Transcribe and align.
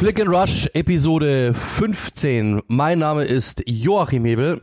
Click 0.00 0.18
and 0.18 0.30
Rush 0.30 0.66
Episode 0.72 1.52
15. 1.52 2.62
Mein 2.68 3.00
Name 3.00 3.24
ist 3.24 3.62
Joachim 3.66 4.24
Hebel. 4.24 4.62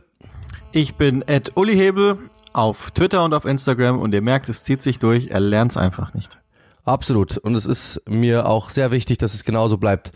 Ich 0.72 0.96
bin 0.96 1.22
Ed 1.28 1.52
Uli 1.56 1.76
Hebel 1.76 2.18
auf 2.52 2.90
Twitter 2.90 3.22
und 3.22 3.32
auf 3.32 3.44
Instagram 3.44 4.00
und 4.00 4.12
ihr 4.12 4.20
merkt, 4.20 4.48
es 4.48 4.64
zieht 4.64 4.82
sich 4.82 4.98
durch, 4.98 5.28
er 5.28 5.38
lernt 5.38 5.70
es 5.70 5.76
einfach 5.76 6.12
nicht. 6.12 6.40
Absolut. 6.84 7.36
Und 7.36 7.54
es 7.54 7.66
ist 7.66 8.02
mir 8.08 8.46
auch 8.46 8.68
sehr 8.68 8.90
wichtig, 8.90 9.18
dass 9.18 9.32
es 9.32 9.44
genauso 9.44 9.76
bleibt. 9.76 10.10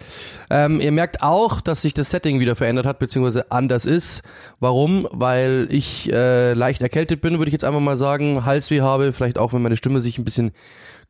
Ähm, 0.51 0.80
ihr 0.80 0.91
merkt 0.91 1.23
auch, 1.23 1.60
dass 1.60 1.82
sich 1.82 1.95
das 1.95 2.10
Setting 2.10 2.41
wieder 2.41 2.57
verändert 2.57 2.87
hat, 2.87 2.98
beziehungsweise 2.98 3.52
anders 3.52 3.84
ist. 3.84 4.23
Warum? 4.59 5.07
Weil 5.12 5.68
ich 5.70 6.12
äh, 6.12 6.54
leicht 6.54 6.82
erkältet 6.82 7.20
bin, 7.20 7.38
würde 7.38 7.48
ich 7.48 7.52
jetzt 7.52 7.65
einfach 7.65 7.79
mal 7.79 7.96
sagen. 7.96 8.45
Halsweh 8.45 8.80
habe, 8.80 9.12
vielleicht 9.12 9.38
auch, 9.38 9.52
wenn 9.52 9.62
meine 9.62 9.77
Stimme 9.77 10.01
sich 10.01 10.18
ein 10.18 10.24
bisschen 10.24 10.51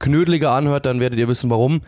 knödeliger 0.03 0.51
anhört, 0.51 0.85
dann 0.85 1.01
werdet 1.01 1.19
ihr 1.19 1.29
wissen, 1.29 1.49
warum. 1.49 1.81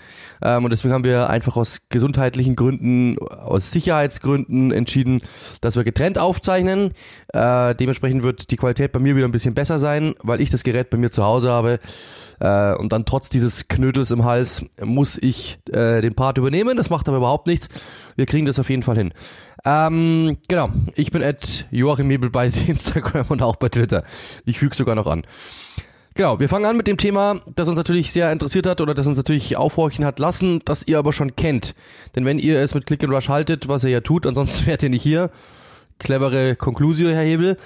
Ähm, 0.42 0.64
und 0.64 0.70
deswegen 0.70 0.94
haben 0.94 1.04
wir 1.04 1.28
einfach 1.28 1.56
aus 1.56 1.82
gesundheitlichen 1.90 2.56
Gründen, 2.56 3.18
aus 3.18 3.70
Sicherheitsgründen 3.70 4.72
entschieden, 4.72 5.20
dass 5.60 5.76
wir 5.76 5.84
getrennt 5.84 6.18
aufzeichnen. 6.18 6.92
Äh, 7.34 7.74
dementsprechend 7.74 8.22
wird 8.22 8.50
die 8.50 8.56
Qualität 8.56 8.92
bei 8.92 9.00
mir 9.00 9.16
wieder 9.16 9.28
ein 9.28 9.32
bisschen 9.32 9.54
besser 9.54 9.78
sein, 9.78 10.14
weil 10.22 10.40
ich 10.40 10.48
das 10.48 10.62
Gerät 10.62 10.88
bei 10.88 10.96
mir 10.96 11.10
zu 11.10 11.22
Hause 11.24 11.50
habe. 11.50 11.80
Äh, 12.40 12.74
und 12.74 12.92
dann 12.92 13.04
trotz 13.04 13.28
dieses 13.28 13.68
Knödels 13.68 14.10
im 14.10 14.24
Hals 14.24 14.64
muss 14.82 15.18
ich 15.18 15.58
äh, 15.70 16.00
den 16.00 16.14
Part 16.14 16.38
übernehmen. 16.38 16.76
Das 16.76 16.90
macht 16.90 17.08
aber 17.08 17.18
überhaupt 17.18 17.46
nichts. 17.46 17.68
Wir 18.16 18.26
kriegen 18.26 18.46
das 18.46 18.58
auf 18.58 18.70
jeden 18.70 18.82
Fall 18.82 18.96
hin. 18.96 19.12
Ähm, 19.64 20.36
genau, 20.48 20.68
ich 20.94 21.10
bin 21.10 21.22
at 21.22 21.66
Joachim 21.70 22.10
Hebel 22.10 22.30
bei 22.30 22.46
Instagram 22.66 23.26
und 23.28 23.42
auch 23.42 23.56
bei 23.56 23.68
Twitter. 23.68 24.04
Ich 24.44 24.58
füge 24.58 24.76
sogar 24.76 24.94
noch 24.94 25.06
an. 25.06 25.22
Genau, 26.16 26.38
wir 26.38 26.48
fangen 26.48 26.64
an 26.64 26.76
mit 26.76 26.86
dem 26.86 26.96
Thema, 26.96 27.40
das 27.56 27.68
uns 27.68 27.76
natürlich 27.76 28.12
sehr 28.12 28.30
interessiert 28.30 28.68
hat 28.68 28.80
oder 28.80 28.94
das 28.94 29.08
uns 29.08 29.16
natürlich 29.16 29.56
aufhorchen 29.56 30.04
hat 30.04 30.20
lassen, 30.20 30.60
das 30.64 30.86
ihr 30.86 30.96
aber 30.96 31.12
schon 31.12 31.34
kennt. 31.34 31.74
Denn 32.14 32.24
wenn 32.24 32.38
ihr 32.38 32.60
es 32.60 32.72
mit 32.72 32.86
Click 32.86 33.02
and 33.02 33.12
Rush 33.12 33.28
haltet, 33.28 33.66
was 33.66 33.82
ihr 33.82 33.90
ja 33.90 34.00
tut, 34.00 34.24
ansonsten 34.26 34.66
wärt 34.66 34.84
ihr 34.84 34.90
nicht 34.90 35.02
hier, 35.02 35.30
clevere 35.98 36.54
Conclusio, 36.54 37.08
Herr 37.08 37.24
Hebel, 37.24 37.58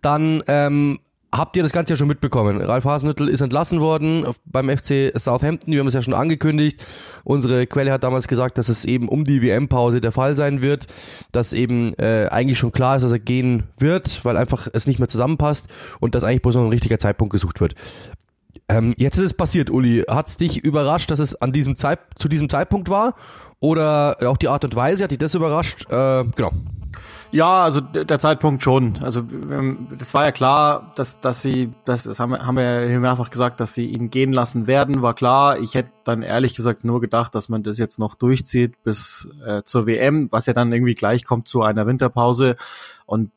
dann 0.00 0.42
ähm, 0.46 1.00
habt 1.32 1.56
ihr 1.56 1.62
das 1.62 1.72
Ganze 1.72 1.92
ja 1.92 1.96
schon 1.96 2.08
mitbekommen. 2.08 2.60
Ralf 2.60 2.84
Hasenhüttel 2.84 3.28
ist 3.28 3.40
entlassen 3.40 3.80
worden 3.80 4.26
beim 4.44 4.68
FC 4.68 5.12
Southampton. 5.14 5.72
Wir 5.72 5.80
haben 5.80 5.86
es 5.86 5.94
ja 5.94 6.02
schon 6.02 6.14
angekündigt. 6.14 6.84
Unsere 7.24 7.66
Quelle 7.66 7.92
hat 7.92 8.04
damals 8.04 8.28
gesagt, 8.28 8.58
dass 8.58 8.68
es 8.68 8.84
eben 8.84 9.08
um 9.08 9.24
die 9.24 9.42
WM-Pause 9.42 10.00
der 10.00 10.12
Fall 10.12 10.34
sein 10.34 10.62
wird, 10.62 10.86
dass 11.32 11.52
eben 11.52 11.94
äh, 11.94 12.28
eigentlich 12.30 12.58
schon 12.58 12.72
klar 12.72 12.96
ist, 12.96 13.02
dass 13.02 13.12
er 13.12 13.18
gehen 13.18 13.64
wird, 13.78 14.24
weil 14.24 14.36
einfach 14.36 14.68
es 14.72 14.86
nicht 14.86 14.98
mehr 14.98 15.08
zusammenpasst 15.08 15.68
und 16.00 16.14
dass 16.14 16.24
eigentlich 16.24 16.42
bloß 16.42 16.56
noch 16.56 16.64
ein 16.64 16.70
richtiger 16.70 16.98
Zeitpunkt 16.98 17.32
gesucht 17.32 17.60
wird. 17.60 17.74
Ähm, 18.68 18.94
jetzt 18.96 19.18
ist 19.18 19.24
es 19.24 19.34
passiert, 19.34 19.70
Uli. 19.70 20.04
Hat 20.08 20.28
es 20.28 20.36
dich 20.36 20.58
überrascht, 20.58 21.10
dass 21.10 21.18
es 21.18 21.34
an 21.34 21.52
diesem 21.52 21.76
Zeit 21.76 22.00
zu 22.16 22.28
diesem 22.28 22.48
Zeitpunkt 22.48 22.88
war? 22.88 23.14
Oder 23.60 24.16
auch 24.24 24.36
die 24.36 24.48
Art 24.48 24.64
und 24.64 24.74
Weise, 24.74 25.04
hat 25.04 25.10
dich 25.10 25.18
das 25.18 25.34
überrascht? 25.34 25.86
Äh, 25.90 26.24
genau. 26.34 26.52
Ja, 27.32 27.62
also 27.62 27.80
der 27.80 28.18
Zeitpunkt 28.18 28.62
schon. 28.62 28.98
Also 29.02 29.20
ähm, 29.20 29.86
das 29.98 30.14
war 30.14 30.24
ja 30.24 30.32
klar, 30.32 30.92
dass 30.96 31.20
dass 31.20 31.42
sie, 31.42 31.72
das, 31.84 32.04
das 32.04 32.18
haben, 32.18 32.36
haben 32.36 32.56
wir 32.56 32.88
ja 32.90 32.98
mehrfach 32.98 33.30
gesagt, 33.30 33.60
dass 33.60 33.72
sie 33.72 33.86
ihn 33.86 34.10
gehen 34.10 34.32
lassen 34.32 34.66
werden, 34.66 35.00
war 35.02 35.14
klar. 35.14 35.58
Ich 35.58 35.74
hätte 35.74 35.90
dann 36.04 36.22
ehrlich 36.22 36.54
gesagt 36.54 36.84
nur 36.84 37.00
gedacht, 37.00 37.34
dass 37.34 37.48
man 37.48 37.62
das 37.62 37.78
jetzt 37.78 37.98
noch 37.98 38.16
durchzieht 38.16 38.82
bis 38.82 39.28
äh, 39.46 39.62
zur 39.64 39.86
WM, 39.86 40.28
was 40.32 40.46
ja 40.46 40.54
dann 40.54 40.72
irgendwie 40.72 40.94
gleich 40.94 41.24
kommt 41.24 41.46
zu 41.46 41.62
einer 41.62 41.86
Winterpause. 41.86 42.56
Und 43.06 43.30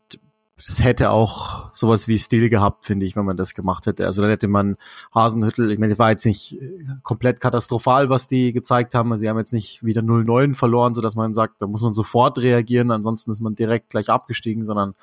das 0.66 0.83
hätte 0.83 1.09
auch 1.09 1.73
sowas 1.73 2.08
wie 2.08 2.17
Stil 2.17 2.49
gehabt, 2.49 2.86
finde 2.86 3.05
ich, 3.05 3.15
wenn 3.15 3.26
man 3.26 3.37
das 3.37 3.54
gemacht 3.54 3.86
hätte. 3.86 4.05
Also 4.05 4.21
dann 4.21 4.30
hätte 4.32 4.48
man 4.48 4.77
Hasenhüttel, 5.14 5.71
ich 5.71 5.80
meine, 5.80 5.92
das 5.92 5.99
war 5.99 6.11
jetzt 6.11 6.26
nicht 6.26 6.61
äh, 6.61 6.86
komplett 7.04 7.39
katastrophal, 7.39 8.10
was 8.10 8.27
die 8.27 8.54
gezeigt 8.54 8.95
haben. 8.95 9.11
Also 9.11 9.21
sie 9.21 9.30
haben 9.30 9.37
jetzt 9.37 9.54
nicht 9.54 9.83
wieder 9.83 10.02
0-9 10.02 10.55
verloren, 10.55 10.93
so 10.93 11.02
dass 11.02 11.15
man 11.15 11.33
sagt, 11.33 11.61
da 11.61 11.67
muss 11.67 11.82
man 11.82 11.93
sofort 11.93 12.37
reagieren, 12.37 12.92
ansonsten 12.92 13.32
ist 13.32 13.42
man 13.42 13.55
direkt 13.55 13.89
gleich 13.89 14.10
abgestiegen, 14.10 14.64
sondern 14.64 14.93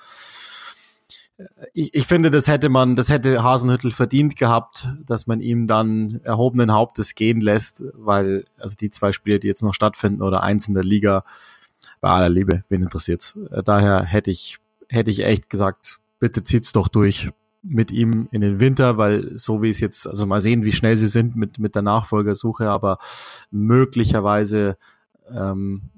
äh, 1.37 1.45
ich, 1.75 1.95
ich 1.95 2.07
finde, 2.07 2.31
das 2.31 2.49
hätte 2.49 2.71
man, 2.71 2.97
das 2.97 3.11
hätte 3.11 3.43
Hasenhüttel 3.43 3.91
verdient 3.91 4.37
gehabt, 4.37 4.89
dass 5.05 5.27
man 5.27 5.41
ihm 5.41 5.67
dann 5.67 6.21
erhobenen 6.23 6.73
Hauptes 6.73 7.15
gehen 7.15 7.41
lässt, 7.41 7.85
weil 7.95 8.45
also 8.59 8.77
die 8.77 8.91
zwei 8.91 9.13
Spiele, 9.13 9.39
die 9.41 9.49
jetzt 9.49 9.63
noch 9.63 9.75
stattfinden 9.75 10.23
oder 10.23 10.43
eins 10.43 10.69
in 10.69 10.75
der 10.75 10.85
Liga, 10.85 11.25
bei 12.01 12.11
aller 12.11 12.31
Liebe, 12.31 12.65
wen 12.69 12.83
interessiert's? 12.83 13.37
Äh, 13.51 13.63
daher 13.63 14.03
hätte 14.05 14.31
ich 14.31 14.59
hätte 14.91 15.11
ich 15.11 15.25
echt 15.25 15.49
gesagt, 15.49 15.99
bitte 16.19 16.45
zieht's 16.45 16.73
doch 16.73 16.89
durch 16.89 17.31
mit 17.63 17.91
ihm 17.91 18.29
in 18.33 18.41
den 18.41 18.59
Winter, 18.59 18.97
weil 18.97 19.37
so 19.37 19.63
wie 19.63 19.69
es 19.69 19.81
jetzt, 19.81 20.07
also 20.07 20.27
mal 20.27 20.41
sehen, 20.41 20.65
wie 20.65 20.73
schnell 20.73 20.97
sie 20.97 21.09
sind 21.09 21.37
mit, 21.37 21.59
mit 21.59 21.75
der 21.75 21.83
Nachfolgersuche, 21.83 22.71
aber 22.71 22.99
möglicherweise 23.51 24.77
ähm, 25.31 25.91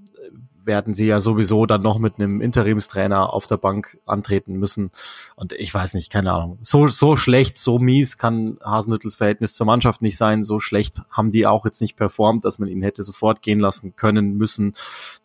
werden 0.65 0.95
sie 0.95 1.07
ja 1.07 1.21
sowieso 1.21 1.67
dann 1.67 1.83
noch 1.83 1.99
mit 1.99 2.19
einem 2.19 2.41
Interimstrainer 2.41 3.33
auf 3.33 3.47
der 3.47 3.57
Bank 3.57 3.99
antreten 4.07 4.55
müssen. 4.55 4.91
Und 5.37 5.53
ich 5.53 5.73
weiß 5.73 5.95
nicht, 5.95 6.13
keine 6.13 6.33
Ahnung. 6.33 6.59
So, 6.63 6.87
so 6.89 7.17
schlecht, 7.17 7.59
so 7.59 7.79
mies 7.79 8.19
kann 8.19 8.59
Hasenhüttels 8.65 9.17
Verhältnis 9.17 9.55
zur 9.55 9.67
Mannschaft 9.67 10.03
nicht 10.03 10.17
sein. 10.17 10.43
So 10.43 10.61
schlecht 10.61 11.03
haben 11.11 11.31
die 11.31 11.47
auch 11.47 11.65
jetzt 11.65 11.81
nicht 11.81 11.97
performt, 11.97 12.45
dass 12.45 12.59
man 12.59 12.69
ihn 12.69 12.83
hätte 12.83 13.03
sofort 13.03 13.43
gehen 13.43 13.61
lassen 13.61 13.97
können 13.97 14.37
müssen. 14.37 14.75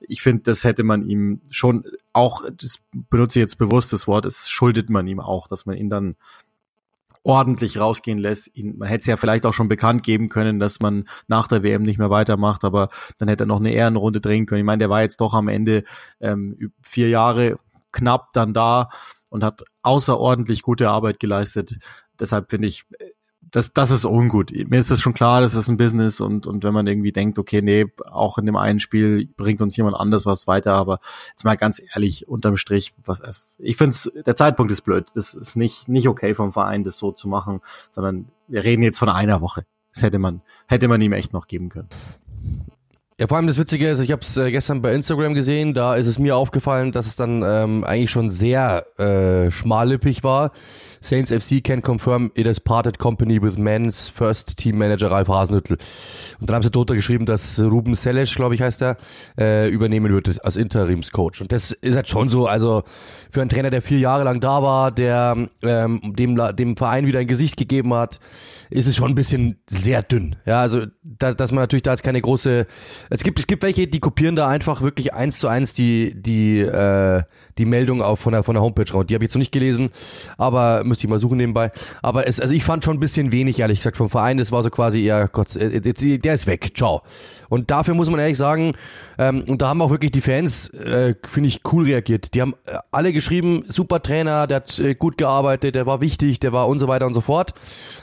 Ich 0.08 0.22
finde, 0.22 0.44
das 0.44 0.64
hätte 0.64 0.84
man 0.84 1.08
ihm 1.08 1.42
schon 1.50 1.84
auch, 2.14 2.44
das 2.56 2.80
benutze 3.10 3.40
ich 3.40 3.44
jetzt 3.44 3.58
bewusst 3.58 3.94
das 3.94 4.08
Wort, 4.08 4.26
es 4.26 4.50
schuldet 4.50 4.90
man 4.90 5.08
ihm 5.08 5.20
auch, 5.20 5.48
dass 5.48 5.66
man 5.66 5.78
ihn 5.78 5.90
dann 5.90 6.16
ordentlich 7.28 7.80
rausgehen 7.80 8.18
lässt. 8.18 8.50
Ihn, 8.56 8.78
man 8.78 8.88
hätte 8.88 9.02
es 9.02 9.08
ja 9.08 9.18
vielleicht 9.18 9.46
auch 9.46 9.54
schon 9.54 9.68
bekannt 9.68 10.04
geben 10.04 10.30
können, 10.30 10.60
dass 10.60 10.80
man 10.80 11.08
nach 11.28 11.48
der 11.48 11.62
WM 11.62 11.84
nicht 11.84 12.00
mehr 12.00 12.10
weitermacht, 12.10 12.64
aber 12.64 12.88
dann 13.18 13.28
hätte 13.28 13.44
er 13.44 13.48
noch 13.48 13.60
eine 13.60 13.74
Ehrenrunde 13.74 14.22
drehen 14.22 14.46
können. 14.46 14.62
Ich 14.62 14.66
meine, 14.66 14.80
der 14.80 14.90
war 14.90 15.02
jetzt 15.02 15.20
doch 15.20 15.34
am 15.34 15.48
Ende 15.48 15.84
ähm, 16.22 16.72
vier 16.82 17.10
Jahre 17.10 17.58
knapp 17.92 18.34
dann 18.34 18.54
da 18.54 18.90
und 19.30 19.44
hat 19.44 19.64
außerordentlich 19.84 20.62
gute 20.62 20.90
Arbeit 20.90 21.20
geleistet. 21.20 21.78
Deshalb 22.20 22.50
finde 22.50 22.70
ich, 22.70 22.86
das, 23.52 23.74
das 23.74 23.92
ist 23.92 24.06
ungut. 24.06 24.52
Mir 24.70 24.80
ist 24.80 24.92
das 24.92 25.02
schon 25.02 25.14
klar, 25.14 25.42
das 25.42 25.54
ist 25.54 25.70
ein 25.70 25.78
Business 25.78 26.20
und, 26.20 26.48
und 26.48 26.64
wenn 26.64 26.74
man 26.74 26.88
irgendwie 26.88 27.12
denkt, 27.12 27.40
okay, 27.40 27.62
nee, 27.62 27.86
auch 28.10 28.38
in 28.38 28.46
dem 28.46 28.56
einen 28.56 28.80
Spiel 28.80 29.30
bringt 29.38 29.62
uns 29.62 29.78
jemand 29.78 29.96
anders 29.98 30.26
was 30.26 30.48
weiter, 30.48 30.74
aber 30.74 31.00
jetzt 31.30 31.46
mal 31.46 31.56
ganz 31.56 31.82
ehrlich, 31.94 32.28
unterm 32.28 32.58
Strich, 32.58 32.94
was, 33.06 33.22
also 33.22 33.42
ich 33.58 33.78
finde 33.78 33.96
der 34.26 34.36
Zeitpunkt 34.36 34.72
ist 34.72 34.82
blöd. 34.82 35.08
Das 35.16 35.34
ist 35.34 35.56
nicht, 35.56 35.88
nicht 35.88 36.08
okay 36.08 36.34
vom 36.34 36.52
Verein, 36.52 36.84
das 36.84 36.98
so 36.98 37.12
zu 37.12 37.28
machen, 37.28 37.62
sondern 37.92 38.28
wir 38.48 38.64
reden 38.64 38.84
jetzt 38.84 39.00
von 39.00 39.10
einer 39.10 39.42
Woche. 39.42 39.66
Das 39.94 40.04
hätte 40.04 40.20
man, 40.20 40.42
hätte 40.68 40.88
man 40.88 41.02
ihm 41.02 41.14
echt 41.14 41.34
noch 41.34 41.48
geben 41.48 41.70
können. 41.70 41.90
Ja, 43.20 43.26
vor 43.26 43.38
allem 43.38 43.48
das 43.48 43.58
Witzige 43.58 43.90
ist, 43.90 44.00
ich 44.00 44.12
habe 44.12 44.22
es 44.22 44.38
äh, 44.38 44.52
gestern 44.52 44.84
bei 44.84 44.94
Instagram 44.94 45.34
gesehen, 45.34 45.74
da 45.74 45.96
ist 45.96 46.06
es 46.06 46.20
mir 46.20 46.36
aufgefallen, 46.36 46.92
dass 46.92 47.08
es 47.08 47.16
dann 47.16 47.42
ähm, 47.44 47.84
eigentlich 47.84 48.12
schon 48.12 48.30
sehr 48.30 48.86
äh, 49.00 49.50
schmallippig 49.50 50.24
war. 50.24 50.52
Saints 51.02 51.32
FC 51.32 51.64
can 51.64 51.82
confirm 51.82 52.32
it 52.36 52.48
has 52.48 52.60
parted 52.60 53.00
company 53.00 53.42
with 53.42 53.58
men's 53.58 54.10
first 54.10 54.58
team 54.58 54.78
manager 54.78 55.12
Ralf 55.12 55.28
Hasenhüttl. 55.28 55.78
Und 56.40 56.50
dann 56.50 56.56
haben 56.56 56.64
sie 56.64 56.72
drunter 56.72 56.96
geschrieben, 56.96 57.26
dass 57.26 57.60
Ruben 57.60 57.96
Selesch, 57.96 58.36
glaube 58.36 58.56
ich 58.56 58.62
heißt 58.62 58.82
er, 58.82 58.98
äh, 59.40 59.70
übernehmen 59.70 60.12
wird 60.12 60.44
als 60.44 60.56
Interimscoach. 60.56 61.42
Und 61.42 61.52
das 61.52 61.72
ist 61.72 61.96
halt 61.96 62.08
schon 62.08 62.30
so, 62.30 62.48
also 62.48 62.84
für 63.32 63.42
einen 63.42 63.50
Trainer, 63.50 63.70
der 63.70 63.82
vier 63.82 64.00
Jahre 64.00 64.24
lang 64.24 64.40
da 64.40 64.62
war, 64.62 64.92
der 64.92 65.36
ähm, 65.62 66.02
dem, 66.16 66.40
dem 66.56 66.78
Verein 66.78 67.06
wieder 67.06 67.20
ein 67.20 67.28
Gesicht 67.28 67.58
gegeben 67.58 67.94
hat, 67.94 68.20
ist 68.70 68.88
es 68.88 68.96
schon 68.96 69.12
ein 69.12 69.16
bisschen 69.16 69.60
sehr 69.70 70.04
dünn. 70.04 70.36
Ja, 70.46 70.62
also 70.62 70.86
da, 71.04 71.34
dass 71.34 71.52
man 71.52 71.64
natürlich 71.64 71.84
da 71.84 71.92
jetzt 71.92 72.04
keine 72.04 72.22
große. 72.22 72.68
Es 73.10 73.24
gibt 73.24 73.40
es 73.40 73.48
gibt 73.48 73.64
welche, 73.64 73.88
die 73.88 74.00
kopieren 74.00 74.36
da 74.36 74.48
einfach 74.48 74.82
wirklich 74.82 75.14
eins 75.14 75.40
zu 75.40 75.48
eins 75.48 75.74
die 75.74 76.14
die 76.16 76.60
äh, 76.60 77.24
die 77.58 77.66
Meldung 77.66 78.02
auf 78.02 78.20
von 78.20 78.34
der 78.34 78.44
von 78.44 78.56
der 78.56 78.64
Homepage 78.64 78.92
raus. 78.92 79.06
Die 79.08 79.14
habe 79.14 79.24
ich 79.24 79.30
jetzt 79.30 79.36
noch 79.36 79.40
nicht 79.40 79.52
gelesen, 79.52 79.90
aber 80.38 80.84
müsste 80.88 81.06
ich 81.06 81.10
mal 81.10 81.20
suchen 81.20 81.38
nebenbei. 81.38 81.72
Aber 82.02 82.28
es 82.28 82.40
also 82.40 82.54
ich 82.54 82.64
fand 82.64 82.84
schon 82.84 82.98
ein 82.98 83.00
bisschen 83.00 83.32
wenig 83.32 83.60
ehrlich 83.60 83.80
gesagt 83.80 83.98
vom 83.98 84.10
Verein. 84.10 84.38
Das 84.38 84.52
war 84.52 84.64
so 84.64 84.70
quasi 84.70 85.04
eher 85.04 85.28
Gott, 85.28 85.56
äh, 85.56 85.82
der 85.82 86.34
ist 86.34 86.48
weg. 86.48 86.72
Ciao. 86.76 87.02
Und 87.50 87.72
dafür 87.72 87.94
muss 87.94 88.10
man 88.10 88.20
ehrlich 88.20 88.38
sagen, 88.38 88.74
ähm, 89.18 89.44
und 89.48 89.62
da 89.62 89.70
haben 89.70 89.82
auch 89.82 89.90
wirklich 89.90 90.12
die 90.12 90.22
Fans, 90.22 90.70
äh, 90.70 91.16
finde 91.24 91.50
ich, 91.50 91.62
cool 91.72 91.86
reagiert. 91.86 92.34
Die 92.34 92.42
haben 92.42 92.54
äh, 92.66 92.78
alle 92.92 93.14
geschrieben, 93.14 93.64
super 93.68 94.02
Trainer, 94.02 94.48
der 94.48 94.58
hat 94.58 94.80
äh, 94.80 94.96
gut 94.96 95.18
gearbeitet, 95.18 95.76
der 95.76 95.86
war 95.86 96.02
wichtig, 96.02 96.40
der 96.40 96.54
war 96.54 96.68
und 96.68 96.80
so 96.80 96.88
weiter 96.88 97.08
und 97.08 97.14
so 97.14 97.22
fort. 97.22 97.54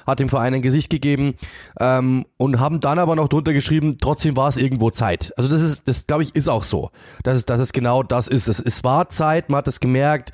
Hat 0.07 0.19
dem 0.19 0.29
Verein 0.29 0.55
ein 0.55 0.63
Gesicht 0.63 0.91
gegeben 0.91 1.35
ähm, 1.81 2.27
und 2.37 2.59
haben 2.59 2.81
dann 2.81 2.99
aber 2.99 3.17
noch 3.17 3.29
drunter 3.29 3.53
geschrieben, 3.53 3.99
trotzdem 4.01 4.37
war 4.37 4.49
es 4.49 4.57
irgendwo 4.57 4.91
Zeit. 4.91 5.33
Also 5.37 5.49
das 5.49 5.63
ist, 5.63 5.89
das 5.89 6.07
glaube 6.07 6.25
ich, 6.25 6.35
ist 6.35 6.49
auch 6.49 6.65
so. 6.65 6.91
Das 7.23 7.37
ist, 7.37 7.49
dass 7.49 7.61
es 7.61 7.73
genau 7.73 8.03
das 8.03 8.29
ist. 8.29 8.49
Es, 8.49 8.59
es 8.59 8.83
war 8.83 9.09
Zeit, 9.09 9.51
man 9.51 9.59
hat 9.59 9.69
es 9.69 9.81
gemerkt. 9.81 10.33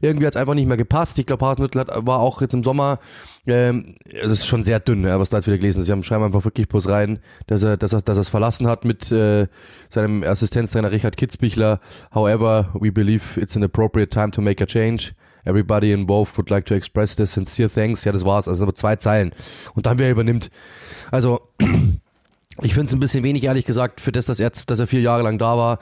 Irgendwie 0.00 0.26
hat 0.26 0.34
es 0.34 0.40
einfach 0.40 0.54
nicht 0.54 0.66
mehr 0.66 0.76
gepasst. 0.76 1.18
Ich 1.18 1.26
glaube, 1.26 1.44
Hasenhüttl 1.44 1.89
war 1.94 2.20
auch 2.20 2.40
jetzt 2.40 2.54
im 2.54 2.64
Sommer 2.64 2.98
ähm, 3.46 3.94
es 4.04 4.30
ist 4.30 4.46
schon 4.46 4.64
sehr 4.64 4.80
dünn, 4.80 5.04
was 5.04 5.30
da 5.30 5.38
jetzt 5.38 5.46
wieder 5.46 5.56
gelesen 5.56 5.80
ist. 5.80 5.86
Sie 5.86 5.92
haben 5.92 6.02
schreiben 6.02 6.24
einfach 6.24 6.44
wirklich 6.44 6.68
bloß 6.68 6.88
rein, 6.88 7.20
dass 7.46 7.62
er, 7.62 7.76
dass 7.76 7.92
er, 7.92 8.02
dass 8.02 8.18
er 8.18 8.22
es 8.22 8.28
verlassen 8.28 8.66
hat 8.66 8.84
mit 8.84 9.10
äh, 9.12 9.46
seinem 9.88 10.22
Assistenztrainer 10.22 10.90
Richard 10.90 11.16
Kitzbichler. 11.16 11.80
However, 12.14 12.68
we 12.74 12.92
believe 12.92 13.40
it's 13.40 13.56
an 13.56 13.64
appropriate 13.64 14.10
time 14.10 14.30
to 14.30 14.42
make 14.42 14.62
a 14.62 14.66
change. 14.66 15.12
Everybody 15.44 15.92
involved 15.92 16.36
would 16.36 16.50
like 16.50 16.66
to 16.66 16.74
express 16.74 17.16
their 17.16 17.26
sincere 17.26 17.70
thanks. 17.70 18.04
Ja, 18.04 18.12
das 18.12 18.26
war's. 18.26 18.46
Also 18.46 18.70
zwei 18.72 18.96
Zeilen. 18.96 19.32
Und 19.74 19.86
dann 19.86 19.98
wer 19.98 20.10
übernimmt. 20.10 20.50
Also 21.10 21.40
Ich 22.62 22.74
finde 22.74 22.88
es 22.88 22.92
ein 22.92 23.00
bisschen 23.00 23.24
wenig, 23.24 23.44
ehrlich 23.44 23.64
gesagt, 23.64 24.00
für 24.02 24.12
das, 24.12 24.26
dass 24.26 24.38
er, 24.38 24.50
dass 24.66 24.78
er 24.78 24.86
vier 24.86 25.00
Jahre 25.00 25.22
lang 25.22 25.38
da 25.38 25.56
war 25.56 25.78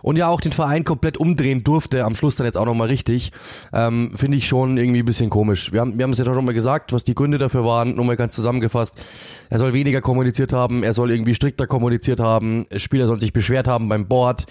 und 0.00 0.16
ja 0.16 0.28
auch 0.28 0.40
den 0.40 0.52
Verein 0.52 0.84
komplett 0.84 1.18
umdrehen 1.18 1.62
durfte, 1.62 2.04
am 2.04 2.14
Schluss 2.14 2.36
dann 2.36 2.46
jetzt 2.46 2.56
auch 2.56 2.64
nochmal 2.64 2.88
richtig, 2.88 3.32
ähm, 3.72 4.12
finde 4.14 4.38
ich 4.38 4.48
schon 4.48 4.78
irgendwie 4.78 5.00
ein 5.00 5.04
bisschen 5.04 5.28
komisch. 5.28 5.72
Wir 5.72 5.80
haben, 5.80 5.98
wir 5.98 6.04
haben 6.04 6.12
es 6.12 6.18
ja 6.18 6.24
schon 6.24 6.44
mal 6.44 6.54
gesagt, 6.54 6.92
was 6.92 7.04
die 7.04 7.14
Gründe 7.14 7.36
dafür 7.36 7.66
waren, 7.66 7.96
nur 7.96 8.06
mal 8.06 8.16
ganz 8.16 8.34
zusammengefasst. 8.34 8.98
Er 9.50 9.58
soll 9.58 9.74
weniger 9.74 10.00
kommuniziert 10.00 10.54
haben, 10.54 10.82
er 10.82 10.94
soll 10.94 11.12
irgendwie 11.12 11.34
strikter 11.34 11.66
kommuniziert 11.66 12.18
haben, 12.18 12.64
Spieler 12.76 13.06
sollen 13.06 13.20
sich 13.20 13.34
beschwert 13.34 13.68
haben 13.68 13.90
beim 13.90 14.08
Board. 14.08 14.46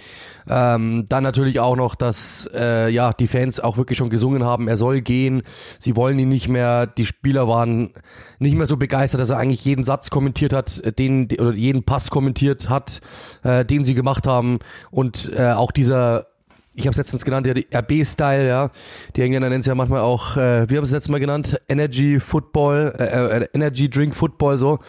Ähm, 0.49 1.05
dann 1.07 1.23
natürlich 1.23 1.59
auch 1.59 1.75
noch, 1.75 1.95
dass 1.95 2.49
äh, 2.53 2.89
ja 2.89 3.11
die 3.11 3.27
Fans 3.27 3.59
auch 3.59 3.77
wirklich 3.77 3.97
schon 3.97 4.09
gesungen 4.09 4.43
haben, 4.43 4.67
er 4.67 4.77
soll 4.77 5.01
gehen, 5.01 5.43
sie 5.79 5.95
wollen 5.95 6.17
ihn 6.19 6.29
nicht 6.29 6.47
mehr, 6.47 6.87
die 6.87 7.05
Spieler 7.05 7.47
waren 7.47 7.93
nicht 8.39 8.55
mehr 8.55 8.67
so 8.67 8.77
begeistert, 8.77 9.21
dass 9.21 9.29
er 9.29 9.37
eigentlich 9.37 9.65
jeden 9.65 9.83
Satz 9.83 10.09
kommentiert 10.09 10.53
hat, 10.53 10.81
den 10.97 11.27
oder 11.39 11.53
jeden 11.53 11.83
Pass 11.83 12.09
kommentiert 12.09 12.69
hat, 12.69 13.01
äh, 13.43 13.65
den 13.65 13.85
sie 13.85 13.93
gemacht 13.93 14.27
haben. 14.27 14.59
Und 14.89 15.31
äh, 15.35 15.51
auch 15.51 15.71
dieser 15.71 16.30
ich 16.73 16.85
habe 16.85 16.91
es 16.91 16.97
letztens 16.97 17.25
genannt, 17.25 17.45
der 17.45 17.55
RB-Style, 17.55 18.47
ja. 18.47 18.69
Die 19.15 19.21
Engländer 19.21 19.49
nennen 19.49 19.59
es 19.59 19.65
ja 19.65 19.75
manchmal 19.75 20.01
auch, 20.01 20.37
äh, 20.37 20.69
wie 20.69 20.77
haben 20.77 20.85
es 20.85 20.91
letztes 20.91 21.09
Mal 21.09 21.19
genannt, 21.19 21.59
Energy 21.67 22.19
Football, 22.21 22.93
äh, 22.97 23.39
äh, 23.41 23.47
Energy 23.53 23.89
Drink 23.89 24.15
Football, 24.15 24.57
so. 24.57 24.79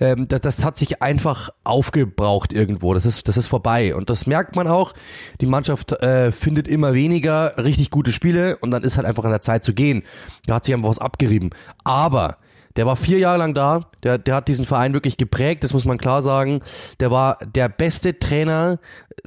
Ähm, 0.00 0.26
das, 0.26 0.40
das 0.40 0.64
hat 0.64 0.76
sich 0.76 1.02
einfach 1.02 1.50
aufgebraucht 1.62 2.52
irgendwo. 2.52 2.94
Das 2.94 3.06
ist, 3.06 3.28
das 3.28 3.36
ist 3.36 3.46
vorbei. 3.46 3.94
Und 3.94 4.10
das 4.10 4.26
merkt 4.26 4.56
man 4.56 4.66
auch. 4.66 4.92
Die 5.40 5.46
Mannschaft 5.46 5.92
äh, 5.92 6.32
findet 6.32 6.66
immer 6.66 6.94
weniger 6.94 7.54
richtig 7.58 7.90
gute 7.90 8.10
Spiele 8.10 8.56
und 8.56 8.72
dann 8.72 8.82
ist 8.82 8.96
halt 8.96 9.06
einfach 9.06 9.24
an 9.24 9.30
der 9.30 9.40
Zeit 9.40 9.64
zu 9.64 9.72
gehen. 9.72 10.02
Da 10.46 10.56
hat 10.56 10.64
sich 10.64 10.74
einfach 10.74 10.90
was 10.90 10.98
abgerieben. 10.98 11.50
Aber 11.84 12.38
der 12.76 12.86
war 12.86 12.96
vier 12.96 13.18
Jahre 13.18 13.38
lang 13.38 13.54
da, 13.54 13.80
der, 14.02 14.18
der 14.18 14.36
hat 14.36 14.48
diesen 14.48 14.64
Verein 14.64 14.92
wirklich 14.92 15.16
geprägt, 15.16 15.64
das 15.64 15.72
muss 15.72 15.84
man 15.84 15.98
klar 15.98 16.22
sagen. 16.22 16.60
Der 17.00 17.10
war 17.10 17.38
der 17.44 17.68
beste 17.68 18.18
Trainer 18.18 18.78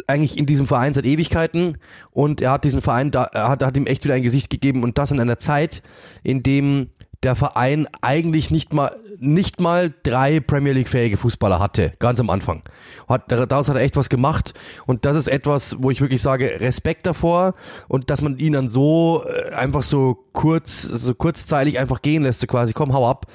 eigentlich 0.08 0.38
in 0.38 0.46
diesem 0.46 0.68
Verein 0.68 0.94
seit 0.94 1.06
Ewigkeiten. 1.06 1.78
Und 2.12 2.42
er 2.42 2.52
hat 2.52 2.64
diesen 2.64 2.82
Verein, 2.82 3.12
da, 3.12 3.26
er 3.26 3.50
hat, 3.50 3.64
hat 3.64 3.78
ihm 3.78 3.86
echt 3.86 4.04
wieder 4.04 4.16
ein 4.16 4.24
Gesicht 4.24 4.50
gegeben. 4.50 4.84
Und 4.84 4.98
das 4.98 5.12
in 5.12 5.20
einer 5.20 5.40
Zeit, 5.40 5.84
in 6.24 6.42
dem 6.42 6.90
der 7.24 7.36
Verein 7.36 7.88
eigentlich 8.02 8.52
nicht 8.52 8.74
mal 8.74 8.98
nicht 9.20 9.62
mal 9.62 9.94
drei 10.04 10.42
Premier 10.42 10.74
League 10.74 10.90
fähige 10.90 11.16
Fußballer 11.16 11.60
hatte, 11.60 11.94
ganz 12.00 12.20
am 12.20 12.30
Anfang. 12.30 12.62
Hat, 13.08 13.32
daraus 13.32 13.70
hat 13.70 13.76
er 13.76 13.82
echt 13.82 13.96
was 13.96 14.10
gemacht 14.10 14.54
und 14.86 15.06
das 15.06 15.16
ist 15.16 15.28
etwas, 15.28 15.78
wo 15.80 15.92
ich 15.92 16.02
wirklich 16.02 16.22
sage, 16.22 16.60
Respekt 16.60 17.06
davor 17.06 17.54
und 17.88 18.10
dass 18.10 18.22
man 18.22 18.38
ihn 18.38 18.54
dann 18.54 18.70
so 18.70 19.24
äh, 19.26 19.54
einfach 19.54 19.84
so 19.84 20.26
kurz, 20.34 20.82
so 20.82 21.16
kurzzeitig 21.16 21.80
einfach 21.80 22.02
gehen 22.02 22.24
lässt, 22.24 22.42
so 22.42 22.48
quasi, 22.48 22.74
komm, 22.74 22.94
hau 22.94 23.10
ab. 23.10 23.28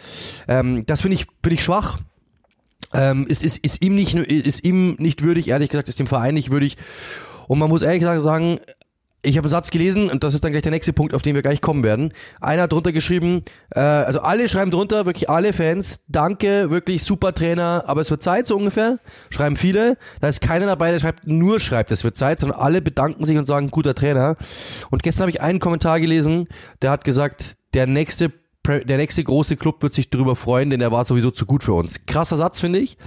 Ähm, 0.46 0.84
das 0.84 1.00
finde 1.00 1.14
ich, 1.16 1.26
finde 1.42 1.54
ich 1.54 1.64
schwach. 1.64 1.98
Ähm, 2.94 3.26
ist, 3.26 3.44
ist, 3.44 3.58
ist 3.58 3.82
ihm 3.82 3.94
nicht, 3.94 4.14
ist 4.14 4.64
ihm 4.64 4.96
nicht 4.98 5.22
würdig, 5.22 5.48
ehrlich 5.48 5.70
gesagt, 5.70 5.88
ist 5.88 5.98
dem 5.98 6.06
Verein 6.06 6.34
nicht 6.34 6.50
würdig. 6.50 6.76
Und 7.46 7.58
man 7.58 7.68
muss 7.68 7.82
ehrlich 7.82 8.00
gesagt 8.00 8.20
sagen, 8.20 8.60
ich 9.22 9.36
habe 9.36 9.46
einen 9.46 9.50
Satz 9.50 9.70
gelesen 9.70 10.10
und 10.10 10.22
das 10.22 10.34
ist 10.34 10.44
dann 10.44 10.52
gleich 10.52 10.62
der 10.62 10.70
nächste 10.70 10.92
Punkt, 10.92 11.12
auf 11.12 11.22
den 11.22 11.34
wir 11.34 11.42
gleich 11.42 11.60
kommen 11.60 11.82
werden. 11.82 12.12
Einer 12.40 12.62
hat 12.62 12.72
drunter 12.72 12.92
geschrieben, 12.92 13.42
äh, 13.74 13.80
also 13.80 14.20
alle 14.20 14.48
schreiben 14.48 14.70
drunter, 14.70 15.06
wirklich 15.06 15.28
alle 15.28 15.52
Fans, 15.52 16.04
danke, 16.08 16.70
wirklich 16.70 17.02
super 17.02 17.34
Trainer, 17.34 17.84
aber 17.86 18.00
es 18.00 18.10
wird 18.10 18.22
Zeit 18.22 18.46
so 18.46 18.56
ungefähr, 18.56 18.98
schreiben 19.30 19.56
viele. 19.56 19.96
Da 20.20 20.28
ist 20.28 20.40
keiner 20.40 20.66
dabei, 20.66 20.92
der 20.92 21.00
schreibt 21.00 21.26
nur 21.26 21.58
schreibt, 21.58 21.90
es 21.90 22.04
wird 22.04 22.16
Zeit, 22.16 22.38
sondern 22.38 22.60
alle 22.60 22.80
bedanken 22.80 23.24
sich 23.24 23.36
und 23.36 23.44
sagen, 23.44 23.70
guter 23.70 23.94
Trainer. 23.94 24.36
Und 24.90 25.02
gestern 25.02 25.22
habe 25.22 25.30
ich 25.32 25.40
einen 25.40 25.58
Kommentar 25.58 25.98
gelesen, 25.98 26.48
der 26.82 26.90
hat 26.90 27.04
gesagt, 27.04 27.56
der 27.74 27.86
nächste 27.86 28.32
der 28.68 28.98
nächste 28.98 29.24
große 29.24 29.56
Club 29.56 29.82
wird 29.82 29.94
sich 29.94 30.10
darüber 30.10 30.36
freuen, 30.36 30.68
denn 30.68 30.82
er 30.82 30.92
war 30.92 31.02
sowieso 31.02 31.30
zu 31.30 31.46
gut 31.46 31.64
für 31.64 31.72
uns. 31.72 32.04
Krasser 32.04 32.36
Satz, 32.36 32.60
finde 32.60 32.80
ich. 32.80 32.98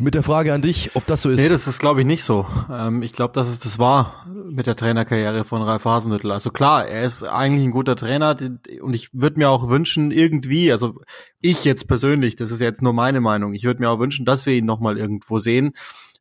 Mit 0.00 0.14
der 0.14 0.22
Frage 0.22 0.54
an 0.54 0.62
dich, 0.62 0.94
ob 0.94 1.06
das 1.06 1.22
so 1.22 1.28
ist. 1.28 1.40
Nee, 1.40 1.48
das 1.48 1.66
ist 1.66 1.80
glaube 1.80 2.00
ich 2.00 2.06
nicht 2.06 2.22
so. 2.22 2.46
Ähm, 2.70 3.02
ich 3.02 3.12
glaube, 3.12 3.34
dass 3.34 3.48
es 3.48 3.58
das 3.58 3.80
war 3.80 4.24
mit 4.48 4.68
der 4.68 4.76
Trainerkarriere 4.76 5.44
von 5.44 5.60
Ralf 5.60 5.84
Hasenhüttl. 5.84 6.30
Also 6.30 6.50
klar, 6.50 6.86
er 6.86 7.02
ist 7.02 7.24
eigentlich 7.24 7.64
ein 7.64 7.72
guter 7.72 7.96
Trainer 7.96 8.36
und 8.80 8.94
ich 8.94 9.10
würde 9.12 9.40
mir 9.40 9.50
auch 9.50 9.68
wünschen, 9.68 10.12
irgendwie, 10.12 10.70
also 10.70 11.00
ich 11.40 11.64
jetzt 11.64 11.88
persönlich, 11.88 12.36
das 12.36 12.52
ist 12.52 12.60
jetzt 12.60 12.80
nur 12.80 12.92
meine 12.92 13.20
Meinung, 13.20 13.54
ich 13.54 13.64
würde 13.64 13.80
mir 13.80 13.90
auch 13.90 13.98
wünschen, 13.98 14.24
dass 14.24 14.46
wir 14.46 14.54
ihn 14.54 14.66
nochmal 14.66 14.98
irgendwo 14.98 15.40
sehen. 15.40 15.72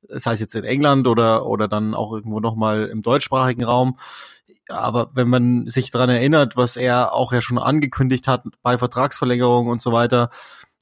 Das 0.10 0.26
heißt 0.26 0.42
jetzt 0.42 0.56
in 0.56 0.64
England 0.64 1.06
oder, 1.06 1.46
oder 1.46 1.68
dann 1.68 1.94
auch 1.94 2.14
irgendwo 2.14 2.40
nochmal 2.40 2.88
im 2.88 3.04
deutschsprachigen 3.04 3.64
Raum. 3.64 4.00
Aber 4.70 5.12
wenn 5.14 5.30
man 5.30 5.68
sich 5.68 5.92
daran 5.92 6.10
erinnert, 6.10 6.58
was 6.58 6.78
er 6.78 7.14
auch 7.14 7.32
ja 7.32 7.42
schon 7.42 7.60
angekündigt 7.60 8.28
hat 8.28 8.44
bei 8.64 8.80
Vertragsverlängerung 8.80 9.68
und 9.68 9.82
so 9.82 9.92
weiter, 9.92 10.32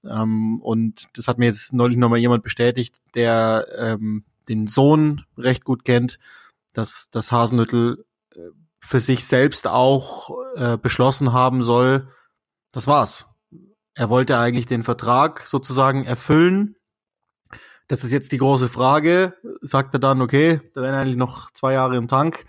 ähm, 0.09 0.61
und 0.61 1.07
das 1.17 1.27
hat 1.27 1.37
mir 1.37 1.45
jetzt 1.45 1.73
neulich 1.73 1.97
nochmal 1.97 2.19
jemand 2.19 2.43
bestätigt, 2.43 2.97
der 3.15 3.67
ähm, 3.77 4.23
den 4.47 4.67
Sohn 4.67 5.25
recht 5.37 5.63
gut 5.63 5.85
kennt, 5.85 6.19
dass 6.73 7.09
das 7.11 7.31
Hasenhüttel 7.31 8.05
äh, 8.35 8.39
für 8.79 8.99
sich 8.99 9.25
selbst 9.25 9.67
auch 9.67 10.29
äh, 10.55 10.77
beschlossen 10.77 11.33
haben 11.33 11.63
soll, 11.63 12.07
das 12.71 12.87
war's. 12.87 13.25
Er 13.95 14.09
wollte 14.09 14.37
eigentlich 14.37 14.65
den 14.65 14.83
Vertrag 14.83 15.47
sozusagen 15.47 16.03
erfüllen. 16.03 16.75
Das 17.87 18.03
ist 18.03 18.11
jetzt 18.11 18.31
die 18.31 18.37
große 18.37 18.67
Frage. 18.67 19.35
Sagt 19.61 19.93
er 19.93 19.99
dann, 19.99 20.21
okay, 20.21 20.59
da 20.73 20.81
wären 20.81 20.95
eigentlich 20.95 21.15
noch 21.15 21.49
zwei 21.51 21.73
Jahre 21.73 21.95
im 21.95 22.07
Tank 22.07 22.45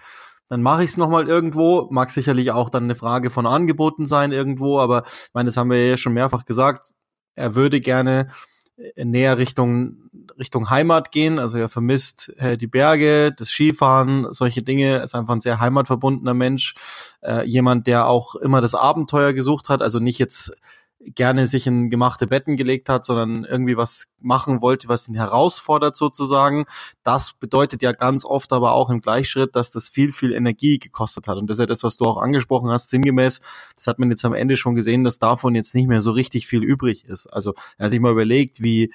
dann 0.49 0.62
mache 0.62 0.85
ich 0.85 0.91
es 0.91 0.97
nochmal 0.97 1.29
irgendwo. 1.29 1.88
Mag 1.91 2.11
sicherlich 2.11 2.53
auch 2.53 2.70
dann 2.70 2.85
eine 2.85 2.94
Frage 2.94 3.31
von 3.31 3.47
Angeboten 3.47 4.06
sein 4.06 4.32
irgendwo, 4.32 4.79
aber 4.79 5.05
ich 5.05 5.31
meine, 5.35 5.49
das 5.49 5.56
haben 5.56 5.70
wir 5.70 5.88
ja 5.88 5.97
schon 5.97 6.12
mehrfach 6.12 6.44
gesagt 6.44 6.93
er 7.36 7.54
würde 7.54 7.80
gerne 7.80 8.28
äh, 8.76 9.04
näher 9.04 9.38
Richtung 9.38 10.06
Richtung 10.38 10.70
Heimat 10.70 11.12
gehen. 11.12 11.38
Also 11.38 11.58
er 11.58 11.68
vermisst 11.68 12.32
äh, 12.36 12.56
die 12.56 12.66
Berge, 12.66 13.32
das 13.32 13.48
Skifahren, 13.48 14.26
solche 14.32 14.62
Dinge. 14.62 14.86
Er 14.86 15.04
ist 15.04 15.14
einfach 15.14 15.34
ein 15.34 15.40
sehr 15.40 15.60
heimatverbundener 15.60 16.34
Mensch. 16.34 16.74
Äh, 17.22 17.46
jemand, 17.46 17.86
der 17.86 18.06
auch 18.06 18.34
immer 18.34 18.60
das 18.60 18.74
Abenteuer 18.74 19.32
gesucht 19.32 19.68
hat. 19.68 19.82
Also 19.82 19.98
nicht 19.98 20.18
jetzt 20.18 20.52
gerne 21.00 21.46
sich 21.46 21.66
in 21.66 21.90
gemachte 21.90 22.26
Betten 22.26 22.56
gelegt 22.56 22.88
hat, 22.88 23.04
sondern 23.04 23.44
irgendwie 23.44 23.76
was 23.76 24.06
machen 24.19 24.60
wollte, 24.60 24.88
was 24.88 25.08
ihn 25.08 25.14
herausfordert 25.14 25.96
sozusagen. 25.96 26.64
Das 27.02 27.34
bedeutet 27.34 27.82
ja 27.82 27.93
ganz 27.93 28.25
oft 28.25 28.53
aber 28.53 28.72
auch 28.72 28.91
im 28.91 29.00
Gleichschritt, 29.00 29.55
dass 29.56 29.70
das 29.70 29.88
viel, 29.88 30.10
viel 30.10 30.32
Energie 30.32 30.79
gekostet 30.79 31.29
hat. 31.29 31.38
Und 31.38 31.48
das 31.48 31.56
ist 31.56 31.60
ja 31.60 31.67
das, 31.67 31.82
was 31.82 31.96
du 31.96 32.05
auch 32.06 32.20
angesprochen 32.20 32.70
hast, 32.70 32.91
sinngemäß. 32.91 33.41
Das 33.74 33.86
hat 33.86 33.98
man 33.98 34.10
jetzt 34.10 34.24
am 34.24 34.34
Ende 34.34 34.56
schon 34.56 34.74
gesehen, 34.74 35.05
dass 35.05 35.19
davon 35.19 35.55
jetzt 35.55 35.74
nicht 35.74 35.88
mehr 35.88 36.00
so 36.00 36.10
richtig 36.10 36.46
viel 36.46 36.65
übrig 36.65 37.05
ist. 37.05 37.26
Also 37.26 37.55
er 37.79 37.84
hat 37.84 37.91
sich 37.91 38.00
mal 38.00 38.12
überlegt, 38.12 38.62
wie 38.62 38.93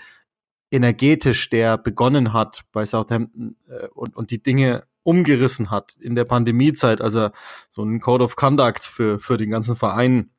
energetisch 0.71 1.49
der 1.49 1.77
begonnen 1.77 2.33
hat 2.33 2.61
bei 2.71 2.85
Southampton 2.85 3.57
äh, 3.67 3.87
und, 3.93 4.15
und 4.15 4.31
die 4.31 4.41
Dinge 4.41 4.83
umgerissen 5.03 5.71
hat 5.71 5.95
in 5.99 6.15
der 6.15 6.25
Pandemiezeit, 6.25 7.01
also 7.01 7.29
so 7.69 7.83
ein 7.83 7.99
Code 7.99 8.23
of 8.23 8.35
Conduct 8.35 8.83
für, 8.83 9.19
für 9.19 9.37
den 9.37 9.49
ganzen 9.49 9.75
Verein 9.75 10.29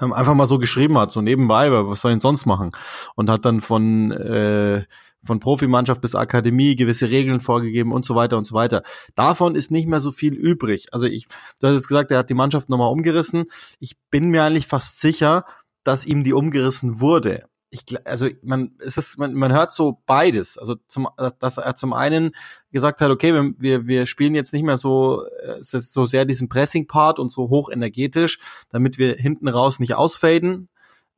ähm, 0.00 0.12
einfach 0.12 0.34
mal 0.34 0.46
so 0.46 0.58
geschrieben 0.58 0.98
hat, 0.98 1.10
so 1.10 1.20
nebenbei, 1.20 1.70
was 1.70 2.00
soll 2.00 2.12
ich 2.12 2.22
sonst 2.22 2.46
machen? 2.46 2.72
Und 3.14 3.30
hat 3.30 3.44
dann 3.44 3.60
von 3.60 4.12
äh, 4.12 4.84
von 5.22 5.40
Profimannschaft 5.40 6.00
bis 6.00 6.14
Akademie 6.14 6.76
gewisse 6.76 7.10
Regeln 7.10 7.40
vorgegeben 7.40 7.92
und 7.92 8.04
so 8.04 8.14
weiter 8.14 8.38
und 8.38 8.44
so 8.44 8.54
weiter. 8.54 8.82
Davon 9.14 9.54
ist 9.54 9.70
nicht 9.70 9.86
mehr 9.86 10.00
so 10.00 10.10
viel 10.10 10.34
übrig. 10.34 10.86
Also 10.92 11.06
ich, 11.06 11.26
du 11.60 11.66
hast 11.66 11.74
jetzt 11.74 11.88
gesagt, 11.88 12.10
er 12.10 12.18
hat 12.18 12.30
die 12.30 12.34
Mannschaft 12.34 12.70
nochmal 12.70 12.90
umgerissen. 12.90 13.44
Ich 13.80 13.96
bin 14.10 14.30
mir 14.30 14.44
eigentlich 14.44 14.66
fast 14.66 15.00
sicher, 15.00 15.44
dass 15.84 16.06
ihm 16.06 16.24
die 16.24 16.32
umgerissen 16.32 17.00
wurde 17.00 17.44
ich, 17.70 17.84
also 18.06 18.28
man, 18.42 18.72
es 18.80 18.96
ist, 18.96 19.18
man, 19.18 19.32
man 19.34 19.52
hört 19.52 19.72
so 19.72 20.02
beides. 20.06 20.58
Also 20.58 20.74
zum, 20.86 21.08
dass 21.38 21.58
er 21.58 21.76
zum 21.76 21.92
einen 21.92 22.32
gesagt 22.72 23.00
hat, 23.00 23.10
okay, 23.10 23.52
wir, 23.58 23.86
wir 23.86 24.06
spielen 24.06 24.34
jetzt 24.34 24.52
nicht 24.52 24.64
mehr 24.64 24.76
so, 24.76 25.24
äh, 25.42 25.58
es 25.60 25.72
ist 25.72 25.92
so 25.92 26.04
sehr 26.04 26.24
diesen 26.24 26.48
Pressing-Part 26.48 27.18
und 27.18 27.30
so 27.30 27.48
hoch 27.48 27.70
energetisch, 27.70 28.38
damit 28.70 28.98
wir 28.98 29.14
hinten 29.14 29.48
raus 29.48 29.78
nicht 29.78 29.94
ausfaden. 29.94 30.68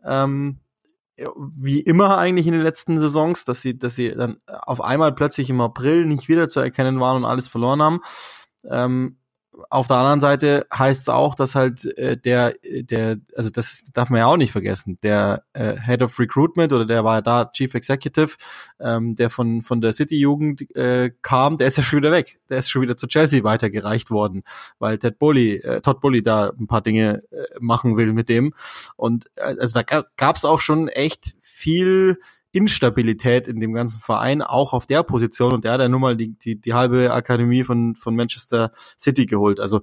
Ähm, 0.04 0.58
wie 1.36 1.80
immer 1.80 2.18
eigentlich 2.18 2.46
in 2.46 2.54
den 2.54 2.62
letzten 2.62 2.98
Saisons, 2.98 3.44
dass 3.44 3.60
sie, 3.60 3.78
dass 3.78 3.94
sie 3.94 4.10
dann 4.14 4.38
auf 4.46 4.82
einmal 4.82 5.12
plötzlich 5.14 5.48
im 5.50 5.60
April 5.60 6.06
nicht 6.06 6.28
wieder 6.28 6.48
zu 6.48 6.60
erkennen 6.60 7.00
waren 7.00 7.18
und 7.18 7.24
alles 7.24 7.48
verloren 7.48 7.82
haben. 7.82 8.00
Ähm, 8.64 9.18
auf 9.70 9.86
der 9.86 9.98
anderen 9.98 10.20
Seite 10.20 10.66
heißt 10.72 11.02
es 11.02 11.08
auch, 11.08 11.34
dass 11.34 11.54
halt 11.54 11.84
äh, 11.98 12.16
der, 12.16 12.54
der, 12.64 13.18
also 13.36 13.50
das 13.50 13.82
darf 13.92 14.10
man 14.10 14.18
ja 14.20 14.26
auch 14.26 14.36
nicht 14.36 14.52
vergessen, 14.52 14.98
der 15.02 15.44
äh, 15.52 15.76
Head 15.76 16.02
of 16.02 16.18
Recruitment 16.18 16.72
oder 16.72 16.86
der 16.86 17.04
war 17.04 17.16
ja 17.16 17.20
da 17.20 17.50
Chief 17.52 17.74
Executive, 17.74 18.36
ähm, 18.80 19.14
der 19.14 19.30
von 19.30 19.62
von 19.62 19.80
der 19.80 19.92
City 19.92 20.18
Jugend 20.18 20.74
äh, 20.76 21.10
kam, 21.22 21.56
der 21.56 21.68
ist 21.68 21.76
ja 21.76 21.82
schon 21.82 21.98
wieder 21.98 22.12
weg, 22.12 22.40
der 22.48 22.58
ist 22.58 22.70
schon 22.70 22.82
wieder 22.82 22.96
zu 22.96 23.06
Chelsea 23.06 23.44
weitergereicht 23.44 24.10
worden, 24.10 24.42
weil 24.78 24.98
Ted 24.98 25.18
Bully, 25.18 25.56
äh, 25.56 25.80
Todd 25.80 26.00
Bully 26.00 26.22
da 26.22 26.52
ein 26.58 26.66
paar 26.66 26.82
Dinge 26.82 27.22
äh, 27.30 27.44
machen 27.60 27.96
will 27.96 28.12
mit 28.12 28.28
dem. 28.28 28.54
Und 28.96 29.26
äh, 29.36 29.54
also 29.58 29.80
da 29.80 30.02
gab 30.16 30.36
es 30.36 30.44
auch 30.44 30.60
schon 30.60 30.88
echt 30.88 31.34
viel 31.40 32.18
Instabilität 32.52 33.48
in 33.48 33.60
dem 33.60 33.72
ganzen 33.72 34.00
Verein, 34.00 34.42
auch 34.42 34.72
auf 34.72 34.86
der 34.86 35.02
Position. 35.02 35.52
Und 35.52 35.64
der 35.64 35.72
hat 35.72 35.80
ja 35.80 35.88
nun 35.88 36.00
mal 36.00 36.16
die, 36.16 36.38
die, 36.38 36.60
die 36.60 36.74
halbe 36.74 37.12
Akademie 37.12 37.64
von, 37.64 37.96
von 37.96 38.14
Manchester 38.14 38.72
City 38.98 39.26
geholt. 39.26 39.58
Also 39.58 39.80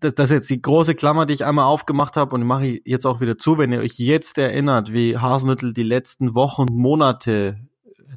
das, 0.00 0.14
das 0.14 0.30
ist 0.30 0.34
jetzt 0.34 0.50
die 0.50 0.62
große 0.62 0.94
Klammer, 0.94 1.26
die 1.26 1.34
ich 1.34 1.44
einmal 1.44 1.66
aufgemacht 1.66 2.16
habe 2.16 2.34
und 2.34 2.44
mache 2.44 2.66
ich 2.66 2.82
jetzt 2.84 3.06
auch 3.06 3.20
wieder 3.20 3.36
zu, 3.36 3.58
wenn 3.58 3.72
ihr 3.72 3.80
euch 3.80 3.98
jetzt 3.98 4.36
erinnert, 4.38 4.92
wie 4.92 5.16
Hasenhüttel 5.16 5.72
die 5.72 5.84
letzten 5.84 6.34
Wochen 6.34 6.62
und 6.62 6.76
Monate 6.76 7.58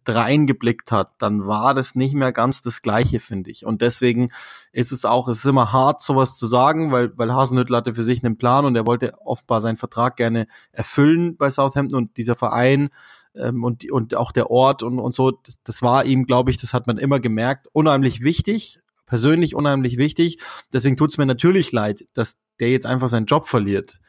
reingeblickt 0.08 0.92
hat, 0.92 1.14
dann 1.18 1.48
war 1.48 1.74
das 1.74 1.96
nicht 1.96 2.14
mehr 2.14 2.32
ganz 2.32 2.62
das 2.62 2.82
Gleiche, 2.82 3.20
finde 3.20 3.52
ich. 3.52 3.66
Und 3.66 3.82
deswegen 3.82 4.32
ist 4.72 4.92
es 4.92 5.06
auch, 5.06 5.28
es 5.28 5.40
ist 5.40 5.46
immer 5.46 5.72
hart, 5.72 6.02
sowas 6.02 6.36
zu 6.36 6.48
sagen, 6.48 6.92
weil, 6.92 7.18
weil 7.18 7.34
Hasenhüttl 7.34 7.75
hatte 7.75 7.94
für 7.94 8.04
sich 8.04 8.24
einen 8.24 8.38
Plan 8.38 8.66
und 8.66 8.75
er 8.75 8.86
wollte 8.86 9.14
offenbar 9.25 9.62
seinen 9.62 9.78
Vertrag 9.78 10.16
gerne 10.16 10.48
erfüllen 10.72 11.38
bei 11.38 11.50
Southampton 11.50 11.98
und 11.98 12.18
dieser 12.18 12.36
Verein 12.36 12.90
ähm, 13.36 13.64
und, 13.64 13.90
und 13.92 14.16
auch 14.16 14.32
der 14.32 14.50
Ort 14.50 14.84
und, 14.84 15.00
und 15.00 15.14
so, 15.14 15.32
das, 15.32 15.62
das 15.64 15.82
war 15.82 16.06
ihm, 16.06 16.25
glaube 16.25 16.52
ich, 16.52 16.58
das 16.58 16.74
hat 16.74 16.88
man 16.88 16.98
immer 16.98 17.20
gemerkt, 17.20 17.68
unheimlich 17.74 18.24
wichtig, 18.24 18.80
persönlich 19.06 19.56
unheimlich 19.56 19.98
wichtig. 19.98 20.40
Deswegen 20.74 20.98
tut's 20.98 21.18
mir 21.18 21.25
natürlich 21.25 21.72
leid, 21.72 22.06
dass 22.14 22.38
der 22.60 22.70
jetzt 22.70 22.86
einfach 22.86 23.10
seinen 23.10 23.25
Job 23.25 23.48
verliert. 23.48 24.00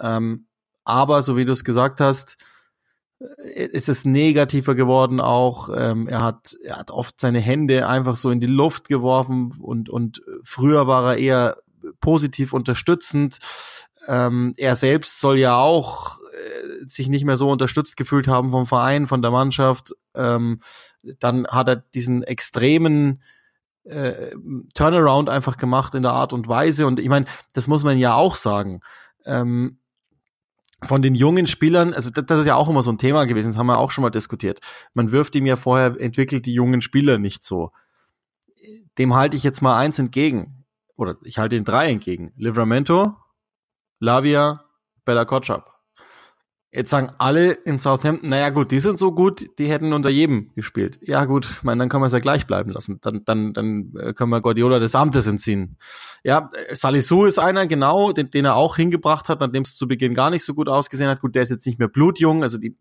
Ähm, 0.00 0.46
aber 0.84 1.22
so 1.22 1.36
wie 1.36 1.44
du 1.44 1.52
es 1.52 1.64
gesagt 1.64 2.00
hast, 2.00 2.36
ist 3.18 3.88
es 3.88 4.04
negativer 4.04 4.74
geworden 4.74 5.20
auch. 5.20 5.68
Ähm, 5.74 6.08
er 6.08 6.22
hat 6.22 6.56
er 6.62 6.76
hat 6.76 6.90
oft 6.90 7.20
seine 7.20 7.40
Hände 7.40 7.88
einfach 7.88 8.16
so 8.16 8.30
in 8.30 8.40
die 8.40 8.46
Luft 8.46 8.88
geworfen 8.88 9.52
und 9.60 9.88
und 9.88 10.22
früher 10.42 10.86
war 10.86 11.12
er 11.12 11.18
eher 11.18 11.56
positiv 12.00 12.52
unterstützend. 12.52 13.38
Ähm, 14.06 14.52
er 14.56 14.76
selbst 14.76 15.20
soll 15.20 15.38
ja 15.38 15.56
auch 15.56 16.18
äh, 16.18 16.86
sich 16.86 17.08
nicht 17.08 17.24
mehr 17.24 17.36
so 17.36 17.50
unterstützt 17.50 17.96
gefühlt 17.96 18.28
haben 18.28 18.50
vom 18.50 18.66
Verein, 18.66 19.06
von 19.06 19.22
der 19.22 19.30
Mannschaft. 19.30 19.94
Ähm, 20.14 20.60
dann 21.20 21.46
hat 21.46 21.68
er 21.68 21.76
diesen 21.76 22.22
extremen 22.22 23.22
äh, 23.84 24.34
Turnaround 24.74 25.28
einfach 25.28 25.56
gemacht 25.56 25.94
in 25.94 26.02
der 26.02 26.12
Art 26.12 26.32
und 26.32 26.48
Weise. 26.48 26.86
Und 26.86 27.00
ich 27.00 27.08
meine, 27.08 27.26
das 27.52 27.68
muss 27.68 27.84
man 27.84 27.98
ja 27.98 28.14
auch 28.14 28.36
sagen. 28.36 28.80
Ähm, 29.24 29.78
von 30.84 31.02
den 31.02 31.14
jungen 31.14 31.46
Spielern, 31.46 31.94
also 31.94 32.10
das, 32.10 32.38
ist 32.38 32.46
ja 32.46 32.54
auch 32.54 32.68
immer 32.68 32.82
so 32.82 32.90
ein 32.90 32.98
Thema 32.98 33.24
gewesen, 33.26 33.48
das 33.48 33.58
haben 33.58 33.66
wir 33.66 33.78
auch 33.78 33.90
schon 33.90 34.02
mal 34.02 34.10
diskutiert. 34.10 34.60
Man 34.92 35.12
wirft 35.12 35.34
ihm 35.36 35.46
ja 35.46 35.56
vorher, 35.56 36.00
entwickelt 36.00 36.46
die 36.46 36.54
jungen 36.54 36.82
Spieler 36.82 37.18
nicht 37.18 37.44
so. 37.44 37.72
Dem 38.98 39.14
halte 39.14 39.36
ich 39.36 39.42
jetzt 39.42 39.60
mal 39.60 39.78
eins 39.78 39.98
entgegen. 39.98 40.64
Oder 40.96 41.16
ich 41.24 41.38
halte 41.38 41.56
den 41.56 41.64
drei 41.64 41.90
entgegen. 41.90 42.32
Livramento, 42.36 43.16
Lavia, 43.98 44.64
Bella 45.04 45.24
Kotschap. 45.24 45.73
Jetzt 46.74 46.90
sagen 46.90 47.12
alle 47.18 47.52
in 47.52 47.78
Southampton, 47.78 48.30
naja 48.30 48.50
gut, 48.50 48.72
die 48.72 48.80
sind 48.80 48.98
so 48.98 49.12
gut, 49.12 49.48
die 49.60 49.70
hätten 49.70 49.92
unter 49.92 50.10
jedem 50.10 50.50
gespielt. 50.56 50.98
Ja 51.02 51.24
gut, 51.24 51.48
ich 51.48 51.62
meine, 51.62 51.78
dann 51.78 51.88
können 51.88 52.02
wir 52.02 52.08
es 52.08 52.12
ja 52.12 52.18
gleich 52.18 52.48
bleiben 52.48 52.70
lassen. 52.70 52.98
Dann, 53.00 53.24
dann, 53.24 53.52
dann 53.52 53.92
äh, 53.96 54.12
können 54.12 54.30
wir 54.30 54.40
Guardiola 54.40 54.80
des 54.80 54.96
Amtes 54.96 55.28
entziehen. 55.28 55.76
Ja, 56.24 56.48
Salisu 56.72 57.26
ist 57.26 57.38
einer, 57.38 57.68
genau, 57.68 58.10
den, 58.10 58.32
den 58.32 58.44
er 58.44 58.56
auch 58.56 58.74
hingebracht 58.74 59.28
hat, 59.28 59.38
nachdem 59.38 59.62
es 59.62 59.76
zu 59.76 59.86
Beginn 59.86 60.14
gar 60.14 60.30
nicht 60.30 60.44
so 60.44 60.52
gut 60.52 60.68
ausgesehen 60.68 61.08
hat. 61.08 61.20
Gut, 61.20 61.36
der 61.36 61.44
ist 61.44 61.50
jetzt 61.50 61.64
nicht 61.64 61.78
mehr 61.78 61.88
blutjung, 61.88 62.42
also 62.42 62.58
die 62.58 62.76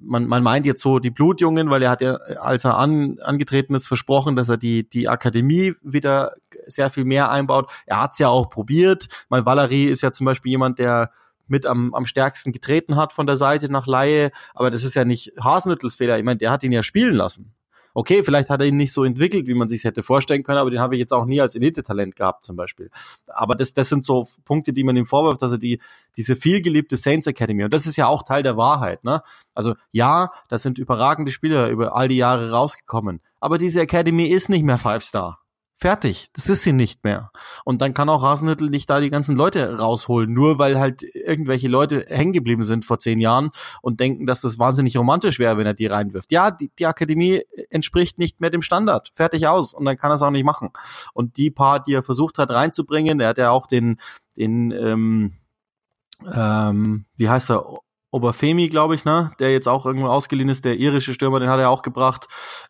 man, 0.00 0.26
man 0.26 0.42
meint 0.42 0.66
jetzt 0.66 0.82
so 0.82 0.98
die 0.98 1.10
Blutjungen, 1.10 1.70
weil 1.70 1.82
er 1.82 1.90
hat 1.90 2.00
ja, 2.00 2.14
als 2.14 2.64
er 2.64 2.78
an, 2.78 3.18
angetreten 3.20 3.74
ist, 3.74 3.86
versprochen, 3.86 4.34
dass 4.34 4.48
er 4.48 4.56
die, 4.56 4.88
die 4.88 5.08
Akademie 5.08 5.74
wieder 5.82 6.32
sehr 6.66 6.90
viel 6.90 7.04
mehr 7.04 7.30
einbaut. 7.30 7.70
Er 7.86 8.02
hat 8.02 8.12
es 8.12 8.18
ja 8.18 8.28
auch 8.28 8.50
probiert. 8.50 9.06
Mein 9.28 9.46
Valerie 9.46 9.86
ist 9.86 10.02
ja 10.02 10.10
zum 10.10 10.24
Beispiel 10.24 10.50
jemand, 10.50 10.78
der 10.78 11.10
mit 11.46 11.66
am, 11.66 11.94
am 11.94 12.06
stärksten 12.06 12.52
getreten 12.52 12.96
hat 12.96 13.12
von 13.12 13.26
der 13.26 13.36
Seite 13.36 13.70
nach 13.70 13.86
Laie, 13.86 14.30
aber 14.54 14.70
das 14.70 14.84
ist 14.84 14.94
ja 14.94 15.04
nicht 15.04 15.32
Hasenhüttels 15.42 15.96
Fehler. 15.96 16.18
Ich 16.18 16.24
meine, 16.24 16.38
der 16.38 16.50
hat 16.50 16.62
ihn 16.62 16.72
ja 16.72 16.82
spielen 16.82 17.14
lassen. 17.14 17.54
Okay, 17.96 18.24
vielleicht 18.24 18.50
hat 18.50 18.60
er 18.60 18.66
ihn 18.66 18.76
nicht 18.76 18.92
so 18.92 19.04
entwickelt, 19.04 19.46
wie 19.46 19.54
man 19.54 19.68
sich 19.68 19.84
hätte 19.84 20.02
vorstellen 20.02 20.42
können, 20.42 20.58
aber 20.58 20.70
den 20.70 20.80
habe 20.80 20.96
ich 20.96 20.98
jetzt 20.98 21.12
auch 21.12 21.26
nie 21.26 21.40
als 21.40 21.54
Elite-Talent 21.54 22.16
gehabt 22.16 22.44
zum 22.44 22.56
Beispiel. 22.56 22.90
Aber 23.28 23.54
das, 23.54 23.72
das 23.72 23.88
sind 23.88 24.04
so 24.04 24.26
Punkte, 24.44 24.72
die 24.72 24.82
man 24.82 24.96
ihm 24.96 25.06
vorwirft, 25.06 25.40
dass 25.42 25.52
er 25.52 25.58
die, 25.58 25.80
diese 26.16 26.34
vielgeliebte 26.34 26.96
Saints 26.96 27.28
Academy, 27.28 27.62
und 27.62 27.72
das 27.72 27.86
ist 27.86 27.96
ja 27.96 28.08
auch 28.08 28.24
Teil 28.24 28.42
der 28.42 28.56
Wahrheit, 28.56 29.04
ne? 29.04 29.22
Also 29.54 29.74
ja, 29.92 30.32
das 30.48 30.64
sind 30.64 30.78
überragende 30.78 31.30
Spieler 31.30 31.68
über 31.68 31.94
all 31.94 32.08
die 32.08 32.16
Jahre 32.16 32.50
rausgekommen, 32.50 33.20
aber 33.38 33.58
diese 33.58 33.80
Academy 33.82 34.26
ist 34.26 34.48
nicht 34.48 34.64
mehr 34.64 34.78
Five 34.78 35.04
Star. 35.04 35.43
Fertig. 35.84 36.28
Das 36.32 36.48
ist 36.48 36.62
sie 36.62 36.72
nicht 36.72 37.04
mehr. 37.04 37.30
Und 37.62 37.82
dann 37.82 37.92
kann 37.92 38.08
auch 38.08 38.22
Hasenhüttel 38.22 38.70
nicht 38.70 38.88
da 38.88 39.00
die 39.00 39.10
ganzen 39.10 39.36
Leute 39.36 39.78
rausholen, 39.78 40.32
nur 40.32 40.58
weil 40.58 40.78
halt 40.78 41.02
irgendwelche 41.02 41.68
Leute 41.68 42.06
hängen 42.08 42.32
geblieben 42.32 42.64
sind 42.64 42.86
vor 42.86 42.98
zehn 42.98 43.20
Jahren 43.20 43.50
und 43.82 44.00
denken, 44.00 44.24
dass 44.24 44.40
das 44.40 44.58
wahnsinnig 44.58 44.96
romantisch 44.96 45.38
wäre, 45.38 45.58
wenn 45.58 45.66
er 45.66 45.74
die 45.74 45.84
reinwirft. 45.84 46.32
Ja, 46.32 46.50
die, 46.50 46.70
die 46.78 46.86
Akademie 46.86 47.42
entspricht 47.68 48.18
nicht 48.18 48.40
mehr 48.40 48.48
dem 48.48 48.62
Standard. 48.62 49.12
Fertig 49.14 49.46
aus. 49.46 49.74
Und 49.74 49.84
dann 49.84 49.98
kann 49.98 50.10
er 50.10 50.14
es 50.14 50.22
auch 50.22 50.30
nicht 50.30 50.46
machen. 50.46 50.70
Und 51.12 51.36
die 51.36 51.50
paar, 51.50 51.82
die 51.82 51.92
er 51.92 52.02
versucht 52.02 52.38
hat 52.38 52.48
reinzubringen, 52.48 53.20
er 53.20 53.28
hat 53.28 53.36
ja 53.36 53.50
auch 53.50 53.66
den, 53.66 53.98
den, 54.38 54.70
ähm, 54.70 55.34
ähm, 56.34 57.04
wie 57.16 57.28
heißt 57.28 57.50
er, 57.50 57.80
Oberfemi, 58.14 58.68
glaube 58.68 58.94
ich, 58.94 59.04
ne, 59.04 59.32
der 59.40 59.50
jetzt 59.50 59.68
auch 59.68 59.84
irgendwo 59.84 60.06
ausgeliehen 60.06 60.48
ist, 60.48 60.64
der 60.64 60.78
irische 60.78 61.12
Stürmer, 61.12 61.40
den 61.40 61.50
hat 61.50 61.58
er 61.58 61.68
auch 61.68 61.82
gebracht. 61.82 62.28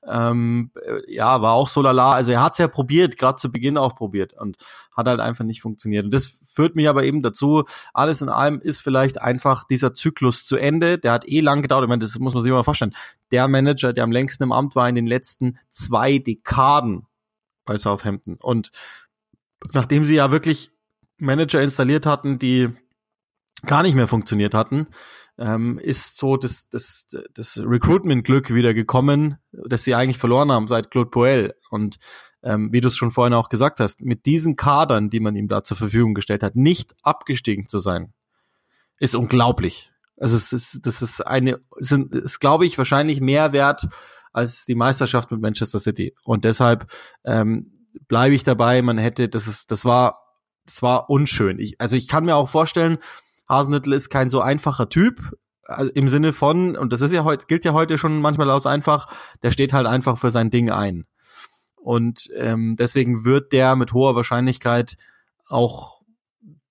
Ähm, 0.09 0.71
ja, 1.07 1.43
war 1.43 1.53
auch 1.53 1.69
so 1.69 1.83
lala. 1.83 2.13
Also 2.13 2.33
er 2.33 2.43
hat's 2.43 2.59
ja 2.59 2.67
probiert, 2.67 3.19
gerade 3.19 3.37
zu 3.37 3.53
Beginn 3.53 3.77
auch 3.77 3.95
probiert 3.95 4.33
und 4.33 4.57
hat 4.97 5.07
halt 5.07 5.21
einfach 5.21 5.45
nicht 5.45 5.61
funktioniert. 5.61 6.07
Und 6.07 6.15
das 6.15 6.27
führt 6.27 6.77
mich 6.77 6.89
aber 6.89 7.05
eben 7.05 7.23
dazu, 7.23 7.65
alles 7.93 8.23
in 8.23 8.29
allem 8.29 8.61
ist 8.61 8.81
vielleicht 8.81 9.21
einfach 9.21 9.65
dieser 9.65 9.93
Zyklus 9.93 10.47
zu 10.47 10.57
Ende. 10.57 10.99
Der 10.99 11.13
hat 11.13 11.29
eh 11.29 11.41
lang 11.41 11.63
gedauert. 11.63 11.85
Ich 11.85 11.89
meine, 11.89 12.01
das 12.01 12.19
muss 12.19 12.35
man 12.35 12.43
sich 12.43 12.51
mal 12.51 12.63
vorstellen. 12.63 12.95
Der 13.31 13.47
Manager, 13.47 13.93
der 13.93 14.05
am 14.05 14.13
längsten 14.13 14.45
im 14.45 14.53
Amt 14.53 14.75
war 14.75 14.89
in 14.89 14.95
den 14.95 15.07
letzten 15.07 15.59
zwei 15.71 16.19
Dekaden 16.19 17.07
bei 17.67 17.77
Southampton. 17.77 18.39
Und 18.41 18.71
nachdem 19.73 20.05
sie 20.05 20.15
ja 20.15 20.31
wirklich 20.31 20.71
Manager 21.19 21.61
installiert 21.61 22.07
hatten, 22.07 22.39
die 22.39 22.71
gar 23.67 23.83
nicht 23.83 23.95
mehr 23.95 24.09
funktioniert 24.09 24.55
hatten, 24.55 24.87
ähm, 25.39 25.79
ist 25.79 26.17
so 26.17 26.37
das, 26.37 26.69
das, 26.69 27.07
das 27.35 27.59
Recruitment-Glück 27.59 28.55
wieder 28.55 28.75
gekommen, 28.75 29.39
das 29.53 29.85
sie 29.85 29.95
eigentlich 29.95 30.19
verloren 30.19 30.53
haben 30.53 30.69
seit 30.69 30.91
Claude 30.91 31.11
Poel. 31.11 31.55
Und 31.71 31.99
ähm, 32.43 32.73
wie 32.73 32.81
du 32.81 32.89
es 32.89 32.97
schon 32.97 33.11
vorhin 33.11 33.35
auch 33.35 33.49
gesagt 33.49 33.81
hast, 33.81 34.01
mit 34.01 34.27
diesen 34.27 34.57
Kadern, 34.57 35.11
die 35.11 35.21
man 35.21 35.35
ihm 35.35 35.49
da 35.49 35.63
zur 35.63 35.77
Verfügung 35.77 36.15
gestellt 36.15 36.43
hat, 36.43 36.57
nicht 36.57 36.95
abgestiegen 37.03 37.69
zu 37.69 37.79
sein, 37.79 38.13
ist 38.99 39.15
unglaublich. 39.15 39.91
Also 40.17 40.37
es 40.37 40.53
ist, 40.53 40.87
das 40.87 41.03
ist 41.03 41.21
eine, 41.27 41.59
sind, 41.77 42.15
ist 42.15 42.39
glaube 42.39 42.67
ich 42.67 42.79
wahrscheinlich 42.79 43.21
mehr 43.21 43.53
wert 43.53 43.89
als 44.33 44.65
die 44.65 44.75
Meisterschaft 44.75 45.31
mit 45.31 45.41
Manchester 45.41 45.81
City. 45.81 46.15
Und 46.25 46.45
deshalb 46.45 46.91
ähm, 47.25 47.73
bleibe 48.09 48.35
ich 48.35 48.45
dabei. 48.45 48.83
Man 48.83 48.99
hätte, 48.99 49.29
das 49.29 49.49
ist, 49.49 49.71
das 49.71 49.85
war, 49.85 50.21
das 50.67 50.83
war 50.83 51.11
unschön. 51.11 51.59
Ich, 51.59 51.81
also 51.81 51.97
ich 51.97 52.09
kann 52.09 52.25
mir 52.25 52.37
auch 52.37 52.49
vorstellen, 52.49 52.99
Hasenhüttl 53.49 53.93
ist 53.93 54.09
kein 54.09 54.29
so 54.29 54.41
einfacher 54.41 54.89
Typ, 54.89 55.37
also 55.67 55.91
im 55.93 56.09
Sinne 56.09 56.33
von, 56.33 56.77
und 56.77 56.93
das 56.93 57.01
ist 57.01 57.13
ja 57.13 57.25
heute, 57.25 57.47
gilt 57.47 57.65
ja 57.65 57.73
heute 57.73 57.99
schon 57.99 58.21
manchmal 58.21 58.51
aus 58.51 58.67
einfach, 58.67 59.09
der 59.43 59.51
steht 59.51 59.73
halt 59.73 59.87
einfach 59.87 60.19
für 60.19 60.31
sein 60.31 60.51
Ding 60.51 60.71
ein. 60.71 61.07
Und 61.77 62.31
ähm, 62.35 62.77
deswegen 62.79 63.25
wird 63.25 63.53
der 63.53 63.77
mit 63.77 63.93
hoher 63.93 64.15
Wahrscheinlichkeit 64.15 64.97
auch 65.49 66.01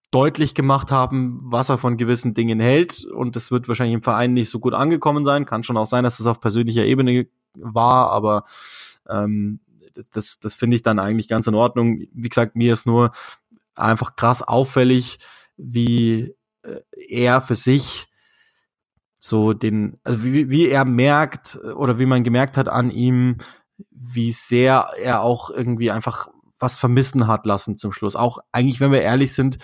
deutlich 0.10 0.54
gemacht 0.54 0.92
haben, 0.92 1.40
was 1.44 1.70
er 1.70 1.78
von 1.78 1.98
gewissen 1.98 2.34
Dingen 2.34 2.60
hält. 2.60 3.06
Und 3.06 3.36
das 3.36 3.52
wird 3.52 3.68
wahrscheinlich 3.68 3.96
im 3.96 4.04
Verein 4.04 4.34
nicht 4.34 4.50
so 4.50 4.60
gut 4.60 4.74
angekommen 4.74 5.26
sein. 5.26 5.46
Kann 5.46 5.64
schon 5.64 5.78
auch 5.78 5.88
sein, 5.88 6.04
dass 6.04 6.18
das 6.18 6.28
auf 6.28 6.40
persönlicher 6.40 6.86
Ebene 6.86 7.28
war, 7.56 8.12
aber 8.12 8.44
ähm, 9.10 9.60
das, 10.14 10.40
das 10.40 10.56
finde 10.56 10.76
ich 10.76 10.84
dann 10.84 11.00
eigentlich 11.00 11.28
ganz 11.28 11.48
in 11.48 11.56
Ordnung. 11.56 12.02
Wie 12.14 12.30
gesagt, 12.30 12.56
mir 12.56 12.74
ist 12.74 12.86
nur 12.86 13.12
einfach 13.76 14.16
krass 14.16 14.42
auffällig, 14.42 15.20
wie 15.58 16.36
er 16.92 17.42
für 17.42 17.56
sich 17.56 18.08
so 19.20 19.54
den, 19.54 20.00
also 20.04 20.24
wie, 20.24 20.50
wie 20.50 20.68
er 20.68 20.86
merkt 20.86 21.58
oder 21.76 21.98
wie 21.98 22.06
man 22.06 22.24
gemerkt 22.24 22.58
hat 22.58 22.68
an 22.68 22.92
ihm, 22.92 23.38
wie 23.90 24.34
sehr 24.34 24.90
er 25.02 25.22
auch 25.22 25.50
irgendwie 25.50 25.92
einfach 25.92 26.28
was 26.60 26.80
vermissen 26.80 27.28
hat 27.28 27.46
lassen 27.46 27.78
zum 27.78 27.92
Schluss. 27.92 28.16
Auch 28.16 28.40
eigentlich, 28.52 28.80
wenn 28.80 28.92
wir 28.92 29.02
ehrlich 29.02 29.34
sind, 29.34 29.58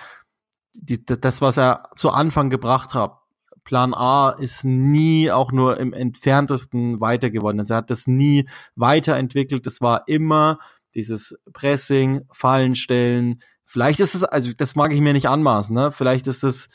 die, 0.73 1.03
das, 1.03 1.41
was 1.41 1.57
er 1.57 1.89
zu 1.95 2.11
Anfang 2.11 2.49
gebracht 2.49 2.93
hat, 2.93 3.19
Plan 3.63 3.93
A 3.93 4.29
ist 4.31 4.65
nie 4.65 5.29
auch 5.29 5.51
nur 5.51 5.79
im 5.79 5.93
entferntesten 5.93 7.01
weiter 7.01 7.29
geworden. 7.29 7.59
Also 7.59 7.73
er 7.73 7.77
hat 7.77 7.89
das 7.89 8.07
nie 8.07 8.49
weiterentwickelt. 8.75 9.67
Es 9.67 9.81
war 9.81 10.03
immer 10.07 10.59
dieses 10.95 11.37
Pressing, 11.53 12.21
Fallenstellen. 12.31 13.41
Vielleicht 13.65 13.99
ist 13.99 14.15
es, 14.15 14.23
also 14.23 14.51
das 14.57 14.75
mag 14.75 14.91
ich 14.91 15.01
mir 15.01 15.13
nicht 15.13 15.27
anmaßen, 15.27 15.75
ne? 15.75 15.91
Vielleicht 15.91 16.27
ist 16.27 16.43
es 16.43 16.69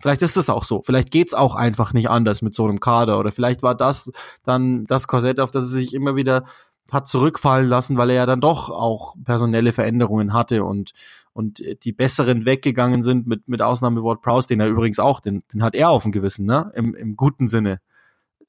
Vielleicht 0.00 0.22
ist 0.22 0.36
es 0.36 0.50
auch 0.50 0.64
so. 0.64 0.82
Vielleicht 0.82 1.10
geht's 1.10 1.34
auch 1.34 1.54
einfach 1.54 1.92
nicht 1.92 2.10
anders 2.10 2.42
mit 2.42 2.54
so 2.54 2.64
einem 2.64 2.80
Kader. 2.80 3.18
Oder 3.18 3.32
vielleicht 3.32 3.62
war 3.62 3.74
das 3.74 4.12
dann 4.42 4.84
das 4.86 5.06
Korsett, 5.06 5.40
auf 5.40 5.50
das 5.50 5.64
er 5.64 5.68
sich 5.68 5.94
immer 5.94 6.16
wieder 6.16 6.44
hat 6.92 7.06
zurückfallen 7.06 7.68
lassen, 7.68 7.96
weil 7.96 8.10
er 8.10 8.16
ja 8.16 8.26
dann 8.26 8.40
doch 8.40 8.68
auch 8.68 9.14
personelle 9.24 9.72
Veränderungen 9.72 10.32
hatte 10.32 10.64
und 10.64 10.92
und 11.32 11.64
die 11.82 11.92
besseren 11.92 12.44
weggegangen 12.44 13.02
sind 13.02 13.26
mit 13.26 13.48
mit 13.48 13.62
Ausnahme 13.62 14.04
Ward 14.04 14.22
Prowse, 14.22 14.46
den 14.46 14.60
er 14.60 14.68
übrigens 14.68 14.98
auch, 14.98 15.20
den, 15.20 15.42
den 15.52 15.62
hat 15.62 15.74
er 15.74 15.90
auf 15.90 16.02
dem 16.02 16.12
Gewissen, 16.12 16.46
ne, 16.46 16.70
im, 16.74 16.94
im 16.94 17.16
guten 17.16 17.48
Sinne. 17.48 17.80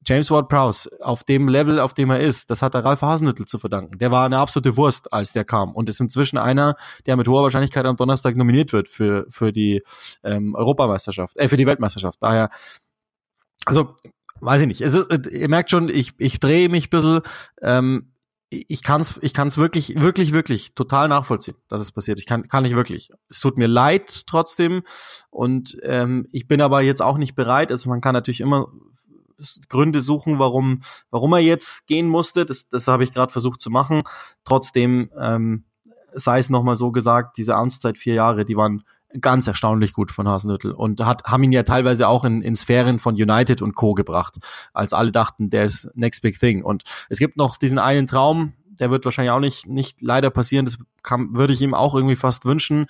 James 0.06 0.30
Ward-Prowse 0.30 0.90
auf 1.02 1.24
dem 1.24 1.48
Level, 1.48 1.80
auf 1.80 1.94
dem 1.94 2.12
er 2.12 2.20
ist, 2.20 2.50
das 2.50 2.62
hat 2.62 2.74
der 2.74 2.86
Ralf 2.86 3.02
Hasenhüttl 3.02 3.46
zu 3.46 3.58
verdanken. 3.58 3.98
Der 3.98 4.12
war 4.12 4.26
eine 4.26 4.38
absolute 4.38 4.78
Wurst, 4.78 5.12
als 5.12 5.34
der 5.34 5.46
kam 5.46 5.74
und 5.74 5.90
ist 5.90 6.00
inzwischen 6.00 6.38
einer, 6.38 6.76
der 7.06 7.18
mit 7.18 7.28
hoher 7.28 7.44
Wahrscheinlichkeit 7.44 7.86
am 7.86 7.98
Donnerstag 7.98 8.36
nominiert 8.36 8.72
wird 8.72 8.88
für 8.88 9.26
für 9.30 9.52
die 9.52 9.82
ähm, 10.24 10.56
Europameisterschaft, 10.56 11.38
äh, 11.38 11.50
für 11.50 11.58
die 11.58 11.66
Weltmeisterschaft. 11.66 12.20
Daher, 12.22 12.50
also 13.66 13.96
weiß 14.42 14.62
ich 14.62 14.68
nicht. 14.68 14.82
Es 14.82 14.94
ist, 14.94 15.28
ihr 15.28 15.50
merkt 15.50 15.72
schon, 15.72 15.90
ich 15.90 16.14
ich 16.18 16.40
drehe 16.40 16.70
mich 16.70 16.88
ein 16.88 16.90
bisschen. 16.92 17.22
Ähm, 17.62 18.12
ich 18.50 18.84
kann 18.84 19.02
es 19.02 19.18
ich 19.22 19.34
kann's 19.34 19.58
wirklich, 19.58 20.00
wirklich, 20.00 20.32
wirklich 20.32 20.76
total 20.76 21.08
nachvollziehen, 21.08 21.58
dass 21.68 21.82
es 21.82 21.92
passiert. 21.92 22.20
Ich 22.20 22.26
kann, 22.26 22.48
kann 22.48 22.64
ich 22.64 22.76
wirklich. 22.76 23.10
Es 23.28 23.40
tut 23.40 23.58
mir 23.58 23.68
leid 23.68 24.24
trotzdem. 24.28 24.84
Und 25.30 25.78
ähm, 25.82 26.28
ich 26.32 26.48
bin 26.48 26.62
aber 26.62 26.82
jetzt 26.82 27.02
auch 27.02 27.18
nicht 27.18 27.36
bereit. 27.36 27.72
Also 27.72 27.90
man 27.90 28.02
kann 28.02 28.14
natürlich 28.14 28.42
immer 28.42 28.68
Gründe 29.70 30.01
suchen, 30.01 30.39
warum, 30.39 30.82
warum 31.12 31.34
er 31.34 31.39
jetzt 31.39 31.88
gehen 31.88 32.08
musste. 32.08 32.46
Das, 32.46 32.70
das 32.70 32.88
habe 32.88 33.04
ich 33.04 33.13
gerade 33.13 33.32
versucht 33.32 33.62
zu 33.62 33.70
machen. 33.70 34.04
Trotzdem, 34.44 35.10
ähm, 35.20 35.65
sei 36.13 36.39
es 36.39 36.50
nochmal 36.50 36.75
so 36.75 36.92
gesagt, 36.92 37.38
diese 37.38 37.56
Amtszeit 37.56 37.98
vier 37.98 38.13
Jahre, 38.13 38.46
die 38.46 38.58
waren 38.58 38.84
ganz 39.22 39.48
erstaunlich 39.48 39.94
gut 39.94 40.12
von 40.12 40.27
Hasenhüttel 40.27 40.72
und 40.72 41.06
hat, 41.06 41.24
haben 41.25 41.44
ihn 41.44 41.51
ja 41.51 41.63
teilweise 41.63 42.08
auch 42.08 42.24
in, 42.25 42.42
in 42.42 42.56
Sphären 42.56 43.00
von 43.00 43.15
United 43.15 43.62
und 43.62 43.75
Co. 43.75 43.94
gebracht, 43.94 44.38
als 44.74 44.94
alle 44.94 45.12
dachten, 45.12 45.50
der 45.50 45.65
ist 45.65 45.89
next 45.96 46.22
big 46.22 46.39
thing. 46.39 46.63
Und 46.63 46.84
es 47.10 47.20
gibt 47.20 47.38
noch 47.38 47.58
diesen 47.58 47.80
einen 47.80 48.08
Traum, 48.08 48.54
der 48.80 48.92
wird 48.92 49.06
wahrscheinlich 49.06 49.32
auch 49.32 49.39
nicht, 49.39 49.68
nicht 49.68 50.01
leider 50.01 50.30
passieren, 50.30 50.65
das 50.65 50.77
kann, 51.01 51.36
würde 51.36 51.54
ich 51.54 51.62
ihm 51.62 51.74
auch 51.74 51.96
irgendwie 51.96 52.15
fast 52.15 52.46
wünschen. 52.46 52.88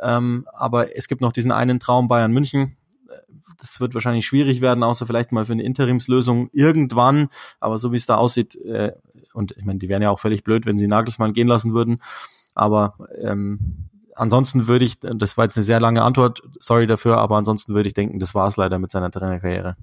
Ähm, 0.00 0.46
aber 0.52 0.96
es 0.96 1.08
gibt 1.08 1.20
noch 1.20 1.32
diesen 1.32 1.52
einen 1.52 1.80
Traum 1.80 2.08
Bayern 2.08 2.32
München. 2.32 2.76
Das 3.58 3.80
wird 3.80 3.94
wahrscheinlich 3.94 4.26
schwierig 4.26 4.60
werden, 4.60 4.82
außer 4.82 5.06
vielleicht 5.06 5.32
mal 5.32 5.44
für 5.44 5.52
eine 5.52 5.62
Interimslösung 5.62 6.50
irgendwann. 6.52 7.28
Aber 7.60 7.78
so 7.78 7.92
wie 7.92 7.96
es 7.96 8.06
da 8.06 8.16
aussieht, 8.16 8.56
äh, 8.56 8.92
und 9.34 9.52
ich 9.56 9.64
meine, 9.64 9.78
die 9.78 9.88
wären 9.88 10.02
ja 10.02 10.10
auch 10.10 10.18
völlig 10.20 10.44
blöd, 10.44 10.66
wenn 10.66 10.78
sie 10.78 10.86
Nagelsmann 10.86 11.32
gehen 11.32 11.48
lassen 11.48 11.72
würden. 11.74 12.02
Aber 12.54 12.94
ähm, 13.20 13.88
ansonsten 14.14 14.66
würde 14.68 14.84
ich, 14.84 15.00
das 15.00 15.36
war 15.36 15.44
jetzt 15.44 15.56
eine 15.56 15.64
sehr 15.64 15.80
lange 15.80 16.02
Antwort, 16.02 16.42
sorry 16.60 16.86
dafür, 16.86 17.18
aber 17.18 17.36
ansonsten 17.36 17.74
würde 17.74 17.88
ich 17.88 17.94
denken, 17.94 18.18
das 18.18 18.34
war 18.34 18.46
es 18.46 18.56
leider 18.56 18.78
mit 18.78 18.90
seiner 18.90 19.10
Trainerkarriere. 19.10 19.76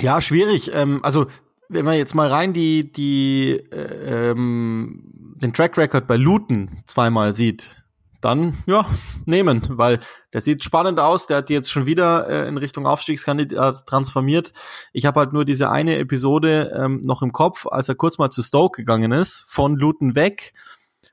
Ja, 0.00 0.20
schwierig. 0.20 0.70
Ähm, 0.74 1.00
also 1.04 1.26
wenn 1.70 1.84
man 1.84 1.96
jetzt 1.96 2.14
mal 2.14 2.28
rein 2.28 2.52
die 2.52 2.92
die 2.92 3.52
äh, 3.72 4.30
ähm, 4.30 5.02
den 5.40 5.52
Track 5.52 5.78
Record 5.78 6.06
bei 6.06 6.16
Luton 6.16 6.82
zweimal 6.86 7.32
sieht, 7.32 7.80
dann 8.20 8.58
ja, 8.66 8.84
nehmen, 9.24 9.62
weil 9.70 10.00
der 10.32 10.40
sieht 10.40 10.62
spannend 10.62 11.00
aus, 11.00 11.26
der 11.26 11.38
hat 11.38 11.48
die 11.48 11.54
jetzt 11.54 11.70
schon 11.70 11.86
wieder 11.86 12.28
äh, 12.28 12.48
in 12.48 12.58
Richtung 12.58 12.86
Aufstiegskandidat 12.86 13.86
transformiert. 13.86 14.52
Ich 14.92 15.06
habe 15.06 15.20
halt 15.20 15.32
nur 15.32 15.44
diese 15.44 15.70
eine 15.70 15.96
Episode 15.96 16.72
ähm, 16.76 17.00
noch 17.02 17.22
im 17.22 17.32
Kopf, 17.32 17.66
als 17.66 17.88
er 17.88 17.94
kurz 17.94 18.18
mal 18.18 18.30
zu 18.30 18.42
Stoke 18.42 18.82
gegangen 18.82 19.12
ist, 19.12 19.44
von 19.46 19.76
Luton 19.76 20.14
weg, 20.14 20.52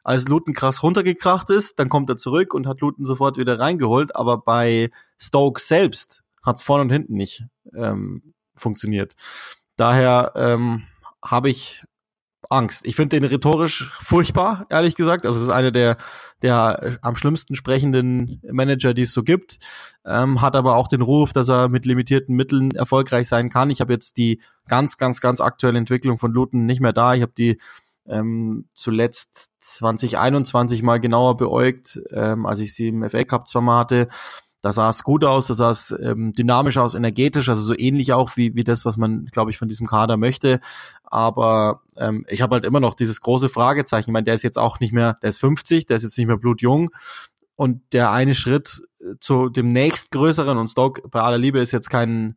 als 0.04 0.28
Luton 0.28 0.54
krass 0.54 0.84
runtergekracht 0.84 1.50
ist, 1.50 1.80
dann 1.80 1.90
kommt 1.90 2.10
er 2.10 2.18
zurück 2.18 2.54
und 2.54 2.68
hat 2.68 2.82
Luton 2.82 3.06
sofort 3.06 3.38
wieder 3.38 3.60
reingeholt, 3.60 4.16
aber 4.16 4.38
bei 4.38 4.90
Stoke 5.18 5.62
selbst 5.62 6.24
hat's 6.46 6.64
vorne 6.64 6.84
und 6.84 6.92
hinten 6.92 7.16
nicht 7.16 7.46
ähm, 7.76 8.34
funktioniert. 8.56 9.16
Daher 9.78 10.34
ähm, 10.36 10.84
habe 11.24 11.50
ich 11.50 11.84
Angst. 12.50 12.86
Ich 12.86 12.96
finde 12.96 13.20
den 13.20 13.30
rhetorisch 13.30 13.92
furchtbar, 14.00 14.66
ehrlich 14.70 14.96
gesagt. 14.96 15.26
Also 15.26 15.40
es 15.40 15.46
ist 15.46 15.52
einer 15.52 15.72
der, 15.72 15.98
der 16.42 16.98
am 17.02 17.16
schlimmsten 17.16 17.56
sprechenden 17.56 18.42
Manager, 18.50 18.94
die 18.94 19.04
es 19.04 19.14
so 19.14 19.24
gibt. 19.24 19.60
Ähm, 20.06 20.42
hat 20.42 20.56
aber 20.56 20.76
auch 20.76 20.88
den 20.88 21.02
Ruf, 21.02 21.34
dass 21.34 21.50
er 21.50 21.70
mit 21.70 21.86
limitierten 21.86 22.36
Mitteln 22.36 22.72
erfolgreich 22.72 23.28
sein 23.28 23.50
kann. 23.50 23.70
Ich 23.70 23.82
habe 23.82 23.94
jetzt 23.94 24.18
die 24.18 24.42
ganz, 24.68 24.98
ganz, 24.98 25.20
ganz 25.20 25.42
aktuelle 25.42 25.78
Entwicklung 25.78 26.18
von 26.18 26.32
Luton 26.32 26.66
nicht 26.66 26.82
mehr 26.82 26.94
da. 26.94 27.14
Ich 27.16 27.22
habe 27.22 27.34
die 27.38 27.60
ähm, 28.08 28.70
zuletzt 28.74 29.52
2021 29.60 30.84
mal 30.84 31.00
genauer 31.00 31.38
beäugt, 31.38 32.00
ähm, 32.12 32.46
als 32.46 32.60
ich 32.60 32.74
sie 32.74 32.90
im 32.90 33.08
FA 33.10 33.24
Cup 33.24 33.48
zwar 33.48 33.62
mal 33.62 33.80
hatte. 33.80 34.08
Da 34.68 34.74
sah 34.74 34.90
es 34.90 35.04
gut 35.04 35.24
aus, 35.24 35.48
da 35.48 35.54
sah 35.54 35.72
es 35.72 35.96
ähm, 35.98 36.34
dynamisch 36.34 36.78
aus, 36.78 36.94
energetisch, 36.94 37.48
also 37.48 37.62
so 37.62 37.74
ähnlich 37.74 38.12
auch 38.12 38.36
wie, 38.36 38.54
wie 38.54 38.66
das, 38.66 38.84
was 38.84 38.98
man, 38.98 39.24
glaube 39.28 39.50
ich, 39.50 39.58
von 39.58 39.70
diesem 39.70 39.88
Kader 39.88 40.18
möchte. 40.18 40.60
Aber 41.06 41.84
ähm, 41.96 42.26
ich 42.28 42.42
habe 42.42 42.56
halt 42.56 42.66
immer 42.66 42.82
noch 42.82 42.94
dieses 42.94 43.22
große 43.22 43.48
Fragezeichen. 43.48 44.10
Ich 44.10 44.14
meine, 44.14 44.26
der 44.26 44.34
ist 44.34 44.44
jetzt 44.44 44.58
auch 44.58 44.82
nicht 44.82 44.92
mehr, 44.92 45.20
der 45.22 45.30
ist 45.30 45.40
50, 45.40 45.86
der 45.86 45.96
ist 45.96 46.04
jetzt 46.04 46.18
nicht 46.18 46.28
mehr 46.28 46.36
blutjung. 46.36 46.90
Und 47.56 47.82
der 47.94 48.12
eine 48.12 48.36
Schritt 48.36 48.82
zu 49.22 49.48
dem 49.48 49.72
nächstgrößeren 49.72 50.58
und 50.58 50.68
Stoke 50.68 51.08
bei 51.08 51.22
aller 51.22 51.38
Liebe 51.38 51.60
ist 51.60 51.72
jetzt 51.72 51.90
kein, 51.90 52.36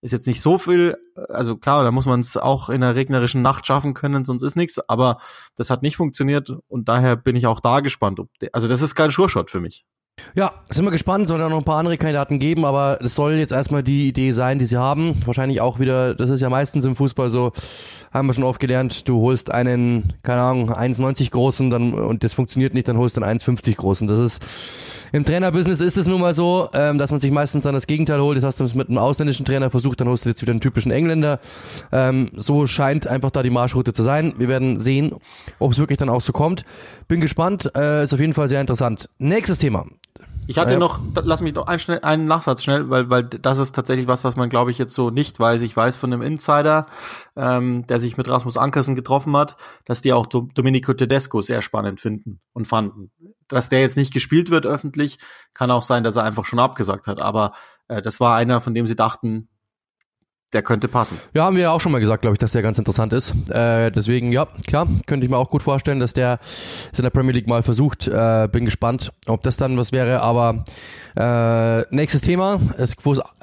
ist 0.00 0.10
jetzt 0.10 0.26
nicht 0.26 0.40
so 0.40 0.58
viel, 0.58 0.96
also 1.28 1.56
klar, 1.56 1.84
da 1.84 1.92
muss 1.92 2.06
man 2.06 2.18
es 2.18 2.36
auch 2.36 2.70
in 2.70 2.82
einer 2.82 2.96
regnerischen 2.96 3.40
Nacht 3.40 3.68
schaffen 3.68 3.94
können, 3.94 4.24
sonst 4.24 4.42
ist 4.42 4.56
nichts, 4.56 4.80
aber 4.88 5.18
das 5.56 5.70
hat 5.70 5.82
nicht 5.82 5.94
funktioniert 5.94 6.50
und 6.66 6.88
daher 6.88 7.14
bin 7.14 7.36
ich 7.36 7.46
auch 7.46 7.60
da 7.60 7.78
gespannt. 7.78 8.18
Ob 8.18 8.36
der, 8.40 8.50
also 8.52 8.66
das 8.66 8.82
ist 8.82 8.96
kein 8.96 9.12
Sure-Shot 9.12 9.48
für 9.48 9.60
mich. 9.60 9.86
Ja, 10.34 10.52
sind 10.70 10.86
wir 10.86 10.90
gespannt, 10.90 11.28
soll 11.28 11.40
ja 11.40 11.48
noch 11.50 11.58
ein 11.58 11.64
paar 11.64 11.78
andere 11.78 11.98
Kandidaten 11.98 12.38
geben, 12.38 12.64
aber 12.64 12.98
das 13.02 13.14
soll 13.14 13.34
jetzt 13.34 13.52
erstmal 13.52 13.82
die 13.82 14.08
Idee 14.08 14.30
sein, 14.30 14.58
die 14.58 14.64
sie 14.64 14.78
haben. 14.78 15.14
Wahrscheinlich 15.26 15.60
auch 15.60 15.78
wieder, 15.78 16.14
das 16.14 16.30
ist 16.30 16.40
ja 16.40 16.48
meistens 16.48 16.86
im 16.86 16.96
Fußball 16.96 17.28
so, 17.28 17.52
haben 18.12 18.28
wir 18.28 18.34
schon 18.34 18.44
oft 18.44 18.58
gelernt, 18.58 19.08
du 19.08 19.20
holst 19.20 19.50
einen, 19.50 20.14
keine 20.22 20.40
Ahnung, 20.40 20.70
1,90 20.70 21.30
großen 21.30 21.68
dann 21.68 21.92
und 21.92 22.24
das 22.24 22.32
funktioniert 22.32 22.72
nicht, 22.72 22.88
dann 22.88 22.96
holst 22.96 23.16
du 23.16 23.22
einen 23.22 23.38
1,50 23.38 23.76
großen. 23.76 24.08
Das 24.08 24.18
ist 24.18 24.42
im 25.12 25.26
Trainerbusiness 25.26 25.82
ist 25.82 25.98
es 25.98 26.06
nun 26.06 26.22
mal 26.22 26.32
so, 26.32 26.70
ähm, 26.72 26.96
dass 26.96 27.10
man 27.10 27.20
sich 27.20 27.30
meistens 27.30 27.64
dann 27.64 27.74
das 27.74 27.86
Gegenteil 27.86 28.22
holt. 28.22 28.38
Das 28.38 28.44
hast 28.44 28.60
du 28.60 28.78
mit 28.78 28.88
einem 28.88 28.96
ausländischen 28.96 29.44
Trainer 29.44 29.68
versucht, 29.68 30.00
dann 30.00 30.08
holst 30.08 30.24
du 30.24 30.30
jetzt 30.30 30.40
wieder 30.40 30.52
einen 30.52 30.62
typischen 30.62 30.90
Engländer. 30.90 31.40
Ähm, 31.92 32.30
so 32.34 32.66
scheint 32.66 33.06
einfach 33.06 33.30
da 33.30 33.42
die 33.42 33.50
Marschroute 33.50 33.92
zu 33.92 34.02
sein. 34.02 34.32
Wir 34.38 34.48
werden 34.48 34.78
sehen, 34.78 35.14
ob 35.58 35.72
es 35.72 35.78
wirklich 35.78 35.98
dann 35.98 36.08
auch 36.08 36.22
so 36.22 36.32
kommt. 36.32 36.64
Bin 37.08 37.20
gespannt, 37.20 37.70
äh, 37.76 38.04
ist 38.04 38.14
auf 38.14 38.20
jeden 38.20 38.32
Fall 38.32 38.48
sehr 38.48 38.62
interessant. 38.62 39.10
Nächstes 39.18 39.58
Thema. 39.58 39.84
Ich 40.48 40.58
hatte 40.58 40.72
ja. 40.72 40.78
noch, 40.78 41.00
lass 41.22 41.40
mich 41.40 41.54
noch 41.54 41.66
einen, 41.66 41.78
schnell, 41.78 42.00
einen 42.00 42.26
Nachsatz 42.26 42.64
schnell, 42.64 42.90
weil, 42.90 43.10
weil 43.10 43.24
das 43.24 43.58
ist 43.58 43.74
tatsächlich 43.74 44.08
was, 44.08 44.24
was 44.24 44.34
man, 44.34 44.48
glaube 44.48 44.70
ich, 44.70 44.78
jetzt 44.78 44.94
so 44.94 45.10
nicht 45.10 45.38
weiß. 45.38 45.62
Ich 45.62 45.76
weiß 45.76 45.96
von 45.96 46.12
einem 46.12 46.22
Insider, 46.22 46.86
ähm, 47.36 47.86
der 47.86 48.00
sich 48.00 48.16
mit 48.16 48.28
Rasmus 48.28 48.56
Ankersen 48.56 48.96
getroffen 48.96 49.36
hat, 49.36 49.56
dass 49.84 50.00
die 50.00 50.12
auch 50.12 50.26
Domenico 50.26 50.92
Tedesco 50.94 51.40
sehr 51.40 51.62
spannend 51.62 52.00
finden 52.00 52.40
und 52.52 52.66
fanden. 52.66 53.12
Dass 53.46 53.68
der 53.68 53.80
jetzt 53.82 53.96
nicht 53.96 54.12
gespielt 54.12 54.50
wird 54.50 54.66
öffentlich, 54.66 55.18
kann 55.54 55.70
auch 55.70 55.82
sein, 55.82 56.02
dass 56.02 56.16
er 56.16 56.24
einfach 56.24 56.44
schon 56.44 56.58
abgesagt 56.58 57.06
hat. 57.06 57.22
Aber 57.22 57.52
äh, 57.88 58.02
das 58.02 58.18
war 58.18 58.36
einer, 58.36 58.60
von 58.60 58.74
dem 58.74 58.86
sie 58.86 58.96
dachten, 58.96 59.48
der 60.52 60.62
könnte 60.62 60.88
passen. 60.88 61.18
Ja, 61.34 61.44
haben 61.44 61.56
wir 61.56 61.62
ja 61.62 61.70
auch 61.70 61.80
schon 61.80 61.92
mal 61.92 62.00
gesagt, 62.00 62.22
glaube 62.22 62.34
ich, 62.34 62.38
dass 62.38 62.52
der 62.52 62.62
ganz 62.62 62.78
interessant 62.78 63.12
ist. 63.12 63.34
Äh, 63.48 63.90
deswegen, 63.90 64.32
ja, 64.32 64.46
klar, 64.66 64.86
könnte 65.06 65.24
ich 65.24 65.30
mir 65.30 65.38
auch 65.38 65.50
gut 65.50 65.62
vorstellen, 65.62 66.00
dass 66.00 66.12
der 66.12 66.38
es 66.42 66.98
in 66.98 67.02
der 67.02 67.10
Premier 67.10 67.32
League 67.32 67.46
mal 67.46 67.62
versucht. 67.62 68.06
Äh, 68.06 68.48
bin 68.52 68.64
gespannt, 68.64 69.12
ob 69.26 69.42
das 69.42 69.56
dann 69.56 69.76
was 69.78 69.92
wäre. 69.92 70.20
Aber 70.20 70.64
äh, 71.16 71.82
nächstes 71.94 72.20
Thema. 72.20 72.60
Es, 72.76 72.94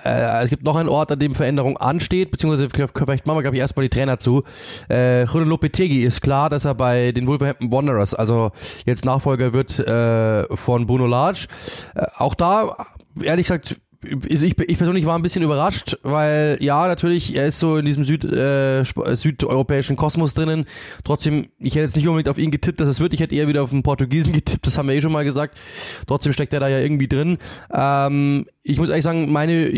äh, 0.04 0.44
es 0.44 0.50
gibt 0.50 0.64
noch 0.64 0.76
einen 0.76 0.90
Ort, 0.90 1.12
an 1.12 1.20
dem 1.20 1.36
Veränderung 1.36 1.78
ansteht, 1.78 2.32
beziehungsweise 2.32 2.70
vielleicht 2.70 3.26
machen 3.26 3.38
wir, 3.38 3.42
glaube 3.42 3.56
ich, 3.56 3.62
erstmal 3.62 3.84
die 3.84 3.90
Trainer 3.90 4.20
zu. 4.20 4.44
Äh, 4.90 5.26
Julio 5.26 5.50
Lopetegi 5.50 6.04
ist 6.04 6.22
klar, 6.22 6.50
dass 6.50 6.66
er 6.66 6.76
bei 6.76 7.12
den 7.12 7.28
Wolverhampton 7.28 7.72
Wanderers, 7.72 8.14
also 8.14 8.52
jetzt 8.86 9.06
Nachfolger 9.06 9.54
wird 9.54 9.80
äh, 9.80 10.46
von 10.56 10.86
Bruno 10.86 11.08
Large. 11.08 11.48
Äh, 11.96 12.06
auch 12.18 12.36
da, 12.36 12.76
ehrlich 13.22 13.48
gesagt, 13.48 13.78
ich, 14.02 14.42
ich 14.44 14.78
persönlich 14.78 15.06
war 15.06 15.16
ein 15.16 15.22
bisschen 15.22 15.44
überrascht, 15.44 15.98
weil 16.04 16.58
ja, 16.62 16.88
natürlich, 16.88 17.36
er 17.36 17.48
ist 17.48 17.60
so 17.60 17.78
in 17.78 17.86
diesem 17.86 18.06
Süd, 18.06 18.24
äh, 18.24 18.84
südeuropäischen 18.84 19.98
Kosmos 19.98 20.34
drinnen. 20.34 20.66
Trotzdem, 21.04 21.50
ich 21.60 21.76
hätte 21.76 21.84
jetzt 21.84 21.98
nicht 21.98 22.08
unbedingt 22.08 22.30
auf 22.30 22.38
ihn 22.38 22.52
getippt, 22.52 22.80
dass 22.80 22.88
es 22.88 23.02
wird. 23.02 23.14
Ich 23.14 23.20
hätte 23.20 23.36
eher 23.36 23.50
wieder 23.50 23.62
auf 23.62 23.72
den 23.72 23.84
Portugiesen 23.84 24.32
getippt, 24.34 24.68
das 24.68 24.78
haben 24.78 24.88
wir 24.88 24.96
eh 24.96 25.02
schon 25.02 25.12
mal 25.12 25.26
gesagt. 25.26 25.60
Trotzdem 26.08 26.32
steckt 26.32 26.54
er 26.54 26.62
da 26.62 26.70
ja 26.70 26.80
irgendwie 26.80 27.08
drin. 27.08 27.38
Ähm, 27.74 28.46
ich 28.70 28.78
muss 28.78 28.90
ehrlich 28.90 29.04
sagen, 29.04 29.32
meine, 29.32 29.72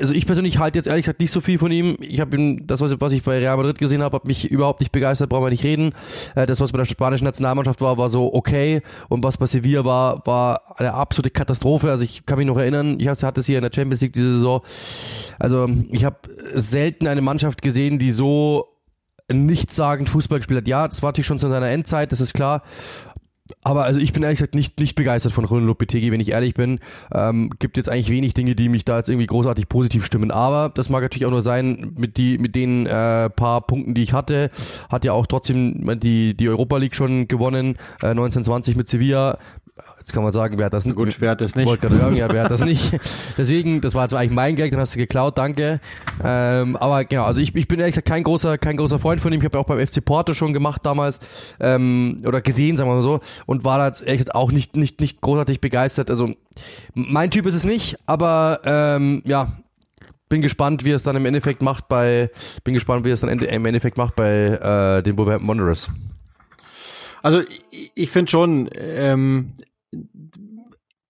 also 0.00 0.14
ich 0.14 0.24
persönlich 0.24 0.58
halte 0.58 0.78
jetzt 0.78 0.86
ehrlich 0.86 1.04
gesagt 1.04 1.20
nicht 1.20 1.30
so 1.30 1.40
viel 1.40 1.58
von 1.58 1.70
ihm. 1.70 1.96
Ich 2.00 2.20
habe 2.20 2.36
ihm, 2.36 2.66
das, 2.66 2.80
was, 2.80 3.00
was 3.00 3.12
ich 3.12 3.22
bei 3.22 3.38
Real 3.38 3.56
Madrid 3.56 3.78
gesehen 3.78 4.02
habe, 4.02 4.16
hat 4.16 4.26
mich 4.26 4.50
überhaupt 4.50 4.80
nicht 4.80 4.90
begeistert, 4.90 5.28
brauchen 5.28 5.44
wir 5.44 5.50
nicht 5.50 5.64
reden. 5.64 5.92
Äh, 6.34 6.46
das, 6.46 6.60
was 6.60 6.72
bei 6.72 6.78
der 6.78 6.86
spanischen 6.86 7.24
Nationalmannschaft 7.24 7.80
war, 7.80 7.98
war 7.98 8.08
so 8.08 8.32
okay. 8.32 8.80
Und 9.08 9.22
was 9.22 9.36
bei 9.36 9.46
Sevilla 9.46 9.84
war, 9.84 10.26
war 10.26 10.62
eine 10.78 10.94
absolute 10.94 11.30
Katastrophe. 11.30 11.90
Also 11.90 12.04
ich 12.04 12.26
kann 12.26 12.38
mich 12.38 12.46
noch 12.46 12.56
erinnern, 12.56 12.98
ich 12.98 13.08
hatte 13.08 13.40
es 13.40 13.46
hier 13.46 13.58
in 13.58 13.62
der 13.62 13.67
Champions 13.72 14.00
League 14.00 14.12
diese 14.12 14.34
Saison. 14.34 14.62
Also 15.38 15.68
ich 15.90 16.04
habe 16.04 16.16
selten 16.54 17.06
eine 17.06 17.20
Mannschaft 17.20 17.62
gesehen, 17.62 17.98
die 17.98 18.12
so 18.12 18.66
nichtssagend 19.30 20.08
Fußball 20.08 20.38
gespielt 20.38 20.60
hat. 20.60 20.68
Ja, 20.68 20.88
das 20.88 21.02
war 21.02 21.10
natürlich 21.10 21.26
schon 21.26 21.38
zu 21.38 21.48
seiner 21.48 21.68
Endzeit, 21.68 22.12
das 22.12 22.20
ist 22.20 22.34
klar. 22.34 22.62
Aber 23.64 23.84
also 23.84 23.98
ich 23.98 24.12
bin 24.12 24.22
ehrlich 24.22 24.38
gesagt 24.38 24.54
nicht, 24.54 24.78
nicht 24.78 24.94
begeistert 24.94 25.32
von 25.32 25.44
Ronald 25.44 25.66
Lopetegi, 25.66 26.12
wenn 26.12 26.20
ich 26.20 26.30
ehrlich 26.30 26.54
bin. 26.54 26.80
Ähm, 27.12 27.50
gibt 27.58 27.76
jetzt 27.76 27.88
eigentlich 27.88 28.10
wenig 28.10 28.34
Dinge, 28.34 28.54
die 28.54 28.68
mich 28.68 28.84
da 28.84 28.98
jetzt 28.98 29.08
irgendwie 29.08 29.26
großartig 29.26 29.68
positiv 29.68 30.04
stimmen. 30.04 30.30
Aber 30.30 30.70
das 30.74 30.90
mag 30.90 31.02
natürlich 31.02 31.26
auch 31.26 31.30
nur 31.30 31.42
sein, 31.42 31.92
mit, 31.96 32.18
die, 32.18 32.38
mit 32.38 32.54
den 32.54 32.86
äh, 32.86 33.30
paar 33.30 33.62
Punkten, 33.62 33.94
die 33.94 34.02
ich 34.02 34.12
hatte, 34.12 34.50
hat 34.90 35.04
ja 35.04 35.12
auch 35.12 35.26
trotzdem 35.26 35.98
die, 35.98 36.36
die 36.36 36.48
Europa 36.48 36.76
League 36.76 36.94
schon 36.94 37.26
gewonnen, 37.26 37.76
äh, 38.02 38.08
1920 38.08 38.76
mit 38.76 38.88
Sevilla. 38.88 39.38
Jetzt 40.08 40.14
kann 40.14 40.22
man 40.22 40.32
sagen, 40.32 40.56
wer 40.56 40.64
hat 40.64 40.72
das 40.72 40.86
nicht? 40.86 40.96
Gut, 40.96 41.14
wer 41.20 41.32
hat 41.32 41.42
das 41.42 41.54
nicht? 41.54 41.66
Wollte 41.66 41.86
gerade 41.86 42.00
sagen, 42.00 42.16
ja, 42.16 42.32
wer 42.32 42.44
hat 42.44 42.50
das 42.50 42.64
nicht? 42.64 42.92
Deswegen, 43.36 43.82
das 43.82 43.94
war 43.94 44.04
jetzt 44.04 44.14
eigentlich 44.14 44.30
mein 44.30 44.56
Gag, 44.56 44.70
dann 44.70 44.80
hast 44.80 44.94
du 44.94 44.98
geklaut, 44.98 45.36
danke. 45.36 45.80
Ähm, 46.24 46.76
aber 46.76 47.04
genau, 47.04 47.24
also 47.24 47.42
ich, 47.42 47.54
ich 47.54 47.68
bin 47.68 47.78
ehrlich 47.78 47.92
gesagt 47.92 48.08
kein 48.08 48.22
großer, 48.22 48.56
kein 48.56 48.78
großer 48.78 48.98
Freund 48.98 49.20
von 49.20 49.34
ihm. 49.34 49.40
Ich 49.40 49.44
habe 49.44 49.58
ja 49.58 49.62
auch 49.62 49.66
beim 49.66 49.86
FC 49.86 50.02
Porto 50.02 50.32
schon 50.32 50.54
gemacht 50.54 50.80
damals 50.86 51.20
ähm, 51.60 52.22
oder 52.26 52.40
gesehen, 52.40 52.78
sagen 52.78 52.88
wir 52.88 52.94
mal 52.94 53.02
so, 53.02 53.20
und 53.44 53.64
war 53.64 53.76
da 53.76 53.88
jetzt 53.88 54.00
ehrlich 54.00 54.20
gesagt 54.20 54.34
auch 54.34 54.50
nicht, 54.50 54.76
nicht, 54.76 54.98
nicht 54.98 55.20
großartig 55.20 55.60
begeistert. 55.60 56.08
Also 56.08 56.30
mein 56.94 57.30
Typ 57.30 57.44
ist 57.44 57.54
es 57.54 57.64
nicht, 57.64 57.98
aber 58.06 58.62
ähm, 58.64 59.22
ja, 59.26 59.58
bin 60.30 60.40
gespannt, 60.40 60.86
wie 60.86 60.92
es 60.92 61.02
dann 61.02 61.16
im 61.16 61.26
Endeffekt 61.26 61.60
macht 61.60 61.86
bei, 61.90 62.30
bin 62.64 62.72
gespannt, 62.72 63.04
wie 63.04 63.10
es 63.10 63.20
dann 63.20 63.28
im 63.28 63.66
Endeffekt 63.66 63.98
macht 63.98 64.16
bei 64.16 64.28
äh, 64.30 65.02
den 65.02 65.18
Wolverhampton 65.18 65.48
Wanderers. 65.48 65.90
Also 67.22 67.40
ich, 67.70 67.92
ich 67.94 68.10
finde 68.10 68.30
schon, 68.30 68.70
ähm, 68.74 69.52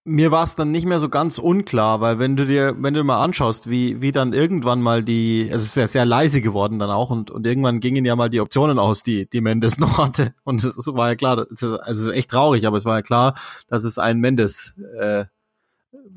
mir 0.08 0.30
war 0.30 0.42
es 0.42 0.56
dann 0.56 0.70
nicht 0.70 0.86
mehr 0.86 1.00
so 1.00 1.08
ganz 1.08 1.38
unklar, 1.38 2.00
weil 2.00 2.18
wenn 2.18 2.34
du 2.34 2.46
dir, 2.46 2.74
wenn 2.78 2.94
du 2.94 3.04
mal 3.04 3.22
anschaust, 3.22 3.68
wie, 3.68 4.00
wie 4.00 4.10
dann 4.10 4.32
irgendwann 4.32 4.80
mal 4.80 5.04
die, 5.04 5.48
also 5.52 5.62
es 5.62 5.70
ist 5.70 5.76
ja 5.76 5.86
sehr 5.86 6.06
leise 6.06 6.40
geworden 6.40 6.78
dann 6.78 6.90
auch 6.90 7.10
und, 7.10 7.30
und 7.30 7.46
irgendwann 7.46 7.80
gingen 7.80 8.04
ja 8.04 8.16
mal 8.16 8.30
die 8.30 8.40
Optionen 8.40 8.78
aus, 8.78 9.02
die, 9.02 9.28
die 9.28 9.40
Mendes 9.40 9.78
noch 9.78 9.98
hatte. 9.98 10.34
Und 10.44 10.64
es 10.64 10.86
war 10.86 11.10
ja 11.10 11.14
klar, 11.14 11.36
das 11.36 11.46
ist, 11.50 11.62
also 11.62 12.02
es 12.02 12.08
ist 12.08 12.14
echt 12.14 12.30
traurig, 12.30 12.66
aber 12.66 12.78
es 12.78 12.86
war 12.86 12.96
ja 12.96 13.02
klar, 13.02 13.34
dass 13.68 13.84
es 13.84 13.98
ein 13.98 14.18
Mendes 14.18 14.74
äh, 14.98 15.26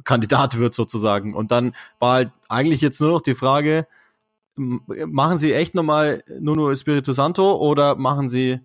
Kandidat 0.05 0.57
wird 0.57 0.73
sozusagen. 0.73 1.33
Und 1.33 1.51
dann 1.51 1.73
war 1.99 2.13
halt 2.13 2.31
eigentlich 2.47 2.81
jetzt 2.81 3.01
nur 3.01 3.11
noch 3.11 3.21
die 3.21 3.35
Frage, 3.35 3.87
machen 4.55 5.37
Sie 5.37 5.53
echt 5.53 5.75
nochmal 5.75 6.23
Nuno 6.39 6.71
Espirito 6.71 7.13
Santo 7.13 7.55
oder 7.57 7.95
machen 7.95 8.29
Sie 8.29 8.59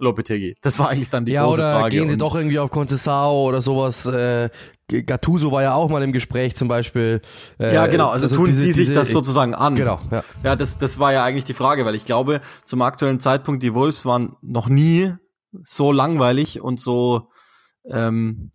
Lopetegui. 0.00 0.56
Das 0.62 0.78
war 0.78 0.88
eigentlich 0.88 1.10
dann 1.10 1.24
die 1.24 1.32
ja, 1.32 1.44
große 1.44 1.60
oder 1.60 1.78
Frage. 1.80 1.96
gehen 1.96 2.08
sie 2.08 2.16
doch 2.16 2.34
irgendwie 2.34 2.58
auf 2.58 2.70
Concesao 2.70 3.44
oder 3.46 3.60
sowas. 3.60 4.06
Äh, 4.06 4.50
Gattuso 4.88 5.52
war 5.52 5.62
ja 5.62 5.74
auch 5.74 5.88
mal 5.88 6.02
im 6.02 6.12
Gespräch 6.12 6.56
zum 6.56 6.68
Beispiel. 6.68 7.20
Äh, 7.58 7.74
ja, 7.74 7.86
genau. 7.86 8.08
Also, 8.08 8.26
also 8.26 8.36
tun 8.36 8.46
diese, 8.46 8.62
die 8.62 8.72
sich 8.72 8.86
diese, 8.88 8.94
das 8.94 9.10
sozusagen 9.10 9.54
an. 9.54 9.74
Genau. 9.74 10.00
Ja. 10.10 10.24
ja, 10.42 10.56
das, 10.56 10.78
das 10.78 10.98
war 10.98 11.12
ja 11.12 11.24
eigentlich 11.24 11.44
die 11.44 11.54
Frage, 11.54 11.84
weil 11.84 11.94
ich 11.94 12.04
glaube, 12.04 12.40
zum 12.64 12.82
aktuellen 12.82 13.20
Zeitpunkt 13.20 13.62
die 13.62 13.74
Wolves 13.74 14.04
waren 14.04 14.36
noch 14.42 14.68
nie 14.68 15.12
so 15.62 15.92
langweilig 15.92 16.60
und 16.60 16.80
so 16.80 17.28
ähm, 17.88 18.50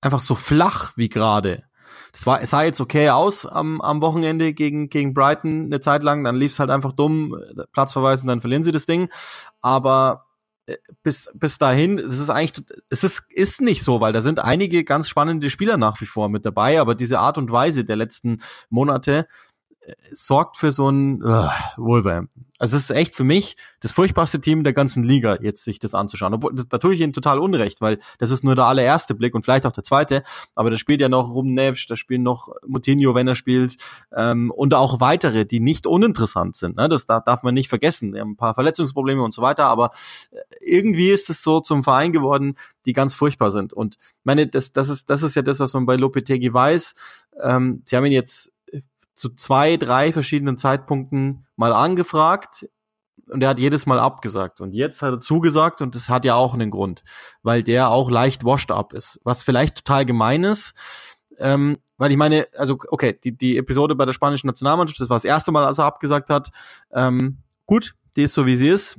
einfach 0.00 0.20
so 0.20 0.34
flach 0.34 0.92
wie 0.96 1.08
gerade. 1.08 1.64
Das 2.12 2.26
war, 2.26 2.40
es 2.40 2.50
sah 2.50 2.62
jetzt 2.62 2.80
okay 2.80 3.10
aus 3.10 3.44
am, 3.44 3.80
am 3.80 4.00
Wochenende 4.00 4.52
gegen, 4.52 4.88
gegen 4.88 5.14
Brighton 5.14 5.66
eine 5.66 5.80
Zeit 5.80 6.04
lang, 6.04 6.22
dann 6.22 6.36
lief 6.36 6.52
es 6.52 6.60
halt 6.60 6.70
einfach 6.70 6.92
dumm, 6.92 7.36
Platzverweis 7.72 8.22
und 8.22 8.28
dann 8.28 8.40
verlieren 8.40 8.62
sie 8.62 8.70
das 8.70 8.86
Ding. 8.86 9.08
Aber 9.60 10.23
bis, 11.02 11.30
bis 11.34 11.58
dahin, 11.58 11.98
es 11.98 12.18
ist 12.18 12.30
eigentlich, 12.30 12.64
es 12.88 13.04
ist, 13.04 13.24
ist 13.30 13.60
nicht 13.60 13.82
so, 13.82 14.00
weil 14.00 14.12
da 14.12 14.20
sind 14.20 14.40
einige 14.40 14.84
ganz 14.84 15.08
spannende 15.08 15.50
Spieler 15.50 15.76
nach 15.76 16.00
wie 16.00 16.06
vor 16.06 16.28
mit 16.28 16.46
dabei, 16.46 16.80
aber 16.80 16.94
diese 16.94 17.18
Art 17.18 17.38
und 17.38 17.50
Weise 17.50 17.84
der 17.84 17.96
letzten 17.96 18.40
Monate, 18.70 19.26
sorgt 20.12 20.56
für 20.56 20.72
so 20.72 20.88
ein 20.88 21.22
uh, 21.22 21.48
Wolverhampton. 21.76 22.46
Also 22.58 22.76
es 22.76 22.84
ist 22.84 22.96
echt 22.96 23.16
für 23.16 23.24
mich 23.24 23.56
das 23.80 23.92
furchtbarste 23.92 24.40
Team 24.40 24.62
der 24.62 24.72
ganzen 24.72 25.02
Liga, 25.02 25.38
jetzt 25.42 25.64
sich 25.64 25.80
das 25.80 25.94
anzuschauen. 25.94 26.34
Obwohl, 26.34 26.54
da 26.54 26.78
tue 26.78 26.94
ich 26.94 27.00
ihnen 27.00 27.12
total 27.12 27.40
unrecht, 27.40 27.80
weil 27.80 27.98
das 28.18 28.30
ist 28.30 28.44
nur 28.44 28.54
der 28.54 28.66
allererste 28.66 29.14
Blick 29.14 29.34
und 29.34 29.44
vielleicht 29.44 29.66
auch 29.66 29.72
der 29.72 29.82
zweite. 29.82 30.22
Aber 30.54 30.70
da 30.70 30.76
spielt 30.76 31.00
ja 31.00 31.08
noch 31.08 31.34
Rumnevsch, 31.34 31.88
da 31.88 31.96
spielt 31.96 32.22
noch 32.22 32.48
Moutinho, 32.66 33.14
wenn 33.14 33.26
er 33.26 33.34
spielt, 33.34 33.76
ähm, 34.16 34.50
und 34.52 34.72
auch 34.72 35.00
weitere, 35.00 35.44
die 35.44 35.60
nicht 35.60 35.86
uninteressant 35.86 36.56
sind. 36.56 36.76
Ne? 36.76 36.88
Das 36.88 37.06
da 37.06 37.20
darf 37.20 37.42
man 37.42 37.54
nicht 37.54 37.68
vergessen. 37.68 38.12
Die 38.12 38.20
haben 38.20 38.32
ein 38.32 38.36
paar 38.36 38.54
Verletzungsprobleme 38.54 39.22
und 39.22 39.34
so 39.34 39.42
weiter, 39.42 39.66
aber 39.66 39.90
äh, 40.30 40.38
irgendwie 40.60 41.10
ist 41.10 41.28
es 41.28 41.42
so 41.42 41.60
zum 41.60 41.82
Verein 41.82 42.12
geworden, 42.12 42.56
die 42.86 42.92
ganz 42.92 43.14
furchtbar 43.14 43.50
sind. 43.50 43.72
Und 43.72 43.96
meine, 44.22 44.46
das, 44.46 44.72
das 44.72 44.88
ist, 44.88 45.10
das 45.10 45.22
ist 45.22 45.34
ja 45.34 45.42
das, 45.42 45.58
was 45.58 45.74
man 45.74 45.86
bei 45.86 45.96
Lopetegi 45.96 46.54
weiß. 46.54 46.94
Ähm, 47.42 47.82
sie 47.84 47.96
haben 47.96 48.06
ihn 48.06 48.12
jetzt 48.12 48.53
zu 49.14 49.30
zwei, 49.30 49.76
drei 49.76 50.12
verschiedenen 50.12 50.58
Zeitpunkten 50.58 51.46
mal 51.56 51.72
angefragt 51.72 52.66
und 53.28 53.42
er 53.42 53.50
hat 53.50 53.58
jedes 53.58 53.86
Mal 53.86 53.98
abgesagt. 53.98 54.60
Und 54.60 54.74
jetzt 54.74 55.02
hat 55.02 55.12
er 55.12 55.20
zugesagt 55.20 55.80
und 55.82 55.94
das 55.94 56.08
hat 56.08 56.24
ja 56.24 56.34
auch 56.34 56.54
einen 56.54 56.70
Grund, 56.70 57.04
weil 57.42 57.62
der 57.62 57.90
auch 57.90 58.10
leicht 58.10 58.44
washed 58.44 58.70
up 58.70 58.92
ist. 58.92 59.20
Was 59.24 59.42
vielleicht 59.42 59.76
total 59.76 60.04
gemein 60.04 60.44
ist, 60.44 60.74
ähm, 61.38 61.78
weil 61.96 62.10
ich 62.10 62.16
meine, 62.16 62.46
also 62.56 62.78
okay, 62.88 63.18
die, 63.22 63.36
die 63.36 63.56
Episode 63.56 63.94
bei 63.94 64.04
der 64.04 64.12
spanischen 64.12 64.46
Nationalmannschaft, 64.46 65.00
das 65.00 65.10
war 65.10 65.16
das 65.16 65.24
erste 65.24 65.52
Mal, 65.52 65.64
als 65.64 65.78
er 65.78 65.84
abgesagt 65.84 66.30
hat. 66.30 66.50
Ähm, 66.92 67.38
gut, 67.66 67.94
die 68.16 68.22
ist 68.22 68.34
so, 68.34 68.46
wie 68.46 68.56
sie 68.56 68.68
ist. 68.68 68.98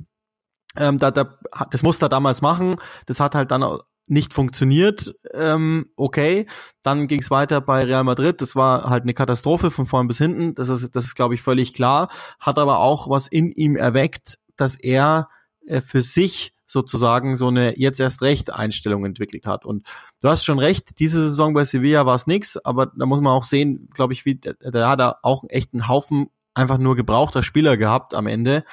Ähm, 0.76 0.98
da, 0.98 1.10
da, 1.10 1.38
das 1.70 1.82
musste 1.82 2.06
er 2.06 2.08
damals 2.10 2.42
machen. 2.42 2.76
Das 3.06 3.20
hat 3.20 3.34
halt 3.34 3.50
dann 3.50 3.62
nicht 4.08 4.32
funktioniert, 4.32 5.14
ähm, 5.34 5.90
okay. 5.96 6.46
Dann 6.82 7.08
ging 7.08 7.20
es 7.20 7.30
weiter 7.30 7.60
bei 7.60 7.84
Real 7.84 8.04
Madrid. 8.04 8.40
Das 8.40 8.56
war 8.56 8.88
halt 8.88 9.02
eine 9.02 9.14
Katastrophe 9.14 9.70
von 9.70 9.86
vorn 9.86 10.08
bis 10.08 10.18
hinten. 10.18 10.54
Das 10.54 10.68
ist, 10.68 10.94
das 10.94 11.04
ist, 11.04 11.14
glaube 11.14 11.34
ich, 11.34 11.42
völlig 11.42 11.74
klar. 11.74 12.08
Hat 12.38 12.58
aber 12.58 12.78
auch 12.78 13.08
was 13.08 13.26
in 13.28 13.52
ihm 13.52 13.76
erweckt, 13.76 14.38
dass 14.56 14.76
er 14.76 15.28
äh, 15.66 15.80
für 15.80 16.02
sich 16.02 16.52
sozusagen 16.66 17.36
so 17.36 17.48
eine 17.48 17.78
jetzt 17.78 18.00
erst 18.00 18.22
recht 18.22 18.52
Einstellung 18.52 19.04
entwickelt 19.04 19.46
hat. 19.46 19.64
Und 19.64 19.86
du 20.20 20.28
hast 20.28 20.44
schon 20.44 20.58
recht, 20.58 20.98
diese 20.98 21.28
Saison 21.28 21.54
bei 21.54 21.64
Sevilla 21.64 22.06
war 22.06 22.16
es 22.16 22.26
nix, 22.26 22.56
aber 22.56 22.86
da 22.86 23.06
muss 23.06 23.20
man 23.20 23.32
auch 23.32 23.44
sehen, 23.44 23.88
glaube 23.94 24.12
ich, 24.12 24.24
wie 24.24 24.36
da 24.36 24.88
hat 24.88 25.00
er 25.00 25.18
auch 25.22 25.44
echt 25.48 25.72
einen 25.72 25.88
Haufen 25.88 26.28
einfach 26.56 26.78
nur 26.78 26.96
gebrauchter 26.96 27.42
Spieler 27.42 27.76
gehabt 27.76 28.14
am 28.14 28.26
Ende 28.26 28.64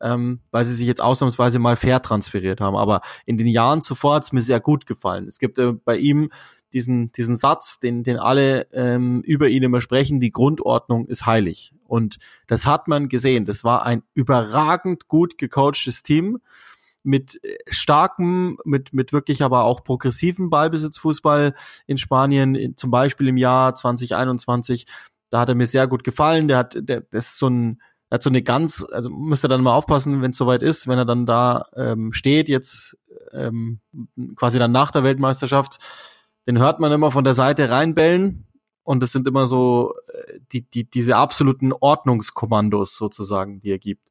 ähm, 0.00 0.40
weil 0.50 0.64
sie 0.64 0.74
sich 0.74 0.86
jetzt 0.86 1.00
ausnahmsweise 1.02 1.58
mal 1.58 1.76
fair 1.76 2.00
transferiert 2.02 2.60
haben. 2.60 2.76
Aber 2.76 3.00
in 3.26 3.36
den 3.36 3.46
Jahren 3.46 3.82
zuvor 3.82 4.16
hat 4.16 4.24
es 4.24 4.32
mir 4.32 4.42
sehr 4.42 4.60
gut 4.60 4.86
gefallen. 4.86 5.26
Es 5.26 5.38
gibt 5.38 5.58
äh, 5.58 5.72
bei 5.72 5.96
ihm 5.96 6.30
diesen, 6.72 7.12
diesen 7.12 7.36
Satz, 7.36 7.80
den, 7.80 8.02
den 8.02 8.18
alle 8.18 8.66
ähm, 8.72 9.22
über 9.22 9.48
ihn 9.48 9.62
immer 9.62 9.80
sprechen, 9.80 10.20
die 10.20 10.30
Grundordnung 10.30 11.06
ist 11.06 11.26
heilig. 11.26 11.74
Und 11.84 12.18
das 12.46 12.66
hat 12.66 12.88
man 12.88 13.08
gesehen. 13.08 13.44
Das 13.44 13.64
war 13.64 13.84
ein 13.84 14.02
überragend 14.14 15.08
gut 15.08 15.38
gecoachtes 15.38 16.02
Team 16.02 16.38
mit 17.02 17.40
äh, 17.42 17.56
starkem, 17.68 18.58
mit, 18.64 18.92
mit 18.92 19.12
wirklich 19.12 19.42
aber 19.42 19.64
auch 19.64 19.82
progressiven 19.82 20.50
Ballbesitzfußball 20.50 21.54
in 21.86 21.98
Spanien, 21.98 22.74
zum 22.76 22.90
Beispiel 22.90 23.28
im 23.28 23.36
Jahr 23.36 23.74
2021. 23.74 24.86
Da 25.30 25.40
hat 25.40 25.48
er 25.48 25.54
mir 25.54 25.66
sehr 25.66 25.86
gut 25.86 26.04
gefallen. 26.04 26.48
Der 26.48 26.58
hat, 26.58 26.78
der, 26.80 27.02
das 27.02 27.28
ist 27.28 27.38
so 27.38 27.48
ein, 27.48 27.82
hat 28.10 28.22
so 28.22 28.30
eine 28.30 28.42
ganz, 28.42 28.84
also 28.92 29.10
müsst 29.10 29.44
ihr 29.44 29.48
dann 29.48 29.62
mal 29.62 29.74
aufpassen, 29.74 30.22
wenn 30.22 30.30
es 30.30 30.36
soweit 30.36 30.62
ist, 30.62 30.88
wenn 30.88 30.98
er 30.98 31.04
dann 31.04 31.26
da 31.26 31.64
ähm, 31.76 32.12
steht, 32.12 32.48
jetzt 32.48 32.96
ähm, 33.32 33.80
quasi 34.36 34.58
dann 34.58 34.72
nach 34.72 34.90
der 34.90 35.04
Weltmeisterschaft, 35.04 35.78
den 36.46 36.58
hört 36.58 36.80
man 36.80 36.92
immer 36.92 37.10
von 37.10 37.24
der 37.24 37.34
Seite 37.34 37.70
reinbellen 37.70 38.46
und 38.82 39.00
das 39.02 39.12
sind 39.12 39.28
immer 39.28 39.46
so 39.46 39.94
äh, 40.12 40.38
die, 40.52 40.62
die, 40.62 40.88
diese 40.88 41.16
absoluten 41.16 41.72
Ordnungskommandos 41.72 42.96
sozusagen, 42.96 43.60
die 43.60 43.72
er 43.72 43.78
gibt. 43.78 44.08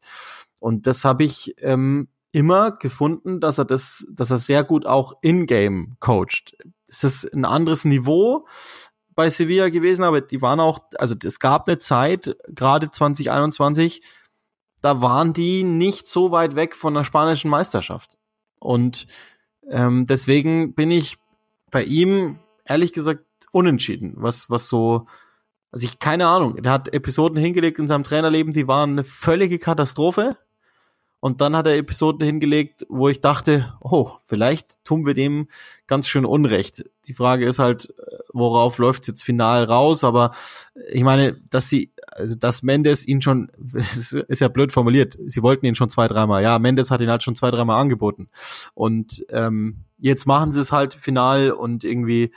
Und 0.60 0.86
das 0.86 1.04
habe 1.04 1.24
ich 1.24 1.56
ähm, 1.62 2.10
immer 2.32 2.72
gefunden, 2.72 3.40
dass 3.40 3.58
er 3.58 3.66
das, 3.66 4.06
dass 4.12 4.30
er 4.30 4.38
sehr 4.38 4.64
gut 4.64 4.86
auch 4.86 5.14
in-game 5.22 5.96
coacht. 6.00 6.56
Das 6.88 7.04
ist 7.04 7.34
ein 7.34 7.46
anderes 7.46 7.86
Niveau, 7.86 8.48
bei 9.18 9.32
Sevilla 9.32 9.70
gewesen, 9.70 10.04
aber 10.04 10.22
die 10.22 10.44
waren 10.44 10.60
auch, 10.60 10.80
also 11.00 11.16
es 11.24 11.40
gab 11.40 11.68
eine 11.68 11.80
Zeit, 11.80 12.38
gerade 12.48 12.92
2021, 12.92 14.04
da 14.82 15.02
waren 15.02 15.34
die 15.34 15.64
nicht 15.64 16.08
so 16.08 16.30
weit 16.30 16.56
weg 16.56 16.76
von 16.76 16.94
der 16.94 17.04
spanischen 17.04 17.50
Meisterschaft. 17.50 18.20
Und 18.60 19.08
ähm, 19.68 20.06
deswegen 20.06 20.76
bin 20.76 20.92
ich 20.92 21.18
bei 21.72 21.84
ihm 21.84 22.38
ehrlich 22.64 22.94
gesagt 22.94 23.26
unentschieden, 23.52 24.14
was 24.18 24.52
was 24.52 24.70
so 24.70 25.08
also 25.72 25.86
ich 25.86 25.98
keine 25.98 26.28
Ahnung, 26.28 26.62
der 26.62 26.72
hat 26.72 26.94
Episoden 26.94 27.38
hingelegt 27.38 27.80
in 27.80 27.88
seinem 27.88 28.04
Trainerleben, 28.04 28.54
die 28.54 28.68
waren 28.68 28.92
eine 28.92 29.04
völlige 29.04 29.58
Katastrophe. 29.58 30.38
Und 31.20 31.42
dann 31.42 31.56
hat 31.56 31.66
er 31.66 31.78
Episoden 31.78 32.26
hingelegt, 32.26 32.86
wo 32.90 33.10
ich 33.10 33.22
dachte, 33.22 33.74
oh, 33.82 34.12
vielleicht 34.26 34.84
tun 34.86 35.06
wir 35.06 35.16
dem 35.16 35.48
ganz 35.88 36.08
schön 36.08 36.26
Unrecht. 36.26 36.84
Die 37.08 37.14
Frage 37.14 37.46
ist 37.46 37.58
halt, 37.58 37.94
worauf 38.34 38.78
läuft 38.78 39.08
jetzt 39.08 39.24
final 39.24 39.64
raus? 39.64 40.04
Aber 40.04 40.32
ich 40.92 41.04
meine, 41.04 41.34
dass 41.50 41.70
sie, 41.70 41.92
also 42.12 42.36
dass 42.36 42.62
Mendes 42.62 43.08
ihn 43.08 43.22
schon, 43.22 43.52
ist 44.28 44.42
ja 44.42 44.48
blöd 44.48 44.72
formuliert, 44.72 45.18
sie 45.26 45.42
wollten 45.42 45.66
ihn 45.66 45.76
schon 45.76 45.90
zwei, 45.90 46.08
dreimal. 46.08 46.44
Ja, 46.44 46.60
Mendes 46.60 46.92
hat 46.92 47.02
ihn 47.02 47.10
halt 47.10 47.24
schon 47.24 47.36
zwei, 47.36 47.50
dreimal 47.50 47.82
angeboten. 47.82 48.30
Und 48.76 49.26
ähm, 49.30 49.86
jetzt 49.98 50.28
machen 50.28 50.52
sie 50.52 50.62
es 50.62 50.72
halt 50.72 50.94
final 50.94 51.52
und 51.52 51.84
irgendwie 51.84 52.32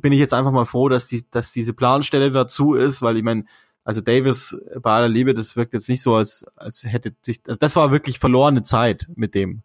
bin 0.00 0.12
ich 0.12 0.20
jetzt 0.20 0.34
einfach 0.34 0.52
mal 0.52 0.64
froh, 0.64 0.88
dass 0.88 1.06
die, 1.06 1.28
dass 1.30 1.50
diese 1.50 1.72
Planstelle 1.72 2.30
dazu 2.30 2.74
ist, 2.74 3.02
weil 3.02 3.16
ich 3.16 3.22
meine, 3.22 3.44
also 3.84 4.00
Davis 4.00 4.56
bei 4.80 4.92
aller 4.92 5.08
Liebe, 5.08 5.34
das 5.34 5.56
wirkt 5.56 5.74
jetzt 5.74 5.88
nicht 5.88 6.02
so, 6.02 6.14
als, 6.14 6.44
als 6.56 6.84
hätte 6.84 7.14
sich, 7.22 7.40
also 7.46 7.58
das 7.58 7.76
war 7.76 7.90
wirklich 7.90 8.18
verlorene 8.18 8.62
Zeit 8.62 9.06
mit 9.14 9.34
dem. 9.34 9.62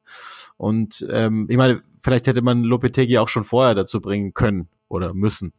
Und 0.58 1.06
ähm, 1.10 1.48
ich 1.50 1.58
meine, 1.58 1.84
vielleicht 2.02 2.28
hätte 2.28 2.42
man 2.42 2.64
Lopetegi 2.64 3.18
auch 3.20 3.30
schon 3.30 3.44
vorher 3.44 3.76
dazu 3.76 4.02
bringen 4.02 4.34
können 4.34 4.70
oder 4.90 5.14
müssen. 5.14 5.54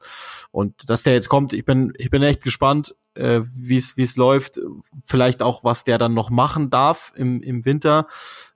Und 0.51 0.89
dass 0.89 1.03
der 1.03 1.13
jetzt 1.13 1.29
kommt, 1.29 1.53
ich 1.53 1.65
bin, 1.65 1.93
ich 1.99 2.11
bin 2.11 2.23
echt 2.23 2.43
gespannt, 2.43 2.95
äh, 3.15 3.43
wie 3.53 3.77
es 3.77 4.17
läuft. 4.17 4.61
Vielleicht 5.03 5.43
auch, 5.43 5.65
was 5.65 5.85
der 5.85 5.99
dann 5.99 6.15
noch 6.15 6.31
machen 6.31 6.71
darf 6.71 7.13
im, 7.17 7.43
im 7.43 7.65
Winter, 7.65 8.07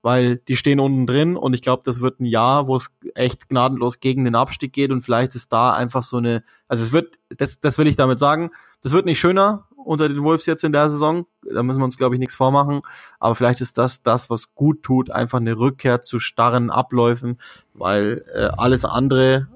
weil 0.01 0.37
die 0.37 0.57
stehen 0.57 0.81
unten 0.81 1.07
drin 1.07 1.37
und 1.37 1.55
ich 1.55 1.63
glaube, 1.63 1.83
das 1.85 2.01
wird 2.01 2.21
ein 2.21 2.27
Jahr, 2.27 2.69
wo 2.69 2.77
es 2.77 2.91
echt 3.15 3.49
gnadenlos 3.49 4.01
gegen 4.01 4.25
den 4.25 4.35
Abstieg 4.35 4.73
geht 4.73 4.91
und 4.91 5.03
vielleicht 5.03 5.35
ist 5.35 5.53
da 5.53 5.73
einfach 5.73 6.03
so 6.03 6.17
eine, 6.17 6.43
also 6.69 6.83
es 6.83 6.93
wird, 6.93 7.19
das, 7.37 7.61
das 7.61 7.77
will 7.79 7.87
ich 7.87 7.97
damit 7.97 8.19
sagen, 8.19 8.51
das 8.83 8.93
wird 8.93 9.05
nicht 9.05 9.21
schöner 9.21 9.69
unter 9.85 10.09
den 10.09 10.23
Wolves 10.23 10.47
jetzt 10.47 10.65
in 10.65 10.73
der 10.73 10.91
Saison. 10.91 11.27
Da 11.43 11.63
müssen 11.63 11.81
wir 11.81 11.85
uns, 11.85 11.97
glaube 11.97 12.15
ich, 12.15 12.19
nichts 12.19 12.35
vormachen. 12.35 12.83
Aber 13.21 13.35
vielleicht 13.35 13.61
ist 13.61 13.79
das 13.79 14.03
das, 14.03 14.31
was 14.31 14.55
gut 14.55 14.83
tut, 14.83 15.11
einfach 15.11 15.39
eine 15.39 15.59
Rückkehr 15.59 16.01
zu 16.01 16.19
starren 16.19 16.71
Abläufen, 16.71 17.39
weil 17.75 18.25
äh, 18.35 18.49
alles 18.57 18.85
andere 18.85 19.49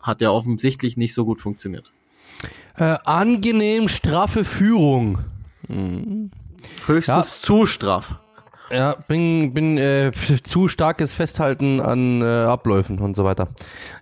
hat 0.00 0.20
ja 0.20 0.30
offensichtlich 0.30 0.96
nicht 0.96 1.14
so 1.14 1.24
gut 1.24 1.40
funktioniert. 1.40 1.92
Äh, 2.76 2.96
angenehm 3.04 3.88
straffe 3.88 4.44
Führung. 4.44 5.18
Mhm. 5.68 6.30
Höchstens 6.86 7.40
ja. 7.40 7.46
zu 7.46 7.66
straff. 7.66 8.16
Ja, 8.72 8.96
bin, 9.06 9.52
bin 9.52 9.76
äh, 9.76 10.10
zu 10.42 10.66
starkes 10.66 11.14
Festhalten 11.14 11.80
an 11.80 12.22
äh, 12.22 12.24
Abläufen 12.24 12.98
und 13.00 13.14
so 13.14 13.24
weiter. 13.24 13.48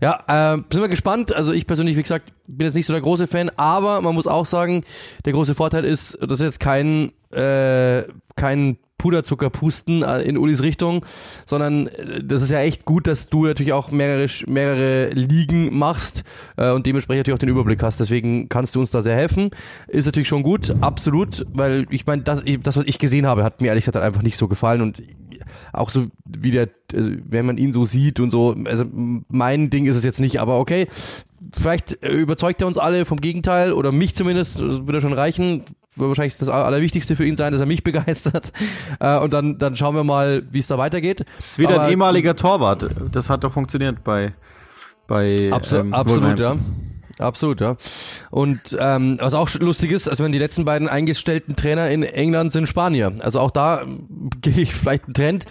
Ja, 0.00 0.22
äh, 0.28 0.56
sind 0.70 0.80
wir 0.80 0.88
gespannt. 0.88 1.34
Also 1.34 1.52
ich 1.52 1.66
persönlich, 1.66 1.96
wie 1.96 2.02
gesagt, 2.02 2.32
bin 2.46 2.66
jetzt 2.66 2.74
nicht 2.74 2.86
so 2.86 2.92
der 2.92 3.02
große 3.02 3.26
Fan, 3.26 3.50
aber 3.56 4.00
man 4.00 4.14
muss 4.14 4.28
auch 4.28 4.46
sagen, 4.46 4.84
der 5.24 5.32
große 5.32 5.56
Vorteil 5.56 5.84
ist, 5.84 6.16
das 6.20 6.38
ist 6.38 6.46
jetzt 6.46 6.60
kein, 6.60 7.12
äh, 7.32 8.04
kein 8.36 8.78
Puderzucker 9.00 9.48
pusten 9.48 10.02
äh, 10.02 10.20
in 10.20 10.36
Ulis 10.36 10.62
Richtung, 10.62 11.06
sondern 11.46 11.86
äh, 11.86 12.22
das 12.22 12.42
ist 12.42 12.50
ja 12.50 12.60
echt 12.60 12.84
gut, 12.84 13.06
dass 13.06 13.30
du 13.30 13.46
natürlich 13.46 13.72
auch 13.72 13.90
mehrere, 13.90 14.26
mehrere 14.46 15.08
Ligen 15.14 15.76
machst 15.76 16.22
äh, 16.58 16.70
und 16.70 16.86
dementsprechend 16.86 17.20
natürlich 17.20 17.36
auch 17.36 17.40
den 17.40 17.48
Überblick 17.48 17.82
hast. 17.82 17.98
Deswegen 17.98 18.50
kannst 18.50 18.74
du 18.74 18.80
uns 18.80 18.90
da 18.90 19.00
sehr 19.00 19.16
helfen. 19.16 19.50
Ist 19.88 20.04
natürlich 20.04 20.28
schon 20.28 20.42
gut, 20.42 20.74
absolut, 20.82 21.46
weil 21.54 21.86
ich 21.88 22.06
meine, 22.06 22.22
das, 22.22 22.44
das, 22.62 22.76
was 22.76 22.84
ich 22.84 22.98
gesehen 22.98 23.26
habe, 23.26 23.42
hat 23.42 23.62
mir 23.62 23.68
ehrlich 23.68 23.86
gesagt 23.86 24.04
einfach 24.04 24.22
nicht 24.22 24.36
so 24.36 24.48
gefallen 24.48 24.82
und 24.82 25.02
auch 25.72 25.88
so 25.88 26.08
wie 26.26 26.50
der, 26.50 26.68
also 26.94 27.10
wenn 27.24 27.46
man 27.46 27.56
ihn 27.56 27.72
so 27.72 27.86
sieht 27.86 28.20
und 28.20 28.30
so, 28.30 28.54
also 28.66 28.84
mein 28.92 29.70
Ding 29.70 29.86
ist 29.86 29.96
es 29.96 30.04
jetzt 30.04 30.20
nicht, 30.20 30.40
aber 30.40 30.58
okay, 30.58 30.88
vielleicht 31.54 32.04
überzeugt 32.04 32.60
er 32.60 32.66
uns 32.66 32.76
alle 32.76 33.06
vom 33.06 33.18
Gegenteil 33.18 33.72
oder 33.72 33.92
mich 33.92 34.14
zumindest, 34.14 34.58
würde 34.58 35.00
schon 35.00 35.14
reichen 35.14 35.64
wahrscheinlich 36.08 36.36
das 36.38 36.48
Allerwichtigste 36.48 37.16
für 37.16 37.24
ihn 37.24 37.36
sein, 37.36 37.52
dass 37.52 37.60
er 37.60 37.66
mich 37.66 37.84
begeistert. 37.84 38.52
Äh, 38.98 39.18
und 39.18 39.32
dann, 39.32 39.58
dann 39.58 39.76
schauen 39.76 39.94
wir 39.94 40.04
mal, 40.04 40.42
wie 40.50 40.60
es 40.60 40.66
da 40.66 40.78
weitergeht. 40.78 41.24
Das 41.38 41.52
ist 41.52 41.58
wieder 41.58 41.74
Aber, 41.74 41.82
ein 41.84 41.90
ehemaliger 41.90 42.36
Torwart. 42.36 42.88
Das 43.12 43.30
hat 43.30 43.44
doch 43.44 43.52
funktioniert 43.52 44.02
bei, 44.04 44.32
bei 45.06 45.50
Abso 45.52 45.78
ähm, 45.78 45.94
Absolut, 45.94 46.38
ja. 46.38 46.56
Absolut, 47.20 47.60
ja. 47.60 47.76
Und 48.30 48.76
ähm, 48.78 49.18
was 49.20 49.34
auch 49.34 49.50
lustig 49.58 49.92
ist, 49.92 50.08
also 50.08 50.24
wenn 50.24 50.32
die 50.32 50.38
letzten 50.38 50.64
beiden 50.64 50.88
eingestellten 50.88 51.54
Trainer 51.54 51.90
in 51.90 52.02
England 52.02 52.52
sind 52.52 52.66
Spanier. 52.66 53.12
Also 53.20 53.40
auch 53.40 53.50
da 53.50 53.82
ähm, 53.82 54.30
gehe 54.40 54.62
ich 54.62 54.74
vielleicht 54.74 55.04
einen 55.04 55.14
Trend. 55.14 55.44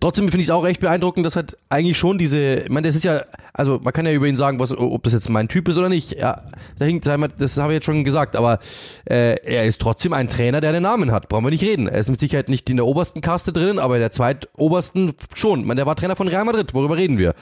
Trotzdem 0.00 0.24
finde 0.28 0.40
ich 0.40 0.48
es 0.48 0.50
auch 0.50 0.66
echt 0.66 0.80
beeindruckend, 0.80 1.26
dass 1.26 1.36
halt 1.36 1.56
eigentlich 1.68 1.98
schon 1.98 2.18
diese, 2.18 2.62
ich 2.62 2.70
meine, 2.70 2.86
das 2.86 2.96
ist 2.96 3.04
ja, 3.04 3.22
also 3.52 3.80
man 3.82 3.92
kann 3.92 4.06
ja 4.06 4.12
über 4.12 4.26
ihn 4.26 4.36
sagen, 4.36 4.58
was, 4.58 4.76
ob 4.76 5.02
das 5.02 5.12
jetzt 5.12 5.28
mein 5.28 5.48
Typ 5.48 5.68
ist 5.68 5.76
oder 5.76 5.88
nicht. 5.88 6.12
Ja, 6.12 6.44
das 6.78 7.58
habe 7.58 7.72
ich 7.72 7.76
jetzt 7.76 7.84
schon 7.84 8.04
gesagt, 8.04 8.34
aber 8.34 8.58
äh, 9.04 9.36
er 9.44 9.64
ist 9.64 9.80
trotzdem 9.80 10.12
ein 10.12 10.30
Trainer, 10.30 10.60
der 10.60 10.70
einen 10.70 10.82
Namen 10.82 11.12
hat. 11.12 11.28
Brauchen 11.28 11.44
wir 11.44 11.50
nicht 11.50 11.64
reden. 11.64 11.86
Er 11.86 11.98
ist 11.98 12.08
mit 12.08 12.18
Sicherheit 12.18 12.48
nicht 12.48 12.68
in 12.70 12.76
der 12.76 12.86
obersten 12.86 13.20
Kaste 13.20 13.52
drin, 13.52 13.78
aber 13.78 13.96
in 13.96 14.00
der 14.00 14.10
zweitobersten 14.10 15.12
schon. 15.34 15.60
Ich 15.60 15.66
meine, 15.66 15.80
der 15.80 15.86
war 15.86 15.96
Trainer 15.96 16.16
von 16.16 16.28
Real 16.28 16.44
Madrid, 16.44 16.72
worüber 16.74 16.96
reden 16.96 17.18
wir? 17.18 17.34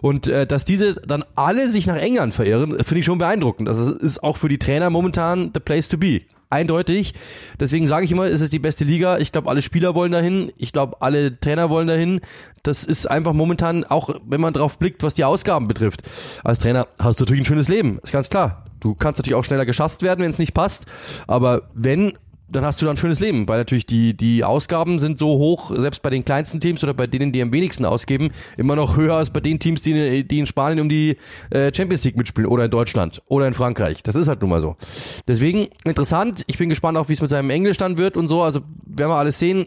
Und 0.00 0.26
äh, 0.26 0.46
dass 0.46 0.64
diese 0.64 0.94
dann 0.94 1.24
alle 1.34 1.68
sich 1.68 1.86
nach 1.86 1.96
England 1.96 2.34
verirren, 2.34 2.76
finde 2.82 3.00
ich 3.00 3.04
schon 3.04 3.09
beeindruckend. 3.18 3.68
Also 3.68 3.82
es 3.82 3.90
ist 3.90 4.22
auch 4.22 4.36
für 4.36 4.48
die 4.48 4.58
Trainer 4.58 4.90
momentan 4.90 5.50
the 5.54 5.60
place 5.60 5.88
to 5.88 5.98
be. 5.98 6.22
Eindeutig. 6.52 7.14
Deswegen 7.60 7.86
sage 7.86 8.04
ich 8.04 8.10
immer, 8.10 8.24
es 8.26 8.40
ist 8.40 8.52
die 8.52 8.58
beste 8.58 8.82
Liga. 8.82 9.18
Ich 9.18 9.30
glaube, 9.30 9.48
alle 9.48 9.62
Spieler 9.62 9.94
wollen 9.94 10.10
dahin. 10.10 10.50
Ich 10.56 10.72
glaube, 10.72 10.96
alle 11.00 11.38
Trainer 11.38 11.70
wollen 11.70 11.86
dahin. 11.86 12.20
Das 12.64 12.82
ist 12.82 13.08
einfach 13.08 13.32
momentan, 13.32 13.84
auch 13.84 14.10
wenn 14.26 14.40
man 14.40 14.52
drauf 14.52 14.78
blickt, 14.78 15.04
was 15.04 15.14
die 15.14 15.24
Ausgaben 15.24 15.68
betrifft. 15.68 16.02
Als 16.42 16.58
Trainer 16.58 16.88
hast 16.98 17.20
du 17.20 17.22
natürlich 17.22 17.42
ein 17.42 17.46
schönes 17.46 17.68
Leben. 17.68 18.00
Ist 18.02 18.12
ganz 18.12 18.30
klar. 18.30 18.64
Du 18.80 18.96
kannst 18.96 19.18
natürlich 19.18 19.36
auch 19.36 19.44
schneller 19.44 19.64
geschasst 19.66 20.02
werden, 20.02 20.22
wenn 20.22 20.30
es 20.30 20.38
nicht 20.38 20.52
passt. 20.52 20.86
Aber 21.28 21.62
wenn 21.74 22.18
dann 22.50 22.64
hast 22.64 22.80
du 22.80 22.86
da 22.86 22.90
ein 22.90 22.96
schönes 22.96 23.20
Leben, 23.20 23.48
weil 23.48 23.58
natürlich 23.58 23.86
die, 23.86 24.16
die 24.16 24.44
Ausgaben 24.44 24.98
sind 24.98 25.18
so 25.18 25.26
hoch, 25.38 25.72
selbst 25.76 26.02
bei 26.02 26.10
den 26.10 26.24
kleinsten 26.24 26.60
Teams 26.60 26.82
oder 26.82 26.94
bei 26.94 27.06
denen, 27.06 27.32
die 27.32 27.42
am 27.42 27.52
wenigsten 27.52 27.84
ausgeben, 27.84 28.30
immer 28.56 28.76
noch 28.76 28.96
höher 28.96 29.16
als 29.16 29.30
bei 29.30 29.40
den 29.40 29.58
Teams, 29.58 29.82
die, 29.82 30.26
die 30.26 30.38
in 30.38 30.46
Spanien 30.46 30.80
um 30.80 30.88
die 30.88 31.16
äh, 31.50 31.72
Champions 31.74 32.04
League 32.04 32.16
mitspielen 32.16 32.50
oder 32.50 32.64
in 32.64 32.70
Deutschland 32.70 33.22
oder 33.26 33.46
in 33.46 33.54
Frankreich. 33.54 34.02
Das 34.02 34.14
ist 34.14 34.28
halt 34.28 34.40
nun 34.40 34.50
mal 34.50 34.60
so. 34.60 34.76
Deswegen 35.28 35.68
interessant. 35.84 36.44
Ich 36.46 36.58
bin 36.58 36.68
gespannt 36.68 36.98
auch, 36.98 37.08
wie 37.08 37.14
es 37.14 37.20
mit 37.20 37.30
seinem 37.30 37.50
Englisch 37.50 37.76
dann 37.76 37.98
wird 37.98 38.16
und 38.16 38.28
so. 38.28 38.42
Also 38.42 38.60
werden 38.84 39.10
wir 39.10 39.16
alles 39.16 39.38
sehen. 39.38 39.66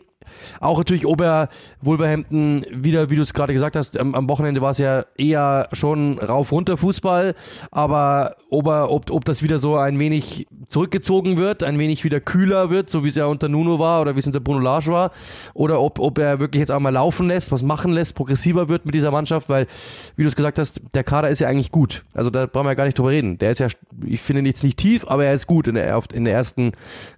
Auch 0.60 0.78
natürlich 0.78 1.06
Ober 1.06 1.50
Wolverhampton 1.82 2.66
wieder, 2.72 3.10
wie 3.10 3.16
du 3.16 3.22
es 3.22 3.34
gerade 3.34 3.54
gesagt 3.54 3.76
hast, 3.76 4.00
am, 4.00 4.16
am 4.16 4.30
Wochenende 4.30 4.62
war 4.62 4.72
es 4.72 4.78
ja 4.78 5.06
eher 5.18 5.68
schon 5.74 6.20
rauf 6.20 6.52
runter 6.52 6.78
Fußball, 6.78 7.36
aber 7.72 8.36
Ober, 8.50 8.92
ob, 8.92 9.12
ob 9.12 9.26
das 9.26 9.44
wieder 9.44 9.60
so 9.60 9.78
ein 9.78 10.00
wenig 10.00 10.48
zurückgezogen 10.68 11.38
wird, 11.38 11.64
ein 11.64 11.80
wenig 11.80 12.04
wieder 12.04 12.20
kühler 12.20 12.70
wird, 12.70 12.90
so 12.90 13.04
wie 13.04 13.10
es 13.10 13.16
ja 13.16 13.26
unter 13.26 13.50
Nuno 13.50 13.80
war 13.80 14.02
oder 14.02 14.16
wie 14.16 14.20
es 14.20 14.28
unter 14.28 14.40
Bruno 14.40 14.60
Lage 14.60 14.92
war, 14.92 15.12
oder 15.54 15.82
ob, 15.82 16.00
ob 16.00 16.18
er 16.18 16.40
wirklich 16.40 16.60
jetzt 16.60 16.72
auch 16.72 16.80
mal 16.80 16.90
laufen 16.90 17.28
lässt, 17.28 17.52
was 17.52 17.64
machen 17.64 17.92
lässt, 17.92 18.16
progressiver 18.16 18.70
wird 18.70 18.86
mit 18.86 18.96
dieser 18.96 19.12
Mannschaft, 19.12 19.50
weil, 19.50 19.68
wie 20.16 20.24
du 20.24 20.30
es 20.30 20.36
gesagt 20.36 20.60
hast, 20.60 20.82
der 20.94 21.04
Kader 21.04 21.30
ist 21.30 21.40
ja 21.40 21.48
eigentlich 21.48 21.72
gut. 21.72 22.04
Also 22.14 22.30
da 22.30 22.46
brauchen 22.46 22.66
wir 22.66 22.72
ja 22.72 22.76
gar 22.76 22.86
nicht 22.86 22.98
drüber 22.98 23.10
reden. 23.10 23.38
Der 23.38 23.52
ist 23.52 23.60
ja, 23.60 23.68
ich 24.06 24.22
finde 24.22 24.42
jetzt 24.42 24.64
nicht 24.64 24.78
tief, 24.78 25.06
aber 25.08 25.26
er 25.26 25.34
ist 25.34 25.48
gut 25.48 25.68
in 25.68 25.76
der, 25.76 26.02
in 26.14 26.26
der 26.26 26.34
ersten, 26.34 26.72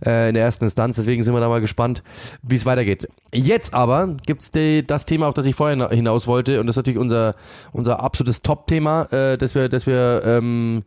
äh, 0.06 0.30
in 0.30 0.36
der 0.36 0.44
ersten 0.44 0.66
Instanz. 0.66 0.96
Deswegen 0.96 1.24
sind 1.24 1.34
wir 1.34 1.40
da 1.40 1.50
mal 1.50 1.62
gespannt, 1.62 2.04
wie 2.44 2.56
es 2.56 2.66
weitergeht. 2.66 3.08
Jetzt 3.34 3.74
aber 3.74 4.16
gibt's 4.26 4.52
die, 4.52 4.86
das 4.86 5.06
Thema, 5.06 5.28
auf 5.28 5.34
das 5.34 5.46
ich 5.46 5.56
vorher 5.56 5.90
hinaus 5.90 6.28
wollte, 6.28 6.60
und 6.60 6.68
das 6.68 6.74
ist 6.74 6.78
natürlich 6.78 7.00
unser, 7.00 7.36
unser 7.72 8.00
absolutes 8.02 8.42
Top-Thema, 8.42 9.04
äh, 9.12 9.38
dass 9.38 9.56
wir, 9.56 9.70
dass 9.70 9.88
wir 9.88 10.22
ähm, 10.26 10.84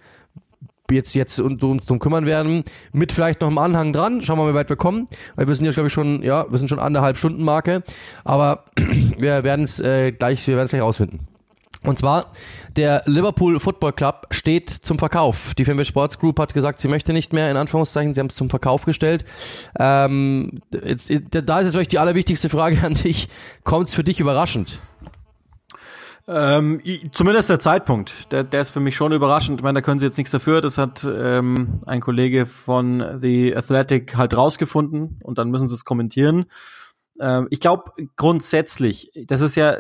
jetzt 0.97 1.15
jetzt 1.15 1.39
uns 1.41 1.87
drum 1.87 1.99
kümmern 1.99 2.27
werden, 2.27 2.65
mit 2.93 3.13
vielleicht 3.13 3.41
noch 3.41 3.49
einem 3.49 3.59
Anhang 3.59 3.93
dran. 3.93 4.23
Schauen 4.23 4.39
wir 4.39 4.45
mal, 4.45 4.53
wie 4.53 4.57
weit 4.57 4.69
wir 4.69 4.77
kommen, 4.77 5.09
weil 5.37 5.49
wir 5.49 5.55
sind 5.55 5.67
ja 5.67 5.73
glaube 5.73 5.89
ich 5.89 5.93
schon, 5.93 6.23
ja, 6.23 6.51
wir 6.51 6.59
sind 6.59 6.69
schon 6.69 6.79
anderthalb 6.79 7.17
Stunden 7.17 7.45
Marke, 7.45 7.83
aber 8.25 8.65
wir 9.19 9.45
werden 9.45 9.65
es 9.65 9.81
äh, 9.81 10.13
gleich, 10.13 10.47
wir 10.47 10.57
werden 10.57 10.67
es 10.67 10.71
gleich 10.71 10.83
rausfinden. 10.83 11.29
Und 11.85 11.99
zwar, 11.99 12.33
der 12.77 13.03
Liverpool 13.07 13.61
Football 13.61 13.93
Club 13.93 14.27
steht 14.31 14.69
zum 14.69 14.99
Verkauf. 14.99 15.55
Die 15.55 15.65
Fanbase 15.65 15.89
Sports 15.89 16.19
Group 16.19 16.41
hat 16.41 16.53
gesagt, 16.53 16.81
sie 16.81 16.89
möchte 16.89 17.13
nicht 17.13 17.33
mehr, 17.33 17.51
in 17.51 17.57
Anführungszeichen, 17.57 18.15
sie 18.15 18.21
haben 18.21 18.27
es 18.27 18.35
zum 18.35 18.51
Verkauf 18.51 18.85
gestellt. 18.85 19.25
Ähm, 19.79 20.61
jetzt, 20.73 21.11
da 21.31 21.59
ist 21.61 21.67
jetzt 21.67 21.75
vielleicht 21.75 21.93
die 21.93 22.01
allerwichtigste 22.01 22.49
Frage 22.49 22.85
an 22.85 22.95
dich. 22.95 23.29
Kommt 23.63 23.89
es 23.89 23.95
für 23.95 24.03
dich 24.03 24.19
überraschend? 24.19 24.81
Ähm, 26.31 26.83
zumindest 27.13 27.49
der 27.49 27.59
Zeitpunkt, 27.59 28.31
der, 28.33 28.45
der 28.45 28.61
ist 28.61 28.71
für 28.71 28.81
mich 28.81 28.95
schon 28.95 29.13
überraschend. 29.13 29.61
Ich 29.61 29.65
meine, 29.65 29.79
da 29.79 29.81
können 29.81 29.99
sie 29.99 30.05
jetzt 30.05 30.19
nichts 30.19 30.31
dafür. 30.31 30.61
Das 30.61 30.77
hat 30.77 31.03
ähm, 31.11 31.81
ein 31.87 32.03
Kollege 32.03 32.45
von 32.45 33.19
The 33.19 33.57
Athletic 33.57 34.15
halt 34.15 34.37
rausgefunden 34.37 35.21
und 35.23 35.39
dann 35.39 35.49
müssen 35.49 35.69
sie 35.69 35.75
es 35.75 35.87
kommentieren. 35.87 36.45
Ähm, 37.19 37.49
ich 37.49 37.61
glaube 37.61 37.93
grundsätzlich, 38.17 39.11
das 39.27 39.41
ist 39.41 39.55
ja, 39.55 39.79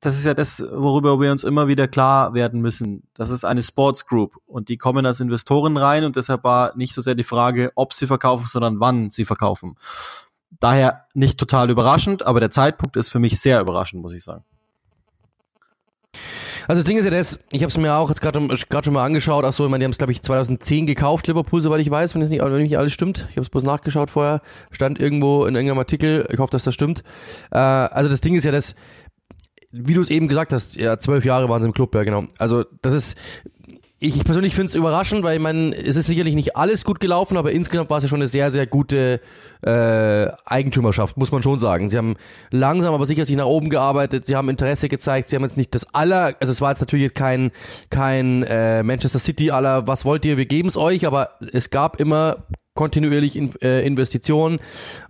das 0.00 0.18
ist 0.18 0.26
ja 0.26 0.34
das, 0.34 0.62
worüber 0.70 1.18
wir 1.18 1.32
uns 1.32 1.44
immer 1.44 1.66
wieder 1.66 1.88
klar 1.88 2.34
werden 2.34 2.60
müssen. 2.60 3.04
Das 3.14 3.30
ist 3.30 3.44
eine 3.44 3.62
Sports 3.62 4.04
Group 4.04 4.36
und 4.44 4.68
die 4.68 4.76
kommen 4.76 5.06
als 5.06 5.20
Investoren 5.20 5.78
rein 5.78 6.04
und 6.04 6.14
deshalb 6.16 6.44
war 6.44 6.76
nicht 6.76 6.92
so 6.92 7.00
sehr 7.00 7.14
die 7.14 7.24
Frage, 7.24 7.72
ob 7.74 7.94
sie 7.94 8.06
verkaufen, 8.06 8.46
sondern 8.46 8.80
wann 8.80 9.08
sie 9.08 9.24
verkaufen. 9.24 9.76
Daher 10.58 11.06
nicht 11.14 11.38
total 11.38 11.70
überraschend, 11.70 12.22
aber 12.26 12.38
der 12.38 12.50
Zeitpunkt 12.50 12.96
ist 12.96 13.08
für 13.08 13.18
mich 13.18 13.40
sehr 13.40 13.62
überraschend, 13.62 14.02
muss 14.02 14.12
ich 14.12 14.22
sagen. 14.22 14.44
Also 16.70 16.82
das 16.82 16.86
Ding 16.86 16.98
ist 16.98 17.04
ja 17.04 17.10
das, 17.10 17.40
ich 17.50 17.62
habe 17.62 17.70
es 17.70 17.76
mir 17.76 17.92
auch 17.96 18.10
jetzt 18.10 18.20
gerade 18.20 18.46
gerade 18.46 18.84
schon 18.84 18.94
mal 18.94 19.04
angeschaut, 19.04 19.44
ach 19.44 19.52
so, 19.52 19.64
ich 19.64 19.70
meine, 19.72 19.82
die 19.82 19.86
haben 19.86 19.90
es 19.90 19.98
glaube 19.98 20.12
ich 20.12 20.22
2010 20.22 20.86
gekauft, 20.86 21.26
Liverpool, 21.26 21.60
soweit 21.60 21.80
ich 21.80 21.90
weiß, 21.90 22.14
wenn 22.14 22.22
es 22.22 22.30
nicht, 22.30 22.44
nicht 22.44 22.78
alles 22.78 22.92
stimmt. 22.92 23.26
Ich 23.28 23.34
habe 23.34 23.40
es 23.40 23.48
bloß 23.48 23.64
nachgeschaut 23.64 24.08
vorher, 24.08 24.40
stand 24.70 25.00
irgendwo 25.00 25.46
in 25.46 25.56
irgendeinem 25.56 25.80
Artikel, 25.80 26.28
ich 26.32 26.38
hoffe, 26.38 26.52
dass 26.52 26.62
das 26.62 26.72
stimmt. 26.72 27.02
Äh, 27.50 27.58
also 27.58 28.08
das 28.08 28.20
Ding 28.20 28.36
ist 28.36 28.44
ja 28.44 28.52
das, 28.52 28.76
wie 29.72 29.94
du 29.94 30.00
es 30.00 30.10
eben 30.10 30.28
gesagt 30.28 30.52
hast, 30.52 30.76
ja, 30.76 30.96
zwölf 31.00 31.24
Jahre 31.24 31.48
waren 31.48 31.60
sie 31.60 31.66
im 31.66 31.74
Club, 31.74 31.92
ja 31.92 32.04
genau. 32.04 32.26
Also 32.38 32.64
das 32.82 32.92
ist, 32.92 33.18
ich, 34.02 34.16
ich 34.16 34.24
persönlich 34.24 34.54
finde 34.54 34.68
es 34.68 34.74
überraschend, 34.74 35.22
weil 35.22 35.36
ich 35.36 35.42
meine, 35.42 35.76
es 35.76 35.94
ist 35.94 36.06
sicherlich 36.06 36.34
nicht 36.34 36.56
alles 36.56 36.84
gut 36.84 37.00
gelaufen, 37.00 37.36
aber 37.36 37.52
insgesamt 37.52 37.90
war 37.90 37.98
es 37.98 38.04
ja 38.04 38.08
schon 38.08 38.20
eine 38.20 38.28
sehr, 38.28 38.50
sehr 38.50 38.66
gute 38.66 39.20
äh, 39.60 40.26
Eigentümerschaft, 40.46 41.18
muss 41.18 41.32
man 41.32 41.42
schon 41.42 41.58
sagen. 41.58 41.90
Sie 41.90 41.98
haben 41.98 42.16
langsam, 42.50 42.94
aber 42.94 43.04
sicher 43.04 43.26
sich 43.26 43.36
nach 43.36 43.44
oben 43.44 43.68
gearbeitet, 43.68 44.24
sie 44.24 44.36
haben 44.36 44.48
Interesse 44.48 44.88
gezeigt, 44.88 45.28
sie 45.28 45.36
haben 45.36 45.42
jetzt 45.42 45.58
nicht 45.58 45.74
das 45.74 45.94
aller, 45.94 46.34
also 46.40 46.50
es 46.50 46.62
war 46.62 46.70
jetzt 46.70 46.80
natürlich 46.80 47.12
kein, 47.12 47.50
kein 47.90 48.42
äh, 48.44 48.82
Manchester 48.82 49.18
City 49.18 49.50
aller, 49.50 49.86
was 49.86 50.06
wollt 50.06 50.24
ihr, 50.24 50.38
wir 50.38 50.46
geben 50.46 50.70
es 50.70 50.78
euch, 50.78 51.06
aber 51.06 51.32
es 51.52 51.68
gab 51.68 52.00
immer 52.00 52.46
kontinuierlich 52.74 53.36
in, 53.36 53.50
äh, 53.60 53.84
Investitionen 53.84 54.60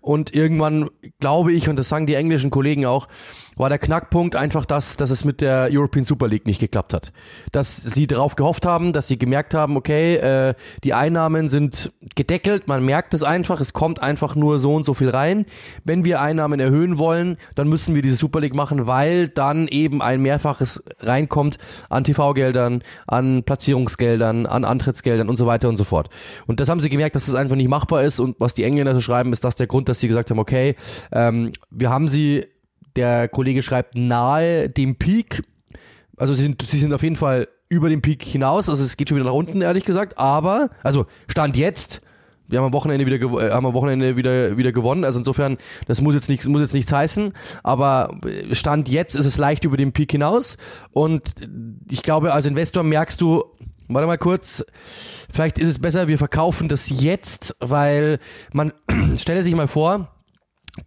und 0.01 0.35
irgendwann 0.35 0.91
glaube 1.21 1.53
ich, 1.53 1.69
und 1.69 1.79
das 1.79 1.89
sagen 1.89 2.07
die 2.07 2.15
englischen 2.15 2.51
Kollegen 2.51 2.87
auch, 2.87 3.07
war 3.57 3.69
der 3.69 3.79
Knackpunkt 3.79 4.37
einfach 4.37 4.65
das, 4.65 4.97
dass 4.97 5.11
es 5.11 5.25
mit 5.25 5.41
der 5.41 5.69
European 5.71 6.05
Super 6.05 6.29
League 6.29 6.47
nicht 6.47 6.61
geklappt 6.61 6.95
hat. 6.95 7.13
Dass 7.53 7.77
sie 7.77 8.07
darauf 8.07 8.37
gehofft 8.37 8.67
haben, 8.67 8.93
dass 8.93 9.09
sie 9.09 9.19
gemerkt 9.19 9.55
haben, 9.55 9.77
okay, 9.77 10.17
äh, 10.17 10.55
die 10.85 10.95
Einnahmen 10.95 11.49
sind 11.49 11.93
gedeckelt, 12.15 12.69
man 12.69 12.85
merkt 12.85 13.15
es 13.15 13.23
einfach, 13.23 13.61
es 13.61 13.73
kommt 13.73 14.03
einfach 14.03 14.35
nur 14.35 14.59
so 14.59 14.75
und 14.75 14.85
so 14.85 14.95
viel 14.95 15.11
rein. 15.11 15.47
Wenn 15.85 16.05
wir 16.05 16.21
Einnahmen 16.21 16.61
erhöhen 16.61 16.99
wollen, 16.99 17.37
dann 17.55 17.69
müssen 17.69 17.95
wir 17.95 18.03
diese 18.03 18.17
Super 18.17 18.41
League 18.41 18.55
machen, 18.55 18.87
weil 18.87 19.29
dann 19.29 19.69
eben 19.69 20.03
ein 20.03 20.21
Mehrfaches 20.21 20.83
reinkommt 21.01 21.59
an 21.89 22.05
TV-Geldern, 22.05 22.83
an 23.07 23.43
Platzierungsgeldern, 23.43 24.47
an 24.47 24.65
Antrittsgeldern 24.65 25.29
und 25.29 25.37
so 25.37 25.47
weiter 25.47 25.69
und 25.69 25.77
so 25.77 25.85
fort. 25.85 26.09
Und 26.47 26.61
das 26.61 26.69
haben 26.69 26.81
sie 26.81 26.89
gemerkt, 26.89 27.15
dass 27.17 27.27
das 27.27 27.35
einfach 27.35 27.57
nicht 27.57 27.69
machbar 27.69 28.03
ist 28.03 28.21
und 28.21 28.37
was 28.41 28.55
die 28.55 28.65
Engländer 28.65 28.95
so 28.95 29.01
schreiben, 29.01 29.33
ist 29.33 29.45
das 29.45 29.57
der 29.57 29.67
Grund, 29.67 29.89
dass 29.89 30.01
sie 30.01 30.09
gesagt 30.09 30.31
haben, 30.31 30.39
okay, 30.39 30.75
ähm, 31.13 31.53
wir 31.71 31.91
haben 31.91 32.09
sie 32.09 32.47
der 32.97 33.29
Kollege 33.29 33.63
schreibt 33.63 33.97
nahe 33.97 34.69
dem 34.69 34.97
Peak. 34.97 35.43
Also 36.17 36.35
sie 36.35 36.43
sind, 36.43 36.63
sie 36.63 36.79
sind 36.79 36.93
auf 36.93 37.03
jeden 37.03 37.17
Fall 37.17 37.49
über 37.69 37.89
den 37.89 38.03
Peak 38.03 38.23
hinaus. 38.23 38.69
Also 38.69 38.83
es 38.83 38.97
geht 38.97 39.09
schon 39.09 39.17
wieder 39.17 39.27
nach 39.27 39.35
unten, 39.35 39.63
ehrlich 39.63 39.85
gesagt. 39.85 40.19
Aber, 40.19 40.71
also 40.83 41.07
Stand 41.29 41.57
jetzt, 41.57 42.03
wir 42.51 42.59
haben 42.59 42.67
am 42.67 42.73
Wochenende 42.73 43.07
wieder 43.07 43.17
äh, 43.17 43.53
haben 43.53 43.65
am 43.65 43.75
Wochenende 43.75 44.17
wieder 44.17 44.57
wieder 44.57 44.73
gewonnen. 44.73 45.05
Also 45.05 45.21
insofern, 45.21 45.57
das 45.87 46.01
muss 46.01 46.15
jetzt 46.15 46.29
nichts 46.29 46.47
muss 46.47 46.61
jetzt 46.61 46.75
nichts 46.75 46.93
heißen, 46.93 47.33
aber 47.63 48.19
Stand 48.53 48.89
jetzt 48.89 49.15
ist 49.15 49.27
es 49.27 49.39
leicht 49.39 49.65
über 49.65 49.77
den 49.77 49.93
Peak 49.93 50.11
hinaus 50.11 50.57
und 50.91 51.23
ich 51.89 52.03
glaube, 52.03 52.33
als 52.33 52.47
Investor 52.47 52.83
merkst 52.83 53.21
du, 53.21 53.45
warte 53.89 54.07
mal 54.07 54.19
kurz, 54.19 54.65
vielleicht 55.33 55.59
ist 55.59 55.69
es 55.69 55.79
besser, 55.79 56.09
wir 56.09 56.19
verkaufen 56.19 56.69
das 56.69 56.91
jetzt, 56.91 57.57
weil 57.61 58.19
man 58.53 58.73
stelle 59.17 59.43
sich 59.43 59.55
mal 59.55 59.69
vor, 59.69 60.09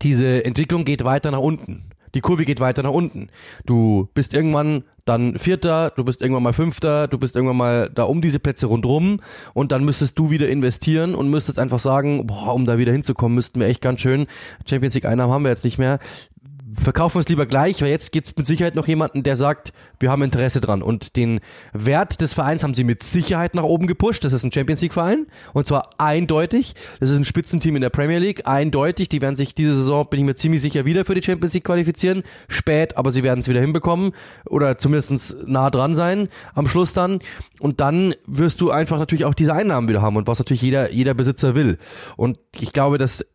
diese 0.01 0.43
Entwicklung 0.45 0.85
geht 0.85 1.03
weiter 1.03 1.31
nach 1.31 1.39
unten. 1.39 1.89
Die 2.15 2.21
Kurve 2.21 2.45
geht 2.45 2.60
weiter 2.60 2.84
nach 2.84 2.91
unten. 2.91 3.30
Du 3.65 4.10
bist 4.13 4.34
irgendwann 4.34 4.84
dann 5.06 5.38
Vierter, 5.38 5.91
du 5.95 6.04
bist 6.04 6.21
irgendwann 6.21 6.43
mal 6.43 6.54
Fünfter, 6.54 7.08
du 7.08 7.17
bist 7.17 7.36
irgendwann 7.36 7.58
mal 7.58 7.89
da 7.93 8.04
um 8.04 8.21
diese 8.21 8.39
Plätze 8.39 8.67
rundrum 8.67 9.19
und 9.54 9.71
dann 9.71 9.84
müsstest 9.84 10.17
du 10.17 10.30
wieder 10.30 10.47
investieren 10.47 11.15
und 11.15 11.30
müsstest 11.30 11.60
einfach 11.60 11.80
sagen, 11.80 12.26
boah, 12.26 12.54
um 12.54 12.65
da 12.65 12.78
wieder 12.78 12.93
hinzukommen, 12.93 13.36
müssten 13.36 13.60
wir 13.60 13.67
echt 13.67 13.82
ganz 13.82 14.02
schön. 14.02 14.28
Champions 14.69 14.93
League 14.93 15.06
Einnahmen 15.06 15.34
haben 15.34 15.43
wir 15.43 15.49
jetzt 15.49 15.65
nicht 15.65 15.78
mehr 15.78 15.99
verkaufen 16.73 17.15
wir 17.15 17.19
es 17.21 17.29
lieber 17.29 17.45
gleich, 17.45 17.81
weil 17.81 17.89
jetzt 17.89 18.12
gibt 18.12 18.27
es 18.29 18.38
mit 18.38 18.47
Sicherheit 18.47 18.75
noch 18.75 18.88
jemanden, 18.88 19.23
der 19.23 19.36
sagt, 19.36 19.73
wir 19.99 20.12
haben 20.12 20.21
Interesse 20.21 20.62
dran. 20.62 20.81
Und 20.81 21.15
den 21.15 21.39
Wert 21.73 22.21
des 22.21 22.33
Vereins 22.33 22.63
haben 22.63 22.73
sie 22.73 22.83
mit 22.83 23.03
Sicherheit 23.03 23.55
nach 23.55 23.63
oben 23.63 23.88
gepusht. 23.88 24.23
Das 24.23 24.33
ist 24.33 24.43
ein 24.43 24.51
Champions 24.51 24.81
League-Verein. 24.81 25.27
Und 25.53 25.67
zwar 25.67 25.89
eindeutig. 25.97 26.73
Das 26.99 27.09
ist 27.09 27.17
ein 27.17 27.25
Spitzenteam 27.25 27.75
in 27.75 27.81
der 27.81 27.89
Premier 27.89 28.19
League. 28.19 28.47
Eindeutig. 28.47 29.09
Die 29.09 29.21
werden 29.21 29.36
sich 29.36 29.55
diese 29.55 29.75
Saison, 29.75 30.07
bin 30.09 30.19
ich 30.19 30.25
mir 30.25 30.36
ziemlich 30.36 30.62
sicher, 30.62 30.86
wieder 30.86 31.05
für 31.05 31.15
die 31.15 31.23
Champions 31.23 31.53
League 31.53 31.65
qualifizieren. 31.65 32.23
Spät, 32.47 32.97
aber 32.97 33.12
sie 33.12 33.23
werden 33.23 33.41
es 33.41 33.47
wieder 33.47 33.62
hinbekommen. 33.62 34.12
Oder 34.45 34.77
zumindest 34.77 35.47
nah 35.47 35.69
dran 35.69 35.95
sein 35.95 36.29
am 36.53 36.67
Schluss 36.67 36.93
dann. 36.93 37.19
Und 37.59 37.79
dann 37.79 38.15
wirst 38.25 38.62
du 38.62 38.71
einfach 38.71 38.99
natürlich 38.99 39.25
auch 39.25 39.33
diese 39.33 39.53
Einnahmen 39.53 39.88
wieder 39.88 40.01
haben. 40.01 40.17
Und 40.17 40.27
was 40.27 40.39
natürlich 40.39 40.62
jeder, 40.62 40.91
jeder 40.91 41.13
Besitzer 41.13 41.55
will. 41.55 41.77
Und 42.17 42.39
ich 42.59 42.73
glaube, 42.73 42.97
dass 42.97 43.25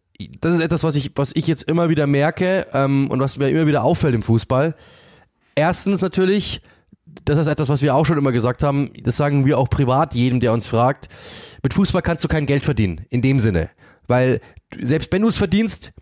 das 0.40 0.56
ist 0.56 0.62
etwas, 0.62 0.82
was 0.82 0.96
ich, 0.96 1.12
was 1.14 1.32
ich 1.34 1.46
jetzt 1.46 1.62
immer 1.64 1.88
wieder 1.88 2.06
merke 2.06 2.66
ähm, 2.72 3.08
und 3.10 3.20
was 3.20 3.38
mir 3.38 3.48
immer 3.50 3.66
wieder 3.66 3.84
auffällt 3.84 4.14
im 4.14 4.22
Fußball. 4.22 4.74
Erstens 5.54 6.00
natürlich, 6.00 6.60
das 7.24 7.38
ist 7.38 7.46
etwas, 7.46 7.68
was 7.68 7.82
wir 7.82 7.94
auch 7.94 8.04
schon 8.04 8.18
immer 8.18 8.32
gesagt 8.32 8.62
haben, 8.62 8.90
das 9.02 9.16
sagen 9.16 9.46
wir 9.46 9.58
auch 9.58 9.70
privat 9.70 10.14
jedem, 10.14 10.40
der 10.40 10.52
uns 10.52 10.66
fragt. 10.66 11.08
Mit 11.62 11.74
Fußball 11.74 12.02
kannst 12.02 12.24
du 12.24 12.28
kein 12.28 12.46
Geld 12.46 12.64
verdienen, 12.64 13.06
in 13.10 13.22
dem 13.22 13.38
Sinne. 13.38 13.70
Weil 14.08 14.40
selbst 14.76 15.12
wenn 15.12 15.22
du 15.22 15.28
es 15.28 15.36
verdienst, 15.36 15.92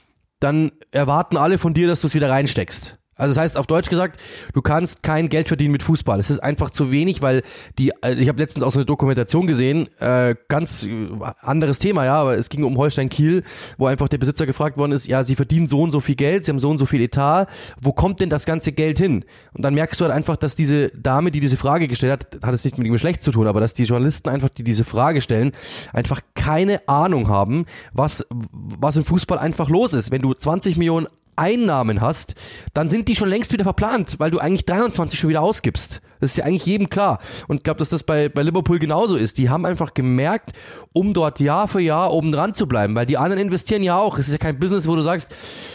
dann 0.40 0.72
erwarten 0.90 1.37
alle 1.37 1.59
von 1.59 1.74
dir, 1.74 1.88
dass 1.88 2.00
du 2.00 2.07
es 2.07 2.14
wieder 2.14 2.31
reinsteckst. 2.31 2.98
Also 3.16 3.35
das 3.35 3.42
heißt 3.42 3.57
auf 3.57 3.66
Deutsch 3.66 3.88
gesagt, 3.88 4.20
du 4.52 4.61
kannst 4.61 5.02
kein 5.02 5.29
Geld 5.29 5.48
verdienen 5.48 5.72
mit 5.72 5.83
Fußball. 5.83 6.20
Es 6.20 6.31
ist 6.31 6.40
einfach 6.40 6.70
zu 6.70 6.90
wenig, 6.90 7.22
weil 7.22 7.42
die, 7.79 7.92
äh, 8.02 8.14
ich 8.14 8.29
habe 8.29 8.40
letztens 8.40 8.62
auch 8.62 8.72
so 8.72 8.79
eine 8.79 8.87
Dokumentation 8.87 9.46
gesehen, 9.46 9.88
äh, 10.00 10.35
ganz 10.48 10.85
äh, 10.85 11.09
anderes 11.40 11.79
Thema, 11.79 12.05
ja, 12.05 12.16
aber 12.16 12.37
es 12.37 12.50
ging 12.50 12.62
um 12.62 12.76
Holstein 12.76 13.09
Kiel, 13.09 13.42
wo 13.79 13.87
einfach 13.87 14.09
der 14.09 14.18
Besitzer 14.18 14.44
gefragt 14.44 14.76
worden 14.76 14.92
ist, 14.92 15.07
ja, 15.07 15.22
sie 15.22 15.35
verdienen 15.35 15.66
so 15.66 15.81
und 15.81 15.92
so 15.92 16.00
viel 16.00 16.14
Geld, 16.14 16.44
sie 16.44 16.52
haben 16.52 16.59
so 16.59 16.68
und 16.68 16.79
so 16.79 16.85
viel 16.85 17.00
Etat, 17.00 17.46
wo 17.81 17.92
kommt 17.92 18.20
denn 18.20 18.29
das 18.29 18.44
ganze 18.44 18.72
Geld 18.72 18.98
hin? 18.98 19.24
Und 19.55 19.64
dann 19.64 19.74
merkst 19.74 19.98
du 20.00 20.05
halt 20.05 20.14
einfach, 20.14 20.37
dass 20.37 20.55
diese 20.55 20.90
Dame, 20.90 21.31
die 21.31 21.40
diese 21.40 21.57
Frage 21.57 21.88
gestellt 21.88 22.12
hat, 22.12 22.44
hat 22.44 22.55
es 22.55 22.64
nicht 22.64 22.76
mit 22.76 22.87
dem 22.87 22.92
Geschlecht 22.92 23.22
zu 23.22 23.33
tun, 23.33 23.46
aber 23.46 23.61
dass 23.61 23.72
die 23.72 23.85
Journalisten 23.85 24.29
einfach, 24.29 24.50
die 24.50 24.62
diese 24.62 24.85
Frage 24.85 25.22
stellen, 25.22 25.52
einfach 25.94 26.20
keine 26.35 26.87
Ahnung 26.87 27.29
haben, 27.29 27.64
was, 27.94 28.26
was 28.31 28.96
im 28.96 29.05
Fußball 29.05 29.38
einfach 29.38 29.70
los 29.70 29.94
ist. 29.94 30.11
Wenn 30.11 30.22
du 30.22 30.35
20 30.35 30.76
Millionen 30.76 31.07
Einnahmen 31.37 32.01
hast, 32.01 32.35
dann 32.75 32.88
sind 32.88 33.09
die 33.09 33.16
schon 33.16 33.29
längst 33.29 33.53
wieder 33.53 33.64
verplant, 33.64 34.16
weil 34.18 34.31
du 34.31 34.38
eigentlich 34.38 34.66
23 34.66 35.18
schon 35.18 35.31
wieder 35.31 35.42
ausgibst. 35.42 36.03
Das 36.20 36.31
ist 36.31 36.37
ja 36.38 36.44
eigentlich 36.44 36.66
jedem 36.66 36.88
klar. 36.88 37.18
Und 37.49 37.57
ich 37.57 37.62
glaube, 37.62 37.79
dass 37.79 37.90
das 37.90 38.03
bei, 38.03 38.29
bei 38.29 38.42
Liverpool 38.42 38.79
genauso 38.79 39.16
ist. 39.16 39.38
Die 39.38 39.51
haben 39.51 39.66
einfach 39.66 39.94
gemerkt, 39.94 40.53
um 40.92 41.12
dort 41.12 41.40
Jahr 41.40 41.68
für 41.68 41.81
Jahr 41.81 42.12
oben 42.12 42.33
dran 42.33 42.55
zu 42.55 42.66
bleiben, 42.66 42.94
weil 42.94 43.07
die 43.07 43.18
anderen 43.18 43.42
investieren 43.42 43.83
ja 43.83 43.99
auch. 43.99 44.18
Es 44.18 44.27
ist 44.27 44.33
ja 44.33 44.38
kein 44.38 44.59
Business, 44.59 44.88
wo 44.88 44.96
du 44.96 45.03
sagst, 45.03 45.29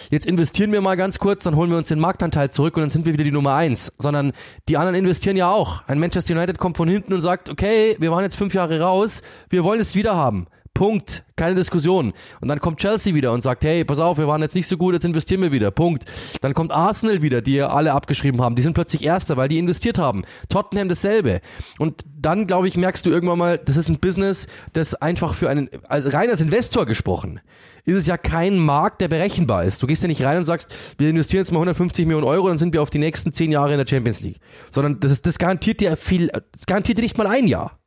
jetzt 0.10 0.26
investieren 0.26 0.72
wir 0.72 0.82
mal 0.82 0.98
ganz 0.98 1.20
kurz, 1.20 1.44
dann 1.44 1.56
holen 1.56 1.70
wir 1.70 1.78
uns 1.78 1.90
den 1.90 2.00
Marktanteil 2.00 2.50
zurück 2.52 2.76
und 2.78 2.82
dann 2.82 2.90
sind 2.90 3.06
wir 3.06 3.14
wieder 3.14 3.24
die 3.24 3.32
Nummer 3.32 3.54
eins. 3.54 3.94
Sondern 3.98 4.34
die 4.68 4.78
anderen 4.78 4.96
investieren 4.98 5.38
ja 5.38 5.52
auch. 5.52 5.84
Ein 5.88 6.00
Manchester 6.00 6.34
United 6.34 6.58
kommt 6.58 6.78
von 6.78 6.90
hinten 6.90 7.14
und 7.14 7.22
sagt, 7.22 7.50
okay, 7.50 7.96
wir 8.00 8.12
waren 8.12 8.24
jetzt 8.24 8.36
fünf 8.36 8.54
Jahre 8.54 8.80
raus, 8.82 9.22
wir 9.50 9.64
wollen 9.64 9.80
es 9.80 9.96
wieder 9.96 10.16
haben. 10.16 10.48
Punkt. 10.82 11.26
Keine 11.36 11.54
Diskussion. 11.54 12.12
Und 12.40 12.48
dann 12.48 12.60
kommt 12.60 12.80
Chelsea 12.80 13.14
wieder 13.14 13.34
und 13.34 13.44
sagt, 13.44 13.66
hey, 13.66 13.86
pass 13.86 14.00
auf, 14.00 14.18
wir 14.18 14.28
waren 14.28 14.42
jetzt 14.42 14.56
nicht 14.56 14.66
so 14.66 14.78
gut, 14.78 14.96
jetzt 14.96 15.06
investieren 15.06 15.40
wir 15.44 15.52
wieder. 15.52 15.70
Punkt. 15.70 16.06
Dann 16.42 16.56
kommt 16.56 16.72
Arsenal 16.72 17.22
wieder, 17.22 17.44
die 17.44 17.62
alle 17.62 17.94
abgeschrieben 17.94 18.42
haben. 18.42 18.56
Die 18.56 18.64
sind 18.64 18.74
plötzlich 18.74 19.04
Erster, 19.04 19.38
weil 19.38 19.48
die 19.48 19.60
investiert 19.60 20.00
haben. 20.00 20.24
Tottenham 20.50 20.90
dasselbe. 20.90 21.42
Und 21.78 22.02
dann, 22.20 22.48
glaube 22.48 22.68
ich, 22.68 22.78
merkst 22.78 23.06
du 23.06 23.12
irgendwann 23.12 23.38
mal, 23.38 23.60
das 23.60 23.78
ist 23.78 23.90
ein 23.90 24.00
Business, 24.00 24.48
das 24.74 24.96
einfach 24.96 25.36
für 25.36 25.52
einen, 25.52 25.70
also 25.88 26.10
rein 26.10 26.32
als 26.32 26.42
Investor 26.42 26.88
gesprochen, 26.88 27.42
ist 27.86 27.98
es 27.98 28.08
ja 28.08 28.18
kein 28.18 28.58
Markt, 28.58 29.02
der 29.02 29.08
berechenbar 29.08 29.66
ist. 29.66 29.84
Du 29.84 29.86
gehst 29.86 30.02
ja 30.02 30.08
nicht 30.08 30.24
rein 30.24 30.40
und 30.40 30.46
sagst, 30.46 30.74
wir 30.98 31.12
investieren 31.12 31.42
jetzt 31.42 31.52
mal 31.52 31.60
150 31.60 32.08
Millionen 32.08 32.26
Euro, 32.26 32.48
dann 32.48 32.58
sind 32.58 32.74
wir 32.74 32.82
auf 32.82 32.90
die 32.90 32.98
nächsten 32.98 33.34
zehn 33.34 33.52
Jahre 33.52 33.74
in 33.74 33.78
der 33.78 33.86
Champions 33.86 34.22
League. 34.22 34.38
Sondern 34.72 35.00
das, 35.00 35.12
ist, 35.12 35.28
das 35.28 35.38
garantiert 35.38 35.80
dir 35.80 35.96
viel, 35.96 36.32
das 36.54 36.66
garantiert 36.66 36.98
dir 36.98 37.04
nicht 37.04 37.20
mal 37.20 37.28
ein 37.28 37.46
Jahr. 37.46 37.78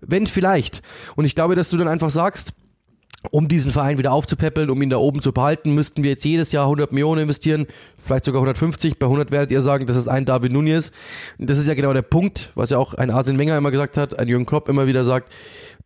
Wenn 0.00 0.26
vielleicht. 0.26 0.82
Und 1.16 1.24
ich 1.24 1.34
glaube, 1.34 1.54
dass 1.54 1.70
du 1.70 1.76
dann 1.76 1.88
einfach 1.88 2.10
sagst, 2.10 2.52
um 3.30 3.48
diesen 3.48 3.72
Verein 3.72 3.98
wieder 3.98 4.12
aufzupäppeln, 4.12 4.70
um 4.70 4.80
ihn 4.80 4.90
da 4.90 4.98
oben 4.98 5.22
zu 5.22 5.32
behalten, 5.32 5.74
müssten 5.74 6.04
wir 6.04 6.10
jetzt 6.10 6.24
jedes 6.24 6.52
Jahr 6.52 6.64
100 6.64 6.92
Millionen 6.92 7.22
investieren, 7.22 7.66
vielleicht 8.00 8.24
sogar 8.24 8.40
150. 8.40 8.98
Bei 8.98 9.06
100 9.06 9.32
werdet 9.32 9.50
ihr 9.50 9.60
sagen, 9.60 9.86
das 9.86 9.96
ist 9.96 10.06
ein 10.06 10.24
David 10.24 10.52
Nunez. 10.52 10.92
Das 11.38 11.58
ist 11.58 11.66
ja 11.66 11.74
genau 11.74 11.92
der 11.92 12.02
Punkt, 12.02 12.52
was 12.54 12.70
ja 12.70 12.78
auch 12.78 12.94
ein 12.94 13.10
Arsene 13.10 13.38
Wenger 13.38 13.58
immer 13.58 13.72
gesagt 13.72 13.96
hat, 13.96 14.18
ein 14.18 14.28
Jürgen 14.28 14.46
Klopp 14.46 14.68
immer 14.68 14.86
wieder 14.86 15.02
sagt 15.02 15.32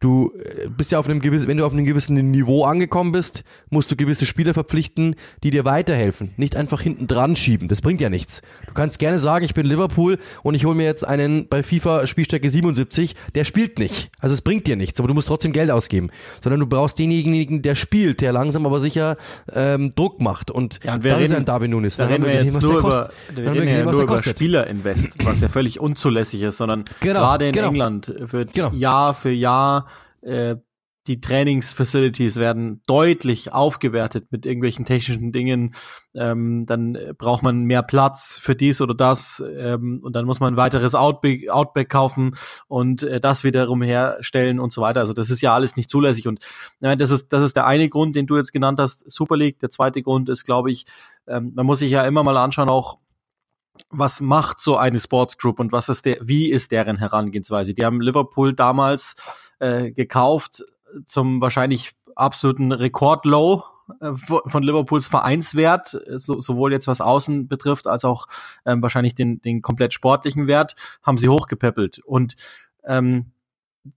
du 0.03 0.33
äh, 0.35 0.69
bist 0.69 0.93
ja 0.93 0.99
auf 0.99 1.09
einem 1.09 1.21
gewissen, 1.21 1.49
wenn 1.49 1.57
du 1.57 1.65
auf 1.65 1.73
einem 1.73 1.85
gewissen 1.85 2.15
Niveau 2.31 2.65
angekommen 2.65 3.13
bist, 3.13 3.45
musst 3.71 3.91
du 3.91 3.97
gewisse 3.97 4.27
Spieler 4.27 4.53
verpflichten, 4.53 5.17
die 5.43 5.51
dir 5.51 5.65
weiterhelfen. 5.65 6.33
Nicht 6.37 6.57
einfach 6.57 6.81
hinten 6.81 7.07
dran 7.07 7.37
schieben. 7.37 7.69
Das 7.69 7.81
bringt 7.81 8.01
ja 8.01 8.11
nichts. 8.11 8.43
Du 8.67 8.75
kannst 8.75 8.99
gerne 8.99 9.19
sagen, 9.19 9.45
ich 9.45 9.55
bin 9.55 9.65
Liverpool 9.65 10.19
und 10.43 10.55
ich 10.55 10.65
hole 10.65 10.75
mir 10.75 10.85
jetzt 10.85 11.07
einen 11.07 11.49
bei 11.49 11.63
FIFA 11.63 12.07
Spielstärke 12.07 12.51
77, 12.51 13.15
der 13.35 13.45
spielt 13.45 13.79
nicht. 13.79 14.11
Also 14.21 14.35
es 14.35 14.43
bringt 14.43 14.67
dir 14.67 14.77
nichts, 14.77 14.99
aber 14.99 15.09
du 15.09 15.15
musst 15.15 15.29
trotzdem 15.29 15.53
Geld 15.53 15.71
ausgeben. 15.71 16.11
Sondern 16.43 16.61
du 16.61 16.67
brauchst 16.67 16.99
denjenigen, 16.99 17.63
der 17.63 17.75
spielt, 17.75 18.21
der 18.21 18.33
langsam 18.33 18.67
aber 18.67 18.81
sicher 18.81 19.17
ähm, 19.55 19.95
Druck 19.95 20.21
macht. 20.21 20.51
Und, 20.51 20.81
ja, 20.85 20.95
und 20.95 21.05
wir 21.05 21.13
das 21.13 21.21
reden, 21.21 21.33
ist 21.33 21.39
ein 21.39 21.45
Darwin 21.45 21.71
Nunes. 21.71 21.97
Da 21.97 22.07
reden 22.07 22.25
wir 22.25 22.33
jetzt 22.33 22.45
gesehen, 22.45 22.61
nur 22.63 22.79
über, 22.79 23.11
wir 23.35 23.53
reden 23.53 23.69
ja 23.69 23.85
nur 23.85 24.03
über 24.03 24.23
Spielerinvest, 24.23 25.25
was 25.25 25.41
ja 25.41 25.49
völlig 25.49 25.81
unzulässig 25.81 26.43
ist, 26.43 26.57
sondern 26.57 26.85
genau, 27.01 27.21
gerade 27.21 27.47
in 27.47 27.53
genau. 27.53 27.69
England 27.69 28.13
wird 28.19 28.53
genau. 28.53 28.71
Jahr 28.73 29.15
für 29.15 29.31
Jahr 29.31 29.87
äh, 30.23 30.57
die 31.09 31.21
Trainingsfacilities 31.21 32.37
werden 32.37 32.81
deutlich 32.87 33.53
aufgewertet 33.53 34.27
mit 34.31 34.47
irgendwelchen 34.47 34.85
technischen 34.85 35.33
Dingen. 35.33 35.75
Ähm, 36.15 36.65
dann 36.67 36.97
braucht 37.19 37.43
man 37.43 37.65
mehr 37.65 37.83
Platz 37.83 38.39
für 38.41 38.55
dies 38.55 38.81
oder 38.81 38.95
das 38.95 39.43
ähm, 39.57 40.01
und 40.03 40.15
dann 40.15 40.27
muss 40.27 40.39
man 40.39 40.55
ein 40.55 40.57
weiteres 40.57 40.95
Outback, 40.95 41.51
Outback 41.51 41.89
kaufen 41.89 42.37
und 42.69 43.03
äh, 43.03 43.19
das 43.19 43.43
wiederum 43.43 43.83
herstellen 43.83 44.61
und 44.61 44.73
so 44.73 44.81
weiter. 44.81 45.01
Also 45.01 45.13
das 45.13 45.31
ist 45.31 45.41
ja 45.41 45.53
alles 45.53 45.77
nicht 45.77 45.91
zulässig 45.91 46.29
und 46.29 46.45
äh, 46.81 46.97
das 46.97 47.11
ist 47.11 47.33
das 47.33 47.43
ist 47.43 47.57
der 47.57 47.67
eine 47.67 47.89
Grund, 47.89 48.15
den 48.15 48.27
du 48.27 48.37
jetzt 48.37 48.53
genannt 48.53 48.79
hast, 48.79 49.11
Super 49.11 49.37
League. 49.37 49.59
Der 49.59 49.71
zweite 49.71 50.03
Grund 50.03 50.29
ist, 50.29 50.45
glaube 50.45 50.71
ich, 50.71 50.85
ähm, 51.27 51.53
man 51.55 51.67
muss 51.67 51.81
sich 51.81 51.91
ja 51.91 52.05
immer 52.05 52.23
mal 52.23 52.37
anschauen, 52.37 52.69
auch 52.69 52.99
was 53.91 54.21
macht 54.21 54.61
so 54.61 54.77
eine 54.77 55.01
Sports 55.01 55.39
Group 55.39 55.59
und 55.59 55.73
was 55.73 55.89
ist 55.89 56.05
der, 56.05 56.19
wie 56.21 56.51
ist 56.51 56.71
deren 56.73 56.99
Herangehensweise? 56.99 57.75
Die 57.75 57.85
haben 57.85 58.01
Liverpool 58.01 58.53
damals 58.55 59.17
äh, 59.63 59.93
gekauft 59.93 60.65
zum 61.07 61.41
wahrscheinlich 61.41 61.95
absoluten 62.17 62.73
Rekordlow 62.73 63.63
äh, 64.01 64.11
von 64.17 64.63
Liverpools 64.63 65.07
Vereinswert, 65.07 65.97
so, 66.17 66.41
sowohl 66.41 66.73
jetzt 66.73 66.89
was 66.89 67.01
Außen 67.01 67.47
betrifft, 67.47 67.87
als 67.87 68.05
auch 68.05 68.27
ähm, 68.67 68.83
wahrscheinlich 68.83 69.15
den, 69.15 69.41
den 69.41 69.63
komplett 69.63 69.95
sportlichen 69.95 70.49
Wert, 70.49 70.75
haben 71.03 71.17
sie 71.17 71.29
hochgepäppelt. 71.29 72.01
Und 72.01 72.35
ähm, 72.85 73.31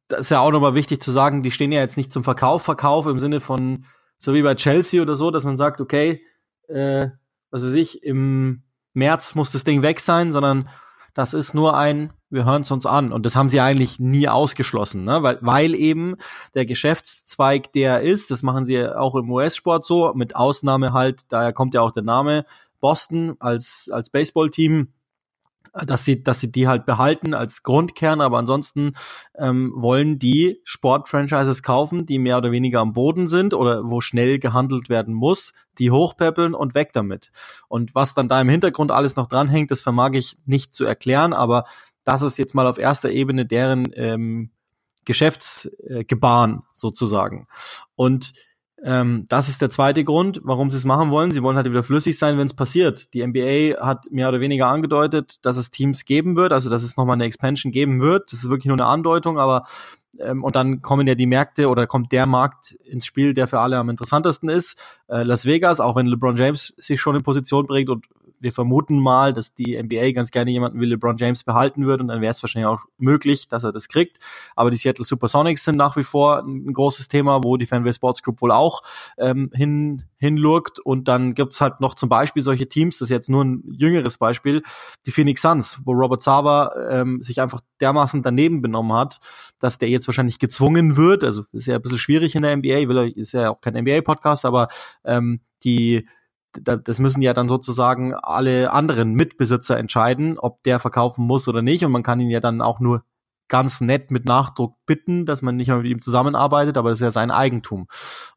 das 0.08 0.22
ist 0.22 0.30
ja 0.30 0.40
auch 0.40 0.52
nochmal 0.52 0.76
wichtig 0.76 1.02
zu 1.02 1.12
sagen, 1.12 1.42
die 1.42 1.52
stehen 1.52 1.72
ja 1.72 1.80
jetzt 1.80 1.98
nicht 1.98 2.14
zum 2.14 2.24
Verkauf, 2.24 2.62
Verkauf 2.62 3.08
im 3.08 3.20
Sinne 3.20 3.40
von, 3.40 3.86
so 4.20 4.36
wie 4.36 4.44
bei 4.44 4.54
Chelsea 4.54 5.02
oder 5.02 5.16
so, 5.16 5.32
dass 5.32 5.46
man 5.46 5.58
sagt, 5.58 5.82
okay, 5.82 6.22
äh, 6.68 7.08
was 7.50 7.64
weiß 7.64 7.74
ich, 7.74 8.04
im 8.04 8.62
März 8.94 9.34
muss 9.34 9.52
das 9.52 9.64
Ding 9.64 9.82
weg 9.82 10.00
sein, 10.00 10.32
sondern 10.32 10.70
das 11.16 11.34
ist 11.34 11.56
nur 11.56 11.76
ein, 11.76 12.14
wir 12.30 12.46
hören 12.46 12.64
es 12.64 12.72
uns 12.72 12.86
an. 12.86 13.12
Und 13.12 13.26
das 13.26 13.36
haben 13.36 13.50
sie 13.50 13.62
eigentlich 13.62 14.00
nie 14.00 14.28
ausgeschlossen, 14.28 15.04
ne? 15.04 15.24
weil, 15.24 15.38
weil 15.42 15.76
eben 15.76 16.16
der 16.54 16.66
Geschäftszweig 16.66 17.72
der 17.72 18.02
ist, 18.02 18.32
das 18.32 18.44
machen 18.44 18.66
sie 18.66 18.88
auch 18.88 19.16
im 19.16 19.30
US-Sport 19.32 19.86
so, 19.86 20.14
mit 20.16 20.36
Ausnahme 20.36 20.94
halt, 20.94 21.24
daher 21.30 21.54
kommt 21.54 21.74
ja 21.74 21.82
auch 21.82 21.92
der 21.92 22.04
Name, 22.04 22.46
Boston 22.80 23.36
als, 23.40 23.90
als 23.92 24.10
Baseballteam 24.10 24.90
dass 25.84 26.06
sie, 26.06 26.24
dass 26.24 26.40
sie 26.40 26.52
die 26.52 26.68
halt 26.68 26.86
behalten 26.86 27.34
als 27.34 27.64
Grundkern, 27.64 28.22
aber 28.22 28.38
ansonsten 28.38 28.94
ähm, 29.38 29.74
wollen 29.76 30.20
die 30.20 30.62
Sportfranchises 30.64 31.64
kaufen, 31.64 32.06
die 32.06 32.18
mehr 32.18 32.38
oder 32.38 32.52
weniger 32.52 32.80
am 32.80 32.94
Boden 32.94 33.28
sind 33.28 33.54
oder 33.54 33.90
wo 33.90 34.00
schnell 34.00 34.40
gehandelt 34.40 34.88
werden 34.90 35.14
muss, 35.14 35.52
die 35.78 35.92
hochpäppeln 35.92 36.54
und 36.54 36.76
weg 36.76 36.94
damit. 36.94 37.32
Und 37.68 37.94
was 37.94 38.14
dann 38.14 38.30
da 38.30 38.40
im 38.40 38.50
Hintergrund 38.50 38.92
alles 38.92 39.16
noch 39.18 39.28
dranhängt, 39.28 39.70
das 39.70 39.82
vermag 39.82 40.12
ich 40.14 40.38
nicht 40.46 40.74
zu 40.74 40.86
erklären, 40.86 41.34
aber 41.34 41.66
das 42.06 42.22
ist 42.22 42.38
jetzt 42.38 42.56
mal 42.56 42.68
auf 42.68 42.78
erster 42.78 43.10
Ebene 43.10 43.46
deren 43.46 43.90
ähm, 43.96 44.52
Geschäftsgebaren 45.04 46.64
sozusagen. 46.74 47.48
Und 47.96 48.34
ähm, 48.84 49.26
das 49.30 49.50
ist 49.50 49.62
der 49.62 49.70
zweite 49.70 50.04
Grund, 50.04 50.42
warum 50.44 50.70
sie 50.70 50.78
es 50.78 50.86
machen 50.86 51.10
wollen. 51.10 51.32
Sie 51.32 51.42
wollen 51.42 51.56
halt 51.56 51.68
wieder 51.68 51.84
flüssig 51.84 52.18
sein, 52.18 52.38
wenn 52.38 52.46
es 52.46 52.54
passiert. 52.54 53.14
Die 53.14 53.26
NBA 53.26 53.84
hat 53.84 54.12
mehr 54.12 54.30
oder 54.30 54.42
weniger 54.42 54.68
angedeutet, 54.68 55.38
dass 55.44 55.58
es 55.58 55.72
Teams 55.72 56.06
geben 56.06 56.36
wird, 56.36 56.52
also 56.52 56.70
dass 56.70 56.84
es 56.84 56.96
nochmal 56.98 57.16
eine 57.16 57.26
Expansion 57.26 57.72
geben 57.72 58.02
wird. 58.02 58.32
Das 58.32 58.44
ist 58.44 58.50
wirklich 58.50 58.68
nur 58.68 58.78
eine 58.78 58.86
Andeutung, 58.86 59.40
aber 59.40 59.66
ähm, 60.20 60.44
und 60.44 60.56
dann 60.56 60.82
kommen 60.82 61.08
ja 61.08 61.16
die 61.16 61.26
Märkte 61.26 61.70
oder 61.70 61.88
kommt 61.88 62.12
der 62.12 62.26
Markt 62.26 62.74
ins 62.84 63.06
Spiel, 63.06 63.34
der 63.34 63.48
für 63.48 63.60
alle 63.60 63.78
am 63.78 63.90
interessantesten 63.90 64.50
ist. 64.50 64.80
Äh, 65.08 65.24
Las 65.24 65.46
Vegas, 65.46 65.80
auch 65.80 65.96
wenn 65.96 66.08
LeBron 66.08 66.36
James 66.36 66.74
sich 66.78 67.02
schon 67.02 67.16
in 67.16 67.24
Position 67.24 67.66
bringt 67.66 67.90
und 67.90 68.06
wir 68.40 68.52
vermuten 68.52 69.00
mal, 69.00 69.34
dass 69.34 69.54
die 69.54 69.82
NBA 69.82 70.12
ganz 70.12 70.32
gerne 70.32 70.52
jemanden 70.52 70.80
wie 70.80 70.86
LeBron 70.86 71.18
James 71.18 71.44
behalten 71.44 71.86
wird 71.86 72.02
und 72.02 72.10
dann 72.10 72.22
wäre 72.22 72.32
es 72.32 72.44
wahrscheinlich 72.44 72.68
auch 72.68 72.86
möglich, 72.98 73.48
dass 73.48 73.64
er 73.64 73.72
das 73.72 73.88
kriegt. 73.88 74.18
Aber 74.56 74.72
die 74.72 74.78
Seattle 74.78 75.06
Supersonics 75.06 75.64
sind 75.64 75.78
nach 75.78 75.98
wie 75.98 76.04
vor 76.04 76.40
ein 76.40 76.74
großes 76.74 77.08
Thema, 77.08 77.44
wo 77.44 77.58
die 77.58 77.66
Fanway 77.66 77.94
Sports 77.94 78.22
Group 78.24 78.42
wohl 78.42 78.52
auch 78.52 78.82
ähm, 79.18 79.50
hin 79.54 80.04
hinlurkt. 80.18 80.80
Und 80.80 81.08
dann 81.08 81.34
gibt's 81.34 81.62
halt 81.62 81.80
noch 81.80 81.96
zum 81.96 82.10
Beispiel 82.10 82.42
solche 82.42 82.68
Teams, 82.68 82.98
das 82.98 83.08
ist 83.08 83.12
jetzt 83.12 83.30
nur 83.30 83.44
ein 83.44 83.64
jüngeres 83.72 84.18
Beispiel, 84.18 84.64
die 85.06 85.12
Phoenix 85.12 85.42
Suns, 85.42 85.80
wo 85.84 85.92
Robert 85.92 86.22
Sava 86.22 86.72
ähm, 86.90 87.22
sich 87.22 87.42
einfach 87.42 87.62
dermaßen 87.80 88.24
daneben 88.24 88.62
benommen 88.62 88.98
hat, 88.98 89.20
dass 89.60 89.78
der 89.78 89.90
jetzt 89.90 90.08
wahrscheinlich 90.08 90.40
gezwungen 90.40 90.98
wird, 90.98 91.24
also 91.24 91.44
ist 91.52 91.68
ja 91.68 91.76
ein 91.76 91.82
bisschen 91.82 92.00
schwierig 92.00 92.36
in 92.36 92.42
der 92.42 92.56
NBA, 92.58 92.90
will 92.90 93.14
ist 93.16 93.34
ja 93.34 93.52
auch 93.52 93.62
kein 93.62 93.76
NBA-Podcast, 93.76 94.46
aber 94.46 94.68
ähm, 95.04 95.42
die 95.64 96.08
das 96.62 97.00
müssen 97.00 97.22
ja 97.22 97.34
dann 97.34 97.48
sozusagen 97.48 98.14
alle 98.14 98.72
anderen 98.72 99.14
Mitbesitzer 99.14 99.78
entscheiden, 99.78 100.38
ob 100.38 100.64
der 100.64 100.80
verkaufen 100.80 101.26
muss 101.26 101.48
oder 101.48 101.62
nicht. 101.62 101.86
Und 101.86 101.92
man 101.92 102.04
kann 102.04 102.20
ihn 102.20 102.30
ja 102.30 102.40
dann 102.40 102.62
auch 102.62 102.80
nur 102.80 103.04
ganz 103.48 103.82
nett 103.82 104.12
mit 104.12 104.26
Nachdruck 104.26 104.76
bitten, 104.86 105.26
dass 105.26 105.42
man 105.42 105.56
nicht 105.56 105.68
mehr 105.68 105.78
mit 105.78 105.88
ihm 105.88 106.02
zusammenarbeitet, 106.02 106.78
aber 106.78 106.90
das 106.90 107.00
ist 107.00 107.04
ja 107.04 107.12
sein 107.12 107.32
Eigentum. 107.32 107.88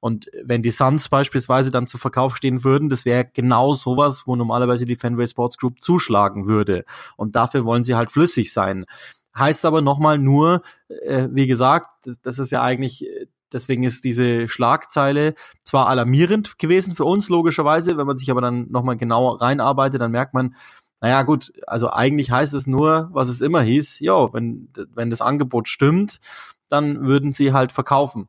Und 0.01 0.27
wenn 0.45 0.63
die 0.63 0.71
Suns 0.71 1.09
beispielsweise 1.09 1.71
dann 1.71 1.87
zu 1.87 1.99
Verkauf 1.99 2.37
stehen 2.37 2.65
würden, 2.65 2.89
das 2.89 3.05
wäre 3.05 3.25
genau 3.25 3.75
sowas, 3.75 4.25
wo 4.27 4.37
normalerweise 4.37 4.85
die 4.85 4.97
Fanway 4.97 5.27
Sports 5.27 5.57
Group 5.57 5.81
zuschlagen 5.81 6.47
würde. 6.47 6.85
Und 7.17 7.37
dafür 7.37 7.65
wollen 7.65 7.85
sie 7.85 7.95
halt 7.95 8.13
flüssig 8.13 8.53
sein. 8.53 8.85
Heißt 9.37 9.65
aber 9.65 9.81
nochmal 9.81 10.19
nur, 10.19 10.63
äh, 10.89 11.29
wie 11.31 11.47
gesagt, 11.47 11.89
das, 12.05 12.21
das 12.21 12.39
ist 12.39 12.51
ja 12.51 12.63
eigentlich 12.63 13.09
Deswegen 13.53 13.83
ist 13.83 14.05
diese 14.05 14.49
Schlagzeile 14.49 15.35
zwar 15.65 15.89
alarmierend 15.89 16.59
gewesen 16.59 16.95
für 16.95 17.05
uns, 17.05 17.29
logischerweise, 17.29 17.97
wenn 17.97 18.07
man 18.07 18.17
sich 18.17 18.31
aber 18.31 18.41
dann 18.41 18.71
nochmal 18.71 18.97
genauer 18.97 19.41
reinarbeitet, 19.41 20.01
dann 20.01 20.11
merkt 20.11 20.35
man, 20.35 20.55
naja 21.01 21.23
gut, 21.23 21.53
also 21.67 21.91
eigentlich 21.91 22.31
heißt 22.31 22.55
es 22.55 22.67
nur, 22.67 23.09
was 23.13 23.29
es 23.29 23.41
immer 23.41 23.63
hieß, 23.63 24.01
ja, 24.01 24.33
wenn, 24.33 24.69
wenn 24.95 25.11
das 25.11 25.21
Angebot 25.21 25.69
stimmt, 25.69 26.19
dann 26.69 27.07
würden 27.07 27.33
sie 27.33 27.53
halt 27.53 27.73
verkaufen. 27.73 28.29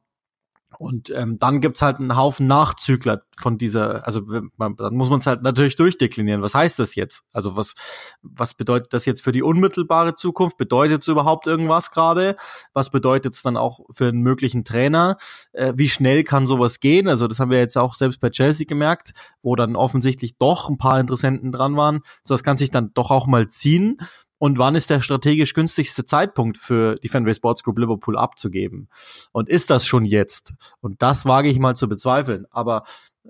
Und 0.77 1.09
ähm, 1.09 1.37
dann 1.37 1.61
gibt's 1.61 1.81
halt 1.81 1.97
einen 1.97 2.15
Haufen 2.15 2.45
Nachzügler 2.45 3.23
von 3.37 3.57
dieser, 3.57 4.05
also 4.05 4.21
man, 4.55 4.75
dann 4.75 4.95
muss 4.95 5.09
man 5.09 5.19
es 5.19 5.25
halt 5.25 5.41
natürlich 5.41 5.75
durchdeklinieren. 5.75 6.41
Was 6.41 6.53
heißt 6.53 6.77
das 6.77 6.95
jetzt? 6.95 7.23
Also 7.33 7.55
was, 7.55 7.73
was 8.21 8.53
bedeutet 8.53 8.93
das 8.93 9.05
jetzt 9.05 9.23
für 9.23 9.31
die 9.31 9.41
unmittelbare 9.41 10.13
Zukunft? 10.13 10.57
Bedeutet 10.57 11.01
es 11.01 11.07
überhaupt 11.07 11.47
irgendwas 11.47 11.89
gerade? 11.91 12.37
Was 12.73 12.91
bedeutet 12.91 13.35
es 13.35 13.41
dann 13.41 13.57
auch 13.57 13.79
für 13.89 14.09
einen 14.09 14.21
möglichen 14.21 14.63
Trainer? 14.63 15.17
Äh, 15.53 15.73
wie 15.75 15.89
schnell 15.89 16.23
kann 16.23 16.45
sowas 16.45 16.79
gehen? 16.79 17.07
Also 17.07 17.27
das 17.27 17.39
haben 17.39 17.51
wir 17.51 17.59
jetzt 17.59 17.77
auch 17.77 17.95
selbst 17.95 18.19
bei 18.19 18.29
Chelsea 18.29 18.67
gemerkt, 18.67 19.11
wo 19.41 19.55
dann 19.55 19.75
offensichtlich 19.75 20.37
doch 20.37 20.69
ein 20.69 20.77
paar 20.77 20.99
Interessenten 20.99 21.51
dran 21.51 21.75
waren. 21.77 22.01
So 22.23 22.35
das 22.35 22.43
kann 22.43 22.57
sich 22.57 22.69
dann 22.69 22.91
doch 22.93 23.09
auch 23.09 23.25
mal 23.25 23.47
ziehen 23.47 23.97
und 24.39 24.57
wann 24.57 24.73
ist 24.73 24.89
der 24.89 25.01
strategisch 25.01 25.53
günstigste 25.53 26.05
Zeitpunkt 26.05 26.57
für 26.57 26.95
die 26.95 27.09
Fanway 27.09 27.33
Sports 27.33 27.63
Group 27.63 27.77
Liverpool 27.77 28.17
abzugeben? 28.17 28.89
Und 29.31 29.49
ist 29.49 29.69
das 29.69 29.85
schon 29.85 30.05
jetzt? 30.05 30.55
Und 30.79 31.01
das 31.01 31.25
wage 31.25 31.49
ich 31.49 31.59
mal 31.59 31.75
zu 31.75 31.87
bezweifeln. 31.87 32.45
Aber 32.49 32.83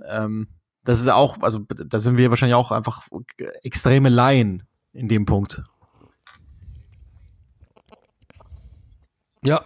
ähm, 0.07 0.47
das 0.83 1.01
ist 1.01 1.09
auch, 1.09 1.41
also 1.41 1.59
da 1.67 1.99
sind 1.99 2.17
wir 2.17 2.29
wahrscheinlich 2.29 2.55
auch 2.55 2.71
einfach 2.71 3.07
extreme 3.63 4.09
Laien 4.09 4.63
in 4.93 5.07
dem 5.07 5.25
Punkt. 5.25 5.63
Ja, 9.43 9.65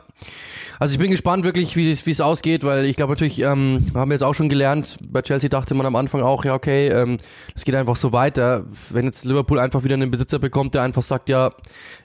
also 0.80 0.94
ich 0.94 1.00
bin 1.00 1.12
gespannt 1.12 1.44
wirklich, 1.44 1.76
wie 1.76 1.92
es 1.92 2.06
wie 2.06 2.12
es 2.12 2.22
ausgeht, 2.22 2.64
weil 2.64 2.86
ich 2.86 2.96
glaube 2.96 3.14
natürlich, 3.14 3.40
ähm, 3.40 3.86
haben 3.94 4.10
wir 4.10 4.16
jetzt 4.16 4.24
auch 4.24 4.34
schon 4.34 4.50
gelernt, 4.50 4.98
bei 5.08 5.22
Chelsea 5.22 5.50
dachte 5.50 5.76
man 5.76 5.86
am 5.86 5.96
Anfang 5.96 6.22
auch, 6.22 6.46
ja 6.46 6.54
okay, 6.54 6.88
ähm, 6.88 7.18
es 7.56 7.64
geht 7.64 7.76
einfach 7.76 7.96
so 7.96 8.14
weiter. 8.14 8.66
Wenn 8.90 9.06
jetzt 9.06 9.26
Liverpool 9.26 9.60
einfach 9.60 9.84
wieder 9.84 9.96
einen 9.96 10.12
Besitzer 10.12 10.40
bekommt, 10.40 10.76
der 10.76 10.84
einfach 10.84 11.04
sagt, 11.04 11.30
ja, 11.30 11.52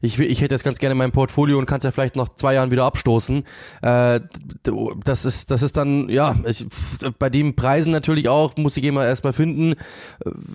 ich, 0.00 0.18
ich 0.18 0.40
hätte 0.40 0.54
das 0.54 0.64
ganz 0.64 0.78
gerne 0.78 0.92
in 0.92 0.98
meinem 0.98 1.12
Portfolio 1.12 1.58
und 1.58 1.66
kann 1.66 1.78
es 1.78 1.84
ja 1.84 1.90
vielleicht 1.90 2.16
nach 2.16 2.28
zwei 2.30 2.54
Jahren 2.54 2.70
wieder 2.70 2.84
abstoßen, 2.84 3.44
äh, 3.82 4.20
das 5.04 5.24
ist 5.24 5.50
das 5.50 5.62
ist 5.62 5.76
dann, 5.76 6.08
ja, 6.08 6.36
ich, 6.46 6.66
bei 7.18 7.30
den 7.30 7.56
Preisen 7.56 7.90
natürlich 7.90 8.28
auch, 8.28 8.56
muss 8.56 8.76
ich 8.76 8.84
immer 8.84 9.06
erstmal 9.06 9.32
finden. 9.32 9.74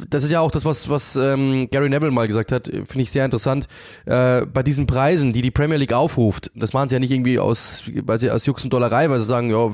Das 0.09 0.23
ist 0.23 0.31
ja 0.31 0.39
auch 0.39 0.51
das, 0.51 0.65
was, 0.65 0.89
was 0.89 1.15
ähm, 1.15 1.67
Gary 1.71 1.89
Neville 1.89 2.11
mal 2.11 2.27
gesagt 2.27 2.51
hat, 2.51 2.67
finde 2.67 3.01
ich 3.01 3.11
sehr 3.11 3.25
interessant. 3.25 3.67
Äh, 4.05 4.45
bei 4.45 4.63
diesen 4.63 4.87
Preisen, 4.87 5.33
die 5.33 5.41
die 5.41 5.51
Premier 5.51 5.77
League 5.77 5.93
aufruft, 5.93 6.51
das 6.55 6.73
machen 6.73 6.89
sie 6.89 6.95
ja 6.95 6.99
nicht 6.99 7.11
irgendwie 7.11 7.39
aus 7.39 7.83
weil 8.05 8.19
sie 8.19 8.31
aus 8.31 8.45
Jux 8.45 8.63
und 8.63 8.73
Dollerei, 8.73 9.09
weil 9.09 9.19
sie 9.19 9.25
sagen, 9.25 9.49
ja, 9.49 9.71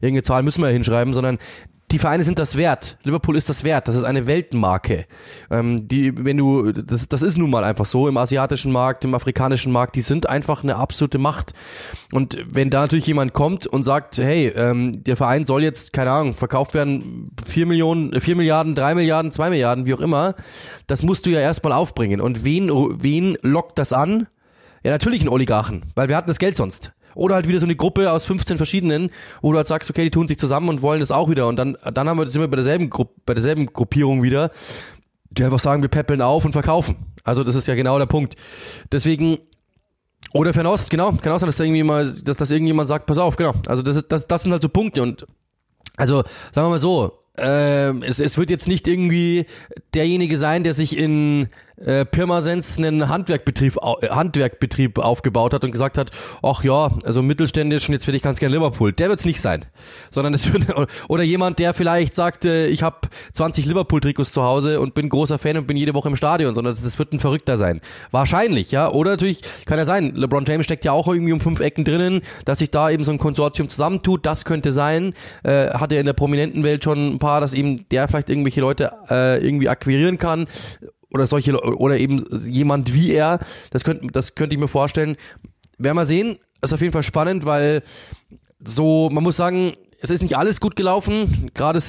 irgendeine 0.00 0.22
Zahl 0.22 0.42
müssen 0.42 0.62
wir 0.62 0.68
ja 0.68 0.72
hinschreiben, 0.72 1.14
sondern 1.14 1.38
die 1.92 1.98
Vereine 1.98 2.24
sind 2.24 2.38
das 2.38 2.56
wert. 2.56 2.96
Liverpool 3.04 3.36
ist 3.36 3.50
das 3.50 3.64
wert. 3.64 3.86
Das 3.86 3.94
ist 3.94 4.04
eine 4.04 4.26
Weltmarke. 4.26 5.04
Ähm, 5.50 5.88
die, 5.88 6.24
wenn 6.24 6.38
du, 6.38 6.72
das, 6.72 7.08
das 7.08 7.20
ist 7.20 7.36
nun 7.36 7.50
mal 7.50 7.64
einfach 7.64 7.84
so 7.84 8.08
im 8.08 8.16
asiatischen 8.16 8.72
Markt, 8.72 9.04
im 9.04 9.14
afrikanischen 9.14 9.72
Markt. 9.72 9.94
Die 9.94 10.00
sind 10.00 10.26
einfach 10.26 10.62
eine 10.62 10.76
absolute 10.76 11.18
Macht. 11.18 11.52
Und 12.10 12.38
wenn 12.50 12.70
da 12.70 12.80
natürlich 12.80 13.06
jemand 13.06 13.34
kommt 13.34 13.66
und 13.66 13.84
sagt, 13.84 14.16
hey, 14.16 14.48
ähm, 14.56 15.04
der 15.04 15.18
Verein 15.18 15.44
soll 15.44 15.62
jetzt 15.62 15.92
keine 15.92 16.12
Ahnung 16.12 16.34
verkauft 16.34 16.72
werden, 16.72 17.30
vier 17.44 17.66
Millionen, 17.66 18.18
vier 18.20 18.36
Milliarden, 18.36 18.74
drei 18.74 18.94
Milliarden, 18.94 19.30
zwei 19.30 19.50
Milliarden, 19.50 19.84
wie 19.84 19.94
auch 19.94 20.00
immer, 20.00 20.34
das 20.86 21.02
musst 21.02 21.26
du 21.26 21.30
ja 21.30 21.40
erstmal 21.40 21.74
aufbringen. 21.74 22.22
Und 22.22 22.42
wen, 22.42 22.70
wen 22.70 23.36
lockt 23.42 23.78
das 23.78 23.92
an? 23.92 24.28
Ja, 24.82 24.90
natürlich 24.90 25.20
einen 25.20 25.28
Oligarchen, 25.28 25.92
weil 25.94 26.08
wir 26.08 26.16
hatten 26.16 26.28
das 26.28 26.38
Geld 26.38 26.56
sonst. 26.56 26.92
Oder 27.14 27.34
halt 27.36 27.48
wieder 27.48 27.58
so 27.60 27.66
eine 27.66 27.76
Gruppe 27.76 28.10
aus 28.10 28.24
15 28.26 28.56
verschiedenen, 28.56 29.10
wo 29.40 29.52
du 29.52 29.58
halt 29.58 29.66
sagst, 29.66 29.90
okay, 29.90 30.04
die 30.04 30.10
tun 30.10 30.28
sich 30.28 30.38
zusammen 30.38 30.68
und 30.68 30.82
wollen 30.82 31.00
das 31.00 31.10
auch 31.10 31.30
wieder. 31.30 31.46
Und 31.46 31.56
dann, 31.56 31.76
dann 31.92 32.08
haben 32.08 32.18
wir, 32.18 32.26
sind 32.26 32.40
wir 32.40 32.48
bei 32.48 32.56
derselben 32.56 32.90
Gruppe, 32.90 33.14
bei 33.26 33.34
derselben 33.34 33.66
Gruppierung 33.66 34.22
wieder, 34.22 34.50
die 35.30 35.44
einfach 35.44 35.60
sagen, 35.60 35.82
wir 35.82 35.88
peppeln 35.88 36.22
auf 36.22 36.44
und 36.44 36.52
verkaufen. 36.52 36.96
Also 37.24 37.44
das 37.44 37.54
ist 37.54 37.66
ja 37.66 37.74
genau 37.74 37.98
der 37.98 38.06
Punkt. 38.06 38.36
Deswegen, 38.90 39.38
oder 40.32 40.52
Fernost, 40.52 40.90
genau, 40.90 41.12
kann 41.12 41.32
auch 41.32 41.38
sein, 41.38 41.46
dass 41.46 41.56
da 41.56 41.64
irgendwie 41.64 41.82
mal, 41.82 42.10
dass, 42.24 42.36
dass 42.36 42.50
irgendjemand 42.50 42.88
sagt, 42.88 43.06
pass 43.06 43.18
auf, 43.18 43.36
genau. 43.36 43.52
Also 43.66 43.82
das 43.82 43.96
ist, 43.96 44.12
das, 44.12 44.26
das 44.26 44.42
sind 44.42 44.52
halt 44.52 44.62
so 44.62 44.68
Punkte 44.68 45.02
und, 45.02 45.26
also, 45.96 46.22
sagen 46.52 46.66
wir 46.66 46.70
mal 46.70 46.78
so, 46.78 47.22
ähm, 47.36 48.02
es, 48.02 48.18
es 48.20 48.36
wird 48.36 48.50
jetzt 48.50 48.68
nicht 48.68 48.86
irgendwie 48.86 49.46
derjenige 49.94 50.36
sein, 50.38 50.64
der 50.64 50.74
sich 50.74 50.96
in 50.96 51.48
äh, 51.76 52.04
Pirmasens 52.04 52.78
einen 52.78 53.08
Handwerkbetrieb, 53.08 53.76
äh, 53.76 54.08
Handwerkbetrieb 54.08 54.98
aufgebaut 54.98 55.54
hat 55.54 55.64
und 55.64 55.72
gesagt 55.72 55.98
hat, 55.98 56.10
ach 56.42 56.64
ja, 56.64 56.90
also 57.04 57.22
mittelständisch 57.22 57.88
und 57.88 57.94
jetzt 57.94 58.06
will 58.06 58.14
ich 58.14 58.22
ganz 58.22 58.38
gerne 58.38 58.54
Liverpool. 58.54 58.92
Der 58.92 59.08
wird's 59.08 59.24
nicht 59.24 59.40
sein. 59.40 59.64
Sondern 60.10 60.34
es 60.34 60.52
wird, 60.52 60.66
oder 61.08 61.22
jemand, 61.22 61.58
der 61.58 61.74
vielleicht 61.74 62.14
sagt, 62.14 62.44
äh, 62.44 62.66
ich 62.66 62.82
habe 62.82 62.96
20 63.32 63.66
Liverpool-Trikots 63.66 64.32
zu 64.32 64.42
Hause 64.42 64.80
und 64.80 64.94
bin 64.94 65.08
großer 65.08 65.38
Fan 65.38 65.56
und 65.56 65.66
bin 65.66 65.76
jede 65.76 65.94
Woche 65.94 66.08
im 66.08 66.16
Stadion, 66.16 66.54
sondern 66.54 66.74
das 66.74 66.98
wird 66.98 67.12
ein 67.12 67.20
Verrückter 67.20 67.56
sein. 67.56 67.80
Wahrscheinlich, 68.10 68.70
ja. 68.70 68.90
Oder 68.90 69.12
natürlich, 69.12 69.40
kann 69.66 69.78
ja 69.78 69.84
sein, 69.84 70.14
LeBron 70.14 70.44
James 70.46 70.64
steckt 70.64 70.84
ja 70.84 70.92
auch 70.92 71.08
irgendwie 71.08 71.32
um 71.32 71.40
fünf 71.40 71.60
Ecken 71.60 71.84
drinnen, 71.84 72.22
dass 72.44 72.58
sich 72.58 72.70
da 72.70 72.90
eben 72.90 73.04
so 73.04 73.12
ein 73.12 73.18
Konsortium 73.18 73.68
zusammentut, 73.68 74.26
das 74.26 74.44
könnte 74.44 74.72
sein. 74.72 75.14
Äh, 75.42 75.70
hat 75.70 75.92
er 75.92 76.00
in 76.00 76.06
der 76.06 76.12
prominenten 76.12 76.64
Welt 76.64 76.84
schon 76.84 77.14
ein 77.14 77.18
paar, 77.18 77.40
dass 77.40 77.54
eben 77.54 77.88
der 77.90 78.08
vielleicht 78.08 78.30
irgendwelche 78.30 78.60
Leute 78.60 78.92
äh, 79.10 79.44
irgendwie 79.44 79.68
akquirieren 79.68 80.18
kann 80.18 80.46
oder 81.12 81.26
solche 81.26 81.58
oder 81.60 81.98
eben 81.98 82.24
jemand 82.46 82.94
wie 82.94 83.12
er, 83.12 83.38
das 83.70 83.84
könnte 83.84 84.06
das 84.12 84.34
könnte 84.34 84.54
ich 84.54 84.60
mir 84.60 84.68
vorstellen. 84.68 85.16
Werden 85.78 85.96
wir 85.96 86.04
sehen, 86.04 86.38
ist 86.60 86.72
auf 86.72 86.80
jeden 86.80 86.92
Fall 86.92 87.02
spannend, 87.02 87.44
weil 87.44 87.82
so, 88.64 89.10
man 89.10 89.24
muss 89.24 89.36
sagen, 89.36 89.72
es 90.02 90.10
ist 90.10 90.20
nicht 90.20 90.36
alles 90.36 90.60
gut 90.60 90.74
gelaufen. 90.74 91.52
Gerade 91.54 91.80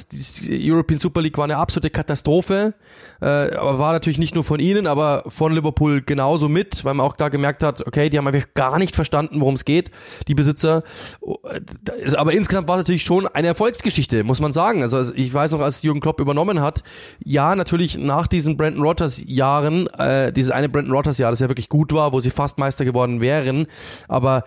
die 0.51 0.71
European 0.71 0.99
Super 0.99 1.19
League 1.19 1.35
war 1.37 1.45
eine 1.45 1.57
absolute 1.57 1.89
Katastrophe. 1.89 2.75
Äh, 3.21 3.25
aber 3.25 3.79
war 3.79 3.91
natürlich 3.91 4.19
nicht 4.19 4.35
nur 4.35 4.43
von 4.43 4.59
ihnen, 4.59 4.85
aber 4.85 5.23
von 5.27 5.51
Liverpool 5.51 6.03
genauso 6.03 6.47
mit, 6.47 6.85
weil 6.85 6.93
man 6.93 7.07
auch 7.07 7.15
da 7.15 7.29
gemerkt 7.29 7.63
hat, 7.63 7.87
okay, 7.87 8.11
die 8.11 8.19
haben 8.19 8.27
einfach 8.27 8.53
gar 8.53 8.77
nicht 8.77 8.95
verstanden, 8.95 9.41
worum 9.41 9.55
es 9.55 9.65
geht, 9.65 9.89
die 10.27 10.35
Besitzer. 10.35 10.83
Äh, 11.23 12.15
aber 12.15 12.33
insgesamt 12.33 12.67
war 12.67 12.75
es 12.75 12.81
natürlich 12.81 13.03
schon 13.03 13.25
eine 13.25 13.47
Erfolgsgeschichte, 13.47 14.23
muss 14.23 14.39
man 14.39 14.53
sagen. 14.53 14.83
Also 14.83 15.11
ich 15.15 15.33
weiß 15.33 15.53
noch, 15.53 15.61
als 15.61 15.81
Jürgen 15.81 15.99
Klopp 15.99 16.19
übernommen 16.19 16.61
hat, 16.61 16.83
ja, 17.23 17.55
natürlich 17.55 17.97
nach 17.97 18.27
diesen 18.27 18.57
Brandon 18.57 18.83
Rogers 18.83 19.23
Jahren, 19.25 19.87
äh, 19.97 20.31
dieses 20.31 20.51
eine 20.51 20.69
Brandon 20.69 20.93
Rogers 20.93 21.17
Jahr, 21.17 21.31
das 21.31 21.39
ja 21.39 21.49
wirklich 21.49 21.69
gut 21.69 21.91
war, 21.93 22.13
wo 22.13 22.19
sie 22.19 22.29
fast 22.29 22.59
Meister 22.59 22.85
geworden 22.85 23.21
wären, 23.21 23.65
aber 24.07 24.43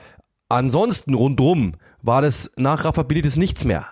ansonsten 0.49 1.15
rundrum 1.15 1.75
war 2.07 2.23
das 2.23 2.53
nach 2.57 2.85
Rafa 2.85 3.03
Benitez 3.03 3.37
nichts 3.37 3.65
mehr. 3.65 3.87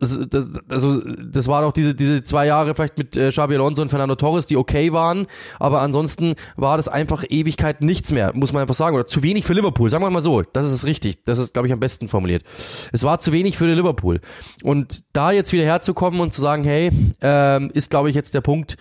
Das, 0.00 0.18
das, 0.28 0.48
also 0.68 1.00
das 1.00 1.46
war 1.46 1.62
doch 1.62 1.72
diese 1.72 1.94
diese 1.94 2.22
zwei 2.24 2.46
Jahre 2.46 2.74
vielleicht 2.74 2.98
mit 2.98 3.16
äh, 3.16 3.30
Xabi 3.30 3.54
Alonso 3.54 3.80
und 3.80 3.88
Fernando 3.88 4.16
Torres, 4.16 4.46
die 4.46 4.56
okay 4.56 4.92
waren, 4.92 5.28
aber 5.60 5.80
ansonsten 5.80 6.34
war 6.56 6.76
das 6.76 6.88
einfach 6.88 7.24
Ewigkeit 7.26 7.80
nichts 7.80 8.10
mehr, 8.10 8.32
muss 8.34 8.52
man 8.52 8.62
einfach 8.62 8.74
sagen, 8.74 8.96
oder 8.96 9.06
zu 9.06 9.22
wenig 9.22 9.44
für 9.44 9.52
Liverpool. 9.52 9.88
Sagen 9.88 10.02
wir 10.02 10.10
mal 10.10 10.20
so, 10.20 10.42
das 10.42 10.70
ist 10.70 10.84
richtig, 10.84 11.24
das 11.24 11.38
ist 11.38 11.54
glaube 11.54 11.68
ich 11.68 11.72
am 11.72 11.78
besten 11.78 12.08
formuliert. 12.08 12.42
Es 12.92 13.04
war 13.04 13.20
zu 13.20 13.30
wenig 13.30 13.56
für 13.56 13.72
Liverpool 13.72 14.20
und 14.64 15.04
da 15.12 15.30
jetzt 15.30 15.52
wieder 15.52 15.64
herzukommen 15.64 16.20
und 16.20 16.34
zu 16.34 16.40
sagen, 16.40 16.64
hey, 16.64 16.90
ähm, 17.22 17.70
ist 17.72 17.90
glaube 17.90 18.10
ich 18.10 18.16
jetzt 18.16 18.34
der 18.34 18.40
Punkt, 18.40 18.76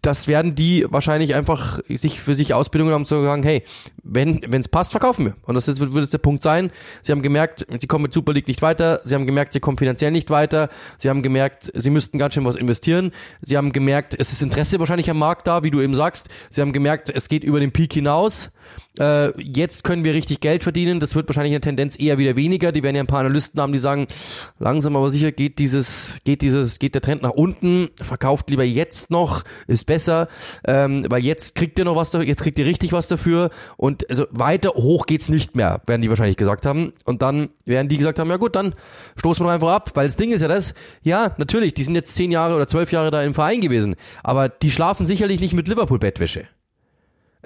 das 0.00 0.28
werden 0.28 0.54
die 0.54 0.86
wahrscheinlich 0.88 1.34
einfach 1.34 1.78
sich 1.88 2.20
für 2.20 2.34
sich 2.34 2.54
Ausbildung 2.54 2.90
haben 2.90 3.04
zu 3.04 3.22
sagen, 3.22 3.42
hey, 3.42 3.62
wenn 4.04 4.42
es 4.52 4.68
passt, 4.68 4.90
verkaufen 4.90 5.26
wir. 5.26 5.34
Und 5.42 5.54
das 5.54 5.66
ist, 5.66 5.80
wird 5.80 5.94
jetzt 5.94 6.12
der 6.12 6.18
Punkt 6.18 6.42
sein. 6.42 6.70
Sie 7.02 7.10
haben 7.10 7.22
gemerkt, 7.22 7.66
sie 7.80 7.86
kommen 7.86 8.02
mit 8.02 8.12
Super 8.12 8.32
League 8.32 8.48
nicht 8.48 8.62
weiter. 8.62 9.00
Sie 9.04 9.14
haben 9.14 9.26
gemerkt, 9.26 9.52
sie 9.54 9.60
kommen 9.60 9.78
finanziell 9.78 10.10
nicht 10.10 10.30
weiter. 10.30 10.68
Sie 10.98 11.08
haben 11.08 11.22
gemerkt, 11.22 11.70
sie 11.74 11.90
müssten 11.90 12.18
ganz 12.18 12.34
schön 12.34 12.44
was 12.44 12.56
investieren. 12.56 13.12
Sie 13.40 13.56
haben 13.56 13.72
gemerkt, 13.72 14.14
es 14.18 14.32
ist 14.32 14.42
Interesse 14.42 14.78
wahrscheinlich 14.78 15.10
am 15.10 15.18
Markt 15.18 15.46
da, 15.46 15.64
wie 15.64 15.70
du 15.70 15.80
eben 15.80 15.94
sagst. 15.94 16.28
Sie 16.50 16.60
haben 16.60 16.72
gemerkt, 16.72 17.10
es 17.14 17.28
geht 17.28 17.44
über 17.44 17.60
den 17.60 17.72
Peak 17.72 17.92
hinaus 17.92 18.50
äh, 18.98 19.40
jetzt 19.40 19.82
können 19.82 20.04
wir 20.04 20.14
richtig 20.14 20.40
Geld 20.40 20.62
verdienen. 20.62 21.00
Das 21.00 21.14
wird 21.14 21.28
wahrscheinlich 21.28 21.52
eine 21.52 21.60
Tendenz 21.60 21.98
eher 21.98 22.18
wieder 22.18 22.36
weniger. 22.36 22.70
Die 22.70 22.82
werden 22.82 22.96
ja 22.96 23.02
ein 23.02 23.08
paar 23.08 23.20
Analysten 23.20 23.60
haben, 23.60 23.72
die 23.72 23.78
sagen, 23.78 24.06
langsam 24.58 24.96
aber 24.96 25.10
sicher 25.10 25.32
geht 25.32 25.58
dieses, 25.58 26.18
geht 26.24 26.42
dieses, 26.42 26.78
geht 26.78 26.94
der 26.94 27.02
Trend 27.02 27.22
nach 27.22 27.30
unten. 27.30 27.88
Verkauft 28.00 28.50
lieber 28.50 28.64
jetzt 28.64 29.10
noch, 29.10 29.42
ist 29.66 29.84
besser, 29.86 30.28
ähm, 30.64 31.04
weil 31.08 31.24
jetzt 31.24 31.54
kriegt 31.54 31.78
ihr 31.78 31.84
noch 31.84 31.96
was 31.96 32.10
dafür, 32.10 32.26
jetzt 32.26 32.42
kriegt 32.42 32.58
ihr 32.58 32.66
richtig 32.66 32.92
was 32.92 33.08
dafür 33.08 33.50
und 33.76 33.93
also 34.08 34.26
weiter 34.30 34.70
hoch 34.70 35.06
geht's 35.06 35.28
nicht 35.28 35.56
mehr, 35.56 35.80
werden 35.86 36.02
die 36.02 36.08
wahrscheinlich 36.08 36.36
gesagt 36.36 36.66
haben. 36.66 36.92
Und 37.04 37.22
dann 37.22 37.50
werden 37.64 37.88
die 37.88 37.98
gesagt 37.98 38.18
haben, 38.18 38.30
ja 38.30 38.36
gut, 38.36 38.56
dann 38.56 38.74
stoßen 39.16 39.44
wir 39.44 39.50
einfach 39.52 39.70
ab, 39.70 39.90
weil 39.94 40.06
das 40.06 40.16
Ding 40.16 40.32
ist 40.32 40.42
ja 40.42 40.48
das, 40.48 40.74
ja, 41.02 41.34
natürlich, 41.38 41.74
die 41.74 41.84
sind 41.84 41.94
jetzt 41.94 42.14
zehn 42.14 42.30
Jahre 42.30 42.56
oder 42.56 42.66
zwölf 42.66 42.92
Jahre 42.92 43.10
da 43.10 43.22
im 43.22 43.34
Verein 43.34 43.60
gewesen, 43.60 43.96
aber 44.22 44.48
die 44.48 44.70
schlafen 44.70 45.06
sicherlich 45.06 45.40
nicht 45.40 45.54
mit 45.54 45.68
Liverpool-Bettwäsche. 45.68 46.46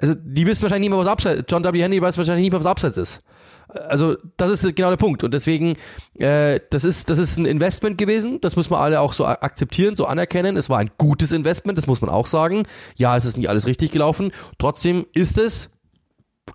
Also 0.01 0.15
die 0.15 0.47
wissen 0.47 0.63
wahrscheinlich 0.63 0.89
nicht 0.89 0.95
mehr, 0.95 1.05
was 1.05 1.11
Abseits 1.11 1.43
John 1.49 1.63
W. 1.63 1.81
Henry 1.81 2.01
weiß 2.01 2.17
wahrscheinlich 2.17 2.43
nicht 2.43 2.51
mehr, 2.51 2.59
was 2.59 2.65
Abseits 2.65 2.97
ist. 2.97 3.19
Also 3.67 4.17
das 4.37 4.49
ist 4.49 4.75
genau 4.75 4.89
der 4.89 4.97
Punkt. 4.97 5.23
Und 5.23 5.33
deswegen, 5.33 5.73
äh, 6.17 6.59
das 6.71 6.83
ist 6.83 7.09
das 7.09 7.19
ist 7.19 7.37
ein 7.37 7.45
Investment 7.45 7.97
gewesen. 7.97 8.41
Das 8.41 8.55
muss 8.55 8.69
man 8.69 8.79
alle 8.79 8.99
auch 8.99 9.13
so 9.13 9.25
akzeptieren, 9.25 9.95
so 9.95 10.05
anerkennen. 10.05 10.57
Es 10.57 10.69
war 10.69 10.79
ein 10.79 10.89
gutes 10.97 11.31
Investment, 11.31 11.77
das 11.77 11.85
muss 11.85 12.01
man 12.01 12.09
auch 12.09 12.27
sagen. 12.27 12.63
Ja, 12.95 13.15
es 13.15 13.25
ist 13.25 13.37
nicht 13.37 13.49
alles 13.49 13.67
richtig 13.67 13.91
gelaufen. 13.91 14.31
Trotzdem 14.57 15.05
ist 15.13 15.37
es, 15.37 15.69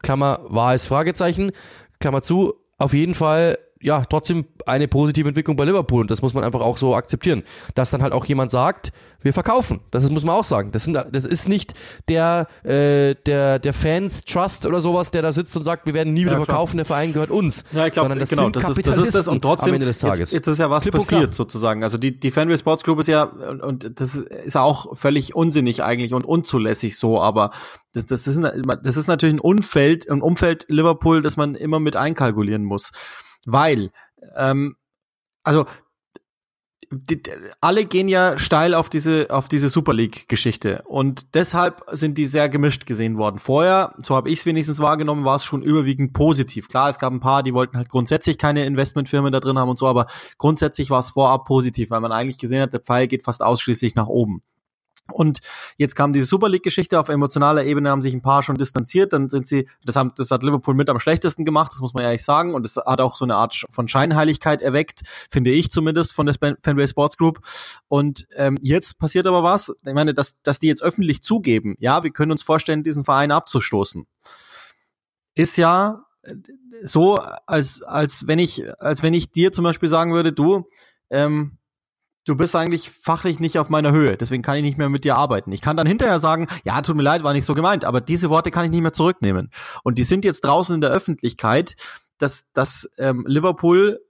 Klammer, 0.03 0.41
war 0.45 0.75
es 0.75 0.87
Fragezeichen, 0.87 1.53
Klammer 2.01 2.23
zu, 2.23 2.55
auf 2.79 2.93
jeden 2.93 3.15
Fall 3.15 3.59
ja, 3.85 4.03
trotzdem 4.03 4.47
eine 4.65 4.89
positive 4.89 5.29
Entwicklung 5.29 5.57
bei 5.57 5.67
Liverpool 5.67 6.01
und 6.01 6.11
das 6.11 6.23
muss 6.23 6.33
man 6.33 6.43
einfach 6.43 6.63
auch 6.63 6.79
so 6.79 6.97
akzeptieren. 6.97 7.43
Dass 7.75 7.91
dann 7.91 8.03
halt 8.03 8.15
auch 8.15 8.25
jemand 8.25 8.51
sagt, 8.51 8.93
wir 9.21 9.35
verkaufen. 9.35 9.81
Das 9.91 10.09
muss 10.09 10.25
man 10.25 10.35
auch 10.35 10.45
sagen. 10.45 10.73
Das, 10.73 10.85
sind, 10.85 10.95
das 10.95 11.27
ist 11.27 11.51
nicht 11.51 11.75
der, 12.09 12.47
äh, 12.63 13.15
der, 13.27 13.59
der 13.59 13.73
Fans 13.75 14.25
Trust 14.25 14.65
oder 14.65 14.81
sowas, 14.81 15.11
der 15.11 15.21
da 15.21 15.33
sitzt 15.33 15.55
und 15.59 15.65
sagt, 15.65 15.87
wir 15.87 15.93
werden 15.93 16.15
nie 16.15 16.23
wieder 16.23 16.39
ja, 16.39 16.45
verkaufen, 16.45 16.79
der 16.79 16.87
Verein 16.87 17.13
gehört 17.13 17.31
uns. 17.31 17.67
Ja, 17.73 17.87
ich 17.87 17.93
glaube, 17.93 18.15
das 18.15 18.31
genau, 18.31 18.49
das 18.49 18.71
ist, 18.71 18.87
das 18.87 18.97
ist 18.97 19.15
das 19.15 19.29
und 19.29 19.43
trotzdem 19.43 19.71
am 19.71 19.75
Ende 19.75 19.87
des 19.87 19.99
Tages. 19.99 20.19
Jetzt, 20.19 20.33
jetzt 20.33 20.47
ist 20.47 20.59
ja 20.61 20.71
was 20.71 20.85
Klipp 20.85 20.95
passiert 20.95 21.35
sozusagen. 21.35 21.83
Also 21.83 21.99
die, 21.99 22.19
die 22.19 22.31
Fanway 22.31 22.57
Sports 22.57 22.85
Club 22.85 23.01
ist 23.01 23.09
ja, 23.09 23.25
und, 23.25 23.61
und 23.61 24.01
das 24.01 24.15
ist 24.15 24.57
auch 24.57 24.97
völlig 24.97 25.35
unsinnig 25.35 25.83
eigentlich 25.83 26.15
und 26.15 26.25
unzulässig 26.25 26.97
so, 26.97 27.21
aber 27.21 27.51
das, 27.93 28.07
das, 28.07 28.27
ist, 28.27 28.41
das 28.83 28.97
ist 28.97 29.09
natürlich 29.09 29.35
ein 29.35 29.41
Umfeld, 29.41 30.11
ein 30.11 30.23
Umfeld 30.23 30.65
Liverpool, 30.69 31.21
das 31.21 31.37
man 31.37 31.55
immer 31.55 31.81
mit 31.81 31.97
einkalkulieren 31.97 32.65
muss 32.65 32.93
weil, 33.47 33.91
ähm, 34.37 34.77
also 35.43 35.67
die, 36.91 37.23
alle 37.61 37.85
gehen 37.85 38.09
ja 38.09 38.39
steil 38.39 38.75
auf 38.75 38.89
diese 38.89 39.27
auf 39.31 39.49
diese 39.49 39.69
Super 39.69 39.93
League 39.95 40.29
Geschichte 40.29 40.83
und 40.87 41.35
deshalb 41.35 41.83
sind 41.91 42.19
die 42.19 42.27
sehr 42.27 42.49
gemischt 42.49 42.87
gesehen 42.87 43.17
worden. 43.17 43.39
Vorher, 43.39 43.95
so 44.03 44.15
habe 44.15 44.31
ich 44.31 44.41
es 44.41 44.47
wenigstens 44.47 44.81
wahrgenommen, 44.81 45.25
war 45.25 45.37
es 45.37 45.45
schon 45.45 45.63
überwiegend 45.63 46.13
positiv. 46.13 46.69
Klar, 46.69 46.91
es 46.91 46.99
gab 46.99 47.13
ein 47.13 47.21
paar, 47.21 47.43
die 47.43 47.55
wollten 47.55 47.77
halt 47.77 47.89
grundsätzlich 47.89 48.39
keine 48.39 48.65
Investmentfirmen 48.65 49.33
da 49.33 49.41
drin 49.41 49.59
haben 49.59 49.71
und 49.71 49.79
so, 49.79 49.87
aber 49.87 50.07
grundsätzlich 50.39 50.91
war 50.91 51.01
es 51.01 51.11
vorab 51.11 51.45
positiv, 51.47 51.91
weil 51.91 52.01
man 52.01 52.13
eigentlich 52.13 52.39
gesehen 52.39 52.63
hat, 52.63 52.73
der 52.73 52.81
Pfeil 52.81 53.09
geht 53.09 53.25
fast 53.25 53.43
ausschließlich 53.43 53.95
nach 53.95 54.07
oben. 54.07 54.43
Und 55.13 55.41
jetzt 55.77 55.95
kam 55.97 56.13
diese 56.13 56.25
Super 56.25 56.49
League-Geschichte 56.49 56.99
auf 56.99 57.09
emotionaler 57.09 57.65
Ebene, 57.65 57.91
haben 57.91 58.03
sich 58.03 58.15
ein 58.15 58.23
paar 58.23 58.43
schon 58.43 58.57
distanziert, 58.57 59.13
dann 59.13 59.29
sind 59.29 59.47
sie, 59.47 59.69
das, 59.85 59.97
haben, 59.97 60.13
das 60.17 60.31
hat 60.31 60.43
Liverpool 60.43 60.75
mit 60.75 60.89
am 60.89 60.99
schlechtesten 60.99 61.45
gemacht, 61.45 61.73
das 61.73 61.81
muss 61.81 61.93
man 61.93 62.05
ehrlich 62.05 62.25
sagen, 62.25 62.55
und 62.55 62.65
es 62.65 62.77
hat 62.77 63.01
auch 63.01 63.15
so 63.15 63.25
eine 63.25 63.37
Art 63.37 63.65
von 63.69 63.87
Scheinheiligkeit 63.87 64.63
erweckt, 64.63 65.03
finde 65.31 65.51
ich 65.51 65.71
zumindest 65.71 66.15
von 66.15 66.27
der 66.27 66.35
Fanway 66.63 66.89
Sports 66.89 67.19
Group. 67.19 67.41
Und 67.89 68.27
ähm, 68.37 68.57
jetzt 68.63 68.99
passiert 68.99 69.27
aber 69.27 69.43
was, 69.43 69.73
ich 69.85 69.95
meine, 69.95 70.15
dass, 70.15 70.41
dass 70.43 70.59
die 70.59 70.69
jetzt 70.69 70.83
öffentlich 70.83 71.23
zugeben, 71.23 71.77
ja, 71.79 72.03
wir 72.03 72.11
können 72.11 72.33
uns 72.33 72.43
vorstellen, 72.43 72.83
diesen 72.83 73.05
Verein 73.05 73.31
abzustoßen, 73.31 74.07
ist 75.35 75.57
ja 75.59 76.05
so, 76.83 77.21
als, 77.47 77.83
als 77.83 78.27
wenn 78.27 78.39
ich, 78.39 78.65
als 78.81 79.03
wenn 79.03 79.15
ich 79.15 79.33
dir 79.33 79.53
zum 79.53 79.65
Beispiel 79.65 79.89
sagen 79.89 80.13
würde, 80.13 80.33
du, 80.33 80.69
ähm, 81.11 81.59
du 82.25 82.37
bist 82.37 82.57
eigentlich 82.57 82.91
fachlich 82.91 83.41
nicht 83.41 83.59
auf 83.59 83.69
meiner 83.69 83.93
Höhe, 83.93 84.17
deswegen 84.17 84.43
kann 84.43 84.57
ich 84.57 84.63
nicht 84.63 84.79
mehr 84.79 84.89
mit 84.89 85.05
dir 85.05 85.17
arbeiten. 85.17 85.53
Ich 85.53 85.61
kann 85.61 85.77
dann 85.77 85.87
hinterher 85.87 86.19
sagen, 86.19 86.49
ja, 86.65 86.81
tut 86.81 86.97
mir 86.97 87.03
leid, 87.03 87.23
war 87.23 87.33
nicht 87.33 87.45
so 87.45 87.55
gemeint, 87.55 87.85
aber 87.85 88.01
diese 88.01 88.31
Worte 88.31 88.51
kann 88.51 88.65
ich 88.65 88.71
nicht 88.71 88.83
mehr 88.83 88.93
zurücknehmen. 88.93 89.51
Und 89.83 89.99
die 89.99 90.05
sind 90.05 90.25
jetzt 90.25 90.45
draußen 90.45 90.75
in 90.75 90.81
der 90.81 90.91
Öffentlichkeit, 90.91 91.77
dass, 92.19 92.51
dass 92.53 92.89
ähm, 92.99 93.25
Liverpool 93.27 94.01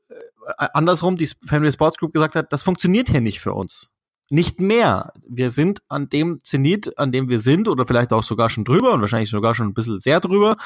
äh, 0.59 0.69
andersrum, 0.75 1.17
die 1.17 1.29
Family 1.45 1.73
Sports 1.73 1.99
Group 1.99 2.13
gesagt 2.13 2.37
hat, 2.37 2.53
das 2.53 2.63
funktioniert 2.63 3.09
hier 3.09 3.21
nicht 3.21 3.41
für 3.41 3.55
uns. 3.55 3.91
Nicht 4.31 4.61
mehr. 4.61 5.13
Wir 5.29 5.51
sind 5.51 5.83
an 5.89 6.09
dem 6.09 6.39
Zenit, 6.43 6.99
an 6.99 7.13
dem 7.13 7.29
wir 7.29 7.39
sind, 7.39 7.69
oder 7.69 7.87
vielleicht 7.87 8.13
auch 8.13 8.23
sogar 8.23 8.49
schon 8.49 8.65
drüber 8.65 8.93
und 8.93 9.01
wahrscheinlich 9.01 9.31
sogar 9.31 9.55
schon 9.55 9.69
ein 9.69 9.75
bisschen 9.75 9.99
sehr 9.99 10.21
drüber. 10.21 10.57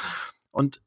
Und 0.51 0.81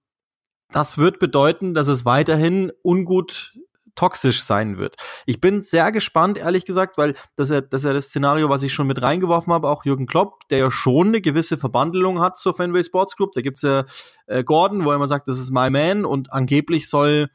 das 0.72 0.98
wird 0.98 1.20
bedeuten, 1.20 1.74
dass 1.74 1.88
es 1.88 2.06
weiterhin 2.06 2.72
ungut 2.82 3.54
toxisch 3.96 4.44
sein 4.44 4.78
wird. 4.78 4.96
Ich 5.26 5.42
bin 5.42 5.62
sehr 5.62 5.92
gespannt, 5.92 6.38
ehrlich 6.38 6.66
gesagt, 6.66 6.98
weil 6.98 7.14
das 7.36 7.50
ist 7.50 7.54
ja 7.54 7.62
das, 7.62 7.82
ist 7.82 7.86
ja 7.86 7.94
das 7.94 8.06
Szenario, 8.06 8.50
was 8.50 8.64
ich 8.64 8.74
schon 8.74 8.88
mit 8.88 9.02
reingeworfen 9.02 9.54
habe, 9.54 9.70
auch 9.70 9.86
Jürgen 9.86 10.06
Klopp, 10.06 10.48
der 10.50 10.60
ja 10.60 10.72
schon 10.72 11.08
eine 11.08 11.22
gewisse 11.22 11.58
Verbandelung 11.58 12.20
hat 12.20 12.38
zur 12.38 12.54
Fanway 12.54 12.84
Sports 12.84 13.16
Club. 13.16 13.32
Da 13.34 13.42
gibt's 13.42 13.62
ja 13.62 13.86
äh, 14.28 14.44
Gordon, 14.44 14.86
wo 14.86 14.90
er 14.90 14.96
immer 14.96 15.08
sagt, 15.08 15.28
das 15.28 15.40
ist 15.40 15.52
my 15.52 15.70
man 15.70 16.06
und 16.06 16.32
angeblich 16.34 16.90
soll 16.90 17.28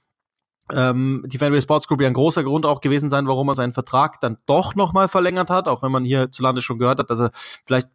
ähm, 0.73 1.25
die 1.27 1.39
Fanway 1.39 1.63
Sports 1.63 1.87
Group 1.87 2.01
ja 2.01 2.09
ein 2.09 2.15
großer 2.15 2.43
Grund 2.43 2.67
auch 2.67 2.81
gewesen 2.81 3.11
sein, 3.11 3.29
warum 3.29 3.49
er 3.49 3.55
seinen 3.55 3.73
Vertrag 3.73 4.21
dann 4.21 4.39
doch 4.47 4.75
nochmal 4.75 5.09
verlängert 5.09 5.51
hat, 5.51 5.69
auch 5.69 5.83
wenn 5.83 5.93
man 5.93 6.05
hier 6.05 6.31
zu 6.31 6.43
Lande 6.43 6.63
schon 6.63 6.79
gehört 6.79 6.99
hat, 6.99 7.11
dass 7.11 7.21
er 7.21 7.31
vielleicht 7.65 7.89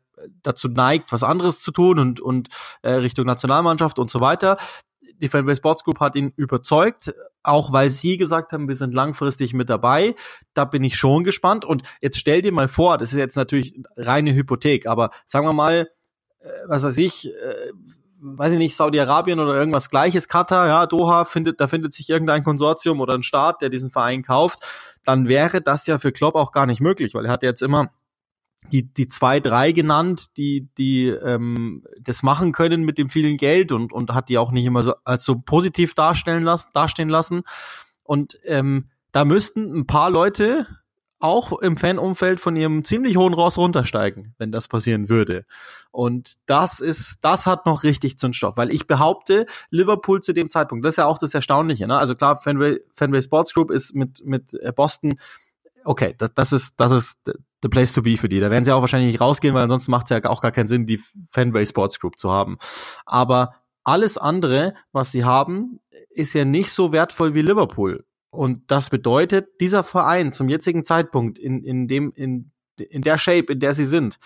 dazu 0.44 0.68
neigt, 0.68 1.12
was 1.12 1.24
anderes 1.24 1.62
zu 1.62 1.72
tun 1.72 2.00
und, 2.00 2.20
und 2.20 2.50
äh, 2.82 2.92
Richtung 2.92 3.26
Nationalmannschaft 3.26 4.00
und 4.00 4.10
so 4.10 4.22
weiter 4.22 4.58
die 5.20 5.28
Fanway 5.28 5.56
Sports 5.56 5.84
Group 5.84 6.00
hat 6.00 6.16
ihn 6.16 6.34
überzeugt, 6.36 7.14
auch 7.44 7.72
weil 7.72 7.90
sie 7.90 8.18
gesagt 8.18 8.54
haben, 8.54 8.68
wir 8.68 8.76
sind 8.76 8.94
langfristig 8.94 9.54
mit 9.54 9.70
dabei. 9.70 10.16
Da 10.54 10.66
bin 10.66 10.84
ich 10.84 10.96
schon 10.96 11.24
gespannt. 11.24 11.66
Und 11.66 11.84
jetzt 12.02 12.18
stell 12.18 12.42
dir 12.42 12.52
mal 12.52 12.68
vor, 12.68 12.98
das 12.98 13.12
ist 13.12 13.20
jetzt 13.20 13.36
natürlich 13.36 13.80
reine 13.98 14.34
Hypothek, 14.34 14.88
aber 14.88 15.10
sagen 15.26 15.46
wir 15.46 15.54
mal, 15.54 15.90
äh, 16.40 16.50
was 16.68 16.84
weiß 16.84 16.98
ich, 16.98 17.28
äh, 17.28 17.72
weiß 18.22 18.54
ich 18.54 18.60
nicht, 18.60 18.76
Saudi-Arabien 18.76 19.40
oder 19.40 19.56
irgendwas 19.56 19.90
gleiches, 19.90 20.28
Katar, 20.28 20.68
ja, 20.68 20.86
Doha, 20.86 21.26
findet, 21.26 21.60
da 21.60 21.68
findet 21.68 21.94
sich 21.94 22.10
irgendein 22.10 22.44
Konsortium 22.44 23.00
oder 23.02 23.16
ein 23.16 23.24
Staat, 23.24 23.62
der 23.62 23.70
diesen 23.70 23.90
Verein 23.90 24.22
kauft, 24.22 24.60
dann 25.04 25.28
wäre 25.28 25.62
das 25.62 25.88
ja 25.88 25.98
für 25.98 26.12
Klopp 26.12 26.36
auch 26.36 26.52
gar 26.52 26.68
nicht 26.68 26.82
möglich, 26.82 27.16
weil 27.16 27.26
er 27.26 27.32
hat 27.32 27.44
jetzt 27.44 27.64
immer 27.64 27.92
die, 28.72 28.94
die 28.94 29.08
zwei, 29.08 29.40
drei 29.40 29.72
genannt, 29.72 30.38
die, 30.38 30.70
die 30.78 31.08
ähm, 31.08 31.84
das 32.02 32.24
machen 32.24 32.52
können 32.52 32.84
mit 32.84 32.98
dem 32.98 33.10
vielen 33.10 33.38
Geld 33.38 33.72
und, 33.72 33.92
und 33.94 34.14
hat 34.14 34.30
die 34.30 34.38
auch 34.38 34.52
nicht 34.52 34.66
immer 34.66 34.84
so 34.84 34.94
als 35.04 35.24
so 35.24 35.40
positiv 35.40 35.94
darstellen 35.94 36.44
lassen, 36.44 36.70
dastehen 36.74 37.10
lassen. 37.10 37.44
Und 38.04 38.38
ähm, 38.46 38.90
da 39.12 39.26
müssten 39.26 39.74
ein 39.74 39.88
paar 39.88 40.10
Leute 40.10 40.68
auch 41.20 41.60
im 41.60 41.78
Fanumfeld 41.78 42.40
von 42.40 42.56
ihrem 42.56 42.84
ziemlich 42.84 43.16
hohen 43.16 43.34
Ross 43.34 43.58
runtersteigen, 43.58 44.34
wenn 44.40 44.52
das 44.52 44.68
passieren 44.68 45.08
würde. 45.08 45.46
Und 45.92 46.38
das 46.48 46.80
ist, 46.80 47.20
das 47.22 47.46
hat 47.46 47.66
noch 47.66 47.84
richtig 47.84 48.18
Zündstoff, 48.18 48.58
weil 48.58 48.74
ich 48.74 48.88
behaupte, 48.88 49.46
Liverpool 49.70 50.22
zu 50.22 50.34
dem 50.34 50.50
Zeitpunkt, 50.50 50.84
das 50.84 50.94
ist 50.94 50.98
ja 50.98 51.06
auch 51.06 51.20
das 51.20 51.36
Erstaunliche, 51.36 51.88
ne? 51.88 51.98
Also 51.98 52.16
klar, 52.16 52.42
Fenway, 52.42 52.80
Fenway 52.96 53.22
Sports 53.22 53.54
Group 53.54 53.70
ist 53.70 53.94
mit, 53.94 54.26
mit 54.26 54.56
äh, 54.56 54.74
Boston, 54.76 55.14
okay, 55.84 56.16
das, 56.18 56.34
das 56.34 56.54
ist, 56.54 56.80
das 56.80 56.92
ist 56.92 57.20
the 57.62 57.70
place 57.70 57.94
to 57.94 58.02
be 58.02 58.18
für 58.18 58.30
die. 58.30 58.40
Da 58.40 58.50
werden 58.50 58.66
sie 58.66 58.74
auch 58.74 58.82
wahrscheinlich 58.82 59.12
nicht 59.12 59.22
rausgehen, 59.22 59.54
weil 59.54 59.64
ansonsten 59.64 59.92
macht 59.92 60.10
es 60.10 60.10
ja 60.10 60.30
auch 60.30 60.42
gar 60.42 60.52
keinen 60.52 60.68
Sinn, 60.68 60.86
die 60.86 61.02
Fenway 61.32 61.66
Sports 61.66 62.00
Group 62.00 62.18
zu 62.18 62.32
haben. 62.32 62.58
Aber 63.06 63.56
alles 63.84 64.18
andere, 64.18 64.74
was 64.92 65.12
sie 65.12 65.26
haben, 65.26 65.80
ist 66.10 66.34
ja 66.34 66.46
nicht 66.46 66.72
so 66.72 66.92
wertvoll 66.92 67.34
wie 67.34 67.42
Liverpool. 67.42 68.06
Und 68.30 68.72
das 68.72 68.90
bedeutet, 68.90 69.48
dieser 69.60 69.84
Verein 69.84 70.34
zum 70.34 70.48
jetzigen 70.50 70.86
Zeitpunkt 70.86 71.38
in, 71.38 71.64
in 71.64 71.88
dem, 71.88 72.14
in, 72.16 72.52
in 72.78 73.02
der 73.02 73.18
Shape, 73.18 73.52
in 73.54 73.60
der 73.60 73.74
sie 73.74 73.86
sind, 73.86 74.20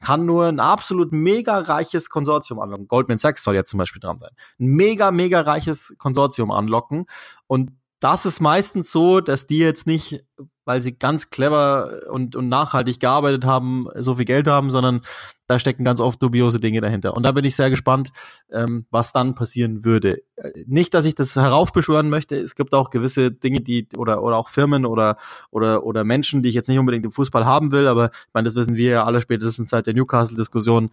kann 0.00 0.24
nur 0.24 0.46
ein 0.46 0.60
absolut 0.60 1.12
mega 1.12 1.58
reiches 1.58 2.08
Konsortium 2.08 2.58
anlocken. 2.58 2.88
Goldman 2.88 3.18
Sachs 3.18 3.44
soll 3.44 3.54
jetzt 3.54 3.70
zum 3.70 3.78
Beispiel 3.78 4.00
dran 4.00 4.18
sein. 4.18 4.30
Ein 4.58 4.66
mega, 4.66 5.10
mega 5.10 5.42
reiches 5.42 5.94
Konsortium 5.98 6.50
anlocken. 6.50 7.04
Und 7.46 7.72
das 8.00 8.24
ist 8.24 8.40
meistens 8.40 8.90
so, 8.90 9.20
dass 9.20 9.46
die 9.46 9.58
jetzt 9.58 9.86
nicht, 9.86 10.24
weil 10.70 10.82
sie 10.82 10.96
ganz 10.96 11.30
clever 11.30 12.02
und, 12.10 12.36
und 12.36 12.48
nachhaltig 12.48 13.00
gearbeitet 13.00 13.44
haben, 13.44 13.88
so 13.96 14.14
viel 14.14 14.24
Geld 14.24 14.46
haben, 14.46 14.70
sondern 14.70 15.00
da 15.48 15.58
stecken 15.58 15.82
ganz 15.82 15.98
oft 15.98 16.22
dubiose 16.22 16.60
Dinge 16.60 16.80
dahinter. 16.80 17.16
Und 17.16 17.24
da 17.24 17.32
bin 17.32 17.44
ich 17.44 17.56
sehr 17.56 17.70
gespannt, 17.70 18.12
ähm, 18.52 18.86
was 18.92 19.12
dann 19.12 19.34
passieren 19.34 19.84
würde. 19.84 20.22
Äh, 20.36 20.50
nicht, 20.68 20.94
dass 20.94 21.06
ich 21.06 21.16
das 21.16 21.34
heraufbeschwören 21.34 22.08
möchte. 22.08 22.36
Es 22.36 22.54
gibt 22.54 22.72
auch 22.72 22.90
gewisse 22.90 23.32
Dinge, 23.32 23.62
die 23.62 23.88
oder 23.96 24.22
oder 24.22 24.36
auch 24.36 24.48
Firmen 24.48 24.86
oder 24.86 25.16
oder 25.50 25.82
oder 25.82 26.04
Menschen, 26.04 26.40
die 26.40 26.50
ich 26.50 26.54
jetzt 26.54 26.68
nicht 26.68 26.78
unbedingt 26.78 27.04
im 27.04 27.10
Fußball 27.10 27.44
haben 27.44 27.72
will, 27.72 27.88
aber 27.88 28.12
ich 28.12 28.32
meine, 28.32 28.44
das 28.44 28.54
wissen 28.54 28.76
wir 28.76 28.90
ja 28.90 29.04
alle 29.04 29.20
spätestens 29.20 29.70
seit 29.70 29.88
der 29.88 29.94
Newcastle-Diskussion 29.94 30.90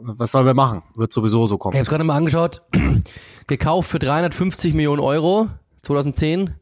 was 0.00 0.32
sollen 0.32 0.46
wir 0.46 0.54
machen? 0.54 0.82
Wird 0.96 1.12
sowieso 1.12 1.46
so 1.46 1.58
kommen. 1.58 1.74
Ich 1.74 1.78
habe 1.78 1.88
gerade 1.88 2.02
mal 2.02 2.16
angeschaut. 2.16 2.60
Gekauft 3.46 3.88
für 3.88 4.00
350 4.00 4.74
Millionen 4.74 5.00
Euro 5.00 5.48
2010. 5.82 6.56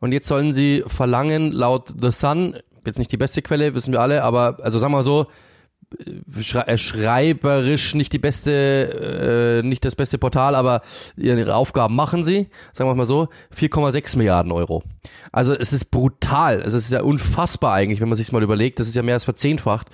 Und 0.00 0.12
jetzt 0.12 0.28
sollen 0.28 0.54
sie 0.54 0.82
verlangen, 0.86 1.52
laut 1.52 1.94
The 2.00 2.10
Sun, 2.10 2.56
jetzt 2.86 2.98
nicht 2.98 3.12
die 3.12 3.18
beste 3.18 3.42
Quelle, 3.42 3.74
wissen 3.74 3.92
wir 3.92 4.00
alle, 4.00 4.22
aber 4.24 4.58
also 4.62 4.78
sagen 4.78 4.92
wir 4.92 4.98
mal 4.98 5.04
so, 5.04 5.26
schreiberisch 6.40 7.94
nicht 7.94 8.12
die 8.12 8.18
beste, 8.18 9.60
äh, 9.62 9.66
nicht 9.66 9.84
das 9.84 9.96
beste 9.96 10.18
Portal, 10.18 10.54
aber 10.54 10.82
ihre 11.16 11.54
Aufgaben 11.54 11.96
machen 11.96 12.24
sie, 12.24 12.48
sagen 12.72 12.88
wir 12.88 12.94
mal 12.94 13.06
so, 13.06 13.28
4,6 13.56 14.16
Milliarden 14.16 14.52
Euro. 14.52 14.82
Also 15.32 15.54
es 15.54 15.72
ist 15.72 15.86
brutal, 15.86 16.60
es 16.60 16.74
ist 16.74 16.92
ja 16.92 17.02
unfassbar 17.02 17.74
eigentlich, 17.74 18.00
wenn 18.00 18.08
man 18.08 18.16
sich 18.16 18.32
mal 18.32 18.42
überlegt, 18.42 18.78
das 18.78 18.88
ist 18.88 18.94
ja 18.94 19.02
mehr 19.02 19.14
als 19.14 19.24
verzehnfacht, 19.24 19.88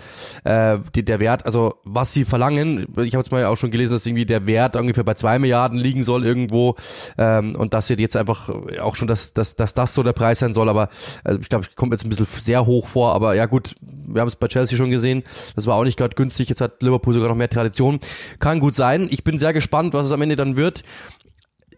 äh, 0.44 0.78
die, 0.94 1.05
der 1.05 1.20
Wert, 1.20 1.47
also 1.47 1.76
was 1.84 2.12
sie 2.12 2.24
verlangen, 2.24 2.86
ich 3.03 3.14
habe 3.14 3.22
jetzt 3.22 3.32
mal 3.32 3.44
auch 3.44 3.57
schon 3.57 3.70
gelesen, 3.70 3.92
dass 3.92 4.07
irgendwie 4.07 4.26
der 4.26 4.47
Wert 4.47 4.76
ungefähr 4.76 5.05
bei 5.05 5.14
zwei 5.14 5.38
Milliarden 5.38 5.78
liegen 5.78 6.03
soll 6.03 6.24
irgendwo 6.24 6.76
ähm, 7.18 7.55
und 7.57 7.74
dass 7.74 7.88
jetzt 7.88 8.16
einfach 8.16 8.51
auch 8.80 8.97
schon, 8.97 9.09
dass, 9.09 9.32
dass, 9.34 9.57
dass 9.57 9.74
das 9.74 9.94
so 9.94 10.03
der 10.03 10.12
Preis 10.12 10.40
sein 10.40 10.55
soll, 10.55 10.68
aber 10.68 10.88
also 11.24 11.40
ich 11.40 11.49
glaube, 11.49 11.66
ich 11.68 11.76
komme 11.76 11.94
jetzt 11.94 12.05
ein 12.05 12.11
bisschen 12.11 12.26
sehr 12.26 12.66
hoch 12.66 12.86
vor, 12.86 13.14
aber 13.14 13.34
ja 13.34 13.47
gut, 13.47 13.74
wir 13.80 14.20
haben 14.20 14.28
es 14.28 14.36
bei 14.36 14.49
Chelsea 14.49 14.76
schon 14.76 14.90
gesehen, 14.90 15.22
das 15.55 15.66
war 15.66 15.76
auch 15.76 15.84
nicht 15.87 15.99
gerade 15.99 16.14
günstig. 16.14 16.49
Jetzt 16.49 16.61
hat 16.61 16.82
Liverpool 16.82 17.14
sogar 17.14 17.28
noch 17.28 17.37
mehr 17.37 17.49
Tradition. 17.49 18.01
Kann 18.39 18.61
gut 18.61 18.74
sein. 18.74 19.09
Ich 19.11 19.24
bin 19.24 19.39
sehr 19.39 19.53
gespannt, 19.53 19.95
was 19.95 20.07
es 20.07 20.12
am 20.12 20.22
Ende 20.22 20.37
dann 20.37 20.57
wird. 20.57 20.82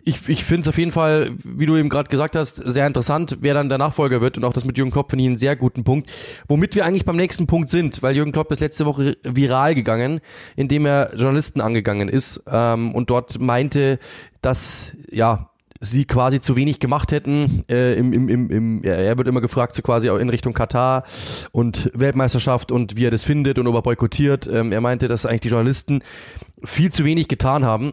Ich, 0.05 0.29
ich 0.29 0.43
finde 0.43 0.63
es 0.63 0.69
auf 0.69 0.79
jeden 0.79 0.91
Fall, 0.91 1.33
wie 1.45 1.67
du 1.67 1.77
eben 1.77 1.91
gerade 1.91 2.09
gesagt 2.09 2.35
hast, 2.35 2.57
sehr 2.57 2.87
interessant, 2.87 3.39
wer 3.41 3.53
dann 3.53 3.69
der 3.69 3.77
Nachfolger 3.77 4.23
wird 4.23 4.39
und 4.39 4.45
auch 4.45 4.55
das 4.55 4.65
mit 4.65 4.79
Jürgen 4.79 4.91
Klopp 4.91 5.11
finde 5.11 5.25
ich 5.25 5.29
einen 5.29 5.37
sehr 5.37 5.55
guten 5.55 5.85
Punkt. 5.85 6.11
Womit 6.47 6.75
wir 6.75 6.87
eigentlich 6.87 7.05
beim 7.05 7.17
nächsten 7.17 7.47
Punkt 7.47 7.69
sind, 7.69 8.03
weil 8.03 8.17
Jürgen 8.17 8.33
Klopp 8.33 8.51
ist 8.51 8.61
letzte 8.61 8.87
Woche 8.87 9.19
viral 9.23 9.75
gegangen, 9.75 10.21
indem 10.57 10.87
er 10.87 11.15
Journalisten 11.15 11.61
angegangen 11.61 12.09
ist 12.09 12.43
ähm, 12.51 12.95
und 12.95 13.11
dort 13.11 13.39
meinte, 13.39 13.99
dass 14.41 14.97
ja 15.11 15.51
sie 15.81 16.05
quasi 16.05 16.41
zu 16.41 16.57
wenig 16.57 16.81
gemacht 16.81 17.13
hätten. 17.13 17.65
Äh, 17.71 17.95
im, 17.99 18.13
im, 18.13 18.29
im, 18.29 18.51
im, 18.51 18.83
er 18.85 19.17
wird 19.17 19.29
immer 19.29 19.41
gefragt, 19.41 19.77
so 19.77 19.83
quasi 19.83 20.11
auch 20.11 20.19
in 20.19 20.29
Richtung 20.29 20.53
Katar 20.53 21.05
und 21.53 21.91
Weltmeisterschaft 21.95 22.73
und 22.73 22.97
wie 22.97 23.07
er 23.07 23.11
das 23.11 23.25
findet 23.25 23.59
und 23.59 23.67
ob 23.67 23.75
er 23.75 23.83
boykottiert. 23.83 24.47
Ähm, 24.47 24.73
er 24.73 24.81
meinte, 24.81 25.09
dass 25.09 25.27
eigentlich 25.27 25.43
die 25.43 25.49
Journalisten 25.49 26.03
viel 26.65 26.93
zu 26.93 27.05
wenig 27.05 27.29
getan 27.29 27.65
haben. 27.65 27.93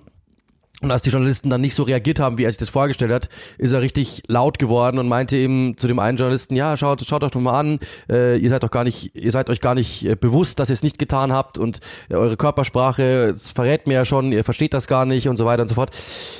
Und 0.81 0.91
als 0.91 1.03
die 1.03 1.09
Journalisten 1.09 1.49
dann 1.49 1.61
nicht 1.61 1.73
so 1.73 1.83
reagiert 1.83 2.19
haben, 2.19 2.37
wie 2.37 2.43
er 2.43 2.51
sich 2.51 2.57
das 2.57 2.69
vorgestellt 2.69 3.11
hat, 3.11 3.29
ist 3.57 3.71
er 3.71 3.81
richtig 3.81 4.23
laut 4.27 4.59
geworden 4.59 4.99
und 4.99 5.07
meinte 5.07 5.37
eben 5.37 5.77
zu 5.77 5.87
dem 5.87 5.99
einen 5.99 6.17
Journalisten, 6.17 6.55
ja, 6.55 6.75
schaut, 6.75 7.01
schaut 7.05 7.23
euch 7.23 7.31
doch 7.31 7.39
mal 7.39 7.57
an, 7.57 7.79
äh, 8.09 8.37
ihr 8.37 8.49
seid 8.49 8.61
doch 8.63 8.71
gar 8.71 8.83
nicht, 8.83 9.15
ihr 9.15 9.31
seid 9.31 9.49
euch 9.49 9.61
gar 9.61 9.73
nicht 9.73 10.05
äh, 10.05 10.15
bewusst, 10.15 10.59
dass 10.59 10.69
ihr 10.69 10.73
es 10.73 10.83
nicht 10.83 10.99
getan 10.99 11.31
habt 11.31 11.57
und 11.57 11.79
äh, 12.09 12.15
eure 12.15 12.35
Körpersprache 12.35 13.33
verrät 13.35 13.87
mir 13.87 13.93
ja 13.93 14.05
schon, 14.05 14.33
ihr 14.33 14.43
versteht 14.43 14.73
das 14.73 14.87
gar 14.87 15.05
nicht 15.05 15.29
und 15.29 15.37
so 15.37 15.45
weiter 15.45 15.61
und 15.61 15.69
so 15.69 15.75
fort. 15.75 15.95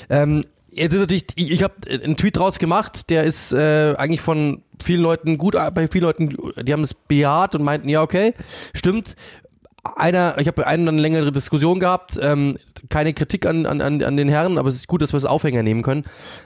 Ähm, 0.10 0.42
Jetzt 0.76 0.94
ist 0.94 1.00
natürlich, 1.00 1.26
ich, 1.36 1.52
ich 1.52 1.64
habe 1.64 1.74
einen 1.90 2.18
Tweet 2.18 2.36
draus 2.36 2.60
gemacht, 2.60 3.10
der 3.10 3.24
ist 3.24 3.54
äh, 3.54 3.96
eigentlich 3.98 4.20
von 4.20 4.62
vielen 4.84 5.02
Leuten 5.02 5.38
gut, 5.38 5.56
bei 5.74 5.88
vielen 5.88 6.04
Leuten, 6.04 6.38
die 6.64 6.74
haben 6.74 6.84
es 6.84 6.94
bejaht 6.94 7.56
und 7.56 7.64
meinten, 7.64 7.88
ja, 7.88 8.02
okay, 8.02 8.34
stimmt. 8.74 9.16
Einer, 9.96 10.36
ich 10.40 10.48
habe 10.48 10.68
einen 10.68 10.88
eine 10.90 11.00
längere 11.00 11.32
Diskussion 11.32 11.80
gehabt, 11.80 12.20
ähm, 12.22 12.58
keine 12.90 13.14
Kritik 13.14 13.46
an, 13.46 13.66
an, 13.66 13.82
an 13.82 14.18
den 14.18 14.28
Herren, 14.28 14.58
aber 14.58 14.68
es 14.68 14.76
ist 14.76 14.88
gut, 14.88 15.02
dass 15.02 15.14
wir 15.14 15.18
es 15.18 15.26
Aufhänger 15.26 15.64
nehmen 15.64 15.82
können, 15.82 16.04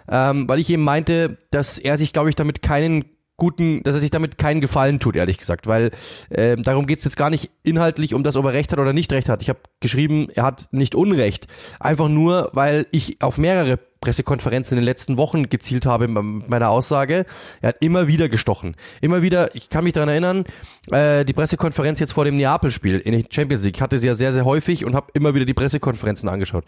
ähm, 0.09 0.47
weil 0.47 0.59
ich 0.59 0.69
eben 0.69 0.83
meinte, 0.83 1.37
dass 1.49 1.79
er 1.79 1.97
sich, 1.97 2.13
glaube 2.13 2.29
ich, 2.29 2.35
damit 2.35 2.61
keinen 2.61 3.05
guten, 3.39 3.81
dass 3.83 3.95
er 3.95 4.01
sich 4.01 4.11
damit 4.11 4.37
keinen 4.37 4.61
Gefallen 4.61 4.99
tut, 4.99 5.15
ehrlich 5.15 5.37
gesagt, 5.37 5.67
weil 5.67 5.91
äh, 6.29 6.55
darum 6.55 6.85
geht's 6.85 7.05
jetzt 7.05 7.17
gar 7.17 7.29
nicht 7.29 7.49
inhaltlich 7.63 8.13
um 8.13 8.23
das, 8.23 8.35
ob 8.35 8.45
er 8.45 8.53
recht 8.53 8.71
hat 8.71 8.79
oder 8.79 8.93
nicht 8.93 9.11
recht 9.11 9.29
hat. 9.29 9.41
Ich 9.41 9.49
habe 9.49 9.59
geschrieben, 9.79 10.27
er 10.33 10.43
hat 10.43 10.67
nicht 10.71 10.95
Unrecht. 10.95 11.47
Einfach 11.79 12.09
nur, 12.09 12.49
weil 12.53 12.85
ich 12.91 13.21
auf 13.21 13.37
mehrere 13.37 13.79
Pressekonferenzen 14.01 14.77
in 14.77 14.81
den 14.81 14.85
letzten 14.85 15.17
Wochen 15.17 15.49
gezielt 15.49 15.85
habe 15.85 16.07
mit 16.07 16.49
meiner 16.49 16.69
Aussage. 16.69 17.25
Er 17.61 17.69
hat 17.69 17.77
immer 17.81 18.07
wieder 18.07 18.29
gestochen. 18.29 18.75
Immer 19.01 19.21
wieder, 19.21 19.55
ich 19.55 19.69
kann 19.69 19.83
mich 19.83 19.93
daran 19.93 20.09
erinnern, 20.09 20.45
äh, 20.91 21.25
die 21.25 21.33
Pressekonferenz 21.33 21.99
jetzt 21.99 22.13
vor 22.13 22.25
dem 22.25 22.37
Neapel-Spiel 22.37 22.99
in 22.99 23.11
der 23.11 23.25
Champions 23.29 23.63
League 23.63 23.81
hatte 23.81 23.99
sie 23.99 24.07
ja 24.07 24.13
sehr, 24.13 24.33
sehr 24.33 24.45
häufig 24.45 24.85
und 24.85 24.95
habe 24.95 25.07
immer 25.13 25.35
wieder 25.35 25.45
die 25.45 25.53
Pressekonferenzen 25.53 26.29
angeschaut. 26.29 26.63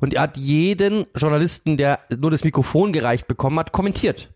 Und 0.00 0.14
er 0.14 0.22
hat 0.22 0.36
jeden 0.36 1.06
Journalisten, 1.14 1.76
der 1.76 2.00
nur 2.18 2.30
das 2.30 2.44
Mikrofon 2.44 2.92
gereicht 2.92 3.28
bekommen 3.28 3.58
hat, 3.58 3.72
kommentiert. 3.72 4.30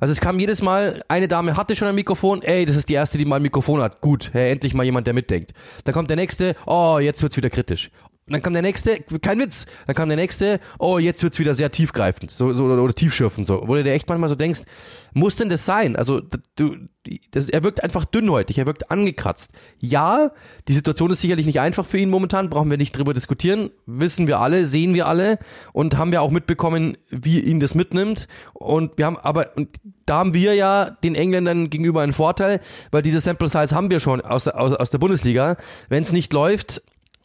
Also 0.00 0.12
es 0.12 0.20
kam 0.20 0.38
jedes 0.38 0.62
Mal, 0.62 1.02
eine 1.08 1.28
Dame 1.28 1.56
hatte 1.58 1.76
schon 1.76 1.86
ein 1.86 1.94
Mikrofon, 1.94 2.40
ey, 2.42 2.64
das 2.64 2.76
ist 2.76 2.88
die 2.88 2.94
erste, 2.94 3.18
die 3.18 3.26
mal 3.26 3.36
ein 3.36 3.42
Mikrofon 3.42 3.82
hat. 3.82 4.00
Gut, 4.00 4.30
hey, 4.32 4.50
endlich 4.50 4.72
mal 4.72 4.84
jemand, 4.84 5.06
der 5.06 5.12
mitdenkt. 5.12 5.52
Dann 5.84 5.92
kommt 5.92 6.08
der 6.08 6.16
nächste, 6.16 6.56
oh, 6.66 6.98
jetzt 6.98 7.22
wird's 7.22 7.36
wieder 7.36 7.50
kritisch. 7.50 7.90
Und 8.30 8.34
dann 8.34 8.42
kam 8.42 8.52
der 8.52 8.62
nächste, 8.62 9.00
kein 9.20 9.40
Witz, 9.40 9.66
dann 9.88 9.96
kam 9.96 10.08
der 10.08 10.16
nächste, 10.16 10.60
oh, 10.78 10.98
jetzt 10.98 11.20
wird's 11.24 11.40
wieder 11.40 11.52
sehr 11.52 11.72
tiefgreifend, 11.72 12.30
so, 12.30 12.52
so 12.52 12.62
oder, 12.66 12.80
oder 12.80 12.94
tiefschürfend, 12.94 13.44
so, 13.44 13.64
wo 13.66 13.74
du 13.74 13.82
dir 13.82 13.90
echt 13.90 14.08
manchmal 14.08 14.28
so 14.28 14.36
denkst, 14.36 14.60
muss 15.14 15.34
denn 15.34 15.48
das 15.48 15.64
sein? 15.64 15.96
Also, 15.96 16.20
du, 16.54 16.76
das, 17.32 17.48
er 17.48 17.64
wirkt 17.64 17.82
einfach 17.82 18.04
dünnhäutig, 18.04 18.58
er 18.58 18.66
wirkt 18.66 18.88
angekratzt. 18.92 19.54
Ja, 19.80 20.30
die 20.68 20.74
Situation 20.74 21.10
ist 21.10 21.22
sicherlich 21.22 21.44
nicht 21.44 21.58
einfach 21.58 21.84
für 21.84 21.98
ihn 21.98 22.08
momentan, 22.08 22.50
brauchen 22.50 22.70
wir 22.70 22.76
nicht 22.76 22.96
drüber 22.96 23.14
diskutieren, 23.14 23.70
wissen 23.84 24.28
wir 24.28 24.38
alle, 24.38 24.64
sehen 24.64 24.94
wir 24.94 25.08
alle 25.08 25.40
und 25.72 25.96
haben 25.96 26.12
wir 26.12 26.22
auch 26.22 26.30
mitbekommen, 26.30 26.96
wie 27.08 27.40
ihn 27.40 27.58
das 27.58 27.74
mitnimmt. 27.74 28.28
Und 28.52 28.96
wir 28.96 29.06
haben 29.06 29.16
aber, 29.16 29.56
und 29.56 29.70
da 30.06 30.18
haben 30.18 30.34
wir 30.34 30.54
ja 30.54 30.90
den 31.02 31.16
Engländern 31.16 31.68
gegenüber 31.68 32.02
einen 32.02 32.12
Vorteil, 32.12 32.60
weil 32.92 33.02
diese 33.02 33.20
Sample 33.20 33.48
Size 33.48 33.74
haben 33.74 33.90
wir 33.90 33.98
schon 33.98 34.20
aus 34.20 34.44
der, 34.44 34.60
aus, 34.60 34.74
aus 34.74 34.90
der 34.90 34.98
Bundesliga. 34.98 35.56
Wenn 35.88 36.04
es 36.04 36.12
nicht 36.12 36.32
läuft, 36.32 36.80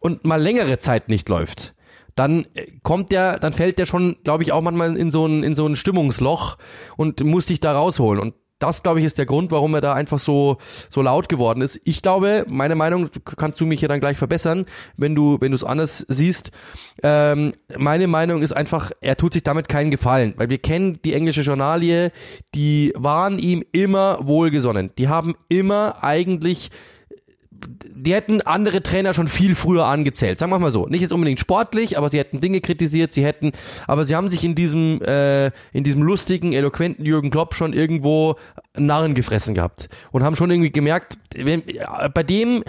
und 0.06 0.24
mal 0.24 0.40
längere 0.40 0.78
Zeit 0.78 1.10
nicht 1.10 1.30
läuft, 1.30 1.74
dann 2.14 2.46
äh, 2.54 2.68
kommt 2.84 3.12
der, 3.12 3.40
dann 3.40 3.54
fällt 3.54 3.80
der 3.80 3.88
schon, 3.88 4.18
glaube 4.24 4.44
ich, 4.44 4.52
auch 4.52 4.62
manchmal 4.62 4.96
in 4.96 5.10
so 5.10 5.26
ein, 5.26 5.42
in 5.42 5.56
so 5.56 5.66
ein 5.66 5.76
Stimmungsloch 5.76 6.60
und 6.96 7.24
muss 7.24 7.48
sich 7.48 7.60
da 7.60 7.74
rausholen. 7.74 8.22
Und 8.22 8.36
das, 8.60 8.84
glaube 8.84 9.00
ich, 9.00 9.06
ist 9.06 9.18
der 9.18 9.26
Grund, 9.26 9.50
warum 9.50 9.74
er 9.74 9.82
da 9.82 9.96
einfach 9.96 10.20
so, 10.20 10.58
so 10.92 11.02
laut 11.02 11.28
geworden 11.28 11.62
ist. 11.62 11.82
Ich 11.86 12.04
glaube, 12.04 12.46
meine 12.48 12.76
Meinung, 12.76 13.10
kannst 13.36 13.60
du 13.60 13.66
mich 13.66 13.80
hier 13.80 13.90
dann 13.90 14.00
gleich 14.00 14.18
verbessern, 14.18 14.66
wenn 14.96 15.16
du, 15.16 15.42
wenn 15.42 15.52
du 15.52 15.56
es 15.56 15.64
anders 15.64 16.06
siehst. 16.08 16.52
Ähm, 17.02 17.54
meine 17.76 18.06
Meinung 18.08 18.44
ist 18.44 18.54
einfach, 18.54 18.92
er 19.02 19.18
tut 19.18 19.34
sich 19.34 19.42
damit 19.42 19.70
keinen 19.70 19.90
Gefallen, 19.90 20.36
weil 20.38 20.52
wir 20.52 20.60
kennen 20.60 21.00
die 21.04 21.16
englische 21.16 21.42
Journalie, 21.42 22.12
die 22.54 22.94
waren 22.96 23.40
ihm 23.40 23.64
immer 23.72 24.20
wohlgesonnen. 24.22 24.92
Die 25.00 25.08
haben 25.08 25.34
immer 25.50 26.04
eigentlich 26.04 26.70
die 28.06 28.14
hätten 28.14 28.42
andere 28.42 28.84
Trainer 28.84 29.14
schon 29.14 29.28
viel 29.28 29.56
früher 29.56 29.86
angezählt. 29.86 30.40
Sagen 30.40 30.52
wir 30.52 30.60
mal 30.60 30.72
so. 30.72 30.86
Nicht 30.88 31.02
jetzt 31.02 31.14
unbedingt 31.14 31.40
sportlich, 31.40 31.98
aber 31.98 32.10
sie 32.10 32.20
hätten 32.20 32.42
Dinge 32.42 32.62
kritisiert, 32.62 33.14
sie 33.14 33.26
hätten, 33.26 33.52
aber 33.88 34.06
sie 34.06 34.16
haben 34.16 34.30
sich 34.30 34.44
in 34.44 34.56
diesem, 34.56 35.02
äh, 35.02 35.48
in 35.72 35.84
diesem 35.84 36.04
lustigen, 36.04 36.54
eloquenten 36.54 37.06
Jürgen 37.06 37.32
Klopp 37.32 37.56
schon 37.56 37.74
irgendwo 37.74 38.36
Narren 38.78 39.16
gefressen 39.16 39.56
gehabt. 39.56 39.88
Und 40.12 40.24
haben 40.24 40.36
schon 40.36 40.52
irgendwie 40.52 40.72
gemerkt, 40.72 41.18
wenn, 41.36 41.64
bei 42.14 42.24
dem, 42.24 42.64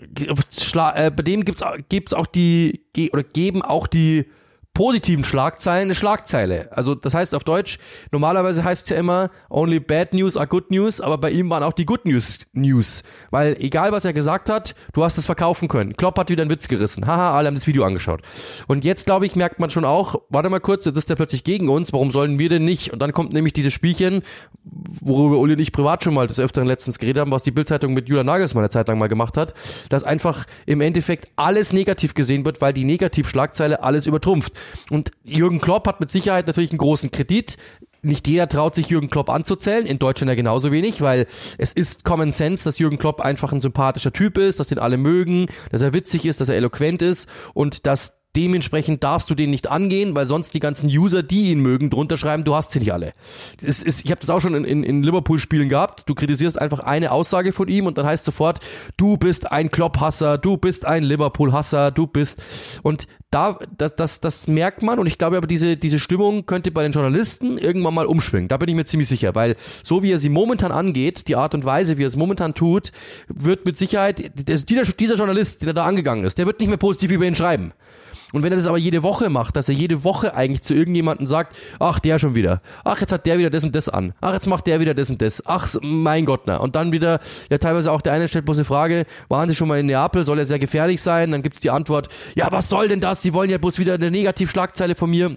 äh, 0.00 1.10
bei 1.10 1.22
dem 1.22 1.44
gibt's, 1.44 1.64
gibt's 1.88 2.12
auch 2.12 2.26
die, 2.26 2.82
oder 3.12 3.22
geben 3.22 3.62
auch 3.62 3.86
die 3.86 4.26
positiven 4.74 5.24
Schlagzeilen 5.24 5.82
eine 5.84 5.94
Schlagzeile. 5.94 6.68
Also 6.72 6.94
das 6.94 7.14
heißt 7.14 7.34
auf 7.34 7.44
Deutsch, 7.44 7.78
normalerweise 8.10 8.64
heißt 8.64 8.84
es 8.84 8.90
ja 8.90 8.96
immer, 8.96 9.30
only 9.50 9.80
bad 9.80 10.14
news 10.14 10.36
are 10.36 10.46
good 10.46 10.70
news, 10.70 11.00
aber 11.00 11.18
bei 11.18 11.30
ihm 11.30 11.50
waren 11.50 11.62
auch 11.62 11.74
die 11.74 11.84
good 11.84 12.06
news 12.06 12.40
News. 12.52 13.02
Weil 13.30 13.56
egal 13.60 13.92
was 13.92 14.04
er 14.04 14.12
gesagt 14.12 14.48
hat, 14.48 14.74
du 14.92 15.04
hast 15.04 15.18
es 15.18 15.26
verkaufen 15.26 15.68
können. 15.68 15.96
Klopp 15.96 16.18
hat 16.18 16.30
wieder 16.30 16.42
einen 16.42 16.50
Witz 16.50 16.68
gerissen. 16.68 17.06
Haha, 17.06 17.36
alle 17.36 17.48
haben 17.48 17.54
das 17.54 17.66
Video 17.66 17.84
angeschaut. 17.84 18.22
Und 18.66 18.84
jetzt, 18.84 19.06
glaube 19.06 19.26
ich, 19.26 19.36
merkt 19.36 19.58
man 19.58 19.70
schon 19.70 19.84
auch, 19.84 20.22
warte 20.30 20.48
mal 20.48 20.60
kurz, 20.60 20.84
jetzt 20.84 20.96
ist 20.96 21.10
der 21.10 21.16
plötzlich 21.16 21.44
gegen 21.44 21.68
uns, 21.68 21.92
warum 21.92 22.10
sollen 22.10 22.38
wir 22.38 22.48
denn 22.48 22.64
nicht? 22.64 22.92
Und 22.92 23.00
dann 23.00 23.12
kommt 23.12 23.32
nämlich 23.32 23.52
dieses 23.52 23.72
Spielchen, 23.72 24.22
worüber 24.64 25.38
Uli 25.38 25.54
und 25.54 25.60
ich 25.60 25.72
privat 25.72 26.04
schon 26.04 26.14
mal 26.14 26.26
des 26.26 26.40
Öfteren 26.40 26.66
letztens 26.66 26.98
geredet 26.98 27.20
haben, 27.20 27.30
was 27.30 27.42
die 27.42 27.50
Bildzeitung 27.50 27.94
mit 27.94 28.08
Julian 28.08 28.26
Nagelsmann 28.26 28.62
eine 28.62 28.70
Zeit 28.70 28.88
lang 28.88 28.98
mal 28.98 29.08
gemacht 29.08 29.36
hat, 29.36 29.54
dass 29.88 30.04
einfach 30.04 30.46
im 30.66 30.80
Endeffekt 30.80 31.30
alles 31.36 31.72
negativ 31.72 32.14
gesehen 32.14 32.44
wird, 32.44 32.60
weil 32.60 32.72
die 32.72 32.84
Negativschlagzeile 32.84 33.82
alles 33.82 34.06
übertrumpft. 34.06 34.52
Und 34.90 35.10
Jürgen 35.24 35.60
Klopp 35.60 35.86
hat 35.86 36.00
mit 36.00 36.10
Sicherheit 36.10 36.46
natürlich 36.46 36.70
einen 36.70 36.78
großen 36.78 37.10
Kredit. 37.10 37.56
Nicht 38.02 38.26
jeder 38.26 38.48
traut 38.48 38.74
sich 38.74 38.88
Jürgen 38.88 39.10
Klopp 39.10 39.30
anzuzählen, 39.30 39.86
in 39.86 40.00
Deutschland 40.00 40.28
ja 40.28 40.34
genauso 40.34 40.72
wenig, 40.72 41.02
weil 41.02 41.28
es 41.56 41.72
ist 41.72 42.04
Common 42.04 42.32
Sense, 42.32 42.64
dass 42.64 42.80
Jürgen 42.80 42.98
Klopp 42.98 43.20
einfach 43.20 43.52
ein 43.52 43.60
sympathischer 43.60 44.12
Typ 44.12 44.38
ist, 44.38 44.58
dass 44.58 44.66
den 44.66 44.80
alle 44.80 44.96
mögen, 44.96 45.46
dass 45.70 45.82
er 45.82 45.92
witzig 45.92 46.26
ist, 46.26 46.40
dass 46.40 46.48
er 46.48 46.56
eloquent 46.56 47.00
ist 47.00 47.28
und 47.54 47.86
dass 47.86 48.22
Dementsprechend 48.34 49.04
darfst 49.04 49.28
du 49.28 49.34
den 49.34 49.50
nicht 49.50 49.70
angehen, 49.70 50.14
weil 50.14 50.24
sonst 50.24 50.54
die 50.54 50.60
ganzen 50.60 50.88
User, 50.88 51.22
die 51.22 51.50
ihn 51.50 51.60
mögen, 51.60 51.90
drunter 51.90 52.16
schreiben, 52.16 52.44
du 52.44 52.54
hast 52.54 52.70
sie 52.70 52.78
nicht 52.78 52.92
alle. 52.92 53.12
Es 53.62 53.82
ist, 53.82 54.06
ich 54.06 54.10
habe 54.10 54.22
das 54.22 54.30
auch 54.30 54.40
schon 54.40 54.54
in, 54.54 54.64
in, 54.64 54.82
in 54.82 55.02
Liverpool-Spielen 55.02 55.68
gehabt. 55.68 56.08
Du 56.08 56.14
kritisierst 56.14 56.58
einfach 56.58 56.78
eine 56.78 57.12
Aussage 57.12 57.52
von 57.52 57.68
ihm 57.68 57.84
und 57.84 57.98
dann 57.98 58.06
heißt 58.06 58.24
sofort, 58.24 58.60
du 58.96 59.18
bist 59.18 59.52
ein 59.52 59.70
Klopp-Hasser, 59.70 60.38
du 60.38 60.56
bist 60.56 60.86
ein 60.86 61.02
Liverpool-Hasser, 61.02 61.90
du 61.90 62.06
bist. 62.06 62.42
Und 62.82 63.06
da, 63.32 63.58
das, 63.78 63.96
das, 63.96 64.20
das 64.20 64.46
merkt 64.46 64.82
man 64.82 64.98
und 64.98 65.06
ich 65.06 65.16
glaube 65.16 65.38
aber, 65.38 65.46
diese, 65.46 65.76
diese 65.78 65.98
Stimmung 65.98 66.44
könnte 66.44 66.70
bei 66.70 66.82
den 66.82 66.92
Journalisten 66.92 67.56
irgendwann 67.56 67.94
mal 67.94 68.06
umschwingen. 68.06 68.48
Da 68.48 68.58
bin 68.58 68.68
ich 68.68 68.74
mir 68.74 68.84
ziemlich 68.84 69.08
sicher, 69.08 69.34
weil 69.34 69.56
so 69.82 70.02
wie 70.02 70.12
er 70.12 70.18
sie 70.18 70.28
momentan 70.28 70.70
angeht, 70.70 71.28
die 71.28 71.36
Art 71.36 71.54
und 71.54 71.64
Weise, 71.64 71.96
wie 71.96 72.04
er 72.04 72.08
es 72.08 72.16
momentan 72.16 72.52
tut, 72.52 72.92
wird 73.28 73.64
mit 73.64 73.78
Sicherheit, 73.78 74.32
dieser, 74.34 74.84
dieser 74.92 75.14
Journalist, 75.14 75.64
der 75.64 75.72
da 75.72 75.86
angegangen 75.86 76.24
ist, 76.24 76.38
der 76.38 76.46
wird 76.46 76.60
nicht 76.60 76.68
mehr 76.68 76.76
positiv 76.76 77.10
über 77.10 77.24
ihn 77.24 77.34
schreiben. 77.34 77.72
Und 78.32 78.42
wenn 78.42 78.52
er 78.52 78.56
das 78.56 78.66
aber 78.66 78.78
jede 78.78 79.02
Woche 79.02 79.30
macht, 79.30 79.56
dass 79.56 79.68
er 79.68 79.74
jede 79.74 80.04
Woche 80.04 80.34
eigentlich 80.34 80.62
zu 80.62 80.74
irgendjemandem 80.74 81.26
sagt, 81.26 81.56
ach, 81.78 81.98
der 81.98 82.18
schon 82.18 82.34
wieder, 82.34 82.60
ach, 82.84 83.00
jetzt 83.00 83.12
hat 83.12 83.26
der 83.26 83.38
wieder 83.38 83.50
das 83.50 83.64
und 83.64 83.74
das 83.74 83.88
an, 83.88 84.14
ach, 84.20 84.32
jetzt 84.32 84.46
macht 84.46 84.66
der 84.66 84.80
wieder 84.80 84.94
das 84.94 85.10
und 85.10 85.22
das, 85.22 85.44
ach, 85.46 85.68
mein 85.82 86.24
Gott, 86.24 86.42
na. 86.46 86.56
Und 86.56 86.74
dann 86.74 86.92
wieder, 86.92 87.20
ja, 87.50 87.58
teilweise 87.58 87.92
auch 87.92 88.00
der 88.00 88.12
eine 88.12 88.28
stellt 88.28 88.44
bloß 88.44 88.58
eine 88.58 88.64
Frage, 88.64 89.04
waren 89.28 89.48
Sie 89.48 89.54
schon 89.54 89.68
mal 89.68 89.78
in 89.78 89.86
Neapel, 89.86 90.24
soll 90.24 90.38
er 90.38 90.46
sehr 90.46 90.58
gefährlich 90.58 91.02
sein? 91.02 91.30
Dann 91.30 91.42
gibt's 91.42 91.60
die 91.60 91.70
Antwort, 91.70 92.08
ja, 92.36 92.50
was 92.50 92.68
soll 92.68 92.88
denn 92.88 93.00
das? 93.00 93.22
Sie 93.22 93.34
wollen 93.34 93.50
ja 93.50 93.58
bloß 93.58 93.78
wieder 93.78 93.94
eine 93.94 94.10
Negativschlagzeile 94.10 94.94
von 94.94 95.10
mir. 95.10 95.36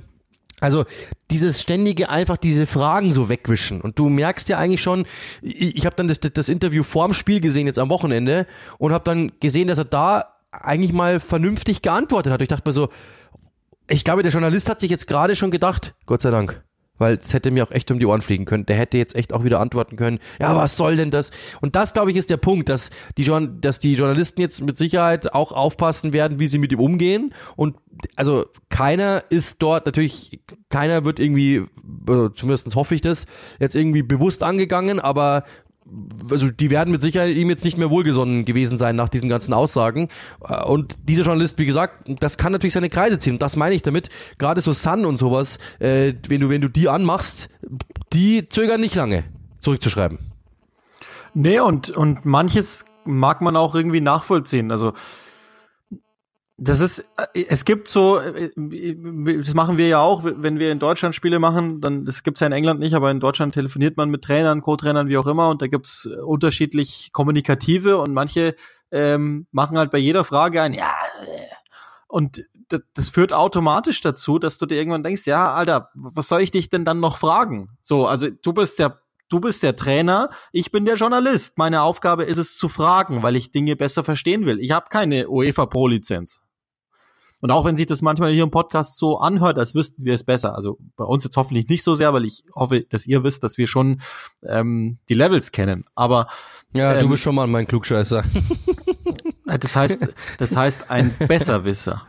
Also 0.62 0.86
dieses 1.32 1.62
ständige 1.62 2.10
einfach 2.10 2.38
diese 2.38 2.66
Fragen 2.66 3.12
so 3.12 3.28
wegwischen 3.28 3.82
und 3.82 4.00
du 4.00 4.08
merkst 4.08 4.48
ja 4.48 4.58
eigentlich 4.58 4.82
schon, 4.82 5.06
ich, 5.42 5.76
ich 5.76 5.86
habe 5.86 5.98
dann 5.98 6.08
das, 6.08 6.22
das 6.22 6.48
Interview 6.48 6.84
vorm 6.84 7.14
Spiel 7.14 7.42
gesehen 7.42 7.68
jetzt 7.68 7.78
am 7.78 7.90
Wochenende 7.90 8.48
und 8.78 8.94
habe 8.94 9.04
dann 9.04 9.34
gesehen, 9.42 9.68
dass 9.68 9.80
er 9.80 9.86
da 9.86 10.35
eigentlich 10.62 10.94
mal 10.94 11.20
vernünftig 11.20 11.82
geantwortet 11.82 12.32
hat. 12.34 12.42
Ich 12.42 12.48
dachte 12.48 12.70
mir 12.70 12.74
so, 12.74 12.90
ich 13.88 14.04
glaube, 14.04 14.24
der 14.24 14.32
Journalist 14.32 14.70
hat 14.70 14.80
sich 14.80 14.90
jetzt 14.90 15.08
gerade 15.08 15.36
schon 15.36 15.52
gedacht, 15.52 15.96
Gott 16.06 16.22
sei 16.22 16.32
Dank, 16.32 16.64
weil 16.98 17.16
es 17.16 17.34
hätte 17.34 17.52
mir 17.52 17.64
auch 17.64 17.72
echt 17.72 17.92
um 17.92 18.00
die 18.00 18.06
Ohren 18.06 18.22
fliegen 18.22 18.46
können. 18.46 18.66
Der 18.66 18.78
hätte 18.78 18.98
jetzt 18.98 19.16
echt 19.16 19.34
auch 19.34 19.44
wieder 19.44 19.60
antworten 19.60 19.96
können. 19.96 20.20
Ja, 20.40 20.56
was 20.56 20.78
soll 20.78 20.96
denn 20.96 21.12
das? 21.12 21.32
Und 21.62 21.76
das, 21.76 21.94
glaube 21.94 22.12
ich, 22.12 22.18
ist 22.18 22.30
der 22.30 22.38
Punkt, 22.38 22.70
dass 22.70 22.90
die, 23.18 23.30
dass 23.60 23.80
die 23.80 23.94
Journalisten 23.94 24.42
jetzt 24.42 24.62
mit 24.62 24.78
Sicherheit 24.78 25.34
auch 25.34 25.52
aufpassen 25.52 26.14
werden, 26.14 26.40
wie 26.40 26.48
sie 26.48 26.58
mit 26.58 26.72
ihm 26.72 26.80
umgehen. 26.80 27.34
Und 27.56 27.76
also 28.16 28.46
keiner 28.70 29.24
ist 29.30 29.62
dort 29.62 29.86
natürlich, 29.86 30.42
keiner 30.70 31.06
wird 31.06 31.20
irgendwie, 31.20 31.64
also 32.08 32.30
zumindest 32.30 32.74
hoffe 32.76 32.96
ich 32.96 33.02
das, 33.02 33.26
jetzt 33.60 33.76
irgendwie 33.76 34.04
bewusst 34.04 34.42
angegangen, 34.42 35.00
aber 35.00 35.44
also 36.32 36.50
die 36.50 36.72
werden 36.72 36.92
mit 36.92 37.02
Sicherheit 37.02 37.36
ihm 37.36 37.50
jetzt 37.50 37.64
nicht 37.64 37.78
mehr 37.78 37.90
wohlgesonnen 37.90 38.46
gewesen 38.46 38.78
sein 38.78 38.96
nach 38.96 39.10
diesen 39.10 39.30
ganzen 39.30 39.54
Aussagen. 39.54 40.10
Äh, 40.48 40.64
und 40.64 40.96
dieser 41.08 41.24
Journalist, 41.24 41.60
wie 41.60 41.66
gesagt, 41.66 42.10
das 42.20 42.38
kann 42.38 42.52
natürlich 42.52 42.74
seine 42.74 42.90
Kreise 42.90 43.20
ziehen. 43.20 43.40
Das 43.40 43.56
meine 43.56 43.76
ich 43.76 43.82
damit. 43.82 44.10
Gerade 44.38 44.62
so 44.62 44.74
Sun 44.74 45.06
und 45.06 45.18
sowas, 45.18 45.60
äh, 45.80 46.14
wenn 46.28 46.42
du, 46.42 46.50
wenn 46.50 46.62
du 46.62 46.70
die 46.70 46.90
anmachst, 46.90 47.50
die 48.14 48.50
zögern 48.50 48.82
nicht 48.82 48.96
lange, 48.96 49.24
zurückzuschreiben. 49.60 50.20
Nee, 51.34 51.60
und, 51.60 51.90
und 51.90 52.26
manches 52.26 52.86
mag 53.04 53.42
man 53.42 53.56
auch 53.56 53.76
irgendwie 53.76 54.02
nachvollziehen. 54.02 54.72
Also 54.72 54.94
das 56.58 56.80
ist, 56.80 57.00
äh, 57.18 57.46
es 57.50 57.66
gibt 57.66 57.88
so, 57.88 58.20
äh, 58.20 58.52
das 58.56 59.54
machen 59.54 59.78
wir 59.78 59.88
ja 59.88 60.00
auch, 60.00 60.24
wenn 60.24 60.60
wir 60.60 60.72
in 60.72 60.80
Deutschland 60.80 61.14
Spiele 61.14 61.40
machen, 61.40 61.82
dann, 61.82 62.06
das 62.06 62.24
gibt's 62.24 62.40
ja 62.40 62.48
in 62.48 62.54
England 62.54 62.80
nicht, 62.80 62.94
aber 62.94 63.12
in 63.12 63.20
Deutschland 63.20 63.54
telefoniert 63.54 63.98
man 63.98 64.10
mit 64.10 64.24
Trainern, 64.24 64.62
Co-Trainern, 64.62 65.10
wie 65.10 65.18
auch 65.18 65.28
immer, 65.28 65.50
und 65.50 65.62
da 65.62 65.68
gibt's 65.68 66.06
äh, 66.06 66.22
unterschiedlich 66.22 67.10
kommunikative 67.12 67.98
und 67.98 68.14
manche 68.14 68.56
ähm, 68.92 69.48
machen 69.52 69.78
halt 69.78 69.92
bei 69.92 69.98
jeder 69.98 70.24
Frage 70.24 70.62
ein, 70.62 70.74
ja, 70.74 70.94
und 72.08 72.46
das, 72.70 72.82
das 72.94 73.10
führt 73.10 73.34
automatisch 73.34 74.00
dazu, 74.00 74.40
dass 74.40 74.58
du 74.58 74.66
dir 74.66 74.78
irgendwann 74.78 75.04
denkst, 75.04 75.26
ja, 75.26 75.54
Alter, 75.54 75.90
was 75.94 76.30
soll 76.30 76.42
ich 76.42 76.52
dich 76.52 76.70
denn 76.70 76.86
dann 76.86 77.00
noch 77.00 77.18
fragen? 77.18 77.70
So, 77.82 78.08
also 78.08 78.30
du 78.30 78.54
bist 78.54 78.80
der 78.80 79.00
Du 79.28 79.40
bist 79.40 79.64
der 79.64 79.76
Trainer, 79.76 80.30
ich 80.52 80.72
bin 80.72 80.86
der 80.86 80.96
Journalist. 80.96 81.58
Meine 81.58 81.82
Aufgabe 81.82 82.26
ist 82.26 82.38
es 82.38 82.58
zu 82.58 82.70
fragen, 82.70 83.24
weil 83.24 83.36
ich 83.36 83.50
Dinge 83.50 83.76
besser 83.76 84.04
verstehen 84.04 84.46
will. 84.46 84.60
Ich 84.60 84.70
habe 84.70 84.86
keine 84.90 85.28
UEFA 85.28 85.66
Pro 85.66 85.88
Lizenz. 85.88 86.45
Und 87.42 87.52
auch 87.52 87.66
wenn 87.66 87.76
sich 87.78 87.86
das 87.86 88.02
manchmal 88.02 88.32
hier 88.32 88.44
im 88.44 88.52
Podcast 88.52 88.98
so 88.98 89.20
anhört, 89.20 89.60
als 89.60 89.76
wüssten 89.76 90.06
wir 90.06 90.14
es 90.14 90.24
besser. 90.24 90.56
Also 90.56 90.78
bei 90.96 91.04
uns 91.04 91.24
jetzt 91.24 91.38
hoffentlich 91.38 91.68
nicht 91.68 91.84
so 91.84 91.94
sehr, 91.94 92.14
weil 92.14 92.26
ich 92.26 92.44
hoffe, 92.56 92.84
dass 92.90 93.06
ihr 93.06 93.24
wisst, 93.24 93.44
dass 93.44 93.58
wir 93.58 93.68
schon 93.68 94.02
ähm, 94.44 94.98
die 95.10 95.14
Levels 95.14 95.52
kennen. 95.52 95.86
Aber 95.96 96.28
ja, 96.74 96.94
ähm, 96.94 97.02
du 97.02 97.10
bist 97.10 97.24
schon 97.24 97.36
mal 97.36 97.48
mein 97.48 97.68
Klugscheißer. 97.68 98.24
Das 99.46 99.76
heißt, 99.76 100.16
das 100.40 100.56
heißt 100.56 100.90
ein 100.90 101.16
Besserwisser. 101.28 102.08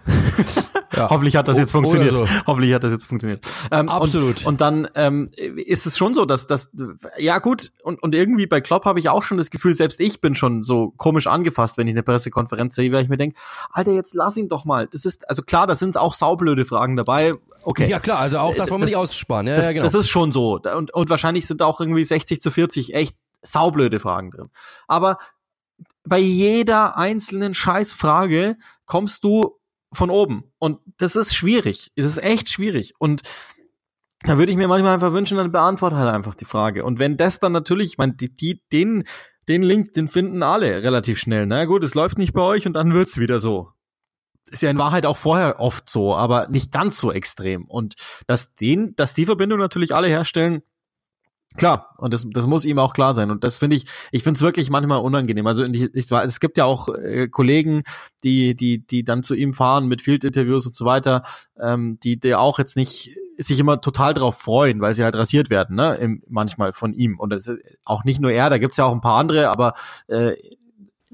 Ja. 0.96 1.10
Hoffentlich 1.10 1.36
hat 1.36 1.48
das 1.48 1.58
jetzt 1.58 1.72
funktioniert. 1.72 2.14
So. 2.14 2.26
Hoffentlich 2.46 2.72
hat 2.74 2.84
das 2.84 2.92
jetzt 2.92 3.06
funktioniert. 3.06 3.44
Ähm, 3.70 3.88
Absolut. 3.88 4.38
Und, 4.40 4.46
und 4.46 4.60
dann 4.60 4.88
ähm, 4.94 5.28
ist 5.36 5.86
es 5.86 5.96
schon 5.98 6.14
so, 6.14 6.24
dass 6.24 6.46
das 6.46 6.70
ja 7.18 7.38
gut 7.38 7.72
und 7.82 8.02
und 8.02 8.14
irgendwie 8.14 8.46
bei 8.46 8.60
Klopp 8.60 8.84
habe 8.84 8.98
ich 8.98 9.08
auch 9.08 9.22
schon 9.22 9.38
das 9.38 9.50
Gefühl, 9.50 9.74
selbst 9.74 10.00
ich 10.00 10.20
bin 10.20 10.34
schon 10.34 10.62
so 10.62 10.92
komisch 10.96 11.26
angefasst, 11.26 11.78
wenn 11.78 11.86
ich 11.86 11.94
eine 11.94 12.02
Pressekonferenz 12.02 12.74
sehe, 12.74 12.90
weil 12.92 13.02
ich 13.02 13.08
mir 13.08 13.16
denke, 13.16 13.38
Alter, 13.70 13.92
jetzt 13.92 14.14
lass 14.14 14.36
ihn 14.36 14.48
doch 14.48 14.64
mal. 14.64 14.86
Das 14.86 15.04
ist 15.04 15.28
also 15.28 15.42
klar, 15.42 15.66
da 15.66 15.76
sind 15.76 15.96
auch 15.96 16.14
saublöde 16.14 16.64
Fragen 16.64 16.96
dabei. 16.96 17.34
Okay. 17.62 17.88
Ja 17.88 18.00
klar, 18.00 18.18
also 18.18 18.38
auch 18.38 18.54
das 18.54 18.70
wollen 18.70 18.82
wir 18.82 18.86
nicht 18.86 18.96
aussparen. 18.96 19.46
Ja, 19.46 19.56
das, 19.56 19.64
ja, 19.66 19.72
genau. 19.72 19.84
das 19.84 19.94
ist 19.94 20.08
schon 20.08 20.32
so 20.32 20.58
und 20.58 20.92
und 20.92 21.10
wahrscheinlich 21.10 21.46
sind 21.46 21.62
auch 21.62 21.80
irgendwie 21.80 22.04
60 22.04 22.40
zu 22.40 22.50
40 22.50 22.94
echt 22.94 23.16
saublöde 23.42 24.00
Fragen 24.00 24.30
drin. 24.30 24.50
Aber 24.86 25.18
bei 26.04 26.18
jeder 26.18 26.96
einzelnen 26.96 27.54
Scheißfrage 27.54 28.56
kommst 28.86 29.24
du 29.24 29.58
von 29.96 30.10
oben. 30.10 30.44
Und 30.58 30.78
das 30.98 31.16
ist 31.16 31.34
schwierig. 31.34 31.90
Das 31.96 32.06
ist 32.06 32.22
echt 32.22 32.50
schwierig. 32.50 32.94
Und 32.98 33.22
da 34.20 34.38
würde 34.38 34.50
ich 34.50 34.58
mir 34.58 34.68
manchmal 34.68 34.94
einfach 34.94 35.12
wünschen, 35.12 35.36
dann 35.36 35.52
beantworte 35.52 35.96
halt 35.96 36.14
einfach 36.14 36.34
die 36.34 36.44
Frage. 36.44 36.84
Und 36.84 36.98
wenn 36.98 37.16
das 37.16 37.38
dann 37.38 37.52
natürlich, 37.52 37.92
ich 37.92 37.98
meine, 37.98 38.14
die, 38.14 38.34
die, 38.34 38.62
den, 38.72 39.04
den 39.48 39.62
Link, 39.62 39.92
den 39.92 40.08
finden 40.08 40.42
alle 40.42 40.82
relativ 40.82 41.18
schnell. 41.18 41.46
Na 41.46 41.64
gut, 41.64 41.84
es 41.84 41.94
läuft 41.94 42.18
nicht 42.18 42.32
bei 42.32 42.42
euch 42.42 42.66
und 42.66 42.74
dann 42.74 42.94
wird's 42.94 43.18
wieder 43.18 43.40
so. 43.40 43.70
Ist 44.50 44.62
ja 44.62 44.70
in 44.70 44.78
Wahrheit 44.78 45.06
auch 45.06 45.16
vorher 45.16 45.60
oft 45.60 45.90
so, 45.90 46.14
aber 46.14 46.48
nicht 46.48 46.72
ganz 46.72 46.98
so 46.98 47.12
extrem. 47.12 47.64
Und 47.66 47.94
dass 48.26 48.54
den, 48.54 48.94
dass 48.96 49.14
die 49.14 49.26
Verbindung 49.26 49.58
natürlich 49.58 49.94
alle 49.94 50.08
herstellen, 50.08 50.62
Klar, 51.56 51.94
und 51.98 52.12
das, 52.12 52.26
das 52.30 52.46
muss 52.46 52.64
ihm 52.64 52.78
auch 52.78 52.92
klar 52.92 53.14
sein. 53.14 53.30
Und 53.30 53.44
das 53.44 53.56
finde 53.58 53.76
ich, 53.76 53.86
ich 54.12 54.22
finde 54.22 54.38
es 54.38 54.42
wirklich 54.42 54.70
manchmal 54.70 55.00
unangenehm. 55.00 55.46
Also 55.46 55.64
ich, 55.64 55.94
ich, 55.94 56.10
es 56.10 56.40
gibt 56.40 56.58
ja 56.58 56.64
auch 56.64 56.88
äh, 56.88 57.28
Kollegen, 57.28 57.82
die, 58.24 58.54
die, 58.54 58.86
die 58.86 59.04
dann 59.04 59.22
zu 59.22 59.34
ihm 59.34 59.54
fahren 59.54 59.86
mit 59.88 60.02
Field-Interviews 60.02 60.66
und 60.66 60.76
so 60.76 60.84
weiter, 60.84 61.22
ähm, 61.60 61.98
die, 62.02 62.18
die 62.18 62.34
auch 62.34 62.58
jetzt 62.58 62.76
nicht 62.76 63.10
sich 63.38 63.58
immer 63.58 63.80
total 63.80 64.14
drauf 64.14 64.38
freuen, 64.38 64.80
weil 64.80 64.94
sie 64.94 65.04
halt 65.04 65.14
rasiert 65.14 65.50
werden, 65.50 65.76
ne? 65.76 65.94
Im, 65.96 66.22
manchmal 66.28 66.72
von 66.72 66.94
ihm. 66.94 67.18
Und 67.18 67.30
das 67.30 67.48
ist 67.48 67.60
auch 67.84 68.04
nicht 68.04 68.20
nur 68.20 68.30
er, 68.30 68.50
da 68.50 68.58
gibt's 68.58 68.78
ja 68.78 68.84
auch 68.84 68.92
ein 68.92 69.00
paar 69.00 69.18
andere, 69.18 69.50
aber 69.50 69.74
äh, 70.08 70.32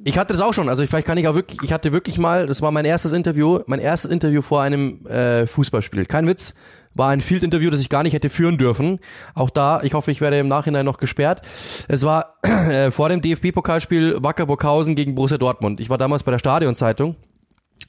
ich 0.04 0.18
hatte 0.18 0.32
das 0.32 0.40
auch 0.40 0.54
schon, 0.54 0.68
also 0.68 0.84
vielleicht 0.86 1.06
kann 1.06 1.18
ich 1.18 1.28
auch 1.28 1.34
wirklich, 1.34 1.62
ich 1.62 1.72
hatte 1.72 1.92
wirklich 1.92 2.18
mal, 2.18 2.46
das 2.46 2.62
war 2.62 2.70
mein 2.70 2.84
erstes 2.84 3.12
Interview, 3.12 3.60
mein 3.66 3.78
erstes 3.78 4.10
Interview 4.10 4.42
vor 4.42 4.62
einem 4.62 5.06
äh, 5.06 5.46
Fußballspiel. 5.46 6.06
Kein 6.06 6.26
Witz, 6.26 6.54
war 6.94 7.10
ein 7.10 7.20
Field-Interview, 7.20 7.70
das 7.70 7.80
ich 7.80 7.88
gar 7.88 8.02
nicht 8.02 8.12
hätte 8.12 8.30
führen 8.30 8.58
dürfen. 8.58 8.98
Auch 9.34 9.50
da, 9.50 9.82
ich 9.82 9.94
hoffe, 9.94 10.10
ich 10.10 10.20
werde 10.20 10.38
im 10.38 10.48
Nachhinein 10.48 10.84
noch 10.84 10.98
gesperrt. 10.98 11.42
Es 11.88 12.04
war 12.04 12.36
äh, 12.42 12.90
vor 12.90 13.08
dem 13.08 13.20
DFB-Pokalspiel 13.22 14.22
Wacker 14.22 14.46
Burghausen 14.46 14.94
gegen 14.94 15.14
Borussia 15.14 15.38
Dortmund. 15.38 15.80
Ich 15.80 15.90
war 15.90 15.98
damals 15.98 16.22
bei 16.22 16.30
der 16.32 16.38
Stadionzeitung 16.38 17.16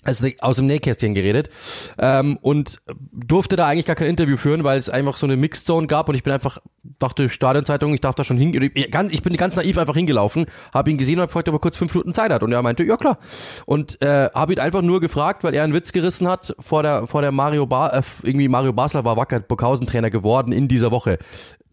also 0.03 0.27
aus 0.39 0.57
dem 0.57 0.65
Nähkästchen 0.65 1.13
geredet 1.13 1.49
ähm, 1.97 2.37
und 2.41 2.79
durfte 3.11 3.55
da 3.55 3.67
eigentlich 3.67 3.85
gar 3.85 3.95
kein 3.95 4.07
Interview 4.07 4.37
führen, 4.37 4.63
weil 4.63 4.77
es 4.77 4.89
einfach 4.89 5.17
so 5.17 5.25
eine 5.25 5.37
Mixed 5.37 5.65
Zone 5.65 5.87
gab 5.87 6.09
und 6.09 6.15
ich 6.15 6.23
bin 6.23 6.33
einfach 6.33 6.59
dachte 6.99 7.29
Stadionzeitung, 7.29 7.93
ich 7.93 8.01
darf 8.01 8.15
da 8.15 8.23
schon 8.23 8.37
hingehen. 8.37 8.71
Ich, 8.73 9.23
bin 9.23 9.37
ganz 9.37 9.55
naiv 9.55 9.77
einfach 9.77 9.95
hingelaufen, 9.95 10.45
habe 10.73 10.91
ihn 10.91 10.97
gesehen 10.97 11.15
und 11.15 11.21
habe 11.21 11.27
gefragt, 11.27 11.47
ob 11.47 11.55
er 11.55 11.59
kurz 11.59 11.77
fünf 11.77 11.93
Minuten 11.93 12.13
Zeit 12.13 12.31
hat. 12.31 12.43
Und 12.43 12.51
er 12.51 12.61
meinte, 12.61 12.83
ja 12.83 12.97
klar. 12.97 13.17
Und 13.65 14.01
äh, 14.01 14.29
habe 14.33 14.53
ihn 14.53 14.59
einfach 14.59 14.81
nur 14.81 14.99
gefragt, 14.99 15.43
weil 15.43 15.53
er 15.53 15.63
einen 15.63 15.73
Witz 15.73 15.91
gerissen 15.91 16.27
hat 16.27 16.55
vor 16.59 16.83
der 16.83 17.07
vor 17.07 17.21
der 17.21 17.31
Mario 17.31 17.65
Bar, 17.65 17.93
äh, 17.93 18.01
irgendwie 18.23 18.47
Mario 18.47 18.73
Basler 18.73 19.05
war 19.05 19.17
Wacker 19.17 19.39
Burghausen 19.39 19.87
Trainer 19.87 20.09
geworden 20.09 20.51
in 20.51 20.67
dieser 20.67 20.91
Woche. 20.91 21.19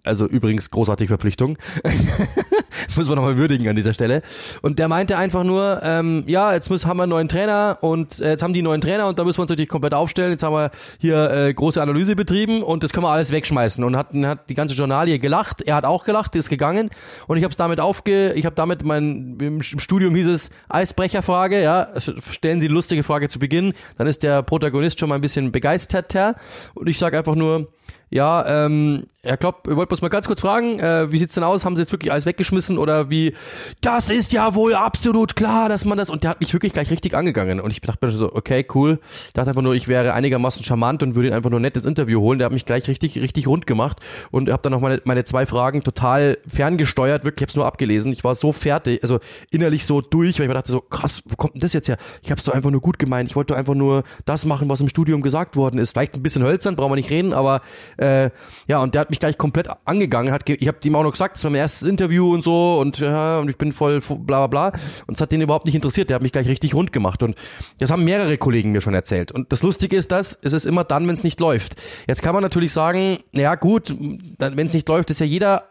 Also 0.05 0.26
übrigens 0.26 0.70
großartige 0.70 1.09
Verpflichtung. 1.09 1.59
Muss 2.96 3.07
man 3.07 3.16
nochmal 3.16 3.36
würdigen 3.36 3.68
an 3.68 3.76
dieser 3.76 3.92
Stelle. 3.92 4.22
Und 4.62 4.78
der 4.78 4.88
meinte 4.88 5.16
einfach 5.16 5.44
nur, 5.44 5.80
ähm, 5.82 6.24
ja, 6.26 6.55
jetzt 6.55 6.70
müssen, 6.70 6.88
haben 6.88 6.96
wir 6.96 7.03
einen 7.05 7.11
neuen 7.11 7.28
Trainer 7.28 7.78
und 7.82 8.18
äh, 8.20 8.30
jetzt 8.30 8.42
haben 8.42 8.55
die 8.55 8.61
einen 8.61 8.64
neuen 8.64 8.80
Trainer 8.80 9.09
und 9.09 9.18
da 9.18 9.24
müssen 9.24 9.38
wir 9.38 9.42
uns 9.42 9.51
natürlich 9.51 9.68
komplett 9.68 9.92
aufstellen. 9.92 10.32
Jetzt 10.32 10.42
haben 10.42 10.55
wir 10.55 10.70
hier 10.98 11.30
äh, 11.30 11.53
große 11.55 11.80
Analyse 11.80 12.16
betrieben 12.16 12.62
und 12.62 12.82
das 12.82 12.92
können 12.92 13.05
wir 13.05 13.11
alles 13.11 13.30
wegschmeißen. 13.30 13.84
Und 13.84 13.96
hat, 13.96 14.14
hat 14.14 14.48
die 14.48 14.55
ganze 14.55 14.74
Journalie 14.74 15.18
gelacht. 15.18 15.62
Er 15.62 15.74
hat 15.74 15.84
auch 15.84 16.05
gelacht, 16.05 16.34
ist 16.34 16.48
gegangen. 16.48 16.90
Und 17.26 17.36
ich 17.36 17.44
habe 17.44 17.53
es 17.53 17.59
damit 17.59 17.80
aufge, 17.80 18.32
ich 18.32 18.46
habe 18.46 18.55
damit 18.55 18.84
mein 18.84 19.36
im 19.40 19.62
Studium 19.62 20.14
hieß 20.14 20.28
es 20.28 20.51
Eisbrecherfrage, 20.68 21.62
ja, 21.62 21.88
stellen 22.30 22.61
Sie 22.61 22.66
eine 22.66 22.74
lustige 22.74 23.03
Frage 23.03 23.28
zu 23.28 23.38
Beginn, 23.38 23.74
dann 23.98 24.07
ist 24.07 24.22
der 24.22 24.42
Protagonist 24.42 24.98
schon 24.98 25.09
mal 25.09 25.16
ein 25.16 25.20
bisschen 25.20 25.53
begeisterter. 25.53 26.36
Und 26.74 26.88
ich 26.88 26.98
sage 26.98 27.18
einfach 27.18 27.34
nur, 27.34 27.68
ja, 28.11 28.66
ähm, 28.66 29.07
Herr 29.22 29.36
Klopp, 29.36 29.68
ich 29.68 29.76
wollte 29.76 29.88
bloß 29.88 30.00
mal 30.00 30.08
ganz 30.08 30.26
kurz 30.26 30.40
fragen, 30.40 30.78
äh, 30.78 31.12
wie 31.12 31.18
sieht's 31.18 31.34
denn 31.34 31.44
aus? 31.44 31.66
Haben 31.66 31.76
Sie 31.76 31.82
jetzt 31.82 31.92
wirklich 31.92 32.10
alles 32.10 32.24
weggeschmissen 32.24 32.78
oder 32.78 33.10
wie? 33.10 33.34
Das 33.82 34.08
ist 34.08 34.32
ja 34.32 34.54
wohl 34.54 34.74
absolut 34.74 35.36
klar, 35.36 35.68
dass 35.68 35.84
man 35.84 35.98
das 35.98 36.08
und 36.08 36.22
der 36.22 36.30
hat 36.30 36.40
mich 36.40 36.54
wirklich 36.54 36.72
gleich 36.72 36.90
richtig 36.90 37.12
angegangen 37.14 37.60
und 37.60 37.70
ich 37.70 37.82
dachte 37.82 38.06
mir 38.06 38.12
so, 38.12 38.34
okay, 38.34 38.64
cool. 38.74 38.98
Ich 39.26 39.34
dachte 39.34 39.50
einfach 39.50 39.60
nur, 39.60 39.74
ich 39.74 39.88
wäre 39.88 40.14
einigermaßen 40.14 40.64
charmant 40.64 41.02
und 41.02 41.16
würde 41.16 41.28
ihn 41.28 41.34
einfach 41.34 41.50
nur 41.50 41.60
nett 41.60 41.76
ins 41.76 41.84
Interview 41.84 42.18
holen. 42.22 42.38
Der 42.38 42.46
hat 42.46 42.54
mich 42.54 42.64
gleich 42.64 42.88
richtig 42.88 43.20
richtig 43.20 43.46
rund 43.46 43.66
gemacht 43.66 43.98
und 44.30 44.50
habe 44.50 44.62
dann 44.62 44.72
noch 44.72 44.80
meine 44.80 45.02
meine 45.04 45.22
zwei 45.24 45.44
Fragen 45.44 45.82
total 45.82 46.38
ferngesteuert, 46.48 47.22
wirklich, 47.22 47.42
ich 47.42 47.48
hab's 47.50 47.56
nur 47.56 47.66
abgelesen. 47.66 48.14
Ich 48.14 48.24
war 48.24 48.34
so 48.34 48.52
fertig, 48.52 49.02
also 49.02 49.18
innerlich 49.50 49.84
so 49.84 50.00
durch, 50.00 50.38
weil 50.38 50.44
ich 50.44 50.48
mir 50.48 50.54
dachte 50.54 50.72
so, 50.72 50.80
krass, 50.80 51.24
wo 51.28 51.36
kommt 51.36 51.56
denn 51.56 51.60
das 51.60 51.74
jetzt 51.74 51.88
her? 51.88 51.98
Ich 52.22 52.30
hab's 52.30 52.44
doch 52.44 52.54
einfach 52.54 52.70
nur 52.70 52.80
gut 52.80 52.98
gemeint. 52.98 53.28
Ich 53.28 53.36
wollte 53.36 53.54
einfach 53.54 53.74
nur 53.74 54.02
das 54.24 54.46
machen, 54.46 54.70
was 54.70 54.80
im 54.80 54.88
Studium 54.88 55.20
gesagt 55.20 55.56
worden 55.56 55.78
ist. 55.78 55.90
Vielleicht 55.90 56.14
ein 56.14 56.22
bisschen 56.22 56.42
hölzern, 56.42 56.74
brauchen 56.74 56.92
wir 56.92 56.96
nicht 56.96 57.10
reden, 57.10 57.34
aber 57.34 57.60
äh, 57.98 58.30
ja, 58.66 58.78
und 58.78 58.94
der 58.94 59.02
hat 59.02 59.09
mich 59.11 59.20
gleich 59.20 59.38
komplett 59.38 59.68
angegangen. 59.84 60.32
Hat, 60.32 60.48
ich 60.48 60.68
habe 60.68 60.78
ihm 60.84 60.96
auch 60.96 61.02
noch 61.02 61.12
gesagt, 61.12 61.36
das 61.36 61.44
war 61.44 61.50
mein 61.50 61.61
erstes 61.61 61.88
Interview 61.88 62.32
und 62.32 62.44
so 62.44 62.78
und 62.80 62.98
ja, 62.98 63.38
und 63.38 63.48
ich 63.48 63.56
bin 63.56 63.72
voll 63.72 64.00
bla 64.00 64.46
bla 64.46 64.46
bla. 64.46 64.80
Und 65.06 65.14
es 65.14 65.20
hat 65.20 65.32
den 65.32 65.40
überhaupt 65.40 65.66
nicht 65.66 65.74
interessiert. 65.74 66.11
Der 66.11 66.16
hat 66.16 66.22
mich 66.22 66.32
gleich 66.32 66.48
richtig 66.48 66.74
rund 66.74 66.92
gemacht. 66.92 67.22
Und 67.22 67.36
das 67.78 67.90
haben 67.90 68.04
mehrere 68.04 68.38
Kollegen 68.38 68.72
mir 68.72 68.80
schon 68.80 68.94
erzählt. 68.94 69.32
Und 69.32 69.52
das 69.52 69.62
Lustige 69.62 69.96
ist 69.96 70.11
das, 70.12 70.38
es 70.42 70.52
ist 70.52 70.64
immer 70.64 70.84
dann, 70.84 71.06
wenn 71.06 71.14
es 71.14 71.24
nicht 71.24 71.40
läuft. 71.40 71.80
Jetzt 72.08 72.22
kann 72.22 72.34
man 72.34 72.42
natürlich 72.42 72.72
sagen, 72.72 73.18
ja 73.32 73.54
gut, 73.54 73.94
wenn 74.38 74.66
es 74.66 74.74
nicht 74.74 74.88
läuft, 74.88 75.11
ist 75.11 75.20
ja 75.20 75.26
jeder 75.26 75.64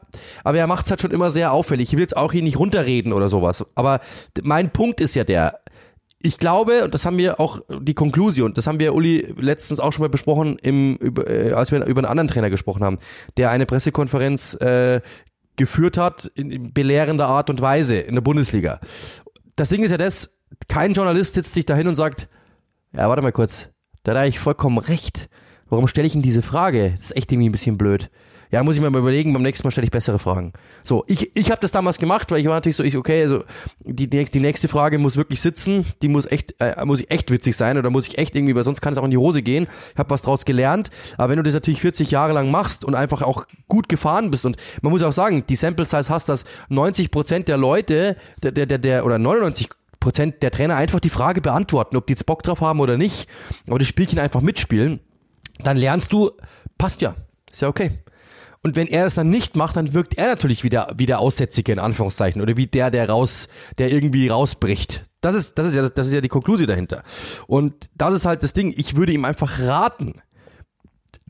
aber 0.44 0.58
er 0.58 0.68
macht 0.68 0.86
es 0.86 0.92
halt 0.92 1.02
schon 1.02 1.12
immer 1.12 1.32
sehr 1.32 1.52
auffällig. 1.52 1.90
Ich 1.90 1.94
will 1.94 2.02
jetzt 2.02 2.18
auch 2.18 2.32
hier 2.32 2.44
nicht 2.44 2.58
runterreden 2.58 3.14
oder 3.14 3.30
sowas. 3.30 3.66
Aber 3.76 4.00
mein 4.42 4.72
Punkt 4.72 5.02
ist 5.02 5.16
ja 5.16 5.24
der, 5.24 5.60
ich 6.22 6.38
glaube, 6.38 6.84
und 6.84 6.94
das 6.94 7.06
haben 7.06 7.18
wir 7.18 7.40
auch 7.40 7.62
die 7.82 7.94
Konklusion, 7.94 8.54
das 8.54 8.68
haben 8.68 8.80
wir 8.80 8.94
Uli 8.94 9.34
letztens 9.38 9.80
auch 9.80 9.94
schon 9.94 10.04
mal 10.04 10.10
besprochen, 10.10 10.58
im, 10.62 10.98
über, 10.98 11.30
äh, 11.30 11.54
als 11.54 11.72
wir 11.72 11.86
über 11.86 12.00
einen 12.00 12.12
anderen 12.12 12.28
Trainer 12.28 12.50
gesprochen 12.50 12.84
haben, 12.84 13.00
der 13.38 13.52
eine 13.52 13.66
Pressekonferenz 13.66 14.56
äh, 14.56 15.02
geführt 15.56 15.98
hat 15.98 16.26
in 16.36 16.74
belehrender 16.74 17.28
Art 17.28 17.50
und 17.50 17.62
Weise 17.62 17.98
in 17.98 18.16
der 18.16 18.22
Bundesliga. 18.22 18.80
Das 19.56 19.70
Ding 19.70 19.84
ist 19.84 19.92
ja 19.92 19.98
das, 19.98 20.40
kein 20.68 20.94
Journalist 20.94 21.36
sitzt 21.36 21.54
sich 21.54 21.66
dahin 21.66 21.88
und 21.88 21.96
sagt, 21.96 22.28
ja, 22.94 23.08
warte 23.08 23.22
mal 23.22 23.32
kurz, 23.32 23.70
da 24.04 24.12
hat 24.12 24.20
eigentlich 24.20 24.40
vollkommen 24.40 24.78
recht. 24.78 25.30
Warum 25.70 25.88
stelle 25.88 26.08
ich 26.08 26.16
ihm 26.16 26.22
diese 26.22 26.42
Frage? 26.42 26.92
Das 26.92 27.02
ist 27.02 27.18
echt 27.18 27.32
irgendwie 27.32 27.50
ein 27.50 27.54
bisschen 27.54 27.78
blöd. 27.78 28.10
Ja, 28.52 28.64
muss 28.64 28.76
ich 28.76 28.82
mir 28.82 28.89
mal 28.89 29.00
überlegen, 29.00 29.32
beim 29.32 29.43
nächsten 29.43 29.68
Mal 29.68 29.72
stelle 29.72 29.86
ich 29.86 29.91
bessere 29.91 30.18
Fragen. 30.18 30.54
So, 30.84 31.04
ich, 31.08 31.36
ich 31.36 31.52
habe 31.52 31.62
das 31.62 31.70
damals 31.70 32.00
gemacht, 32.00 32.32
weil 32.32 32.39
ich 32.39 32.47
war 32.47 32.56
natürlich 32.56 32.78
so, 32.78 32.84
ich, 32.84 32.97
okay, 32.97 33.22
also 33.22 33.43
die, 33.82 34.08
die 34.08 34.39
nächste 34.39 34.68
Frage 34.68 34.97
muss 34.97 35.18
wirklich 35.18 35.39
sitzen, 35.39 35.86
die 36.02 36.08
muss 36.08 36.26
echt, 36.26 36.56
äh, 36.60 36.84
muss 36.84 37.00
ich 37.00 37.12
echt 37.12 37.30
witzig 37.30 37.56
sein 37.56 37.78
oder 37.78 37.91
muss 37.91 38.08
ich 38.08 38.18
echt 38.18 38.36
irgendwie, 38.36 38.56
weil 38.56 38.64
sonst 38.64 38.82
kann 38.82 38.93
es 38.93 38.97
auch 38.97 39.04
in 39.04 39.12
die 39.12 39.18
Hose 39.18 39.43
gehen. 39.43 39.68
Ich 39.93 40.00
habe 40.00 40.10
was 40.10 40.24
draus 40.24 40.45
gelernt. 40.45 40.89
Aber 41.18 41.30
wenn 41.30 41.38
du 41.38 41.43
das 41.43 41.54
natürlich 41.54 41.82
40 41.82 42.10
Jahre 42.10 42.34
lang 42.34 42.50
machst 42.50 42.84
und 42.84 42.95
einfach 42.95 43.22
auch 43.22 43.45
gut 43.68 43.88
gefahren 43.88 44.32
bist 44.32 44.45
und 44.47 44.58
man 44.82 44.91
muss 44.91 45.04
auch 45.04 45.14
sagen, 45.14 45.43
die 45.47 45.56
Sample 45.56 45.86
Size 45.86 46.10
hast, 46.10 46.28
dass 46.28 46.45
90 46.70 47.12
Prozent 47.12 47.47
der 47.50 47.58
Leute, 47.58 48.16
der, 48.41 48.52
der, 48.52 48.66
der, 48.66 48.80
der 48.80 49.06
oder 49.06 49.20
99 49.20 49.70
Prozent 50.00 50.41
der 50.41 50.50
Trainer 50.50 50.76
einfach 50.76 51.00
die 51.00 51.10
Frage 51.10 51.41
beantworten, 51.41 51.97
ob 51.97 52.08
die 52.08 52.14
jetzt 52.14 52.26
Bock 52.26 52.41
drauf 52.41 52.62
haben 52.62 52.80
oder 52.80 52.97
nicht, 52.97 53.30
aber 53.68 53.78
das 53.78 53.88
Spielchen 53.88 54.18
einfach 54.18 54.41
mitspielen, 54.41 55.02
dann 55.60 55.78
lernst 55.78 56.14
du, 56.14 56.32
passt 56.78 57.02
ja, 57.02 57.16
ist 57.52 57.62
ja 57.62 57.68
okay. 57.68 57.91
Und 58.62 58.76
wenn 58.76 58.88
er 58.88 59.05
das 59.05 59.16
dann 59.16 59.30
nicht 59.30 59.55
macht, 59.55 59.78
dann 59.78 59.93
wirkt 59.93 60.18
er 60.18 60.28
natürlich 60.28 60.64
wieder 60.64 60.93
wie 60.97 61.05
der 61.05 61.20
Aussätzige 61.20 61.72
in 61.72 61.80
Anführungszeichen 61.80 62.41
oder 62.41 62.57
wie 62.57 62.68
der, 62.68 62.91
der 62.91 63.10
raus, 63.10 63.47
der 63.78 63.91
irgendwie 63.91 64.28
rausbricht. 64.28 65.05
Das 65.22 65.34
ist, 65.36 65.57
das 65.57 65.68
ist 65.68 65.76
ja, 65.76 65.88
das 65.88 66.07
ist 66.07 66.14
ja 66.14 66.22
die 66.22 66.28
Konklusion 66.28 66.68
dahinter. 66.68 67.03
Und 67.47 67.89
das 67.95 68.14
ist 68.14 68.26
halt 68.26 68.43
das 68.43 68.53
Ding. 68.53 68.74
Ich 68.76 68.95
würde 68.97 69.14
ihm 69.14 69.24
einfach 69.24 69.60
raten. 69.60 70.22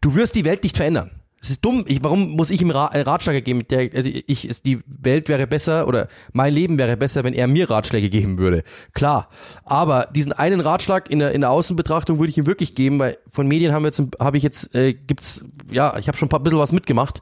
Du 0.01 0.15
wirst 0.15 0.36
die 0.36 0.45
Welt 0.45 0.63
nicht 0.63 0.77
verändern. 0.77 1.18
Es 1.42 1.50
ist 1.50 1.64
dumm. 1.64 1.86
Ich, 1.88 2.04
warum 2.04 2.32
muss 2.32 2.50
ich 2.50 2.62
ihm 2.62 2.72
Ra 2.72 2.88
äh, 2.88 3.02
Ratschläge 3.02 3.42
geben? 3.42 3.68
Der, 3.70 3.90
also 3.94 4.10
ich, 4.10 4.48
ist, 4.48 4.66
die 4.66 4.80
Welt 4.86 5.30
wäre 5.30 5.48
besser 5.48 5.88
oder 5.88 6.08
mein 6.34 6.54
Leben 6.54 6.78
wäre 6.78 6.98
besser, 6.98 7.24
wenn 7.24 7.34
er 7.34 7.48
mir 7.48 7.70
Ratschläge 7.70 8.10
geben 8.10 8.38
würde. 8.38 8.64
Klar. 8.94 9.30
Aber 9.64 10.10
diesen 10.14 10.34
einen 10.34 10.60
Ratschlag 10.60 11.10
in 11.10 11.20
der, 11.20 11.32
in 11.32 11.42
der 11.42 11.52
Außenbetrachtung 11.52 12.20
würde 12.20 12.32
ich 12.32 12.38
ihm 12.38 12.48
wirklich 12.48 12.76
geben, 12.76 13.00
weil 13.00 13.18
von 13.30 13.48
Medien 13.48 13.74
haben 13.74 13.84
wir 13.84 13.88
jetzt, 13.88 14.02
habe 14.20 14.38
ich 14.38 14.44
jetzt, 14.44 14.76
äh, 14.76 14.94
gibt's, 14.94 15.44
ja, 15.72 15.98
ich 15.98 16.08
habe 16.08 16.18
schon 16.18 16.28
ein 16.28 16.30
paar 16.30 16.42
bisschen 16.42 16.60
was 16.60 16.72
mitgemacht. 16.72 17.22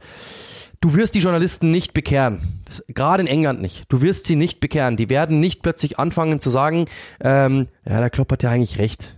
Du 0.79 0.93
wirst 0.93 1.15
die 1.15 1.19
Journalisten 1.19 1.71
nicht 1.71 1.93
bekehren. 1.93 2.39
Das, 2.65 2.83
gerade 2.87 3.21
in 3.21 3.27
England 3.27 3.61
nicht. 3.61 3.85
Du 3.89 4.01
wirst 4.01 4.27
sie 4.27 4.35
nicht 4.35 4.59
bekehren. 4.59 4.95
Die 4.95 5.09
werden 5.09 5.39
nicht 5.39 5.63
plötzlich 5.63 5.97
anfangen 5.97 6.39
zu 6.39 6.49
sagen, 6.49 6.85
ähm, 7.19 7.67
ja, 7.85 7.99
der 7.99 8.09
Klopp 8.09 8.31
hat 8.31 8.43
ja 8.43 8.51
eigentlich 8.51 8.77
recht 8.77 9.16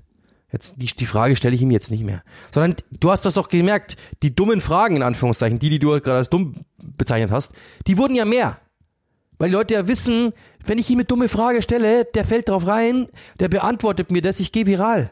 Jetzt, 0.51 0.75
die, 0.77 0.87
die 0.87 1.05
Frage 1.05 1.35
stelle 1.35 1.55
ich 1.55 1.61
ihm 1.61 1.71
jetzt 1.71 1.91
nicht 1.91 2.03
mehr. 2.03 2.23
Sondern 2.51 2.75
du 2.99 3.11
hast 3.11 3.25
das 3.25 3.35
doch 3.35 3.49
gemerkt, 3.49 3.97
die 4.23 4.35
dummen 4.35 4.61
Fragen, 4.61 4.95
in 4.95 5.03
Anführungszeichen, 5.03 5.59
die, 5.59 5.69
die 5.69 5.79
du 5.79 5.89
gerade 5.89 6.17
als 6.17 6.29
dumm 6.29 6.65
bezeichnet 6.77 7.31
hast, 7.31 7.53
die 7.87 7.97
wurden 7.97 8.15
ja 8.15 8.25
mehr. 8.25 8.57
Weil 9.37 9.49
die 9.49 9.55
Leute 9.55 9.73
ja 9.75 9.87
wissen, 9.87 10.33
wenn 10.65 10.79
ich 10.79 10.89
ihm 10.89 10.97
eine 10.97 11.05
dumme 11.05 11.29
Frage 11.29 11.61
stelle, 11.61 12.05
der 12.05 12.25
fällt 12.25 12.49
drauf 12.49 12.67
rein, 12.67 13.07
der 13.39 13.47
beantwortet 13.47 14.11
mir 14.11 14.21
das, 14.21 14.39
ich 14.39 14.51
gehe 14.51 14.65
viral. 14.65 15.11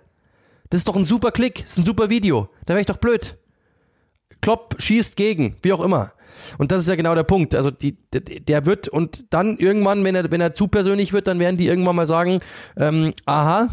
Das 0.69 0.81
ist 0.81 0.87
doch 0.87 0.95
ein 0.95 1.05
super 1.05 1.31
Klick, 1.31 1.61
das 1.61 1.71
ist 1.71 1.77
ein 1.77 1.85
super 1.85 2.09
Video. 2.09 2.49
Da 2.65 2.73
wäre 2.73 2.81
ich 2.81 2.87
doch 2.87 2.97
blöd. 2.97 3.37
Klopp 4.41 4.75
schießt 4.79 5.15
gegen, 5.15 5.55
wie 5.61 5.71
auch 5.71 5.81
immer. 5.81 6.13
Und 6.57 6.71
das 6.71 6.81
ist 6.81 6.87
ja 6.87 6.95
genau 6.95 7.15
der 7.15 7.23
Punkt. 7.23 7.55
Also 7.55 7.71
die, 7.71 7.97
der 8.11 8.65
wird 8.65 8.87
und 8.87 9.33
dann 9.33 9.57
irgendwann, 9.57 10.03
wenn 10.03 10.15
er, 10.15 10.29
wenn 10.29 10.41
er 10.41 10.53
zu 10.53 10.67
persönlich 10.67 11.13
wird, 11.13 11.27
dann 11.27 11.39
werden 11.39 11.57
die 11.57 11.67
irgendwann 11.67 11.95
mal 11.95 12.07
sagen, 12.07 12.39
ähm, 12.77 13.13
aha, 13.25 13.69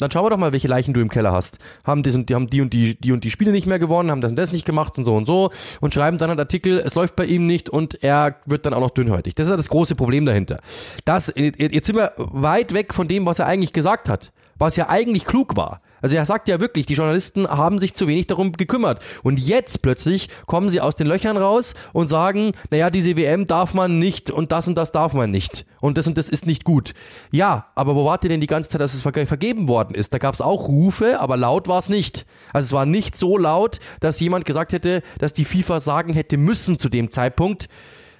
dann 0.00 0.10
schauen 0.10 0.24
wir 0.24 0.30
doch 0.30 0.36
mal, 0.36 0.52
welche 0.52 0.68
Leichen 0.68 0.94
du 0.94 1.00
im 1.00 1.08
Keller 1.08 1.32
hast. 1.32 1.58
Haben 1.84 2.02
die, 2.02 2.24
die 2.24 2.34
haben 2.34 2.48
die 2.48 2.60
und 2.60 2.72
die, 2.72 2.98
die 2.98 3.12
und 3.12 3.24
die 3.24 3.30
Spiele 3.30 3.52
nicht 3.52 3.66
mehr 3.66 3.78
gewonnen, 3.78 4.10
haben 4.10 4.20
das 4.20 4.32
und 4.32 4.36
das 4.36 4.52
nicht 4.52 4.64
gemacht 4.64 4.98
und 4.98 5.04
so 5.04 5.16
und 5.16 5.26
so 5.26 5.50
und 5.80 5.94
schreiben 5.94 6.18
dann 6.18 6.30
einen 6.30 6.40
Artikel, 6.40 6.80
es 6.84 6.94
läuft 6.94 7.16
bei 7.16 7.24
ihm 7.24 7.46
nicht 7.46 7.68
und 7.68 8.02
er 8.02 8.36
wird 8.46 8.66
dann 8.66 8.74
auch 8.74 8.80
noch 8.80 8.90
dünnhäutig. 8.90 9.34
Das 9.34 9.46
ist 9.46 9.50
ja 9.50 9.56
das 9.56 9.68
große 9.68 9.94
Problem 9.94 10.26
dahinter. 10.26 10.60
Das, 11.04 11.32
jetzt 11.36 11.86
sind 11.86 11.96
wir 11.96 12.12
weit 12.16 12.72
weg 12.72 12.94
von 12.94 13.08
dem, 13.08 13.26
was 13.26 13.38
er 13.38 13.46
eigentlich 13.46 13.72
gesagt 13.72 14.08
hat, 14.08 14.32
was 14.58 14.76
ja 14.76 14.88
eigentlich 14.88 15.24
klug 15.24 15.56
war. 15.56 15.80
Also 16.02 16.16
er 16.16 16.26
sagt 16.26 16.48
ja 16.48 16.60
wirklich, 16.60 16.86
die 16.86 16.94
Journalisten 16.94 17.46
haben 17.46 17.78
sich 17.78 17.94
zu 17.94 18.06
wenig 18.06 18.26
darum 18.26 18.52
gekümmert. 18.52 19.02
Und 19.22 19.40
jetzt 19.40 19.82
plötzlich 19.82 20.28
kommen 20.46 20.70
sie 20.70 20.80
aus 20.80 20.96
den 20.96 21.06
Löchern 21.06 21.36
raus 21.36 21.74
und 21.92 22.08
sagen, 22.08 22.52
naja, 22.70 22.90
diese 22.90 23.16
WM 23.16 23.46
darf 23.46 23.74
man 23.74 23.98
nicht 23.98 24.30
und 24.30 24.52
das 24.52 24.68
und 24.68 24.76
das 24.76 24.92
darf 24.92 25.12
man 25.12 25.30
nicht. 25.30 25.66
Und 25.80 25.98
das 25.98 26.06
und 26.06 26.18
das 26.18 26.28
ist 26.28 26.46
nicht 26.46 26.64
gut. 26.64 26.94
Ja, 27.32 27.66
aber 27.74 27.94
wo 27.94 28.04
wart 28.04 28.24
ihr 28.24 28.30
denn 28.30 28.40
die 28.40 28.46
ganze 28.46 28.70
Zeit, 28.70 28.80
dass 28.80 28.94
es 28.94 29.02
vergeben 29.02 29.68
worden 29.68 29.94
ist? 29.94 30.12
Da 30.12 30.18
gab 30.18 30.34
es 30.34 30.40
auch 30.40 30.68
Rufe, 30.68 31.20
aber 31.20 31.36
laut 31.36 31.68
war 31.68 31.78
es 31.78 31.88
nicht. 31.88 32.26
Also 32.52 32.66
es 32.66 32.72
war 32.72 32.86
nicht 32.86 33.16
so 33.16 33.36
laut, 33.38 33.78
dass 34.00 34.20
jemand 34.20 34.44
gesagt 34.44 34.72
hätte, 34.72 35.02
dass 35.18 35.32
die 35.32 35.44
FIFA 35.44 35.80
sagen 35.80 36.12
hätte 36.12 36.36
müssen 36.36 36.78
zu 36.78 36.88
dem 36.88 37.10
Zeitpunkt, 37.10 37.68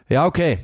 ja, 0.09 0.27
okay, 0.27 0.59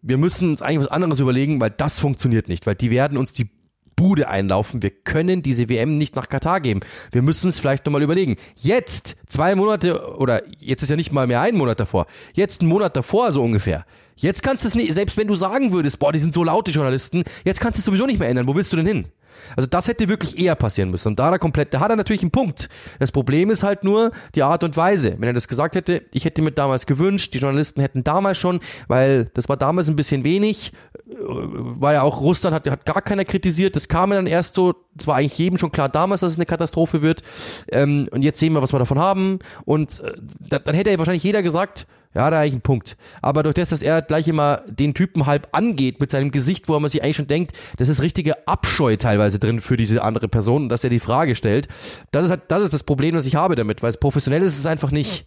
wir 0.00 0.16
müssen 0.16 0.50
uns 0.50 0.62
eigentlich 0.62 0.86
was 0.86 0.88
anderes 0.88 1.20
überlegen, 1.20 1.60
weil 1.60 1.70
das 1.70 2.00
funktioniert 2.00 2.48
nicht, 2.48 2.66
weil 2.66 2.74
die 2.74 2.90
werden 2.90 3.18
uns 3.18 3.32
die 3.32 3.50
Bude 3.98 4.28
einlaufen. 4.28 4.80
Wir 4.80 4.90
können 4.90 5.42
diese 5.42 5.68
WM 5.68 5.98
nicht 5.98 6.14
nach 6.14 6.28
Katar 6.28 6.60
geben. 6.60 6.80
Wir 7.10 7.20
müssen 7.20 7.48
es 7.48 7.58
vielleicht 7.58 7.84
nochmal 7.84 8.02
überlegen. 8.02 8.36
Jetzt, 8.54 9.16
zwei 9.26 9.56
Monate, 9.56 10.16
oder 10.16 10.42
jetzt 10.60 10.84
ist 10.84 10.88
ja 10.88 10.94
nicht 10.94 11.12
mal 11.12 11.26
mehr 11.26 11.40
ein 11.40 11.56
Monat 11.56 11.80
davor, 11.80 12.06
jetzt 12.32 12.60
einen 12.60 12.70
Monat 12.70 12.96
davor 12.96 13.32
so 13.32 13.42
ungefähr. 13.42 13.84
Jetzt 14.14 14.44
kannst 14.44 14.62
du 14.62 14.68
es 14.68 14.76
nicht, 14.76 14.94
selbst 14.94 15.16
wenn 15.16 15.26
du 15.26 15.34
sagen 15.34 15.72
würdest, 15.72 15.98
boah, 15.98 16.12
die 16.12 16.20
sind 16.20 16.32
so 16.32 16.44
laute 16.44 16.70
Journalisten, 16.70 17.24
jetzt 17.44 17.60
kannst 17.60 17.76
du 17.76 17.80
es 17.80 17.84
sowieso 17.86 18.06
nicht 18.06 18.20
mehr 18.20 18.28
ändern. 18.28 18.46
Wo 18.46 18.54
willst 18.54 18.72
du 18.72 18.76
denn 18.76 18.86
hin? 18.86 19.08
Also 19.56 19.68
das 19.68 19.88
hätte 19.88 20.08
wirklich 20.08 20.38
eher 20.38 20.54
passieren 20.54 20.90
müssen. 20.90 21.08
Und 21.08 21.18
da 21.18 21.30
er 21.30 21.38
komplett, 21.38 21.74
da 21.74 21.80
hat 21.80 21.90
er 21.90 21.96
natürlich 21.96 22.22
einen 22.22 22.30
Punkt. 22.30 22.68
Das 22.98 23.12
Problem 23.12 23.50
ist 23.50 23.62
halt 23.62 23.84
nur 23.84 24.12
die 24.34 24.42
Art 24.42 24.64
und 24.64 24.76
Weise. 24.76 25.16
Wenn 25.18 25.28
er 25.28 25.32
das 25.32 25.48
gesagt 25.48 25.74
hätte, 25.74 26.02
ich 26.12 26.24
hätte 26.24 26.42
mir 26.42 26.52
damals 26.52 26.86
gewünscht, 26.86 27.34
die 27.34 27.38
Journalisten 27.38 27.80
hätten 27.80 28.04
damals 28.04 28.38
schon, 28.38 28.60
weil 28.86 29.26
das 29.34 29.48
war 29.48 29.56
damals 29.56 29.88
ein 29.88 29.96
bisschen 29.96 30.24
wenig, 30.24 30.72
äh, 31.08 31.14
war 31.18 31.92
ja 31.92 32.02
auch 32.02 32.20
Russland, 32.20 32.54
hat, 32.54 32.70
hat 32.70 32.86
gar 32.86 33.02
keiner 33.02 33.24
kritisiert. 33.24 33.76
Das 33.76 33.88
kam 33.88 34.10
dann 34.10 34.26
erst 34.26 34.54
so, 34.54 34.74
es 34.98 35.06
war 35.06 35.16
eigentlich 35.16 35.38
jedem 35.38 35.58
schon 35.58 35.72
klar 35.72 35.88
damals, 35.88 36.20
dass 36.20 36.32
es 36.32 36.38
eine 36.38 36.46
Katastrophe 36.46 37.02
wird. 37.02 37.22
Ähm, 37.70 38.08
und 38.10 38.22
jetzt 38.22 38.40
sehen 38.40 38.52
wir, 38.52 38.62
was 38.62 38.72
wir 38.72 38.78
davon 38.78 38.98
haben. 38.98 39.38
Und 39.64 40.00
äh, 40.00 40.60
dann 40.60 40.74
hätte 40.74 40.90
ja 40.90 40.98
wahrscheinlich 40.98 41.24
jeder 41.24 41.42
gesagt, 41.42 41.86
Ja, 42.14 42.30
da 42.30 42.40
eigentlich 42.40 42.52
einen 42.52 42.62
Punkt. 42.62 42.96
Aber 43.20 43.42
durch 43.42 43.54
das, 43.54 43.68
dass 43.68 43.82
er 43.82 44.02
gleich 44.02 44.28
immer 44.28 44.62
den 44.66 44.94
Typen 44.94 45.26
halb 45.26 45.48
angeht 45.52 46.00
mit 46.00 46.10
seinem 46.10 46.30
Gesicht, 46.30 46.68
wo 46.68 46.78
man 46.78 46.90
sich 46.90 47.02
eigentlich 47.02 47.16
schon 47.16 47.26
denkt, 47.26 47.52
das 47.76 47.88
ist 47.88 48.02
richtige 48.02 48.48
Abscheu 48.48 48.96
teilweise 48.96 49.38
drin 49.38 49.60
für 49.60 49.76
diese 49.76 50.02
andere 50.02 50.28
Person, 50.28 50.68
dass 50.68 50.84
er 50.84 50.90
die 50.90 51.00
Frage 51.00 51.34
stellt. 51.34 51.68
Das 52.10 52.24
ist 52.24 52.30
halt, 52.30 52.42
das 52.48 52.62
ist 52.62 52.72
das 52.72 52.82
Problem, 52.82 53.14
das 53.14 53.26
ich 53.26 53.34
habe 53.34 53.56
damit, 53.56 53.82
weil 53.82 53.90
es 53.90 53.98
professionell 53.98 54.42
ist 54.42 54.58
es 54.58 54.66
einfach 54.66 54.90
nicht. 54.90 55.26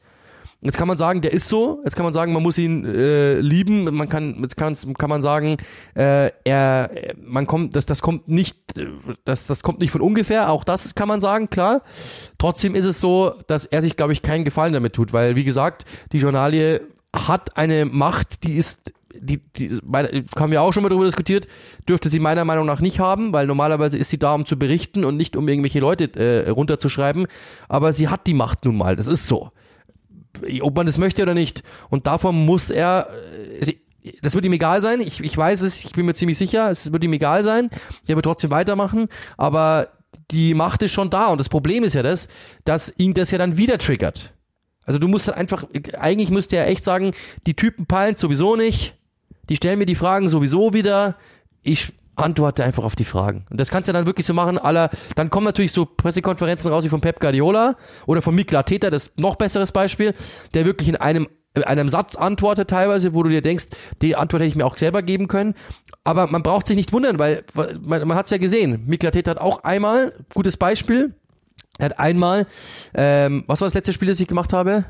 Jetzt 0.63 0.77
kann 0.77 0.87
man 0.87 0.97
sagen, 0.97 1.21
der 1.21 1.33
ist 1.33 1.49
so. 1.49 1.81
Jetzt 1.83 1.95
kann 1.95 2.03
man 2.03 2.13
sagen, 2.13 2.33
man 2.33 2.43
muss 2.43 2.59
ihn 2.59 2.85
äh, 2.85 3.39
lieben. 3.39 3.83
Man 3.95 4.07
kann, 4.07 4.37
jetzt 4.41 4.57
kann, 4.57 4.75
kann 4.95 5.09
man 5.09 5.23
sagen, 5.23 5.57
äh, 5.95 6.29
er, 6.43 6.91
man 7.17 7.47
kommt, 7.47 7.75
das, 7.75 7.87
das 7.87 8.03
kommt 8.03 8.27
nicht, 8.27 8.57
das, 9.25 9.47
das 9.47 9.63
kommt 9.63 9.79
nicht 9.79 9.89
von 9.89 10.01
ungefähr. 10.01 10.51
Auch 10.51 10.63
das 10.63 10.93
kann 10.93 11.07
man 11.07 11.19
sagen, 11.19 11.49
klar. 11.49 11.81
Trotzdem 12.37 12.75
ist 12.75 12.85
es 12.85 12.99
so, 12.99 13.33
dass 13.47 13.65
er 13.65 13.81
sich, 13.81 13.97
glaube 13.97 14.13
ich, 14.13 14.21
keinen 14.21 14.45
Gefallen 14.45 14.73
damit 14.73 14.93
tut, 14.93 15.13
weil 15.13 15.35
wie 15.35 15.43
gesagt, 15.43 15.85
die 16.11 16.19
Journalie 16.19 16.81
hat 17.11 17.57
eine 17.57 17.85
Macht, 17.85 18.43
die 18.43 18.53
ist 18.53 18.93
die, 19.13 19.39
die 19.57 19.77
haben 20.37 20.51
wir 20.51 20.61
auch 20.61 20.71
schon 20.71 20.83
mal 20.83 20.89
darüber 20.89 21.05
diskutiert, 21.05 21.45
dürfte 21.89 22.09
sie 22.09 22.21
meiner 22.21 22.45
Meinung 22.45 22.65
nach 22.65 22.79
nicht 22.79 22.99
haben, 22.99 23.33
weil 23.33 23.45
normalerweise 23.45 23.97
ist 23.97 24.09
sie 24.09 24.17
da, 24.17 24.33
um 24.33 24.45
zu 24.45 24.57
berichten 24.57 25.03
und 25.03 25.17
nicht 25.17 25.35
um 25.35 25.49
irgendwelche 25.49 25.79
Leute 25.79 26.13
äh, 26.15 26.49
runterzuschreiben. 26.49 27.27
Aber 27.67 27.91
sie 27.91 28.07
hat 28.07 28.25
die 28.25 28.33
Macht 28.33 28.63
nun 28.63 28.77
mal, 28.77 28.95
das 28.95 29.07
ist 29.07 29.27
so 29.27 29.51
ob 30.61 30.75
man 30.75 30.85
das 30.85 30.97
möchte 30.97 31.21
oder 31.21 31.33
nicht. 31.33 31.63
Und 31.89 32.07
davon 32.07 32.45
muss 32.45 32.69
er, 32.69 33.09
äh, 33.61 33.73
das 34.21 34.35
wird 34.35 34.45
ihm 34.45 34.53
egal 34.53 34.81
sein. 34.81 35.01
Ich, 35.01 35.21
ich 35.21 35.37
weiß 35.37 35.61
es, 35.61 35.85
ich 35.85 35.91
bin 35.91 36.05
mir 36.05 36.13
ziemlich 36.13 36.37
sicher, 36.37 36.69
es 36.69 36.91
wird 36.91 37.03
ihm 37.03 37.13
egal 37.13 37.43
sein. 37.43 37.69
Der 38.07 38.15
wird 38.15 38.25
trotzdem 38.25 38.51
weitermachen, 38.51 39.07
aber 39.37 39.89
die 40.31 40.53
Macht 40.53 40.81
ist 40.81 40.91
schon 40.91 41.09
da. 41.09 41.27
Und 41.27 41.39
das 41.39 41.49
Problem 41.49 41.83
ist 41.83 41.93
ja 41.93 42.03
das, 42.03 42.27
dass 42.65 42.93
ihn 42.97 43.13
das 43.13 43.31
ja 43.31 43.37
dann 43.37 43.57
wieder 43.57 43.77
triggert. 43.77 44.33
Also 44.85 44.99
du 44.99 45.07
musst 45.07 45.27
dann 45.27 45.35
einfach, 45.35 45.65
eigentlich 45.99 46.31
müsste 46.31 46.57
er 46.57 46.67
echt 46.67 46.83
sagen, 46.83 47.11
die 47.45 47.55
Typen 47.55 47.85
peilen 47.85 48.15
sowieso 48.15 48.55
nicht, 48.55 48.95
die 49.49 49.55
stellen 49.55 49.79
mir 49.79 49.85
die 49.85 49.95
Fragen 49.95 50.27
sowieso 50.27 50.73
wieder. 50.73 51.17
Ich 51.61 51.93
antworte 52.21 52.63
einfach 52.63 52.83
auf 52.83 52.95
die 52.95 53.03
Fragen. 53.03 53.45
Und 53.49 53.59
das 53.59 53.69
kannst 53.69 53.87
du 53.87 53.93
dann 53.93 54.05
wirklich 54.05 54.25
so 54.25 54.33
machen, 54.33 54.57
aller, 54.57 54.89
dann 55.15 55.29
kommen 55.29 55.45
natürlich 55.45 55.71
so 55.71 55.85
Pressekonferenzen 55.85 56.71
raus 56.71 56.83
wie 56.83 56.89
von 56.89 57.01
Pep 57.01 57.19
Guardiola 57.19 57.75
oder 58.05 58.21
von 58.21 58.35
Mikla 58.35 58.63
Teta, 58.63 58.89
das 58.89 59.11
noch 59.17 59.35
besseres 59.35 59.71
Beispiel, 59.71 60.13
der 60.53 60.65
wirklich 60.65 60.87
in 60.87 60.95
einem 60.95 61.27
in 61.53 61.65
einem 61.65 61.89
Satz 61.89 62.15
antwortet 62.15 62.69
teilweise, 62.69 63.13
wo 63.13 63.23
du 63.23 63.29
dir 63.29 63.41
denkst, 63.41 63.65
die 64.01 64.15
Antwort 64.15 64.41
hätte 64.41 64.47
ich 64.47 64.55
mir 64.55 64.65
auch 64.65 64.77
selber 64.77 65.01
geben 65.01 65.27
können. 65.27 65.53
Aber 66.05 66.27
man 66.27 66.43
braucht 66.43 66.65
sich 66.65 66.77
nicht 66.77 66.93
wundern, 66.93 67.19
weil 67.19 67.43
man, 67.81 68.07
man 68.07 68.15
hat 68.15 68.27
es 68.27 68.31
ja 68.31 68.37
gesehen. 68.37 68.83
Mikla 68.85 69.11
Teta 69.11 69.31
hat 69.31 69.37
auch 69.37 69.65
einmal, 69.65 70.13
gutes 70.33 70.55
Beispiel, 70.55 71.13
er 71.77 71.85
hat 71.85 71.99
einmal, 71.99 72.47
ähm, 72.93 73.43
was 73.47 73.59
war 73.59 73.65
das 73.65 73.73
letzte 73.73 73.91
Spiel, 73.91 74.07
das 74.07 74.19
ich 74.19 74.27
gemacht 74.27 74.53
habe? 74.53 74.85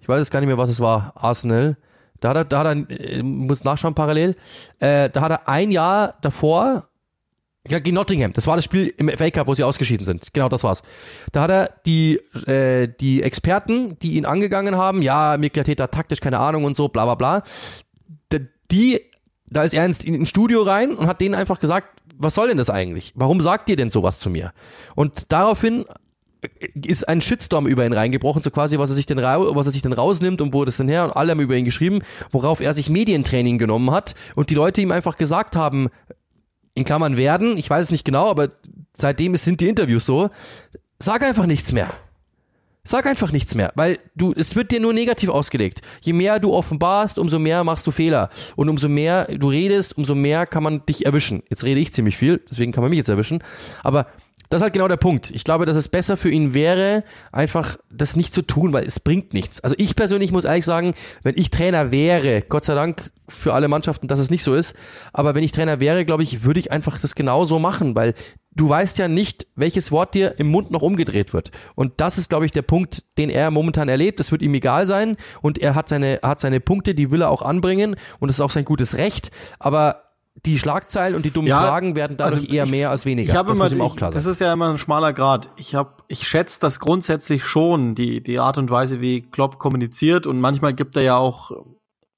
Ich 0.00 0.08
weiß 0.08 0.20
es 0.20 0.30
gar 0.30 0.40
nicht 0.40 0.46
mehr, 0.46 0.58
was 0.58 0.70
es 0.70 0.80
war. 0.80 1.12
Arsenal. 1.16 1.76
Da 2.20 2.30
hat 2.30 2.36
er, 2.36 2.44
da 2.44 2.58
hat 2.64 2.66
er, 2.66 3.00
äh, 3.00 3.22
muss 3.22 3.64
nachschauen 3.64 3.94
parallel, 3.94 4.36
äh, 4.80 5.10
da 5.10 5.20
hat 5.20 5.30
er 5.30 5.48
ein 5.48 5.70
Jahr 5.70 6.14
davor, 6.22 6.88
ja, 7.68 7.78
gegen 7.80 7.96
Nottingham, 7.96 8.32
das 8.32 8.46
war 8.46 8.56
das 8.56 8.64
Spiel 8.64 8.94
im 8.96 9.08
FA 9.10 9.30
Cup, 9.30 9.46
wo 9.46 9.54
sie 9.54 9.62
ausgeschieden 9.62 10.06
sind. 10.06 10.32
Genau, 10.32 10.48
das 10.48 10.64
war's. 10.64 10.82
Da 11.32 11.42
hat 11.42 11.50
er 11.50 11.74
die, 11.84 12.16
äh, 12.46 12.88
die 13.00 13.22
Experten, 13.22 13.98
die 13.98 14.16
ihn 14.16 14.24
angegangen 14.24 14.76
haben, 14.76 15.02
ja, 15.02 15.36
Miklateta 15.38 15.88
taktisch, 15.88 16.20
keine 16.20 16.38
Ahnung 16.38 16.64
und 16.64 16.76
so, 16.76 16.88
bla 16.88 17.04
bla 17.04 17.14
bla, 17.14 17.42
die, 18.70 19.00
da 19.46 19.62
ist 19.62 19.74
er 19.74 19.84
ins, 19.84 20.04
ins 20.04 20.28
Studio 20.28 20.62
rein 20.62 20.94
und 20.94 21.06
hat 21.06 21.20
denen 21.20 21.34
einfach 21.34 21.60
gesagt, 21.60 21.96
was 22.16 22.34
soll 22.34 22.48
denn 22.48 22.58
das 22.58 22.70
eigentlich? 22.70 23.12
Warum 23.14 23.40
sagt 23.40 23.68
ihr 23.68 23.76
denn 23.76 23.90
sowas 23.90 24.18
zu 24.18 24.28
mir? 24.28 24.52
Und 24.94 25.32
daraufhin 25.32 25.84
ist 26.74 27.08
ein 27.08 27.20
Shitstorm 27.20 27.66
über 27.66 27.84
ihn 27.84 27.92
reingebrochen, 27.92 28.42
so 28.42 28.50
quasi, 28.50 28.78
was 28.78 28.90
er 28.90 28.96
sich 28.96 29.06
denn, 29.06 29.18
was 29.18 29.66
er 29.66 29.72
sich 29.72 29.82
denn 29.82 29.92
rausnimmt 29.92 30.40
und 30.40 30.54
wo 30.54 30.64
das 30.64 30.76
denn 30.76 30.88
her 30.88 31.04
und 31.04 31.12
alle 31.12 31.32
haben 31.32 31.40
über 31.40 31.56
ihn 31.56 31.64
geschrieben, 31.64 32.00
worauf 32.30 32.60
er 32.60 32.72
sich 32.72 32.88
Medientraining 32.90 33.58
genommen 33.58 33.90
hat 33.90 34.14
und 34.34 34.50
die 34.50 34.54
Leute 34.54 34.80
ihm 34.80 34.92
einfach 34.92 35.16
gesagt 35.16 35.56
haben, 35.56 35.88
in 36.74 36.84
Klammern 36.84 37.16
werden, 37.16 37.56
ich 37.58 37.68
weiß 37.68 37.86
es 37.86 37.90
nicht 37.90 38.04
genau, 38.04 38.28
aber 38.30 38.50
seitdem 38.96 39.34
sind 39.36 39.60
die 39.60 39.68
Interviews 39.68 40.06
so, 40.06 40.30
sag 40.98 41.22
einfach 41.22 41.46
nichts 41.46 41.72
mehr. 41.72 41.88
Sag 42.84 43.04
einfach 43.04 43.32
nichts 43.32 43.54
mehr, 43.54 43.70
weil 43.74 43.98
du, 44.14 44.32
es 44.34 44.56
wird 44.56 44.70
dir 44.70 44.80
nur 44.80 44.94
negativ 44.94 45.28
ausgelegt. 45.28 45.82
Je 46.00 46.14
mehr 46.14 46.40
du 46.40 46.54
offenbarst, 46.54 47.18
umso 47.18 47.38
mehr 47.38 47.62
machst 47.62 47.86
du 47.86 47.90
Fehler. 47.90 48.30
Und 48.56 48.70
umso 48.70 48.88
mehr 48.88 49.26
du 49.26 49.50
redest, 49.50 49.98
umso 49.98 50.14
mehr 50.14 50.46
kann 50.46 50.62
man 50.62 50.86
dich 50.86 51.04
erwischen. 51.04 51.42
Jetzt 51.50 51.64
rede 51.64 51.80
ich 51.80 51.92
ziemlich 51.92 52.16
viel, 52.16 52.40
deswegen 52.50 52.72
kann 52.72 52.82
man 52.82 52.88
mich 52.88 52.96
jetzt 52.96 53.10
erwischen. 53.10 53.42
Aber 53.82 54.06
das 54.48 54.60
ist 54.60 54.62
halt 54.62 54.72
genau 54.72 54.88
der 54.88 54.96
Punkt. 54.96 55.30
Ich 55.30 55.44
glaube, 55.44 55.66
dass 55.66 55.76
es 55.76 55.88
besser 55.88 56.16
für 56.16 56.30
ihn 56.30 56.54
wäre, 56.54 57.04
einfach 57.32 57.76
das 57.90 58.16
nicht 58.16 58.32
zu 58.32 58.42
tun, 58.42 58.72
weil 58.72 58.84
es 58.84 59.00
bringt 59.00 59.34
nichts. 59.34 59.60
Also 59.60 59.74
ich 59.78 59.94
persönlich 59.94 60.32
muss 60.32 60.44
ehrlich 60.44 60.64
sagen, 60.64 60.94
wenn 61.22 61.36
ich 61.36 61.50
Trainer 61.50 61.90
wäre, 61.90 62.42
Gott 62.42 62.64
sei 62.64 62.74
Dank 62.74 63.10
für 63.28 63.52
alle 63.52 63.68
Mannschaften, 63.68 64.08
dass 64.08 64.18
es 64.18 64.30
nicht 64.30 64.42
so 64.42 64.54
ist, 64.54 64.74
aber 65.12 65.34
wenn 65.34 65.44
ich 65.44 65.52
Trainer 65.52 65.80
wäre, 65.80 66.04
glaube 66.06 66.22
ich, 66.22 66.44
würde 66.44 66.60
ich 66.60 66.72
einfach 66.72 66.98
das 66.98 67.14
genauso 67.14 67.58
machen, 67.58 67.94
weil 67.94 68.14
du 68.58 68.68
weißt 68.68 68.98
ja 68.98 69.06
nicht, 69.06 69.46
welches 69.54 69.92
Wort 69.92 70.14
dir 70.14 70.38
im 70.38 70.48
Mund 70.48 70.70
noch 70.70 70.82
umgedreht 70.82 71.32
wird. 71.32 71.50
Und 71.74 71.92
das 71.98 72.18
ist, 72.18 72.28
glaube 72.28 72.46
ich, 72.46 72.50
der 72.50 72.62
Punkt, 72.62 73.04
den 73.18 73.30
er 73.30 73.50
momentan 73.50 73.88
erlebt. 73.88 74.18
Das 74.18 74.32
wird 74.32 74.42
ihm 74.42 74.54
egal 74.54 74.86
sein 74.86 75.16
und 75.42 75.58
er 75.58 75.74
hat 75.74 75.88
seine, 75.88 76.20
hat 76.22 76.40
seine 76.40 76.60
Punkte, 76.60 76.94
die 76.94 77.10
will 77.10 77.22
er 77.22 77.30
auch 77.30 77.42
anbringen 77.42 77.96
und 78.18 78.28
das 78.28 78.36
ist 78.36 78.40
auch 78.40 78.50
sein 78.50 78.64
gutes 78.64 78.96
Recht. 78.96 79.30
Aber 79.58 80.07
die 80.46 80.58
Schlagzeilen 80.58 81.14
und 81.14 81.24
die 81.24 81.30
dummen 81.30 81.48
ja, 81.48 81.60
Fragen 81.60 81.96
werden 81.96 82.16
dadurch 82.16 82.40
also 82.40 82.52
eher 82.52 82.64
ich, 82.64 82.70
mehr 82.70 82.90
als 82.90 83.04
weniger. 83.06 83.32
Ich 83.32 83.36
habe 83.36 83.52
immer, 83.52 83.70
ich, 83.70 83.94
das 83.96 84.26
ist 84.26 84.40
ja 84.40 84.52
immer 84.52 84.70
ein 84.70 84.78
schmaler 84.78 85.12
Grad. 85.12 85.50
Ich 85.56 85.74
habe, 85.74 85.94
ich 86.08 86.26
schätze 86.26 86.60
das 86.60 86.80
grundsätzlich 86.80 87.44
schon, 87.44 87.94
die 87.94 88.22
die 88.22 88.38
Art 88.38 88.58
und 88.58 88.70
Weise, 88.70 89.00
wie 89.00 89.22
Klopp 89.22 89.58
kommuniziert 89.58 90.26
und 90.26 90.40
manchmal 90.40 90.74
gibt 90.74 90.96
er 90.96 91.02
ja 91.02 91.16
auch 91.16 91.50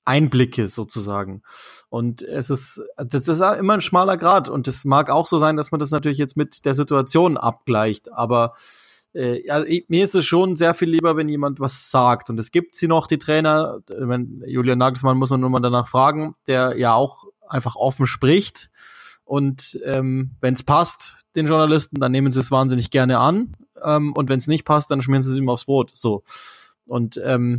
Einblicke 0.05 0.69
sozusagen. 0.69 1.43
Und 1.89 2.23
es 2.23 2.51
ist, 2.51 2.83
das 2.97 3.29
ist 3.29 3.41
immer 3.41 3.75
ein 3.75 3.81
schmaler 3.81 4.17
Grad 4.17 4.49
und 4.49 4.69
es 4.69 4.85
mag 4.85 5.11
auch 5.11 5.27
so 5.27 5.39
sein, 5.39 5.57
dass 5.57 5.71
man 5.71 5.79
das 5.79 5.91
natürlich 5.91 6.19
jetzt 6.19 6.37
mit 6.37 6.65
der 6.65 6.75
Situation 6.75 7.37
abgleicht, 7.37 8.13
aber 8.13 8.55
äh, 9.15 9.49
also 9.49 9.67
ich, 9.67 9.87
mir 9.89 10.05
ist 10.05 10.15
es 10.15 10.25
schon 10.25 10.57
sehr 10.57 10.75
viel 10.75 10.91
lieber, 10.91 11.17
wenn 11.17 11.29
jemand 11.29 11.61
was 11.61 11.91
sagt. 11.91 12.31
Und 12.31 12.39
es 12.39 12.51
gibt 12.51 12.75
sie 12.75 12.89
noch, 12.89 13.07
die 13.07 13.19
Trainer, 13.19 13.81
wenn 13.89 14.43
Julian 14.47 14.79
Nagelsmann 14.79 15.17
muss 15.17 15.31
man 15.31 15.41
nur 15.41 15.51
mal 15.51 15.61
danach 15.61 15.89
fragen, 15.89 16.35
der 16.47 16.77
ja 16.77 16.95
auch 16.95 17.25
einfach 17.51 17.77
offen 17.77 18.07
spricht. 18.07 18.71
Und 19.25 19.79
ähm, 19.85 20.33
wenn 20.41 20.55
es 20.55 20.63
passt, 20.63 21.17
den 21.37 21.47
Journalisten, 21.47 22.01
dann 22.01 22.13
nehmen 22.13 22.33
sie 22.33 22.41
es 22.41 22.51
wahnsinnig 22.51 22.91
gerne 22.91 23.19
an. 23.19 23.55
Ähm, 23.83 24.13
und 24.13 24.29
wenn 24.29 24.39
es 24.39 24.49
nicht 24.49 24.65
passt, 24.65 24.91
dann 24.91 25.03
schmieren 25.03 25.23
sie 25.23 25.31
es 25.31 25.39
ihm 25.39 25.49
aufs 25.49 25.67
Brot. 25.67 25.93
So. 25.95 26.25
Und 26.87 27.21
ähm, 27.25 27.59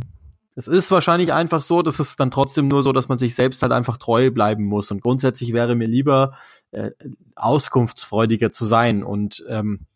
es 0.54 0.68
ist 0.68 0.90
wahrscheinlich 0.90 1.32
einfach 1.32 1.62
so, 1.62 1.80
dass 1.80 1.98
es 1.98 2.16
dann 2.16 2.30
trotzdem 2.30 2.68
nur 2.68 2.82
so, 2.82 2.92
dass 2.92 3.08
man 3.08 3.16
sich 3.16 3.34
selbst 3.34 3.62
halt 3.62 3.72
einfach 3.72 3.96
treu 3.96 4.30
bleiben 4.30 4.64
muss. 4.64 4.90
Und 4.90 5.00
grundsätzlich 5.00 5.52
wäre 5.54 5.74
mir 5.74 5.88
lieber, 5.88 6.36
äh, 6.72 6.90
auskunftsfreudiger 7.36 8.52
zu 8.52 8.66
sein. 8.66 9.02
Und 9.02 9.42
ähm, 9.48 9.86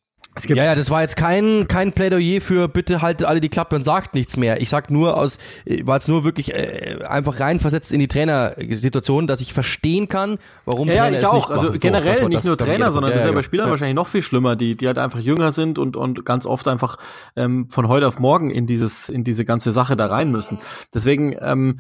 ja, 0.44 0.56
ja, 0.64 0.74
das 0.74 0.90
war 0.90 1.02
jetzt 1.02 1.16
kein, 1.16 1.66
kein 1.68 1.92
Plädoyer 1.92 2.40
für 2.40 2.68
bitte 2.68 3.02
haltet 3.02 3.26
alle 3.26 3.40
die 3.40 3.48
Klappe 3.48 3.76
und 3.76 3.82
sagt 3.82 4.14
nichts 4.14 4.36
mehr. 4.36 4.60
Ich 4.60 4.68
sag 4.68 4.90
nur 4.90 5.16
aus, 5.16 5.38
war 5.84 5.96
jetzt 5.96 6.08
nur 6.08 6.24
wirklich 6.24 6.54
äh, 6.54 6.98
einfach 7.08 7.40
reinversetzt 7.40 7.92
in 7.92 8.00
die 8.00 8.08
Trainersituation, 8.08 9.26
dass 9.26 9.40
ich 9.40 9.54
verstehen 9.54 10.08
kann, 10.08 10.38
warum 10.64 10.88
ja, 10.88 11.04
Trainer 11.04 11.16
ja, 11.16 11.18
ich 11.20 11.26
auch. 11.26 11.50
also 11.50 11.72
so, 11.72 11.78
generell 11.78 12.22
war, 12.22 12.28
nicht 12.28 12.44
nur 12.44 12.56
Trainer, 12.56 12.92
sondern 12.92 13.10
ja, 13.10 13.16
das 13.16 13.24
ist 13.24 13.30
ja 13.30 13.34
bei 13.34 13.42
Spielern 13.42 13.66
ja. 13.66 13.70
wahrscheinlich 13.70 13.96
noch 13.96 14.08
viel 14.08 14.22
schlimmer, 14.22 14.56
die, 14.56 14.76
die 14.76 14.86
halt 14.86 14.98
einfach 14.98 15.20
jünger 15.20 15.52
sind 15.52 15.78
und, 15.78 15.96
und 15.96 16.24
ganz 16.24 16.46
oft 16.46 16.68
einfach 16.68 16.96
ähm, 17.36 17.68
von 17.70 17.88
heute 17.88 18.06
auf 18.06 18.18
morgen 18.18 18.50
in 18.50 18.66
dieses, 18.66 19.08
in 19.08 19.24
diese 19.24 19.44
ganze 19.44 19.72
Sache 19.72 19.96
da 19.96 20.06
rein 20.06 20.30
müssen. 20.30 20.58
Deswegen, 20.92 21.36
ähm, 21.40 21.78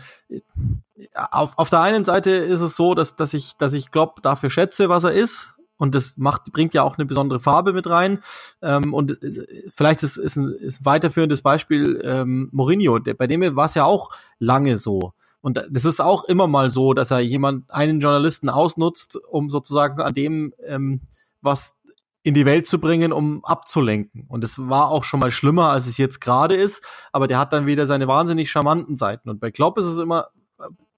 auf, 1.14 1.58
auf 1.58 1.70
der 1.70 1.80
einen 1.80 2.04
Seite 2.04 2.30
ist 2.30 2.60
es 2.60 2.76
so, 2.76 2.94
dass, 2.94 3.16
dass 3.16 3.34
ich, 3.34 3.56
dass 3.58 3.72
ich 3.72 3.90
Klopp 3.90 4.22
dafür 4.22 4.50
schätze, 4.50 4.88
was 4.88 5.04
er 5.04 5.12
ist, 5.12 5.55
und 5.76 5.94
das 5.94 6.16
macht, 6.16 6.52
bringt 6.52 6.74
ja 6.74 6.82
auch 6.82 6.98
eine 6.98 7.06
besondere 7.06 7.40
Farbe 7.40 7.72
mit 7.72 7.86
rein. 7.86 8.20
Ähm, 8.62 8.94
und 8.94 9.18
vielleicht 9.74 10.02
ist, 10.02 10.16
ist, 10.16 10.36
ein, 10.36 10.52
ist 10.52 10.80
ein 10.80 10.84
weiterführendes 10.84 11.42
Beispiel 11.42 12.00
ähm, 12.04 12.48
Mourinho, 12.52 12.98
der, 12.98 13.14
bei 13.14 13.26
dem 13.26 13.56
war 13.56 13.66
es 13.66 13.74
ja 13.74 13.84
auch 13.84 14.10
lange 14.38 14.78
so. 14.78 15.12
Und 15.40 15.64
das 15.70 15.84
ist 15.84 16.00
auch 16.00 16.24
immer 16.24 16.48
mal 16.48 16.70
so, 16.70 16.92
dass 16.92 17.10
er 17.10 17.20
jemand, 17.20 17.72
einen 17.72 18.00
Journalisten 18.00 18.48
ausnutzt, 18.48 19.16
um 19.30 19.48
sozusagen 19.48 20.00
an 20.00 20.12
dem 20.12 20.52
ähm, 20.64 21.02
was 21.40 21.76
in 22.24 22.34
die 22.34 22.46
Welt 22.46 22.66
zu 22.66 22.80
bringen, 22.80 23.12
um 23.12 23.44
abzulenken. 23.44 24.24
Und 24.26 24.42
es 24.42 24.58
war 24.58 24.90
auch 24.90 25.04
schon 25.04 25.20
mal 25.20 25.30
schlimmer, 25.30 25.70
als 25.70 25.86
es 25.86 25.96
jetzt 25.96 26.20
gerade 26.20 26.56
ist, 26.56 26.82
aber 27.12 27.28
der 27.28 27.38
hat 27.38 27.52
dann 27.52 27.66
wieder 27.66 27.86
seine 27.86 28.08
wahnsinnig 28.08 28.50
charmanten 28.50 28.96
Seiten. 28.96 29.30
Und 29.30 29.38
bei 29.38 29.52
Klopp 29.52 29.78
ist 29.78 29.84
es 29.84 29.98
immer 29.98 30.26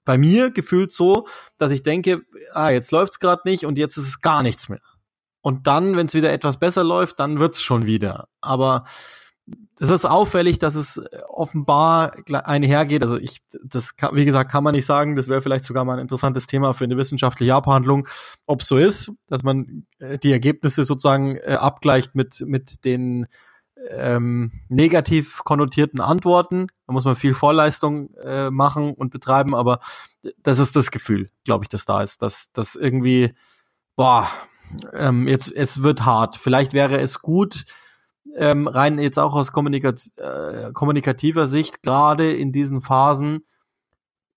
bei 0.09 0.17
mir 0.17 0.49
gefühlt 0.49 0.91
so, 0.91 1.27
dass 1.59 1.71
ich 1.71 1.83
denke, 1.83 2.23
ah, 2.53 2.71
jetzt 2.71 2.89
läuft's 2.89 3.19
gerade 3.19 3.43
nicht 3.45 3.63
und 3.63 3.77
jetzt 3.77 3.95
ist 3.95 4.07
es 4.07 4.21
gar 4.21 4.41
nichts 4.41 4.67
mehr. 4.67 4.79
Und 5.41 5.67
dann, 5.67 5.95
wenn 5.95 6.07
es 6.07 6.15
wieder 6.15 6.33
etwas 6.33 6.57
besser 6.57 6.83
läuft, 6.83 7.19
dann 7.19 7.37
wird's 7.37 7.61
schon 7.61 7.85
wieder. 7.85 8.27
Aber 8.41 8.85
es 9.79 9.91
ist 9.91 10.05
auffällig, 10.05 10.57
dass 10.57 10.73
es 10.73 10.99
offenbar 11.27 12.13
einhergeht. 12.27 13.03
Also 13.03 13.17
ich, 13.17 13.43
das 13.63 13.97
kann, 13.97 14.15
wie 14.15 14.25
gesagt, 14.25 14.51
kann 14.51 14.63
man 14.63 14.73
nicht 14.73 14.87
sagen. 14.87 15.15
Das 15.15 15.27
wäre 15.27 15.43
vielleicht 15.43 15.65
sogar 15.65 15.85
mal 15.85 15.93
ein 15.93 15.99
interessantes 15.99 16.47
Thema 16.47 16.73
für 16.73 16.85
eine 16.85 16.97
wissenschaftliche 16.97 17.53
Abhandlung, 17.53 18.07
ob 18.47 18.63
so 18.63 18.77
ist, 18.77 19.11
dass 19.27 19.43
man 19.43 19.85
äh, 19.99 20.17
die 20.17 20.31
Ergebnisse 20.31 20.85
sozusagen 20.85 21.35
äh, 21.35 21.53
abgleicht 21.59 22.15
mit 22.15 22.43
mit 22.47 22.83
den 22.83 23.27
ähm, 23.91 24.51
negativ 24.67 25.43
konnotierten 25.43 26.01
Antworten. 26.01 26.67
Da 26.87 26.93
muss 26.93 27.05
man 27.05 27.15
viel 27.15 27.33
Vorleistung 27.33 28.13
äh, 28.15 28.49
machen 28.49 28.93
und 28.93 29.11
betreiben, 29.11 29.55
aber 29.55 29.79
das 30.43 30.59
ist 30.59 30.75
das 30.75 30.91
Gefühl, 30.91 31.29
glaube 31.45 31.63
ich, 31.63 31.69
das 31.69 31.85
da 31.85 32.01
ist, 32.01 32.21
dass 32.21 32.51
das 32.51 32.75
irgendwie, 32.75 33.33
boah, 33.95 34.29
ähm, 34.93 35.27
jetzt 35.27 35.51
es 35.51 35.81
wird 35.81 36.05
hart. 36.05 36.37
Vielleicht 36.37 36.73
wäre 36.73 36.99
es 36.99 37.19
gut, 37.19 37.65
ähm, 38.35 38.67
rein 38.67 38.99
jetzt 38.99 39.17
auch 39.17 39.33
aus 39.33 39.51
Kommunikat 39.51 40.11
äh, 40.17 40.71
kommunikativer 40.73 41.47
Sicht, 41.47 41.81
gerade 41.81 42.33
in 42.33 42.51
diesen 42.51 42.81
Phasen 42.81 43.45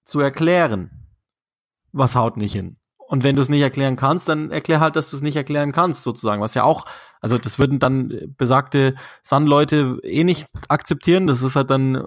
zu 0.04 0.20
erklären, 0.20 0.90
was 1.92 2.16
haut 2.16 2.36
nicht 2.36 2.52
hin. 2.52 2.76
Und 3.12 3.24
wenn 3.24 3.36
du 3.36 3.42
es 3.42 3.50
nicht 3.50 3.60
erklären 3.60 3.96
kannst, 3.96 4.28
dann 4.28 4.50
erklär 4.50 4.80
halt, 4.80 4.96
dass 4.96 5.10
du 5.10 5.16
es 5.16 5.22
nicht 5.22 5.36
erklären 5.36 5.72
kannst, 5.72 6.02
sozusagen. 6.02 6.40
Was 6.40 6.54
ja 6.54 6.62
auch, 6.62 6.86
also 7.22 7.38
das 7.38 7.58
würden 7.58 7.78
dann 7.78 8.34
besagte 8.36 8.94
Sun-Leute 9.22 9.98
eh 10.02 10.24
nicht 10.24 10.48
akzeptieren. 10.68 11.26
Das 11.26 11.42
ist 11.42 11.56
halt 11.56 11.70
dann, 11.70 11.94
äh, 11.94 12.02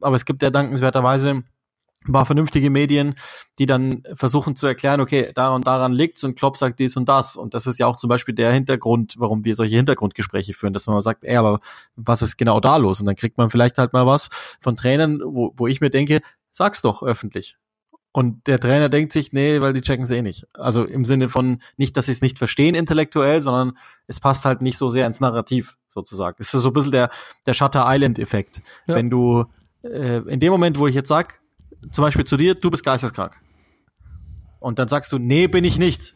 aber 0.00 0.16
es 0.16 0.24
gibt 0.24 0.42
ja 0.42 0.50
dankenswerterweise 0.50 1.44
ein 2.06 2.12
paar 2.12 2.26
vernünftige 2.26 2.70
Medien, 2.70 3.14
die 3.58 3.66
dann 3.66 4.02
versuchen 4.14 4.56
zu 4.56 4.66
erklären, 4.66 5.00
okay, 5.00 5.32
daran 5.34 5.62
daran 5.62 5.92
liegt's 5.92 6.24
und 6.24 6.36
Klopp 6.38 6.56
sagt 6.56 6.78
dies 6.78 6.96
und 6.96 7.08
das. 7.08 7.36
Und 7.36 7.54
das 7.54 7.66
ist 7.66 7.78
ja 7.78 7.86
auch 7.86 7.96
zum 7.96 8.08
Beispiel 8.08 8.34
der 8.34 8.52
Hintergrund, 8.52 9.14
warum 9.18 9.44
wir 9.44 9.54
solche 9.54 9.76
Hintergrundgespräche 9.76 10.54
führen, 10.54 10.72
dass 10.74 10.86
man 10.86 10.94
mal 10.94 11.02
sagt, 11.02 11.24
ey, 11.24 11.36
aber 11.36 11.60
was 11.96 12.22
ist 12.22 12.36
genau 12.36 12.60
da 12.60 12.76
los? 12.76 13.00
Und 13.00 13.06
dann 13.06 13.16
kriegt 13.16 13.38
man 13.38 13.50
vielleicht 13.50 13.78
halt 13.78 13.92
mal 13.92 14.06
was 14.06 14.28
von 14.60 14.76
Trainern, 14.76 15.20
wo, 15.24 15.52
wo 15.56 15.66
ich 15.66 15.80
mir 15.80 15.90
denke, 15.90 16.20
sag's 16.50 16.82
doch 16.82 17.02
öffentlich. 17.02 17.56
Und 18.16 18.46
der 18.46 18.60
Trainer 18.60 18.88
denkt 18.88 19.12
sich, 19.12 19.32
nee, 19.32 19.60
weil 19.60 19.72
die 19.72 19.80
checken 19.80 20.04
es 20.04 20.10
eh 20.12 20.22
nicht. 20.22 20.46
Also 20.54 20.84
im 20.84 21.04
Sinne 21.04 21.28
von 21.28 21.58
nicht, 21.76 21.96
dass 21.96 22.06
sie 22.06 22.12
es 22.12 22.20
nicht 22.20 22.38
verstehen 22.38 22.76
intellektuell, 22.76 23.40
sondern 23.40 23.76
es 24.06 24.20
passt 24.20 24.44
halt 24.44 24.62
nicht 24.62 24.78
so 24.78 24.88
sehr 24.88 25.04
ins 25.08 25.18
Narrativ 25.18 25.76
sozusagen. 25.88 26.36
Es 26.38 26.54
ist 26.54 26.62
so 26.62 26.68
ein 26.68 26.72
bisschen 26.74 26.92
der, 26.92 27.10
der 27.44 27.54
Shutter 27.54 27.82
Island-Effekt. 27.88 28.62
Ja. 28.86 28.94
Wenn 28.94 29.10
du 29.10 29.46
äh, 29.82 30.18
in 30.28 30.38
dem 30.38 30.52
Moment, 30.52 30.78
wo 30.78 30.86
ich 30.86 30.94
jetzt 30.94 31.08
sag, 31.08 31.40
zum 31.90 32.02
Beispiel 32.02 32.24
zu 32.24 32.36
dir, 32.36 32.54
du 32.54 32.70
bist 32.70 32.84
geisteskrank. 32.84 33.34
Und 34.60 34.78
dann 34.78 34.86
sagst 34.86 35.10
du, 35.10 35.18
nee, 35.18 35.48
bin 35.48 35.64
ich 35.64 35.80
nicht. 35.80 36.14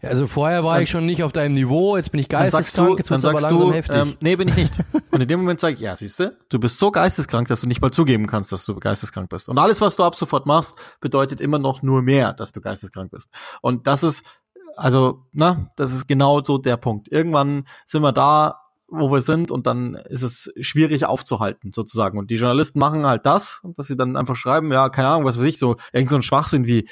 Also 0.00 0.28
vorher 0.28 0.62
war 0.62 0.74
dann, 0.74 0.84
ich 0.84 0.90
schon 0.90 1.06
nicht 1.06 1.24
auf 1.24 1.32
deinem 1.32 1.54
Niveau, 1.54 1.96
jetzt 1.96 2.12
bin 2.12 2.20
ich 2.20 2.28
geisteskrank, 2.28 2.98
jetzt 2.98 3.10
wird's 3.10 3.24
aber 3.24 3.40
langsam 3.40 3.68
du, 3.68 3.72
heftig. 3.72 3.96
Ähm, 3.96 4.16
nee, 4.20 4.36
bin 4.36 4.46
ich 4.46 4.56
nicht. 4.56 4.74
Und 5.10 5.20
in 5.20 5.26
dem 5.26 5.40
Moment 5.40 5.58
sage 5.58 5.74
ich, 5.74 5.80
ja, 5.80 5.96
siehst 5.96 6.20
du, 6.20 6.36
du 6.48 6.60
bist 6.60 6.78
so 6.78 6.92
geisteskrank, 6.92 7.48
dass 7.48 7.62
du 7.62 7.66
nicht 7.66 7.80
mal 7.80 7.90
zugeben 7.90 8.28
kannst, 8.28 8.52
dass 8.52 8.64
du 8.64 8.76
geisteskrank 8.76 9.28
bist. 9.28 9.48
Und 9.48 9.58
alles, 9.58 9.80
was 9.80 9.96
du 9.96 10.04
ab 10.04 10.14
sofort 10.14 10.46
machst, 10.46 10.78
bedeutet 11.00 11.40
immer 11.40 11.58
noch 11.58 11.82
nur 11.82 12.02
mehr, 12.02 12.32
dass 12.32 12.52
du 12.52 12.60
geisteskrank 12.60 13.10
bist. 13.10 13.30
Und 13.60 13.88
das 13.88 14.04
ist, 14.04 14.24
also, 14.76 15.24
na, 15.32 15.68
das 15.74 15.92
ist 15.92 16.06
genau 16.06 16.44
so 16.44 16.58
der 16.58 16.76
Punkt. 16.76 17.10
Irgendwann 17.10 17.64
sind 17.84 18.02
wir 18.02 18.12
da, 18.12 18.60
wo 18.88 19.10
wir 19.10 19.20
sind 19.20 19.50
und 19.50 19.66
dann 19.66 19.94
ist 19.94 20.22
es 20.22 20.52
schwierig 20.60 21.06
aufzuhalten 21.06 21.72
sozusagen. 21.72 22.18
Und 22.18 22.30
die 22.30 22.36
Journalisten 22.36 22.78
machen 22.78 23.04
halt 23.04 23.26
das, 23.26 23.60
dass 23.76 23.88
sie 23.88 23.96
dann 23.96 24.16
einfach 24.16 24.36
schreiben, 24.36 24.70
ja, 24.70 24.88
keine 24.90 25.08
Ahnung, 25.08 25.24
was 25.24 25.38
weiß 25.38 25.44
ich, 25.44 25.58
so 25.58 25.74
irgend 25.92 26.10
so 26.10 26.16
ein 26.16 26.22
Schwachsinn 26.22 26.66
wie, 26.66 26.88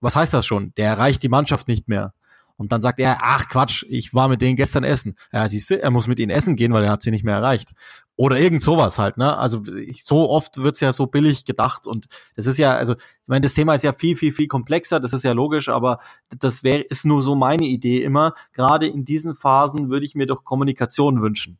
was 0.00 0.16
heißt 0.16 0.34
das 0.34 0.46
schon? 0.46 0.74
Der 0.76 0.88
erreicht 0.88 1.22
die 1.22 1.28
Mannschaft 1.28 1.68
nicht 1.68 1.88
mehr. 1.88 2.12
Und 2.60 2.72
dann 2.72 2.82
sagt 2.82 3.00
er, 3.00 3.20
ach 3.22 3.48
Quatsch, 3.48 3.86
ich 3.88 4.12
war 4.12 4.28
mit 4.28 4.42
denen 4.42 4.54
gestern 4.54 4.84
essen. 4.84 5.16
Ja, 5.32 5.48
siehst 5.48 5.70
du, 5.70 5.80
er 5.80 5.90
muss 5.90 6.08
mit 6.08 6.18
ihnen 6.18 6.28
essen 6.28 6.56
gehen, 6.56 6.74
weil 6.74 6.84
er 6.84 6.90
hat 6.90 7.02
sie 7.02 7.10
nicht 7.10 7.24
mehr 7.24 7.36
erreicht. 7.36 7.72
Oder 8.16 8.38
irgend 8.38 8.62
sowas 8.62 8.98
halt, 8.98 9.16
ne? 9.16 9.34
Also 9.38 9.62
so 10.02 10.28
oft 10.28 10.58
wird's 10.58 10.80
ja 10.80 10.92
so 10.92 11.06
billig 11.06 11.46
gedacht 11.46 11.86
und 11.86 12.04
das 12.36 12.44
ist 12.44 12.58
ja, 12.58 12.72
also 12.74 12.96
ich 12.96 13.28
meine, 13.28 13.40
das 13.40 13.54
Thema 13.54 13.76
ist 13.76 13.82
ja 13.82 13.94
viel, 13.94 14.14
viel, 14.14 14.30
viel 14.30 14.46
komplexer, 14.46 15.00
das 15.00 15.14
ist 15.14 15.24
ja 15.24 15.32
logisch, 15.32 15.70
aber 15.70 16.00
das 16.38 16.62
wäre 16.62 16.82
ist 16.82 17.06
nur 17.06 17.22
so 17.22 17.34
meine 17.34 17.64
Idee 17.64 18.02
immer. 18.02 18.34
Gerade 18.52 18.86
in 18.86 19.06
diesen 19.06 19.34
Phasen 19.34 19.88
würde 19.88 20.04
ich 20.04 20.14
mir 20.14 20.26
doch 20.26 20.44
Kommunikation 20.44 21.22
wünschen. 21.22 21.56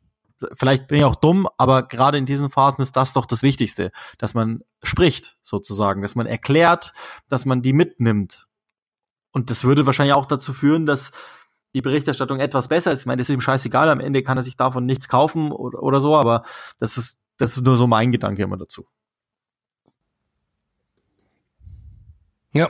Vielleicht 0.53 0.87
bin 0.87 0.99
ich 0.99 1.03
auch 1.03 1.15
dumm, 1.15 1.47
aber 1.57 1.81
gerade 1.81 2.19
in 2.19 2.27
diesen 2.27 2.51
Phasen 2.51 2.83
ist 2.83 2.95
das 2.95 3.13
doch 3.13 3.25
das 3.25 3.41
Wichtigste, 3.41 3.89
dass 4.19 4.35
man 4.35 4.59
spricht 4.83 5.35
sozusagen, 5.41 6.03
dass 6.03 6.13
man 6.13 6.27
erklärt, 6.27 6.93
dass 7.27 7.47
man 7.47 7.63
die 7.63 7.73
mitnimmt 7.73 8.47
und 9.31 9.49
das 9.49 9.63
würde 9.63 9.85
wahrscheinlich 9.85 10.15
auch 10.15 10.25
dazu 10.25 10.53
führen, 10.53 10.85
dass 10.85 11.11
die 11.73 11.81
Berichterstattung 11.81 12.39
etwas 12.39 12.67
besser 12.67 12.91
ist. 12.91 13.01
Ich 13.01 13.05
meine, 13.05 13.19
das 13.19 13.29
ist 13.29 13.33
ihm 13.33 13.41
scheißegal, 13.41 13.89
am 13.89 13.99
Ende 13.99 14.23
kann 14.23 14.37
er 14.37 14.43
sich 14.43 14.57
davon 14.57 14.85
nichts 14.85 15.07
kaufen 15.07 15.51
oder, 15.51 15.81
oder 15.81 16.01
so, 16.01 16.15
aber 16.15 16.43
das 16.79 16.97
ist, 16.97 17.19
das 17.37 17.55
ist 17.55 17.63
nur 17.63 17.77
so 17.77 17.87
mein 17.87 18.11
Gedanke 18.11 18.43
immer 18.43 18.57
dazu. 18.57 18.87
Ja. 22.53 22.69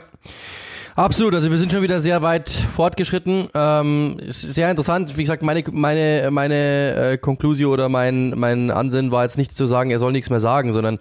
Absolut, 0.94 1.34
also 1.34 1.50
wir 1.50 1.56
sind 1.56 1.72
schon 1.72 1.80
wieder 1.80 2.00
sehr 2.00 2.20
weit 2.20 2.50
fortgeschritten. 2.50 3.48
Ähm, 3.54 4.18
sehr 4.26 4.70
interessant. 4.70 5.16
Wie 5.16 5.22
gesagt, 5.22 5.42
meine 5.42 5.64
meine 5.72 6.28
meine 6.30 7.12
äh, 7.12 7.18
Conclusio 7.18 7.72
oder 7.72 7.88
mein 7.88 8.34
mein 8.36 8.70
Ansinnen 8.70 9.10
war 9.10 9.22
jetzt 9.22 9.38
nicht 9.38 9.54
zu 9.54 9.64
sagen, 9.64 9.90
er 9.90 9.98
soll 9.98 10.12
nichts 10.12 10.28
mehr 10.28 10.40
sagen, 10.40 10.74
sondern 10.74 10.98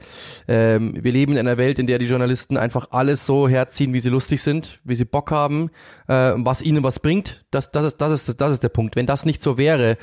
ähm, 0.48 0.94
wir 1.02 1.12
leben 1.12 1.34
in 1.34 1.39
einer 1.39 1.58
Welt, 1.58 1.78
in 1.78 1.88
der 1.88 2.00
die 2.00 2.06
Journalisten 2.06 2.56
einfach 2.56 2.88
alles 2.92 3.26
so 3.26 3.50
herziehen, 3.50 3.92
wie 3.92 4.00
sie 4.00 4.08
lustig 4.08 4.42
sind, 4.42 4.80
wie 4.86 4.96
sie 4.96 5.04
Bock 5.04 5.30
haben, 5.30 5.72
äh, 6.08 6.32
was 6.38 6.62
ihnen 6.62 6.84
was 6.84 7.00
bringt. 7.00 7.44
Das 7.52 7.72
das 7.72 7.84
ist 7.84 7.98
das 7.98 8.14
ist 8.14 8.39
das 8.39 8.52
ist 8.54 8.64
der 8.64 8.70
Punkt. 8.70 8.96
Wenn 8.96 9.08
das 9.08 9.26
nicht 9.26 9.44
so 9.44 9.58
wäre, 9.58 9.98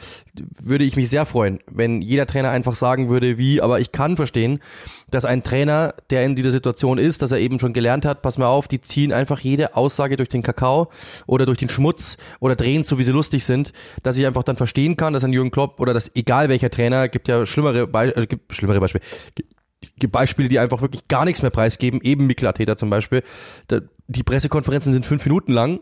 würde 0.60 0.84
ich 0.84 0.96
mich 0.96 1.08
sehr 1.08 1.24
freuen, 1.24 1.60
wenn 1.70 2.02
jeder 2.02 2.26
Trainer 2.26 2.50
einfach 2.50 2.74
sagen 2.74 3.08
würde, 3.08 3.38
wie. 3.38 3.62
Aber 3.62 3.80
ich 3.80 3.90
kann 3.90 4.16
verstehen, 4.16 4.60
dass 5.10 5.24
ein 5.24 5.42
Trainer, 5.42 5.94
der 6.10 6.26
in 6.26 6.36
dieser 6.36 6.50
Situation 6.50 6.98
ist, 6.98 7.22
dass 7.22 7.32
er 7.32 7.38
eben 7.38 7.58
schon 7.58 7.72
gelernt 7.72 8.04
hat, 8.04 8.20
pass 8.20 8.36
mal 8.36 8.48
auf, 8.48 8.68
die 8.68 8.80
ziehen 8.80 9.14
einfach 9.14 9.40
jede 9.40 9.77
Aussage 9.78 10.16
durch 10.16 10.28
den 10.28 10.42
Kakao 10.42 10.90
oder 11.26 11.46
durch 11.46 11.58
den 11.58 11.68
Schmutz 11.68 12.16
oder 12.40 12.56
drehen 12.56 12.84
so, 12.84 12.98
wie 12.98 13.04
sie 13.04 13.12
lustig 13.12 13.44
sind, 13.44 13.72
dass 14.02 14.16
ich 14.16 14.26
einfach 14.26 14.42
dann 14.42 14.56
verstehen 14.56 14.96
kann, 14.96 15.12
dass 15.12 15.24
ein 15.24 15.32
Jürgen 15.32 15.50
Klopp 15.50 15.80
oder 15.80 15.94
das 15.94 16.14
egal 16.14 16.48
welcher 16.48 16.70
Trainer, 16.70 17.08
gibt 17.08 17.28
ja 17.28 17.46
schlimmere, 17.46 17.86
Be 17.86 18.16
äh, 18.16 18.26
gibt 18.26 18.54
schlimmere 18.54 18.80
Beispiele, 18.80 19.02
gibt 19.98 20.12
Beispiele, 20.12 20.48
die 20.48 20.58
einfach 20.58 20.82
wirklich 20.82 21.08
gar 21.08 21.24
nichts 21.24 21.42
mehr 21.42 21.50
preisgeben, 21.50 22.00
eben 22.02 22.26
Mikla 22.26 22.52
Täter 22.52 22.76
zum 22.76 22.90
Beispiel. 22.90 23.22
Die 24.06 24.22
Pressekonferenzen 24.22 24.92
sind 24.92 25.06
fünf 25.06 25.24
Minuten 25.24 25.52
lang, 25.52 25.80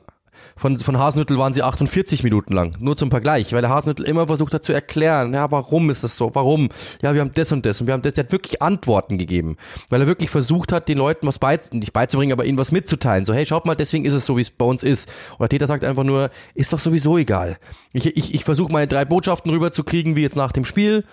von, 0.57 0.79
von 0.79 0.99
Hasenhüttel 0.99 1.39
waren 1.39 1.53
sie 1.53 1.63
48 1.63 2.23
Minuten 2.23 2.53
lang. 2.53 2.77
Nur 2.79 2.97
zum 2.97 3.11
Vergleich, 3.11 3.53
weil 3.53 3.61
der 3.61 3.71
Hasenhüttel 3.71 4.07
immer 4.07 4.27
versucht 4.27 4.55
hat 4.55 4.65
zu 4.65 4.73
erklären, 4.73 5.35
ja, 5.35 5.51
warum 5.51 5.91
ist 5.91 6.05
das 6.05 6.17
so? 6.17 6.35
Warum? 6.35 6.69
Ja, 7.03 7.15
wir 7.15 7.21
haben 7.21 7.33
das 7.35 7.53
und 7.53 7.67
das 7.67 7.81
und 7.81 7.87
wir 7.87 7.95
haben 7.95 8.03
das. 8.03 8.15
Der 8.15 8.25
hat 8.25 8.33
wirklich 8.33 8.63
Antworten 8.63 9.19
gegeben, 9.19 9.57
weil 9.89 10.01
er 10.01 10.07
wirklich 10.07 10.31
versucht 10.31 10.73
hat, 10.73 10.89
den 10.89 10.99
Leuten 10.99 11.27
was 11.27 11.39
bei, 11.39 11.59
nicht 11.73 11.93
beizubringen, 11.93 12.33
aber 12.33 12.45
ihnen 12.45 12.59
was 12.59 12.73
mitzuteilen. 12.73 13.25
So, 13.25 13.35
hey, 13.35 13.47
schaut 13.47 13.67
mal, 13.67 13.75
deswegen 13.75 14.05
ist 14.05 14.15
es 14.15 14.27
so, 14.27 14.37
wie 14.37 14.43
es 14.43 14.51
bei 14.51 14.65
uns 14.65 14.83
ist. 14.83 15.11
Und 15.33 15.41
der 15.41 15.49
Täter 15.49 15.67
sagt 15.67 15.85
einfach 15.85 16.05
nur, 16.05 16.31
ist 16.55 16.73
doch 16.73 16.81
sowieso 16.81 17.19
egal. 17.19 17.59
Ich, 17.93 18.07
ich, 18.07 18.35
ich 18.35 18.45
versuche 18.45 18.73
meine 18.73 18.89
drei 18.89 19.05
Botschaften 19.05 19.51
rüberzukriegen, 19.51 20.17
wie 20.17 20.23
jetzt 20.23 20.37
nach 20.37 20.53
dem 20.53 20.65
Spiel 20.65 21.05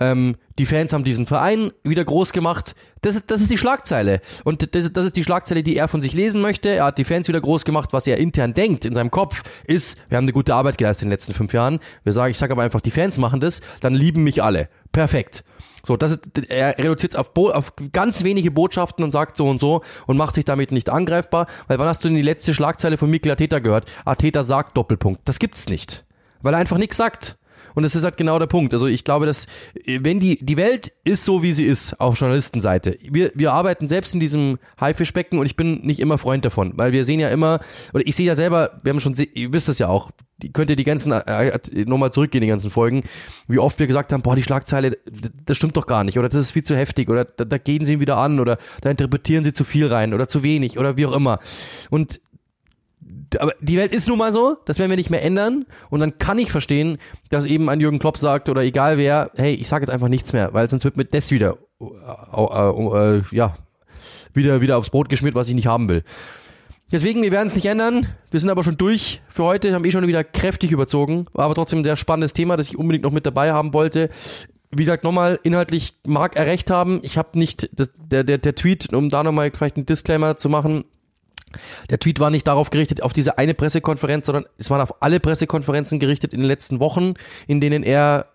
ähm, 0.00 0.36
die 0.58 0.66
Fans 0.66 0.92
haben 0.92 1.04
diesen 1.04 1.26
Verein 1.26 1.70
wieder 1.82 2.04
groß 2.04 2.32
gemacht. 2.32 2.74
Das 3.02 3.14
ist, 3.14 3.30
das 3.30 3.40
ist 3.40 3.50
die 3.50 3.58
Schlagzeile. 3.58 4.20
Und 4.44 4.74
das, 4.74 4.92
das 4.92 5.04
ist 5.04 5.16
die 5.16 5.24
Schlagzeile, 5.24 5.62
die 5.62 5.76
er 5.76 5.88
von 5.88 6.00
sich 6.00 6.14
lesen 6.14 6.40
möchte. 6.40 6.70
Er 6.70 6.84
hat 6.84 6.98
die 6.98 7.04
Fans 7.04 7.28
wieder 7.28 7.40
groß 7.40 7.64
gemacht. 7.64 7.92
Was 7.92 8.06
er 8.06 8.18
intern 8.18 8.54
denkt 8.54 8.84
in 8.84 8.94
seinem 8.94 9.10
Kopf 9.10 9.42
ist, 9.64 9.98
wir 10.08 10.16
haben 10.16 10.24
eine 10.24 10.32
gute 10.32 10.54
Arbeit 10.54 10.78
geleistet 10.78 11.04
in 11.04 11.08
den 11.08 11.12
letzten 11.12 11.34
fünf 11.34 11.52
Jahren. 11.52 11.80
Wir 12.04 12.12
sagen, 12.12 12.30
ich 12.30 12.38
sage 12.38 12.52
aber 12.52 12.62
einfach, 12.62 12.80
die 12.80 12.90
Fans 12.90 13.18
machen 13.18 13.40
das, 13.40 13.60
dann 13.80 13.94
lieben 13.94 14.24
mich 14.24 14.42
alle. 14.42 14.68
Perfekt. 14.92 15.44
So, 15.86 15.96
das 15.96 16.10
ist, 16.10 16.48
er 16.48 16.76
reduziert 16.78 17.12
es 17.12 17.16
auf, 17.16 17.30
auf 17.36 17.74
ganz 17.92 18.24
wenige 18.24 18.50
Botschaften 18.50 19.04
und 19.04 19.12
sagt 19.12 19.36
so 19.36 19.48
und 19.48 19.60
so 19.60 19.82
und 20.06 20.16
macht 20.16 20.34
sich 20.34 20.44
damit 20.44 20.72
nicht 20.72 20.90
angreifbar. 20.90 21.46
Weil 21.68 21.78
wann 21.78 21.86
hast 21.86 22.02
du 22.02 22.08
denn 22.08 22.16
die 22.16 22.22
letzte 22.22 22.54
Schlagzeile 22.54 22.98
von 22.98 23.08
Mikel 23.08 23.30
Arteta 23.30 23.60
gehört? 23.60 23.88
Arteta 24.04 24.42
sagt 24.42 24.76
Doppelpunkt. 24.76 25.20
Das 25.26 25.38
gibt's 25.38 25.68
nicht. 25.68 26.04
Weil 26.42 26.54
er 26.54 26.58
einfach 26.58 26.78
nichts 26.78 26.96
sagt. 26.96 27.38
Und 27.76 27.82
das 27.82 27.94
ist 27.94 28.04
halt 28.04 28.16
genau 28.16 28.38
der 28.38 28.46
Punkt. 28.46 28.72
Also 28.72 28.86
ich 28.86 29.04
glaube, 29.04 29.26
dass 29.26 29.46
wenn 29.84 30.18
die 30.18 30.38
die 30.44 30.56
Welt 30.56 30.92
ist 31.04 31.26
so 31.26 31.42
wie 31.42 31.52
sie 31.52 31.66
ist 31.66 32.00
auf 32.00 32.18
Journalistenseite. 32.18 32.96
Wir 33.02 33.30
wir 33.34 33.52
arbeiten 33.52 33.86
selbst 33.86 34.14
in 34.14 34.20
diesem 34.20 34.58
Haifischbecken 34.80 35.38
und 35.38 35.44
ich 35.44 35.56
bin 35.56 35.82
nicht 35.82 36.00
immer 36.00 36.16
Freund 36.16 36.46
davon, 36.46 36.72
weil 36.76 36.92
wir 36.92 37.04
sehen 37.04 37.20
ja 37.20 37.28
immer 37.28 37.60
oder 37.92 38.06
ich 38.06 38.16
sehe 38.16 38.26
ja 38.26 38.34
selber, 38.34 38.80
wir 38.82 38.90
haben 38.90 39.00
schon 39.00 39.14
ihr 39.34 39.52
wisst 39.52 39.68
das 39.68 39.78
ja 39.78 39.88
auch. 39.88 40.10
Die 40.38 40.52
könnt 40.52 40.70
ihr 40.70 40.76
die 40.76 40.84
ganzen 40.84 41.12
äh, 41.12 41.48
äh 41.48 41.84
nochmal 41.84 42.12
zurückgehen 42.12 42.42
die 42.42 42.48
ganzen 42.48 42.70
Folgen, 42.70 43.04
wie 43.46 43.58
oft 43.58 43.78
wir 43.78 43.86
gesagt 43.86 44.12
haben, 44.12 44.22
boah, 44.22 44.36
die 44.36 44.42
Schlagzeile, 44.42 44.96
das 45.44 45.56
stimmt 45.58 45.76
doch 45.76 45.86
gar 45.86 46.02
nicht 46.02 46.18
oder 46.18 46.28
das 46.30 46.40
ist 46.40 46.52
viel 46.52 46.64
zu 46.64 46.76
heftig 46.76 47.10
oder 47.10 47.26
da, 47.26 47.44
da 47.44 47.58
gehen 47.58 47.84
sie 47.84 47.94
ihn 47.94 48.00
wieder 48.00 48.16
an 48.16 48.40
oder 48.40 48.56
da 48.80 48.90
interpretieren 48.90 49.44
sie 49.44 49.52
zu 49.52 49.64
viel 49.64 49.86
rein 49.86 50.14
oder 50.14 50.28
zu 50.28 50.42
wenig 50.42 50.78
oder 50.78 50.96
wie 50.96 51.04
auch 51.04 51.14
immer. 51.14 51.40
Und 51.90 52.20
aber 53.38 53.54
die 53.60 53.76
Welt 53.76 53.92
ist 53.92 54.08
nun 54.08 54.18
mal 54.18 54.32
so, 54.32 54.56
das 54.66 54.78
werden 54.78 54.90
wir 54.90 54.96
nicht 54.96 55.10
mehr 55.10 55.22
ändern. 55.22 55.66
Und 55.90 56.00
dann 56.00 56.18
kann 56.18 56.38
ich 56.38 56.50
verstehen, 56.50 56.98
dass 57.30 57.46
eben 57.46 57.68
ein 57.68 57.80
Jürgen 57.80 57.98
Klopp 57.98 58.18
sagt 58.18 58.48
oder 58.48 58.62
egal 58.62 58.98
wer, 58.98 59.30
hey, 59.36 59.54
ich 59.54 59.68
sage 59.68 59.84
jetzt 59.84 59.92
einfach 59.92 60.08
nichts 60.08 60.32
mehr, 60.32 60.52
weil 60.54 60.68
sonst 60.68 60.84
wird 60.84 60.96
mir 60.96 61.04
das 61.04 61.30
wieder, 61.30 61.56
äh, 61.80 61.86
äh, 62.36 63.16
äh, 63.18 63.22
ja, 63.32 63.56
wieder, 64.32 64.60
wieder 64.60 64.76
aufs 64.76 64.90
Brot 64.90 65.08
geschmiert, 65.08 65.34
was 65.34 65.48
ich 65.48 65.54
nicht 65.54 65.66
haben 65.66 65.88
will. 65.88 66.04
Deswegen, 66.92 67.22
wir 67.22 67.32
werden 67.32 67.48
es 67.48 67.56
nicht 67.56 67.66
ändern. 67.66 68.06
Wir 68.30 68.38
sind 68.38 68.48
aber 68.48 68.62
schon 68.62 68.76
durch 68.76 69.20
für 69.28 69.44
heute, 69.44 69.74
haben 69.74 69.84
eh 69.84 69.90
schon 69.90 70.06
wieder 70.06 70.22
kräftig 70.22 70.70
überzogen. 70.70 71.26
War 71.32 71.46
aber 71.46 71.54
trotzdem 71.54 71.80
ein 71.80 71.84
sehr 71.84 71.96
spannendes 71.96 72.32
Thema, 72.32 72.56
das 72.56 72.68
ich 72.68 72.78
unbedingt 72.78 73.02
noch 73.02 73.10
mit 73.10 73.26
dabei 73.26 73.52
haben 73.52 73.72
wollte. 73.72 74.08
Wie 74.70 74.84
gesagt, 74.84 75.02
nochmal, 75.02 75.40
inhaltlich 75.42 75.94
mag 76.06 76.36
er 76.36 76.46
recht 76.46 76.70
haben. 76.70 77.00
Ich 77.02 77.18
habe 77.18 77.36
nicht, 77.38 77.70
das, 77.72 77.90
der, 77.96 78.22
der, 78.22 78.38
der 78.38 78.54
Tweet, 78.54 78.92
um 78.92 79.08
da 79.08 79.24
nochmal 79.24 79.50
vielleicht 79.52 79.76
einen 79.76 79.86
Disclaimer 79.86 80.36
zu 80.36 80.48
machen, 80.48 80.84
der 81.90 81.98
Tweet 81.98 82.20
war 82.20 82.30
nicht 82.30 82.46
darauf 82.46 82.70
gerichtet, 82.70 83.02
auf 83.02 83.12
diese 83.12 83.38
eine 83.38 83.54
Pressekonferenz, 83.54 84.26
sondern 84.26 84.46
es 84.58 84.70
waren 84.70 84.80
auf 84.80 85.02
alle 85.02 85.20
Pressekonferenzen 85.20 85.98
gerichtet 85.98 86.32
in 86.32 86.40
den 86.40 86.48
letzten 86.48 86.80
Wochen, 86.80 87.14
in 87.46 87.60
denen 87.60 87.82
er 87.82 88.26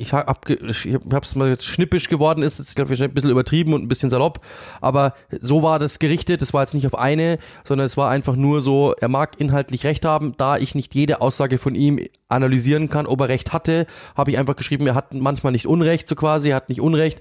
ich 0.00 0.12
hab, 0.12 0.48
ich 0.48 0.98
hab's 1.12 1.34
mal 1.34 1.48
jetzt 1.48 1.66
schnippisch 1.66 2.08
geworden 2.08 2.44
ist, 2.44 2.60
ist 2.60 2.76
glaube 2.76 2.94
ich 2.94 3.02
ein 3.02 3.12
bisschen 3.12 3.30
übertrieben 3.30 3.74
und 3.74 3.82
ein 3.82 3.88
bisschen 3.88 4.10
salopp, 4.10 4.40
aber 4.80 5.12
so 5.40 5.64
war 5.64 5.80
das 5.80 5.98
gerichtet, 5.98 6.40
das 6.40 6.54
war 6.54 6.62
jetzt 6.62 6.74
nicht 6.74 6.86
auf 6.86 6.96
eine, 6.96 7.38
sondern 7.64 7.84
es 7.84 7.96
war 7.96 8.08
einfach 8.08 8.36
nur 8.36 8.62
so, 8.62 8.94
er 9.00 9.08
mag 9.08 9.40
inhaltlich 9.40 9.84
recht 9.84 10.04
haben, 10.04 10.34
da 10.36 10.56
ich 10.56 10.76
nicht 10.76 10.94
jede 10.94 11.20
Aussage 11.20 11.58
von 11.58 11.74
ihm 11.74 11.98
analysieren 12.28 12.88
kann, 12.88 13.06
ob 13.06 13.22
er 13.22 13.28
recht 13.28 13.52
hatte, 13.52 13.86
habe 14.16 14.30
ich 14.30 14.38
einfach 14.38 14.54
geschrieben, 14.54 14.86
er 14.86 14.94
hat 14.94 15.12
manchmal 15.14 15.50
nicht 15.50 15.66
Unrecht, 15.66 16.06
so 16.06 16.14
quasi, 16.14 16.50
er 16.50 16.56
hat 16.56 16.68
nicht 16.68 16.80
Unrecht, 16.80 17.18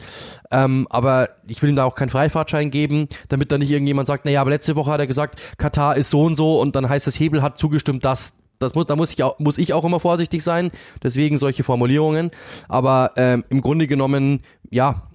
ähm, 0.52 0.86
aber 0.92 1.30
ich 1.48 1.64
will 1.64 1.72
ihm 1.72 1.76
da 1.76 1.84
auch 1.84 1.96
keinen 1.96 2.10
Freifahrtschein 2.10 2.70
geben, 2.70 3.08
damit 3.30 3.52
da 3.52 3.58
nicht 3.58 3.72
irgendjemand 3.72 4.08
sagt, 4.08 4.26
naja, 4.26 4.40
aber 4.42 4.52
letzte 4.52 4.76
Woche 4.76 4.92
hat 4.92 5.00
er 5.00 5.08
gesagt, 5.08 5.40
Katar 5.58 5.98
ist 5.98 6.12
so 6.12 6.22
und 6.22 6.36
so 6.36 6.62
und 6.62 6.76
dann 6.76 6.88
heißt 6.88 7.08
es, 7.08 7.20
Hebel 7.20 7.42
hat 7.42 7.58
zugestimmt, 7.58 8.06
dass 8.06 8.38
das 8.60 8.76
muss, 8.76 8.86
da 8.88 8.96
muss 8.96 9.12
ich, 9.12 9.24
auch, 9.24 9.40
muss 9.40 9.58
ich 9.58 9.74
auch 9.74 9.86
immer 9.86 10.00
vorsichtig 10.00 10.44
sein, 10.44 10.72
deswegen 11.04 11.38
solche 11.38 11.64
Formulierungen. 11.64 12.32
Aber 12.68 13.12
ähm, 13.18 13.44
im 13.50 13.62
Grunde 13.62 13.88
genommen, 13.88 14.42
ja, 14.70 15.10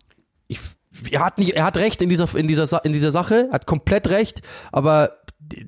ich, 0.48 0.60
er 1.10 1.24
hat 1.24 1.38
nicht, 1.38 1.54
er 1.54 1.64
hat 1.64 1.76
recht 1.76 2.02
in 2.02 2.08
dieser, 2.08 2.34
in 2.36 2.48
dieser, 2.48 2.84
in 2.84 2.92
dieser 2.92 3.12
Sache, 3.12 3.48
hat 3.50 3.66
komplett 3.66 4.08
recht, 4.08 4.42
aber 4.70 5.12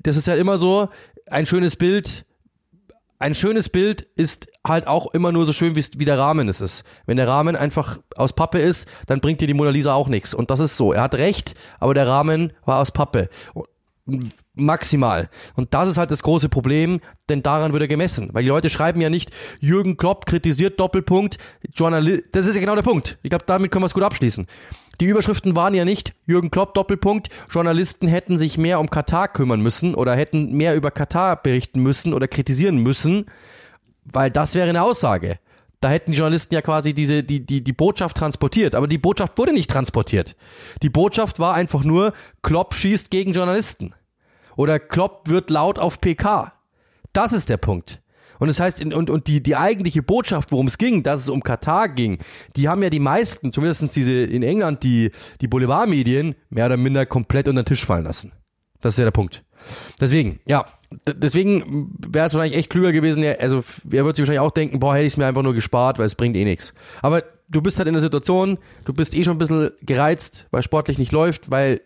das 0.03 0.15
ist 0.15 0.27
ja 0.27 0.35
immer 0.35 0.57
so, 0.57 0.89
ein 1.27 1.45
schönes 1.45 1.75
Bild, 1.75 2.25
ein 3.17 3.33
schönes 3.33 3.69
Bild 3.69 4.01
ist 4.15 4.47
halt 4.65 4.87
auch 4.87 5.13
immer 5.13 5.31
nur 5.31 5.45
so 5.45 5.53
schön, 5.53 5.75
wie 5.75 6.05
der 6.05 6.19
Rahmen 6.19 6.49
es 6.49 6.61
ist. 6.61 6.83
Wenn 7.05 7.17
der 7.17 7.27
Rahmen 7.27 7.55
einfach 7.55 7.99
aus 8.15 8.33
Pappe 8.33 8.59
ist, 8.59 8.87
dann 9.07 9.21
bringt 9.21 9.41
dir 9.41 9.47
die 9.47 9.53
Mona 9.53 9.69
Lisa 9.69 9.93
auch 9.93 10.09
nichts. 10.09 10.33
Und 10.33 10.51
das 10.51 10.59
ist 10.59 10.75
so. 10.75 10.91
Er 10.91 11.03
hat 11.03 11.15
recht, 11.15 11.55
aber 11.79 11.93
der 11.93 12.07
Rahmen 12.07 12.53
war 12.65 12.79
aus 12.81 12.91
Pappe. 12.91 13.29
Maximal. 14.53 15.29
Und 15.55 15.73
das 15.73 15.89
ist 15.89 15.97
halt 15.97 16.11
das 16.11 16.21
große 16.21 16.47
Problem, 16.47 16.99
denn 17.27 17.41
daran 17.41 17.73
wird 17.73 17.81
er 17.81 17.87
gemessen. 17.87 18.29
Weil 18.33 18.43
die 18.43 18.49
Leute 18.49 18.69
schreiben 18.69 19.01
ja 19.01 19.09
nicht, 19.09 19.31
Jürgen 19.59 19.97
Klopp 19.97 20.27
kritisiert 20.27 20.79
Doppelpunkt, 20.79 21.37
Journalist, 21.73 22.27
das 22.33 22.45
ist 22.45 22.55
ja 22.55 22.61
genau 22.61 22.75
der 22.75 22.83
Punkt. 22.83 23.17
Ich 23.23 23.29
glaube, 23.29 23.45
damit 23.47 23.71
können 23.71 23.81
wir 23.81 23.87
es 23.87 23.95
gut 23.95 24.03
abschließen. 24.03 24.45
Die 25.01 25.05
Überschriften 25.05 25.55
waren 25.55 25.73
ja 25.73 25.85
nicht, 25.85 26.13
Jürgen 26.25 26.51
Klopp 26.51 26.73
Doppelpunkt, 26.73 27.29
Journalisten 27.49 28.07
hätten 28.07 28.37
sich 28.37 28.57
mehr 28.57 28.79
um 28.79 28.89
Katar 28.89 29.27
kümmern 29.27 29.61
müssen 29.61 29.95
oder 29.95 30.15
hätten 30.15 30.53
mehr 30.53 30.75
über 30.75 30.91
Katar 30.91 31.41
berichten 31.41 31.81
müssen 31.81 32.13
oder 32.13 32.27
kritisieren 32.27 32.77
müssen, 32.77 33.25
weil 34.05 34.31
das 34.31 34.55
wäre 34.55 34.69
eine 34.69 34.83
Aussage. 34.83 35.39
Da 35.85 35.91
hätten 35.91 36.13
die 36.13 36.17
Journalisten 36.17 36.55
ja 36.55 36.63
quasi 36.63 36.95
diese, 36.95 37.23
die, 37.23 37.45
die, 37.45 37.63
die 37.63 37.71
Botschaft 37.71 38.17
transportiert. 38.17 38.73
Aber 38.73 38.87
die 38.87 38.97
Botschaft 38.97 39.37
wurde 39.37 39.53
nicht 39.53 39.69
transportiert. 39.69 40.35
Die 40.81 40.89
Botschaft 40.89 41.37
war 41.37 41.53
einfach 41.53 41.83
nur, 41.83 42.13
Klopp 42.41 42.73
schießt 42.73 43.11
gegen 43.11 43.33
Journalisten. 43.33 43.93
Oder 44.55 44.79
Klopp 44.79 45.29
wird 45.29 45.51
laut 45.51 45.77
auf 45.77 46.01
PK. 46.01 46.53
Das 47.13 47.33
ist 47.33 47.49
der 47.49 47.57
Punkt. 47.57 48.01
Und 48.39 48.47
das 48.47 48.59
heißt, 48.59 48.83
und, 48.83 49.11
und 49.11 49.27
die, 49.27 49.43
die 49.43 49.55
eigentliche 49.55 50.01
Botschaft, 50.01 50.51
worum 50.51 50.65
es 50.65 50.79
ging, 50.79 51.03
dass 51.03 51.19
es 51.19 51.29
um 51.29 51.43
Katar 51.43 51.89
ging, 51.89 52.17
die 52.55 52.67
haben 52.67 52.81
ja 52.81 52.89
die 52.89 52.99
meisten, 52.99 53.53
zumindest 53.53 53.95
diese 53.95 54.23
in 54.23 54.41
England, 54.41 54.81
die, 54.81 55.11
die 55.39 55.47
Boulevardmedien, 55.47 56.33
mehr 56.49 56.65
oder 56.65 56.77
minder 56.77 57.05
komplett 57.05 57.47
unter 57.47 57.61
den 57.61 57.67
Tisch 57.67 57.85
fallen 57.85 58.05
lassen. 58.05 58.31
Das 58.81 58.95
ist 58.95 58.97
ja 58.97 59.05
der 59.05 59.11
Punkt. 59.11 59.43
Deswegen, 60.01 60.39
ja, 60.47 60.65
deswegen 61.05 61.89
wäre 62.07 62.27
es 62.27 62.33
wahrscheinlich 62.33 62.57
echt 62.57 62.69
klüger 62.69 62.91
gewesen, 62.91 63.23
also 63.39 63.63
er 63.91 64.05
wird 64.05 64.15
sich 64.15 64.23
wahrscheinlich 64.23 64.39
auch 64.39 64.51
denken, 64.51 64.79
boah, 64.79 64.95
hätte 64.95 65.05
ich 65.05 65.13
es 65.13 65.17
mir 65.17 65.25
einfach 65.25 65.43
nur 65.43 65.53
gespart, 65.53 65.99
weil 65.99 66.05
es 66.05 66.15
bringt 66.15 66.35
eh 66.35 66.43
nichts. 66.43 66.73
Aber 67.01 67.23
du 67.49 67.61
bist 67.61 67.77
halt 67.77 67.87
in 67.87 67.93
der 67.93 68.01
Situation, 68.01 68.57
du 68.85 68.93
bist 68.93 69.15
eh 69.15 69.23
schon 69.23 69.35
ein 69.35 69.39
bisschen 69.39 69.71
gereizt, 69.81 70.47
weil 70.51 70.63
sportlich 70.63 70.97
nicht 70.97 71.11
läuft, 71.11 71.51
weil 71.51 71.81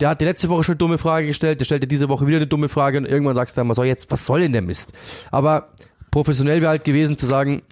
der 0.00 0.10
hat 0.10 0.20
die 0.20 0.24
letzte 0.24 0.48
Woche 0.48 0.64
schon 0.64 0.74
eine 0.74 0.78
dumme 0.78 0.98
Frage 0.98 1.26
gestellt, 1.26 1.60
der 1.60 1.64
stellt 1.64 1.82
dir 1.82 1.88
diese 1.88 2.08
Woche 2.08 2.26
wieder 2.26 2.36
eine 2.36 2.46
dumme 2.46 2.68
Frage 2.68 2.98
und 2.98 3.06
irgendwann 3.06 3.34
sagst 3.34 3.56
du 3.56 3.60
dann 3.60 3.66
mal 3.66 3.74
so, 3.74 3.82
jetzt, 3.82 4.10
was 4.10 4.24
soll 4.24 4.40
denn 4.40 4.52
der 4.52 4.62
Mist? 4.62 4.92
Aber 5.30 5.72
professionell 6.10 6.60
wäre 6.60 6.70
halt 6.70 6.84
gewesen 6.84 7.18
zu 7.18 7.26
sagen, 7.26 7.62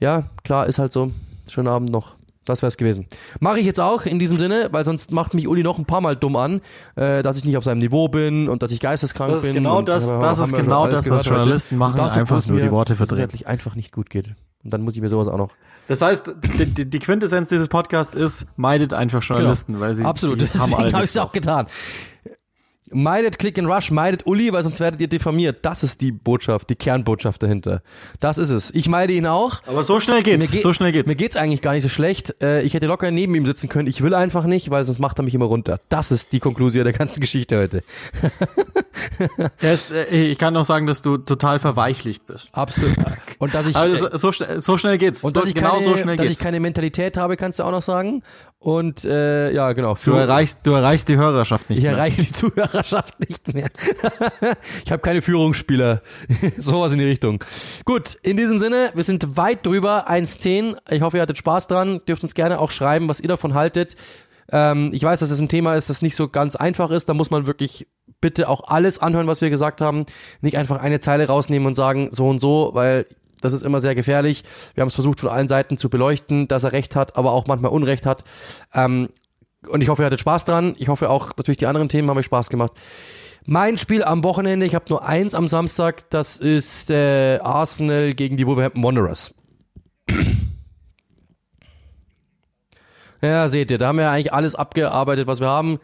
ja, 0.00 0.30
klar, 0.42 0.66
ist 0.66 0.78
halt 0.78 0.92
so, 0.92 1.12
schönen 1.48 1.68
Abend 1.68 1.90
noch. 1.90 2.16
Das 2.44 2.62
wäre 2.62 2.68
es 2.68 2.76
gewesen. 2.76 3.06
Mache 3.40 3.58
ich 3.58 3.66
jetzt 3.66 3.80
auch 3.80 4.04
in 4.04 4.18
diesem 4.18 4.38
Sinne, 4.38 4.68
weil 4.70 4.84
sonst 4.84 5.12
macht 5.12 5.34
mich 5.34 5.48
Uli 5.48 5.62
noch 5.62 5.78
ein 5.78 5.86
paar 5.86 6.00
Mal 6.00 6.16
dumm 6.16 6.36
an, 6.36 6.60
äh, 6.96 7.22
dass 7.22 7.38
ich 7.38 7.44
nicht 7.44 7.56
auf 7.56 7.64
seinem 7.64 7.78
Niveau 7.78 8.08
bin 8.08 8.48
und 8.48 8.62
dass 8.62 8.70
ich 8.70 8.80
geisteskrank 8.80 9.30
das 9.30 9.42
ist 9.42 9.48
bin. 9.48 9.54
Genau 9.54 9.82
das, 9.82 10.08
das 10.08 10.38
ist 10.38 10.54
genau 10.54 10.86
das, 10.86 11.08
was 11.08 11.24
Journalisten 11.24 11.76
machen, 11.76 11.96
das, 11.96 12.16
einfach 12.16 12.46
nur 12.46 12.56
mir, 12.56 12.64
die 12.64 12.70
Worte 12.70 12.96
verdrehen. 12.96 13.28
einfach 13.46 13.74
nicht 13.74 13.92
gut 13.92 14.10
geht. 14.10 14.28
Und 14.62 14.72
dann 14.72 14.82
muss 14.82 14.94
ich 14.94 15.00
mir 15.00 15.08
sowas 15.08 15.28
auch 15.28 15.36
noch. 15.36 15.50
Das 15.86 16.00
heißt, 16.00 16.34
die, 16.58 16.88
die 16.88 16.98
Quintessenz 16.98 17.50
dieses 17.50 17.68
Podcasts 17.68 18.14
ist, 18.14 18.46
meidet 18.56 18.94
einfach 18.94 19.22
Journalisten, 19.22 19.74
genau. 19.74 19.84
weil 19.84 19.94
sie 19.94 20.04
Absolut, 20.04 20.40
die 20.40 20.46
haben 20.58 20.74
alle 20.74 20.92
habe 20.92 21.04
ich 21.04 21.18
auch 21.18 21.32
getan. 21.32 21.66
Meidet 22.90 23.38
Click 23.38 23.58
and 23.58 23.66
Rush, 23.68 23.90
meidet 23.90 24.26
Uli, 24.26 24.52
weil 24.52 24.62
sonst 24.62 24.78
werdet 24.78 25.00
ihr 25.00 25.08
diffamiert. 25.08 25.64
Das 25.64 25.82
ist 25.82 26.02
die 26.02 26.12
Botschaft, 26.12 26.68
die 26.68 26.74
Kernbotschaft 26.74 27.42
dahinter. 27.42 27.82
Das 28.20 28.36
ist 28.36 28.50
es. 28.50 28.74
Ich 28.74 28.88
meide 28.88 29.14
ihn 29.14 29.26
auch. 29.26 29.62
Aber 29.66 29.84
so 29.84 30.00
schnell 30.00 30.22
geht's. 30.22 30.50
Ge 30.50 30.60
so 30.60 30.74
schnell 30.74 30.92
geht's. 30.92 31.08
Mir 31.08 31.16
geht's 31.16 31.36
eigentlich 31.36 31.62
gar 31.62 31.72
nicht 31.72 31.82
so 31.82 31.88
schlecht. 31.88 32.34
Äh, 32.42 32.62
ich 32.62 32.74
hätte 32.74 32.86
locker 32.86 33.10
neben 33.10 33.34
ihm 33.34 33.46
sitzen 33.46 33.70
können. 33.70 33.88
Ich 33.88 34.02
will 34.02 34.12
einfach 34.12 34.44
nicht, 34.44 34.70
weil 34.70 34.84
sonst 34.84 34.98
macht 34.98 35.18
er 35.18 35.22
mich 35.22 35.34
immer 35.34 35.46
runter. 35.46 35.80
Das 35.88 36.10
ist 36.10 36.32
die 36.32 36.40
Konklusion 36.40 36.84
der 36.84 36.92
ganzen 36.92 37.20
Geschichte 37.20 37.58
heute. 37.58 37.82
ist, 39.60 39.92
äh, 39.92 40.04
ich 40.06 40.38
kann 40.38 40.56
auch 40.56 40.64
sagen, 40.64 40.86
dass 40.86 41.02
du 41.02 41.16
total 41.18 41.58
verweichlicht 41.58 42.26
bist. 42.26 42.54
Absolut. 42.54 42.96
Und 43.38 43.54
dass 43.54 43.66
ich 43.66 43.76
also 43.76 44.16
so, 44.16 44.32
schnell, 44.32 44.60
so 44.60 44.78
schnell 44.78 44.98
geht's. 44.98 45.22
Und 45.22 45.36
dass, 45.36 45.44
so, 45.44 45.48
ich, 45.48 45.54
genau 45.54 45.72
keine, 45.72 45.84
so 45.84 45.96
schnell 45.96 46.16
dass 46.16 46.26
geht's. 46.26 46.38
ich 46.38 46.42
keine 46.42 46.60
Mentalität 46.60 47.16
habe, 47.16 47.36
kannst 47.36 47.58
du 47.58 47.64
auch 47.64 47.70
noch 47.70 47.82
sagen. 47.82 48.22
Und 48.58 49.04
äh, 49.04 49.52
ja, 49.52 49.72
genau. 49.72 49.96
Du 50.02 50.12
erreichst, 50.12 50.58
du 50.62 50.72
erreichst 50.72 51.08
die 51.08 51.16
Hörerschaft 51.16 51.68
nicht 51.68 51.78
ich 51.78 51.84
mehr. 51.84 51.92
Ich 51.92 51.98
erreiche 51.98 52.22
die 52.22 52.32
Zuhörerschaft 52.32 53.20
nicht 53.20 53.52
mehr. 53.52 53.68
ich 54.84 54.90
habe 54.90 55.02
keine 55.02 55.20
Führungsspieler. 55.20 56.00
Sowas 56.56 56.92
in 56.92 56.98
die 56.98 57.04
Richtung. 57.04 57.44
Gut, 57.84 58.16
in 58.22 58.36
diesem 58.36 58.58
Sinne, 58.58 58.90
wir 58.94 59.04
sind 59.04 59.36
weit 59.36 59.66
drüber, 59.66 60.08
1,10. 60.08 60.76
Ich 60.90 61.02
hoffe, 61.02 61.18
ihr 61.18 61.22
hattet 61.22 61.36
Spaß 61.36 61.66
dran. 61.66 62.00
Dürft 62.08 62.22
uns 62.22 62.34
gerne 62.34 62.58
auch 62.58 62.70
schreiben, 62.70 63.08
was 63.08 63.20
ihr 63.20 63.28
davon 63.28 63.52
haltet. 63.52 63.96
Ähm, 64.52 64.90
ich 64.92 65.02
weiß, 65.02 65.20
dass 65.20 65.30
es 65.30 65.40
ein 65.40 65.48
Thema 65.48 65.74
ist, 65.74 65.90
das 65.90 66.02
nicht 66.02 66.16
so 66.16 66.28
ganz 66.28 66.56
einfach 66.56 66.90
ist. 66.90 67.08
Da 67.08 67.14
muss 67.14 67.30
man 67.30 67.46
wirklich 67.46 67.86
bitte 68.20 68.48
auch 68.48 68.68
alles 68.68 68.98
anhören, 68.98 69.26
was 69.26 69.40
wir 69.40 69.50
gesagt 69.50 69.80
haben. 69.80 70.06
Nicht 70.40 70.56
einfach 70.56 70.80
eine 70.80 71.00
Zeile 71.00 71.26
rausnehmen 71.26 71.66
und 71.66 71.74
sagen, 71.74 72.08
so 72.12 72.28
und 72.28 72.40
so, 72.40 72.70
weil 72.74 73.06
das 73.40 73.52
ist 73.52 73.62
immer 73.62 73.80
sehr 73.80 73.94
gefährlich. 73.94 74.42
Wir 74.74 74.80
haben 74.80 74.88
es 74.88 74.94
versucht 74.94 75.20
von 75.20 75.28
allen 75.28 75.48
Seiten 75.48 75.76
zu 75.76 75.90
beleuchten, 75.90 76.48
dass 76.48 76.64
er 76.64 76.72
recht 76.72 76.96
hat, 76.96 77.16
aber 77.16 77.32
auch 77.32 77.46
manchmal 77.46 77.72
Unrecht 77.72 78.06
hat. 78.06 78.24
Ähm, 78.72 79.10
und 79.68 79.82
ich 79.82 79.88
hoffe, 79.88 80.02
ihr 80.02 80.06
hattet 80.06 80.20
Spaß 80.20 80.44
dran. 80.46 80.74
Ich 80.78 80.88
hoffe 80.88 81.10
auch, 81.10 81.36
natürlich 81.36 81.58
die 81.58 81.66
anderen 81.66 81.88
Themen 81.88 82.08
haben 82.08 82.18
euch 82.18 82.26
Spaß 82.26 82.50
gemacht. 82.50 82.72
Mein 83.46 83.76
Spiel 83.76 84.02
am 84.02 84.24
Wochenende, 84.24 84.64
ich 84.64 84.74
habe 84.74 84.86
nur 84.88 85.06
eins 85.06 85.34
am 85.34 85.48
Samstag, 85.48 86.08
das 86.08 86.36
ist 86.38 86.88
äh, 86.90 87.38
Arsenal 87.40 88.14
gegen 88.14 88.38
die 88.38 88.46
Wolverhampton 88.46 88.82
Wanderers. 88.82 89.34
Ja, 93.28 93.48
seht 93.48 93.70
ihr, 93.70 93.78
da 93.78 93.88
haben 93.88 93.98
wir 93.98 94.10
eigentlich 94.10 94.32
alles 94.32 94.54
abgearbeitet, 94.54 95.26
was 95.26 95.40
wir 95.40 95.48
haben. 95.48 95.78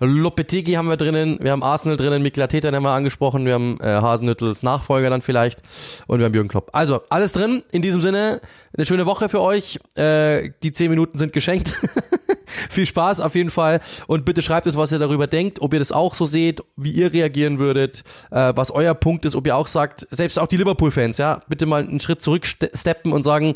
Lopetegi 0.00 0.72
haben 0.72 0.88
wir 0.88 0.96
drinnen, 0.96 1.38
wir 1.40 1.52
haben 1.52 1.62
Arsenal 1.62 1.96
drinnen, 1.96 2.22
Mikkel 2.22 2.42
haben 2.42 2.82
wir 2.82 2.90
angesprochen, 2.90 3.46
wir 3.46 3.54
haben 3.54 3.78
äh, 3.80 3.86
Hasenüttels 3.86 4.62
Nachfolger 4.62 5.10
dann 5.10 5.22
vielleicht 5.22 5.62
und 6.06 6.18
wir 6.18 6.26
haben 6.26 6.34
Jürgen 6.34 6.48
Klopp. 6.48 6.70
Also, 6.72 7.02
alles 7.10 7.32
drin. 7.32 7.62
In 7.70 7.82
diesem 7.82 8.02
Sinne, 8.02 8.40
eine 8.76 8.86
schöne 8.86 9.06
Woche 9.06 9.28
für 9.28 9.40
euch. 9.40 9.78
Äh, 9.96 10.50
die 10.62 10.72
zehn 10.72 10.90
Minuten 10.90 11.16
sind 11.18 11.32
geschenkt. 11.32 11.74
Viel 12.70 12.86
Spaß 12.86 13.20
auf 13.20 13.34
jeden 13.34 13.50
Fall 13.50 13.80
und 14.06 14.24
bitte 14.24 14.42
schreibt 14.42 14.66
uns, 14.66 14.76
was 14.76 14.92
ihr 14.92 14.98
darüber 14.98 15.26
denkt, 15.26 15.60
ob 15.60 15.72
ihr 15.72 15.78
das 15.78 15.92
auch 15.92 16.14
so 16.14 16.24
seht, 16.24 16.62
wie 16.76 16.90
ihr 16.90 17.12
reagieren 17.12 17.58
würdet, 17.58 18.04
äh, 18.30 18.52
was 18.54 18.70
euer 18.70 18.94
Punkt 18.94 19.24
ist, 19.24 19.34
ob 19.34 19.46
ihr 19.46 19.56
auch 19.56 19.66
sagt, 19.66 20.06
selbst 20.10 20.38
auch 20.38 20.46
die 20.46 20.56
Liverpool-Fans, 20.56 21.18
ja, 21.18 21.40
bitte 21.48 21.66
mal 21.66 21.82
einen 21.82 22.00
Schritt 22.00 22.20
zurücksteppen 22.20 23.12
und 23.12 23.22
sagen, 23.22 23.54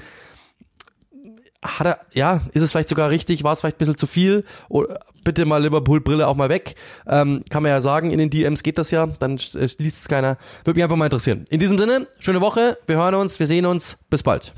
hat 1.62 1.86
er, 1.86 2.00
ja, 2.12 2.40
ist 2.52 2.62
es 2.62 2.70
vielleicht 2.70 2.88
sogar 2.88 3.10
richtig, 3.10 3.42
war 3.44 3.52
es 3.52 3.60
vielleicht 3.60 3.76
ein 3.76 3.78
bisschen 3.78 3.98
zu 3.98 4.06
viel? 4.06 4.44
Oder 4.68 5.00
bitte 5.24 5.44
mal 5.44 5.62
Liverpool-Brille 5.62 6.26
auch 6.26 6.36
mal 6.36 6.48
weg. 6.48 6.76
Ähm, 7.06 7.44
kann 7.50 7.62
man 7.62 7.70
ja 7.70 7.80
sagen, 7.80 8.10
in 8.10 8.18
den 8.18 8.30
DMs 8.30 8.62
geht 8.62 8.78
das 8.78 8.90
ja, 8.90 9.06
dann 9.06 9.36
äh, 9.36 9.68
liest 9.78 10.00
es 10.00 10.08
keiner. 10.08 10.36
Würde 10.64 10.78
mich 10.78 10.84
einfach 10.84 10.96
mal 10.96 11.06
interessieren. 11.06 11.44
In 11.50 11.60
diesem 11.60 11.78
Sinne, 11.78 12.06
schöne 12.18 12.40
Woche, 12.40 12.78
wir 12.86 12.96
hören 12.96 13.14
uns, 13.14 13.38
wir 13.38 13.46
sehen 13.46 13.66
uns, 13.66 13.98
bis 14.08 14.22
bald. 14.22 14.52